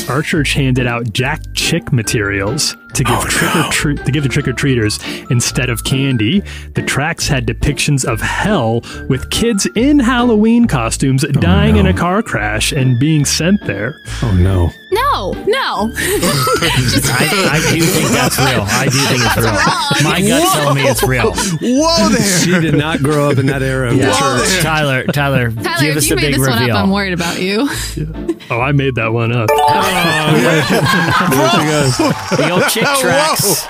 Our 0.08 0.22
church 0.22 0.54
handed 0.54 0.86
out 0.86 1.12
Jack 1.12 1.40
Chick 1.54 1.92
materials 1.92 2.74
to 2.94 3.04
give 3.04 3.20
trick 3.24 3.56
or 3.56 3.70
treat 3.70 4.04
to 4.06 4.12
give 4.12 4.22
to 4.22 4.28
trick 4.28 4.48
or 4.48 4.52
treaters 4.52 4.98
instead 5.30 5.68
of 5.68 5.84
candy. 5.84 6.40
The 6.74 6.82
tracts 6.82 7.28
had 7.28 7.46
depictions 7.46 8.04
of 8.04 8.20
hell 8.20 8.80
with 9.08 9.28
kids 9.30 9.66
in 9.76 9.98
Halloween 9.98 10.66
costumes 10.66 11.24
dying 11.32 11.76
in 11.76 11.86
a 11.86 11.92
car 11.92 12.22
crash 12.22 12.72
and 12.72 12.98
being 12.98 13.24
sent 13.24 13.60
there. 13.66 13.94
Oh 14.22 14.32
no. 14.34 14.70
No, 14.98 15.32
no. 15.46 15.90
I, 17.10 17.50
I 17.52 17.72
do 17.72 17.80
think 17.82 18.08
that's 18.10 18.38
real. 18.38 18.62
I 18.66 18.84
do 18.84 18.98
think 19.08 19.22
it's 19.24 19.36
real. 19.36 19.52
My 20.10 20.20
gut's 20.20 20.52
telling 20.54 20.76
me 20.76 20.82
it's 20.88 21.02
real. 21.02 21.32
Whoa 21.60 22.08
there. 22.08 22.38
She 22.40 22.50
did 22.60 22.74
not 22.76 23.00
grow 23.00 23.30
up 23.30 23.38
in 23.38 23.46
that 23.46 23.62
era 23.62 23.90
of 23.90 23.96
Yeah. 23.96 24.06
the 24.06 24.12
church. 24.44 24.62
Tyler, 24.62 25.04
Tyler, 25.06 25.50
Tyler, 25.52 25.80
give 25.80 25.90
if 25.90 25.96
us 25.98 26.08
you 26.08 26.16
the 26.16 26.22
made 26.22 26.28
big 26.32 26.34
this 26.40 26.48
one 26.48 26.58
reveal. 26.58 26.76
up, 26.76 26.82
I'm 26.84 26.90
worried 26.90 27.12
about 27.14 27.40
you. 27.40 27.68
Oh, 28.50 28.62
I 28.62 28.72
made 28.72 28.94
that 28.94 29.12
one 29.12 29.30
up. 29.30 29.46
the 32.38 32.48
old 32.50 32.62
Chick 32.70 32.84
tracts. 32.98 33.66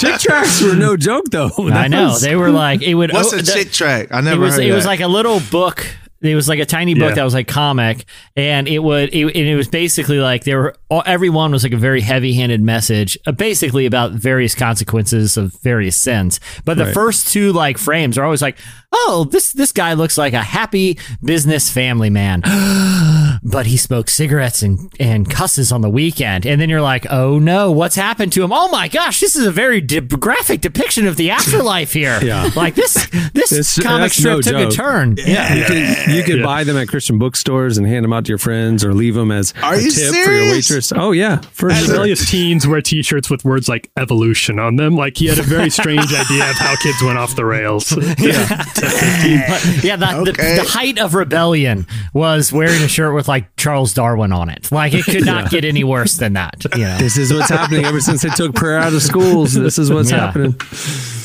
Chick 0.00 0.18
tracts 0.18 0.62
were 0.62 0.74
no 0.74 0.96
joke 0.96 1.26
though. 1.30 1.50
I 1.70 1.88
know 1.88 2.04
was- 2.08 2.22
they 2.22 2.34
were 2.36 2.50
like 2.50 2.80
it 2.82 2.94
would. 2.94 3.12
What's 3.12 3.34
oh, 3.34 3.38
a 3.38 3.42
the- 3.42 3.52
Chick 3.52 3.70
tract? 3.72 4.10
I 4.12 4.20
It 4.20 4.22
never 4.22 4.40
was 4.42 4.54
heard 4.56 4.64
it 4.64 4.72
was 4.72 4.86
like 4.86 5.00
a 5.00 5.08
little 5.08 5.40
book 5.50 5.86
It 6.20 6.34
was 6.34 6.48
like 6.48 6.58
a 6.58 6.66
tiny 6.66 6.94
book 6.94 7.10
Yeah. 7.10 7.14
that 7.14 7.24
was 7.24 7.34
like 7.34 7.46
comic, 7.46 8.04
and 8.34 8.66
it 8.66 8.80
would 8.80 9.14
it, 9.14 9.24
and 9.24 9.48
it 9.48 9.54
was 9.54 9.68
basically 9.68 10.18
like 10.18 10.42
there 10.44 10.58
were 10.58 10.74
all, 10.88 11.02
everyone 11.06 11.52
was 11.52 11.62
like 11.62 11.72
a 11.72 11.76
very 11.76 12.00
heavy-handed 12.00 12.60
message, 12.60 13.16
uh, 13.26 13.30
basically 13.32 13.86
about 13.86 14.12
various 14.12 14.54
consequences 14.54 15.36
of 15.36 15.52
various 15.62 15.96
sins. 15.96 16.40
But 16.64 16.76
the 16.76 16.86
Right. 16.86 16.94
first 16.94 17.28
two 17.32 17.52
like 17.52 17.78
frames 17.78 18.18
are 18.18 18.24
always 18.24 18.42
like, 18.42 18.58
oh, 18.92 19.26
this 19.30 19.52
this 19.52 19.72
guy 19.72 19.92
looks 19.94 20.16
like 20.18 20.32
a 20.32 20.42
happy 20.42 20.98
business 21.22 21.70
family 21.70 22.10
man, 22.10 22.42
but 23.42 23.66
he 23.66 23.76
smokes 23.76 24.12
cigarettes 24.14 24.62
and 24.62 24.92
and 24.98 25.30
cusses 25.30 25.72
on 25.72 25.80
the 25.80 25.90
weekend, 25.90 26.46
and 26.46 26.60
then 26.60 26.68
you're 26.68 26.80
like, 26.82 27.06
oh 27.10 27.38
no, 27.38 27.70
what's 27.72 27.94
happened 27.96 28.32
to 28.32 28.42
him? 28.42 28.52
Oh 28.52 28.68
my 28.70 28.88
gosh, 28.88 29.20
this 29.20 29.36
is 29.36 29.46
a 29.46 29.50
very 29.50 29.80
de- 29.80 30.00
graphic 30.00 30.60
depiction 30.60 31.06
of 31.06 31.16
the 31.16 31.30
afterlife 31.38 31.92
here. 31.92 32.18
Yeah. 32.22 32.50
like 32.56 32.74
this 32.74 32.94
this 33.34 33.52
It's- 33.52 33.78
comic 33.82 34.12
strip 34.12 34.36
no 34.36 34.40
took 34.40 34.68
a 34.68 34.70
turn. 34.70 35.16
Yeah. 35.18 35.54
You 35.54 35.64
could, 35.64 36.14
you 36.16 36.22
could 36.22 36.38
Yeah. 36.40 36.44
buy 36.44 36.64
them 36.64 36.76
at 36.76 36.88
Christian 36.88 37.18
bookstores 37.18 37.78
and 37.78 37.86
hand 37.86 38.04
them 38.04 38.12
out 38.12 38.24
to 38.26 38.28
your 38.30 38.38
friends 38.38 38.84
or 38.84 38.94
leave 38.94 39.14
them 39.14 39.30
as 39.30 39.52
Are 39.62 39.74
a 39.74 39.80
you 39.80 39.90
tip 39.90 40.08
for 40.10 40.14
your 40.16 40.24
serious? 40.24 40.70
waitress. 40.70 40.92
Oh, 40.94 41.12
yeah, 41.12 41.40
for 41.52 41.70
sure. 41.70 41.88
Rebellious 41.88 42.28
teens 42.30 42.66
wear 42.66 42.80
T-shirts 42.80 43.30
with 43.30 43.44
words 43.44 43.68
like 43.68 43.90
"evolution" 43.96 44.58
on 44.58 44.76
them. 44.76 44.96
Like 44.96 45.16
he 45.16 45.26
had 45.26 45.38
a 45.38 45.42
very 45.42 45.70
strange 45.70 46.12
idea 46.14 46.48
of 46.50 46.56
how 46.56 46.74
kids 46.76 47.02
went 47.02 47.18
off 47.18 47.36
the 47.36 47.44
rails. 47.44 47.92
Yeah, 48.18 48.64
But, 49.48 49.84
yeah, 49.84 49.96
the, 49.96 50.16
Okay. 50.28 50.56
the, 50.56 50.62
the 50.62 50.68
height 50.68 50.98
of 50.98 51.14
rebellion 51.14 51.86
was 52.12 52.52
wearing 52.52 52.82
a 52.82 52.88
shirt 52.88 53.14
with 53.14 53.28
like 53.28 53.54
Charles 53.56 53.92
Darwin 53.94 54.32
on 54.32 54.48
it. 54.50 54.70
Like 54.72 54.94
it 54.94 55.04
could 55.04 55.24
not 55.26 55.50
get 55.50 55.64
any 55.64 55.84
worse 55.84 56.16
than 56.16 56.34
that. 56.34 56.64
You 56.76 56.84
know? 56.84 56.98
This 56.98 57.16
is 57.16 57.32
what's 57.32 57.48
happening 57.50 57.84
ever 57.84 58.00
since 58.00 58.22
they 58.22 58.30
took 58.30 58.54
prayer 58.54 58.78
out 58.78 58.92
of 58.92 59.02
schools. 59.02 59.54
This 59.54 59.78
is 59.78 59.90
what's 59.92 60.10
Yeah. 60.10 60.26
happening. 60.26 60.54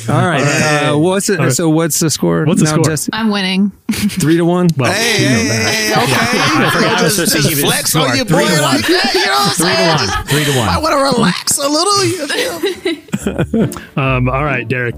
All 0.10 0.28
right. 0.28 0.42
Uh, 0.44 0.98
what's 0.98 1.30
it? 1.30 1.52
So 1.54 1.70
what's 1.70 2.00
the 2.00 2.10
score? 2.10 2.46
What's 2.46 2.60
the 2.62 2.66
now, 2.66 2.72
score? 2.74 2.84
Jesse? 2.86 3.10
I'm 3.14 3.30
winning. 3.30 3.72
Three 3.92 4.38
to 4.38 4.44
one. 4.46 4.68
well, 4.78 4.92
Hey, 4.92 5.24
you 5.24 5.30
know 5.30 5.36
hey, 5.36 5.48
that. 5.48 5.72
hey, 5.74 5.92
okay. 6.04 6.66
I 6.66 6.70
forgot 6.74 7.00
I 7.00 7.04
was 7.04 7.16
supposed 7.16 7.32
to 7.32 7.38
just 7.38 7.50
give 7.50 7.60
you 7.60 7.66
flex 7.66 7.92
score. 7.92 8.08
on 8.10 8.16
your 8.18 8.26
Three 8.26 8.38
boy 8.44 8.48
to 8.48 8.62
one. 8.62 8.76
like 8.76 8.88
that. 8.88 9.12
You 9.14 9.26
know 9.26 9.32
what 9.32 9.48
I'm 9.48 9.56
Three 9.56 9.66
to 9.66 9.74
saying? 9.76 9.90
one. 9.90 9.98
Just- 10.00 10.30
Three 10.30 10.46
to 10.46 10.58
one. 10.60 10.70
I 10.70 10.78
want 10.80 10.94
to 10.94 11.18
relax 11.18 11.58
a 11.58 11.68
little. 11.70 12.06
You 12.06 12.28
feel? 12.28 13.04
Um, 13.96 14.28
all 14.28 14.44
right, 14.44 14.68
Derek. 14.68 14.96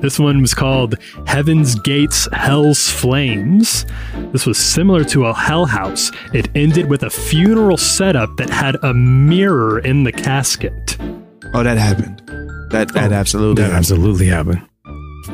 This 0.00 0.18
one 0.18 0.40
was 0.40 0.54
called 0.54 0.94
Heaven's 1.26 1.74
Gates, 1.80 2.26
Hell's 2.32 2.88
Flames. 2.90 3.84
This 4.32 4.46
was 4.46 4.56
similar 4.56 5.04
to 5.04 5.26
a 5.26 5.34
hell 5.34 5.66
house. 5.66 6.10
It 6.32 6.48
ended 6.54 6.88
with 6.88 7.02
a 7.02 7.10
funeral 7.10 7.76
setup 7.76 8.34
that 8.38 8.48
had 8.48 8.76
a 8.82 8.94
mirror 8.94 9.78
in 9.80 10.04
the 10.04 10.12
casket. 10.12 10.96
Oh, 11.52 11.62
that 11.62 11.76
happened. 11.76 12.22
That 12.76 12.92
that 12.94 13.12
absolutely 13.12 13.62
That 13.62 13.68
happened. 13.70 13.78
absolutely 13.78 14.26
happened. 14.26 14.62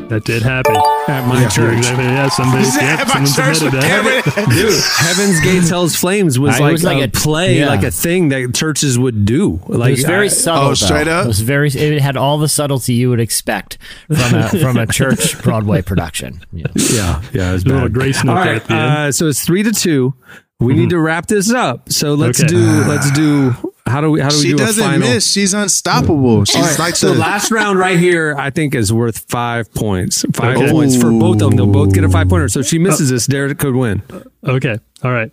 That 0.09 0.25
did 0.25 0.43
happen. 0.43 0.75
At 1.09 1.27
my 1.29 1.47
church. 1.49 1.85
Yeah, 1.85 2.29
somebody, 2.31 2.65
yeah, 2.65 2.97
At 3.01 3.09
my 3.09 3.25
someone 3.25 3.33
church 3.35 3.57
submitted 3.59 3.83
that. 3.83 4.23
with 4.25 4.35
Dude, 4.49 4.83
Heaven's 4.97 5.41
Gates, 5.41 5.69
Hell's 5.69 5.95
Flames 5.97 6.39
was 6.39 6.59
like, 6.59 6.73
was 6.73 6.85
like 6.85 7.01
a, 7.03 7.05
a- 7.05 7.09
play, 7.09 7.59
yeah. 7.59 7.67
like 7.67 7.83
a 7.83 7.91
thing 7.91 8.29
that 8.31 8.55
churches 8.55 8.99
would 8.99 9.25
do. 9.27 9.61
Like 9.67 9.89
it 9.91 9.93
was 9.93 10.05
very 10.05 10.27
I- 10.27 10.29
subtle. 10.29 10.63
Oh, 10.63 10.69
though. 10.69 10.75
straight 10.75 11.09
up? 11.09 11.25
It 11.25 11.29
was 11.29 11.41
very. 11.41 11.69
It 11.69 12.01
had 12.01 12.17
all 12.17 12.39
the 12.39 12.49
subtlety 12.49 12.95
you 12.95 13.11
would 13.11 13.21
expect 13.21 13.77
from 14.07 14.35
a 14.35 14.49
from 14.49 14.77
a 14.79 14.87
church 14.87 15.39
Broadway 15.43 15.83
production. 15.83 16.41
Yeah. 16.53 16.67
yeah, 16.75 17.23
yeah, 17.35 17.51
it 17.51 17.53
was 17.55 17.65
A 17.65 17.69
little 17.69 17.83
bad. 17.83 17.93
grace 17.95 18.25
note 18.25 18.33
All 18.33 18.39
right, 18.39 18.57
at 18.57 18.65
the 18.67 18.73
end. 18.75 18.81
Uh, 18.83 19.13
so 19.13 19.27
it's 19.29 19.45
three 19.45 19.63
to 19.63 19.73
two. 19.73 20.15
We 20.63 20.75
need 20.75 20.91
to 20.91 20.99
wrap 20.99 21.27
this 21.27 21.51
up. 21.53 21.91
So 21.93 22.15
let's 22.15 22.41
Okay. 22.41 22.49
do. 22.49 22.61
Let's 22.89 23.11
do. 23.13 23.55
How 23.87 24.01
do 24.01 24.11
we? 24.13 24.21
How 24.21 24.29
do 24.31 24.37
we 24.37 24.43
She 24.43 24.49
do 24.51 24.57
doesn't 24.59 24.83
final? 24.83 25.01
miss. 25.09 25.31
She's 25.31 25.53
unstoppable. 25.55 26.45
She's 26.45 26.57
All 26.57 26.63
right, 26.63 26.79
like 26.79 26.97
so 26.97 27.13
the 27.13 27.19
last 27.19 27.51
round 27.51 27.79
right 27.79 27.99
here, 27.99 28.35
I 28.39 28.51
think 28.51 28.75
is 28.75 28.93
worth 28.93 29.19
five 29.29 29.73
points. 29.75 30.25
Five 30.35 30.57
Okay. 30.57 30.71
points 30.71 30.97
for 30.97 31.11
both 31.11 31.43
of 31.43 31.51
them. 31.51 31.57
They'll 31.57 31.67
both 31.67 31.93
get 31.93 32.05
a 32.05 32.09
five 32.09 32.29
pointer. 32.29 32.49
So 32.49 32.61
if 32.61 32.67
she 32.67 32.79
misses 32.79 33.11
this, 33.11 33.27
Derek 33.27 33.59
could 33.59 33.75
win. 33.75 34.03
Okay, 34.47 34.77
all 35.03 35.13
right. 35.13 35.31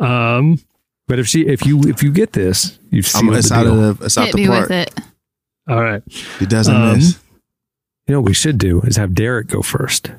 Um, 0.00 0.58
But 1.06 1.18
if 1.18 1.28
she, 1.28 1.42
if 1.46 1.64
you, 1.66 1.82
if 1.82 2.02
you 2.02 2.10
get 2.10 2.32
this, 2.32 2.78
you've 2.90 3.06
I'm, 3.14 3.26
seen 3.26 3.34
it's 3.34 3.52
out 3.52 3.66
of 3.66 3.98
the 3.98 4.04
it's 4.06 4.16
out 4.18 4.26
Hit 4.26 4.32
the 4.32 4.38
me 4.42 4.46
park. 4.48 4.62
with 4.62 4.70
it. 4.72 5.00
all 5.68 5.82
right. 5.82 6.02
He 6.38 6.46
doesn't 6.46 6.74
Um, 6.74 6.96
miss. 6.96 7.18
You 8.06 8.14
know 8.14 8.20
what 8.20 8.28
we 8.28 8.34
should 8.34 8.58
do 8.58 8.80
is 8.82 8.96
have 8.96 9.14
Derek 9.14 9.46
go 9.48 9.62
first. 9.62 10.10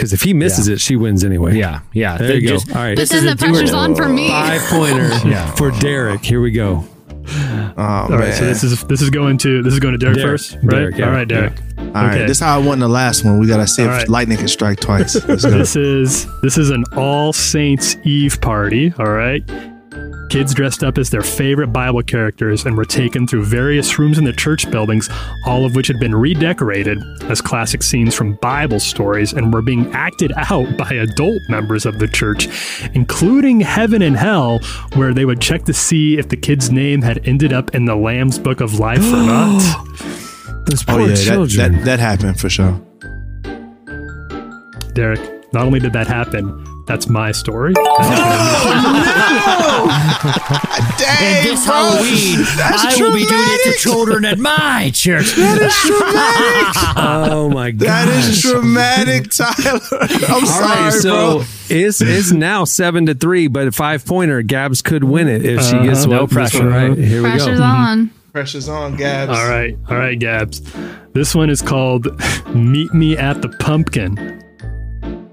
Because 0.00 0.12
if 0.12 0.22
he 0.22 0.34
misses 0.34 0.68
it, 0.68 0.80
she 0.80 0.96
wins 0.96 1.24
anyway. 1.24 1.56
Yeah, 1.58 1.80
yeah. 1.92 2.16
There 2.18 2.36
you 2.36 2.48
go. 2.48 2.54
Just- 2.54 2.70
All 2.70 2.82
right. 2.82 2.96
But 2.96 3.02
This 3.02 3.08
then 3.10 3.18
is 3.18 3.24
the 3.24 3.32
a 3.32 3.36
pressure's 3.36 3.72
on 3.72 3.94
for 3.94 4.08
me. 4.08 4.28
Five 4.28 4.60
pointer 4.62 5.08
Yeah. 5.28 5.50
for 5.54 5.70
Derek. 5.72 6.24
Here 6.24 6.40
we 6.40 6.50
go. 6.50 6.84
Oh 7.32 7.74
All 7.76 8.08
man. 8.08 8.18
right, 8.18 8.34
so 8.34 8.44
this 8.44 8.64
is 8.64 8.82
this 8.84 9.00
is 9.02 9.10
going 9.10 9.38
to 9.38 9.62
this 9.62 9.72
is 9.72 9.78
going 9.78 9.92
to 9.92 9.98
Derek, 9.98 10.16
Derek. 10.16 10.30
first, 10.32 10.54
right? 10.54 10.68
Derek, 10.70 10.98
yeah. 10.98 11.06
All 11.06 11.12
right, 11.12 11.28
Derek. 11.28 11.52
All 11.78 11.84
right. 11.92 12.14
okay. 12.16 12.26
This 12.26 12.38
is 12.38 12.42
how 12.42 12.58
I 12.60 12.64
won 12.64 12.80
the 12.80 12.88
last 12.88 13.24
one. 13.24 13.38
We 13.38 13.46
gotta 13.46 13.68
see 13.68 13.82
if 13.82 13.88
All 13.88 13.94
right. 13.94 14.08
lightning 14.08 14.38
can 14.38 14.48
strike 14.48 14.80
twice. 14.80 15.12
This 15.26 15.76
is 15.76 16.26
this 16.42 16.58
is 16.58 16.70
an 16.70 16.84
All 16.96 17.32
Saints 17.32 17.96
Eve 18.04 18.40
party. 18.40 18.92
All 18.98 19.10
right. 19.12 19.42
Kids 20.30 20.54
dressed 20.54 20.84
up 20.84 20.96
as 20.96 21.10
their 21.10 21.22
favorite 21.22 21.72
Bible 21.72 22.02
characters 22.02 22.64
and 22.64 22.76
were 22.76 22.84
taken 22.84 23.26
through 23.26 23.44
various 23.44 23.98
rooms 23.98 24.16
in 24.16 24.22
the 24.22 24.32
church 24.32 24.70
buildings, 24.70 25.10
all 25.44 25.64
of 25.64 25.74
which 25.74 25.88
had 25.88 25.98
been 25.98 26.14
redecorated 26.14 27.02
as 27.24 27.40
classic 27.40 27.82
scenes 27.82 28.14
from 28.14 28.34
Bible 28.34 28.78
stories 28.78 29.32
and 29.32 29.52
were 29.52 29.60
being 29.60 29.92
acted 29.92 30.32
out 30.36 30.76
by 30.78 30.88
adult 30.90 31.42
members 31.48 31.84
of 31.84 31.98
the 31.98 32.06
church, 32.06 32.48
including 32.94 33.60
Heaven 33.60 34.02
and 34.02 34.16
Hell, 34.16 34.60
where 34.94 35.12
they 35.12 35.24
would 35.24 35.40
check 35.40 35.64
to 35.64 35.72
see 35.72 36.16
if 36.16 36.28
the 36.28 36.36
kid's 36.36 36.70
name 36.70 37.02
had 37.02 37.26
ended 37.26 37.52
up 37.52 37.74
in 37.74 37.86
the 37.86 37.96
Lamb's 37.96 38.38
Book 38.38 38.60
of 38.60 38.78
Life 38.78 39.02
or 39.12 39.16
not. 39.16 39.58
Those 40.66 40.84
Oh 40.86 40.92
poor 40.92 41.00
yeah, 41.00 41.06
that, 41.08 41.24
children. 41.24 41.72
that 41.72 41.84
that 41.84 41.98
happened 41.98 42.38
for 42.38 42.48
sure. 42.48 42.80
Derek, 44.94 45.18
not 45.52 45.64
only 45.64 45.80
did 45.80 45.92
that 45.94 46.06
happen, 46.06 46.64
that's 46.90 47.08
my 47.08 47.30
story. 47.32 47.72
No, 47.80 47.96
no, 49.86 49.90
And 51.08 51.46
this 51.46 51.64
Halloween, 51.64 52.38
I 52.58 52.96
will 52.98 53.12
be 53.12 53.20
doing 53.24 53.30
it 53.32 53.72
to 53.72 53.78
children 53.78 54.24
at 54.24 54.38
my 54.38 54.90
church. 54.92 55.32
oh 56.96 57.50
my 57.52 57.70
god. 57.70 57.86
That 57.88 58.08
is 58.08 58.42
dramatic, 58.42 59.30
Tyler. 59.30 59.80
I'm 60.28 60.34
All 60.34 60.46
sorry, 60.46 60.82
right, 60.82 60.92
so 60.92 61.10
bro. 61.38 61.44
it's 61.68 62.00
it's 62.00 62.32
now 62.32 62.64
seven 62.64 63.06
to 63.06 63.14
three, 63.14 63.48
but 63.48 63.68
a 63.68 63.72
five 63.72 64.04
pointer, 64.04 64.42
Gabs 64.42 64.82
could 64.82 65.04
win 65.04 65.28
it 65.28 65.44
if 65.44 65.62
she 65.62 65.78
gets 65.78 66.00
Uh-huh. 66.00 66.08
one, 66.08 66.16
No 66.18 66.26
pressure. 66.26 66.58
one 66.64 66.68
right. 66.90 66.98
Here 66.98 67.22
we 67.22 67.30
Pressure's 67.30 67.58
go. 67.58 67.64
on. 67.64 68.10
Pressure's 68.32 68.68
on, 68.68 68.96
Gabs. 68.96 69.30
All 69.32 69.48
right, 69.48 69.76
all 69.88 69.96
right, 69.96 70.18
Gabs. 70.18 70.62
This 71.12 71.34
one 71.34 71.50
is 71.50 71.62
called 71.62 72.08
Meet 72.54 72.92
Me 72.94 73.16
at 73.16 73.42
the 73.42 73.48
Pumpkin. 73.60 74.42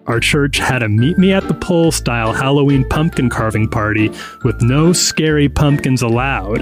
Our 0.08 0.20
church 0.22 0.58
had 0.58 0.84
a 0.84 0.90
Meet 0.90 1.18
Me 1.18 1.34
at 1.34 1.48
the 1.50 1.54
Pole 1.54 1.92
style 1.92 2.32
Halloween 2.32 2.88
pumpkin 2.88 3.30
carving 3.30 3.68
party 3.68 4.10
with 4.46 4.62
no 4.62 4.94
scary 4.94 5.50
pumpkins 5.50 6.02
allowed 6.02 6.60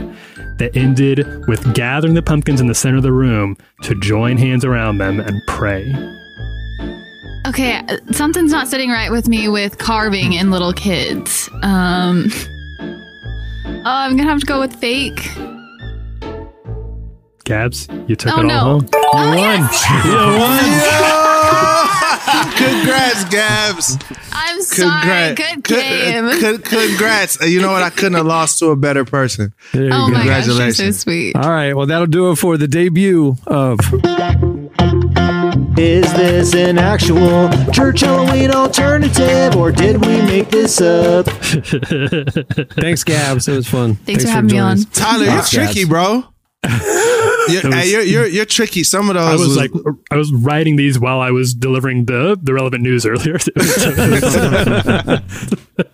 that 0.58 0.76
ended 0.76 1.46
with 1.48 1.76
gathering 1.76 2.16
the 2.16 2.24
pumpkins 2.24 2.60
in 2.60 2.66
the 2.68 2.74
center 2.74 2.98
of 2.98 3.04
the 3.04 3.12
room 3.12 3.56
to 3.84 3.94
join 4.02 4.38
hands 4.38 4.66
around 4.66 4.98
them 4.98 5.20
and 5.20 5.40
pray. 5.48 5.94
Okay, 7.48 7.76
uh, 7.88 7.98
something's 8.12 8.52
not 8.52 8.68
sitting 8.68 8.90
right 8.90 9.12
with 9.12 9.28
me 9.30 9.48
with 9.48 9.78
carving 9.78 10.36
and 10.36 10.50
little 10.50 10.74
kids. 10.74 11.48
Um, 11.62 12.26
oh, 12.80 13.82
I'm 13.86 14.18
gonna 14.18 14.24
have 14.30 14.40
to 14.40 14.46
go 14.48 14.60
with 14.60 14.76
fake. 14.76 15.30
Gabs, 17.44 17.88
you 18.08 18.16
took 18.16 18.36
Oh, 18.36 18.40
it 18.40 18.46
all 18.46 18.48
no. 18.48 18.60
home. 18.60 18.82
You 18.92 19.02
Oh, 19.14 19.28
won. 19.28 19.38
yes. 19.38 19.86
You 20.04 20.40
won. 21.12 21.25
Congrats, 22.56 23.26
Gabs. 23.26 23.98
I'm 24.32 24.62
sorry. 24.62 25.36
Good 25.36 25.64
game. 25.64 26.30
Con- 26.42 26.58
congrats. 26.62 27.42
Uh, 27.42 27.46
You 27.46 27.62
know 27.62 27.72
what? 27.72 27.84
I 27.84 27.90
couldn't 27.90 28.14
have 28.14 28.26
lost 28.26 28.60
to 28.60 28.68
a 28.68 28.76
better 28.76 29.06
person. 29.06 29.54
There 29.74 29.84
you 29.86 29.90
oh 29.94 30.08
go. 30.08 30.14
my 30.14 30.26
gosh, 30.26 30.46
you're 30.46 30.56
so 30.56 30.60
Congratulations. 30.60 31.00
sweet. 31.00 31.36
All 31.36 31.50
right, 31.50 31.74
well 31.76 31.86
that'll 31.86 32.08
do 32.08 32.32
it 32.32 32.36
for 32.38 32.58
the 32.58 32.68
debut 32.68 33.36
of 33.48 33.80
Is 35.78 36.12
this 36.14 36.54
an 36.56 36.78
actual 36.78 37.50
church 37.72 38.02
Halloween 38.02 38.52
alternative, 38.52 39.56
or 39.56 39.72
did 39.72 40.06
we 40.06 40.22
make 40.22 40.50
this 40.50 40.80
up? 40.82 41.26
Thanks, 42.80 43.04
Gabs. 43.04 43.48
It 43.48 43.56
was 43.56 43.68
fun. 43.68 43.96
Thanks 43.96 44.24
for 44.24 44.30
having 44.30 44.52
me 44.52 44.60
on. 44.60 44.74
us. 44.78 44.86
Tyler, 44.86 45.26
you're 45.26 45.42
tricky, 45.44 45.86
bro. 45.86 46.24
You're, 47.50 47.62
hey, 47.72 47.92
you're, 47.92 48.02
you're 48.02 48.28
you're 48.28 48.46
tricky. 48.46 48.84
Some 48.84 49.10
of 49.10 49.16
those 49.16 49.28
I 49.28 49.34
was 49.34 49.48
was- 49.50 49.58
like, 49.58 49.72
I 50.12 50.16
was 50.18 50.32
writing 50.34 50.76
these 50.76 51.00
while 51.00 51.20
I 51.22 51.32
was 51.32 51.54
delivering 51.54 52.06
the 52.06 52.38
the 52.42 52.54
relevant 52.54 52.84
news 52.84 53.06
earlier. 53.06 53.38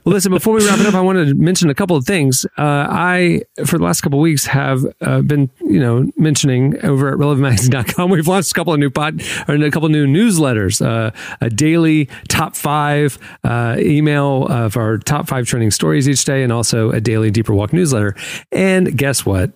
Well, 0.03 0.13
listen, 0.15 0.31
before 0.31 0.53
we 0.55 0.65
wrap 0.65 0.79
it 0.79 0.85
up, 0.85 0.93
I 0.93 1.01
wanted 1.01 1.27
to 1.29 1.35
mention 1.35 1.69
a 1.69 1.75
couple 1.75 1.95
of 1.95 2.05
things. 2.05 2.45
Uh, 2.57 2.85
I, 2.89 3.41
for 3.65 3.77
the 3.79 3.83
last 3.83 4.01
couple 4.01 4.19
of 4.19 4.23
weeks, 4.23 4.45
have 4.45 4.83
uh, 5.01 5.21
been, 5.21 5.49
you 5.61 5.79
know, 5.79 6.09
mentioning 6.17 6.75
over 6.85 7.09
at 7.11 7.17
relevantmagazine.com, 7.17 8.09
we've 8.11 8.27
launched 8.27 8.51
a 8.51 8.53
couple 8.53 8.73
of 8.73 8.79
new 8.79 8.89
pod 8.91 9.21
or 9.47 9.55
a 9.55 9.71
couple 9.71 9.85
of 9.87 9.91
new 9.91 10.05
newsletters, 10.07 10.85
uh, 10.85 11.11
a 11.41 11.49
daily 11.49 12.09
top 12.29 12.55
five 12.55 13.17
uh, 13.43 13.75
email 13.79 14.45
of 14.47 14.77
our 14.77 14.97
top 14.99 15.27
five 15.27 15.47
trending 15.47 15.71
stories 15.71 16.07
each 16.09 16.25
day, 16.25 16.43
and 16.43 16.51
also 16.53 16.91
a 16.91 17.01
daily 17.01 17.31
Deeper 17.31 17.53
Walk 17.53 17.71
newsletter. 17.73 18.15
And 18.51 18.95
guess 18.97 19.25
what? 19.25 19.51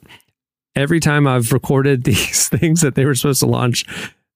Every 0.76 1.00
time 1.00 1.28
I've 1.28 1.52
recorded 1.52 2.04
these 2.06 2.50
things 2.50 2.82
that 2.82 2.96
they 2.96 3.06
were 3.06 3.16
supposed 3.16 3.40
to 3.42 3.48
launch 3.48 3.86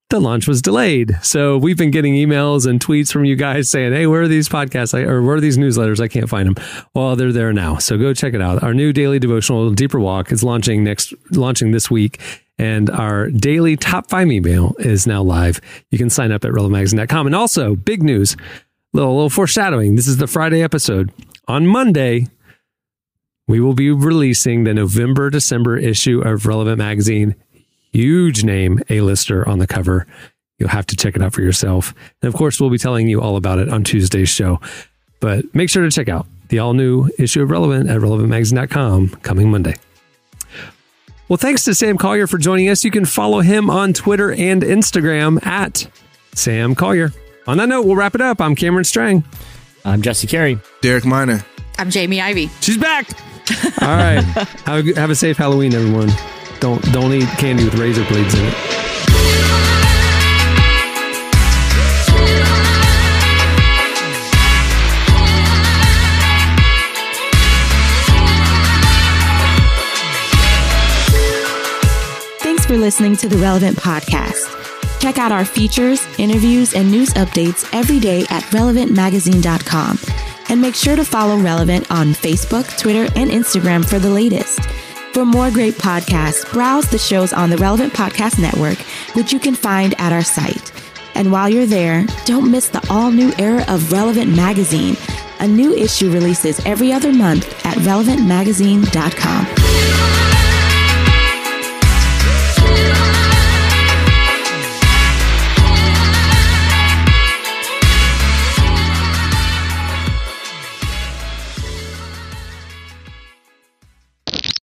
the 0.10 0.20
launch 0.20 0.48
was 0.48 0.61
delayed. 0.61 1.20
So 1.22 1.57
we've 1.57 1.78
been 1.78 1.91
getting 1.91 2.16
emails 2.16 2.66
and 2.66 2.80
tweets 2.80 3.11
from 3.11 3.26
you 3.26 3.36
guys 3.36 3.70
saying, 3.70 3.94
"Hey, 3.94 4.07
where 4.07 4.24
are 4.24 4.28
these 4.28 4.49
podcasts? 4.49 4.98
I, 4.98 5.03
or 5.03 5.22
where 5.22 5.36
are 5.36 5.41
these 5.41 5.57
newsletters? 5.57 5.99
I 5.99 6.07
can't 6.07 6.28
find 6.28 6.48
them." 6.48 6.66
Well, 6.95 7.16
they're 7.16 7.32
there 7.32 7.53
now. 7.53 7.78
So 7.78 7.95
go 7.98 8.14
check 8.14 8.34
it 8.34 8.41
out. 8.41 8.64
Our 8.64 8.74
new 8.74 8.91
daily 8.91 9.20
devotional, 9.20 9.70
Deeper 9.70 9.99
Walk, 9.99 10.32
is 10.32 10.44
launching 10.44 10.84
next, 10.84 11.14
launching 11.32 11.72
this 11.72 11.91
week, 11.91 12.20
and 12.57 12.90
our 12.90 13.30
daily 13.30 13.78
top 13.78 14.10
five 14.10 14.32
email 14.32 14.76
is 14.80 15.06
now 15.06 15.22
live. 15.22 15.61
You 15.91 15.99
can 15.99 16.10
sign 16.10 16.32
up 16.32 16.44
at 16.44 16.52
relevantmagazine.com. 16.52 17.28
And 17.28 17.36
also, 17.36 17.76
big 17.76 18.02
news, 18.02 18.36
little 18.94 19.14
little 19.14 19.30
foreshadowing. 19.30 19.95
This 19.95 20.07
is 20.07 20.18
the 20.18 20.28
Friday 20.28 20.64
episode. 20.64 21.11
On 21.48 21.68
Monday, 21.68 22.28
we 23.50 23.60
will 23.60 23.74
be 23.74 23.90
releasing 23.90 24.64
the 24.64 24.76
November 24.76 25.32
December 25.32 25.76
issue 25.76 26.22
of 26.22 26.46
Relevant 26.46 26.78
Magazine. 26.78 27.34
Huge 27.92 28.44
name 28.44 28.80
A-lister 28.90 29.46
on 29.50 29.58
the 29.58 29.66
cover. 29.66 30.06
You'll 30.60 30.70
have 30.70 30.86
to 30.86 30.96
check 30.96 31.16
it 31.16 31.24
out 31.24 31.34
for 31.34 31.42
yourself. 31.42 31.96
And 32.22 32.32
of 32.32 32.38
course, 32.38 32.62
we'll 32.62 32.70
be 32.70 32.78
telling 32.78 33.08
you 33.08 33.20
all 33.22 33.38
about 33.38 33.58
it 33.58 33.68
on 33.68 33.84
Tuesday's 33.84 34.30
show. 34.30 34.62
But 35.20 35.46
make 35.56 35.72
sure 35.72 35.84
to 35.84 35.90
check 35.90 36.08
out 36.08 36.28
the 36.50 36.60
all 36.60 36.76
new 36.76 37.10
issue 37.18 37.42
of 37.42 37.50
Relevant 37.50 37.90
at 37.90 38.00
relevantmagazine.com 38.00 39.10
coming 39.24 39.50
Monday. 39.50 39.78
Well, 41.28 41.38
thanks 41.38 41.64
to 41.66 41.74
Sam 41.74 41.98
Collier 41.98 42.28
for 42.28 42.38
joining 42.38 42.70
us. 42.70 42.86
You 42.86 42.92
can 42.92 43.06
follow 43.06 43.40
him 43.40 43.72
on 43.72 43.94
Twitter 43.94 44.32
and 44.32 44.62
Instagram 44.62 45.44
at 45.44 45.88
Sam 46.36 46.76
Collier. 46.76 47.14
On 47.48 47.58
that 47.58 47.68
note, 47.68 47.88
we'll 47.88 47.96
wrap 47.96 48.14
it 48.14 48.22
up. 48.22 48.42
I'm 48.42 48.56
Cameron 48.56 48.84
Strang. 48.84 49.24
I'm 49.84 50.04
Jesse 50.04 50.28
Carey. 50.28 50.60
Derek 50.82 51.04
Minor. 51.04 51.44
I'm 51.80 51.89
Jamie 51.89 52.19
Ivey. 52.19 52.49
She's 52.60 52.77
back. 52.77 53.07
All 53.81 53.88
right. 53.88 54.22
have, 54.65 54.85
a, 54.85 54.99
have 54.99 55.10
a 55.10 55.15
safe 55.15 55.38
Halloween, 55.38 55.73
everyone. 55.73 56.10
Don't 56.60 56.84
don't 56.91 57.14
eat 57.14 57.30
candy 57.38 57.64
with 57.64 57.76
razor 57.76 58.03
blades 58.03 58.34
in 58.34 58.45
it. 58.45 58.53
Thanks 72.41 72.65
for 72.65 72.76
listening 72.77 73.15
to 73.15 73.30
the 73.30 73.38
Relevant 73.38 73.77
Podcast. 73.77 74.57
Check 74.99 75.18
out 75.18 75.31
our 75.31 75.45
features, 75.45 76.06
interviews, 76.18 76.73
and 76.73 76.91
news 76.91 77.14
updates 77.14 77.73
every 77.73 78.01
day 78.01 78.23
at 78.30 78.43
relevantmagazine.com. 78.51 80.28
And 80.50 80.62
make 80.62 80.76
sure 80.76 80.96
to 80.96 81.06
follow 81.06 81.38
Relevant 81.38 81.90
on 81.92 82.14
Facebook, 82.14 82.78
Twitter, 82.78 83.12
and 83.16 83.30
Instagram 83.30 83.88
for 83.88 84.00
the 84.00 84.10
latest. 84.10 84.60
For 85.14 85.26
more 85.26 85.52
great 85.52 85.76
podcasts, 85.76 86.52
browse 86.52 86.90
the 86.90 86.98
shows 86.98 87.34
on 87.34 87.50
the 87.50 87.58
Relevant 87.58 87.94
Podcast 87.94 88.40
Network, 88.40 88.78
which 89.16 89.34
you 89.34 89.40
can 89.40 89.56
find 89.56 90.00
at 90.00 90.14
our 90.14 90.24
site. 90.24 90.72
And 91.16 91.32
while 91.32 91.50
you're 91.50 91.66
there, 91.66 92.06
don't 92.26 92.50
miss 92.50 92.70
the 92.70 92.86
all 92.90 93.12
new 93.12 93.34
era 93.38 93.66
of 93.68 93.92
Relevant 93.92 94.36
Magazine. 94.36 94.96
A 95.40 95.48
new 95.48 95.74
issue 95.74 96.12
releases 96.12 96.64
every 96.66 96.92
other 96.92 97.12
month 97.12 97.46
at 97.66 97.78
relevantmagazine.com. 97.78 100.28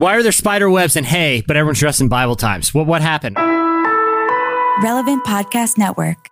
Why 0.00 0.14
are 0.14 0.22
there 0.22 0.30
spider 0.30 0.70
webs 0.70 0.94
and 0.94 1.04
hay, 1.04 1.42
but 1.44 1.56
everyone's 1.56 1.80
dressed 1.80 2.00
in 2.00 2.06
Bible 2.06 2.36
times? 2.36 2.72
What 2.72 2.86
what 2.86 3.02
happened? 3.02 3.36
Relevant 4.80 5.24
Podcast 5.24 5.76
Network. 5.76 6.27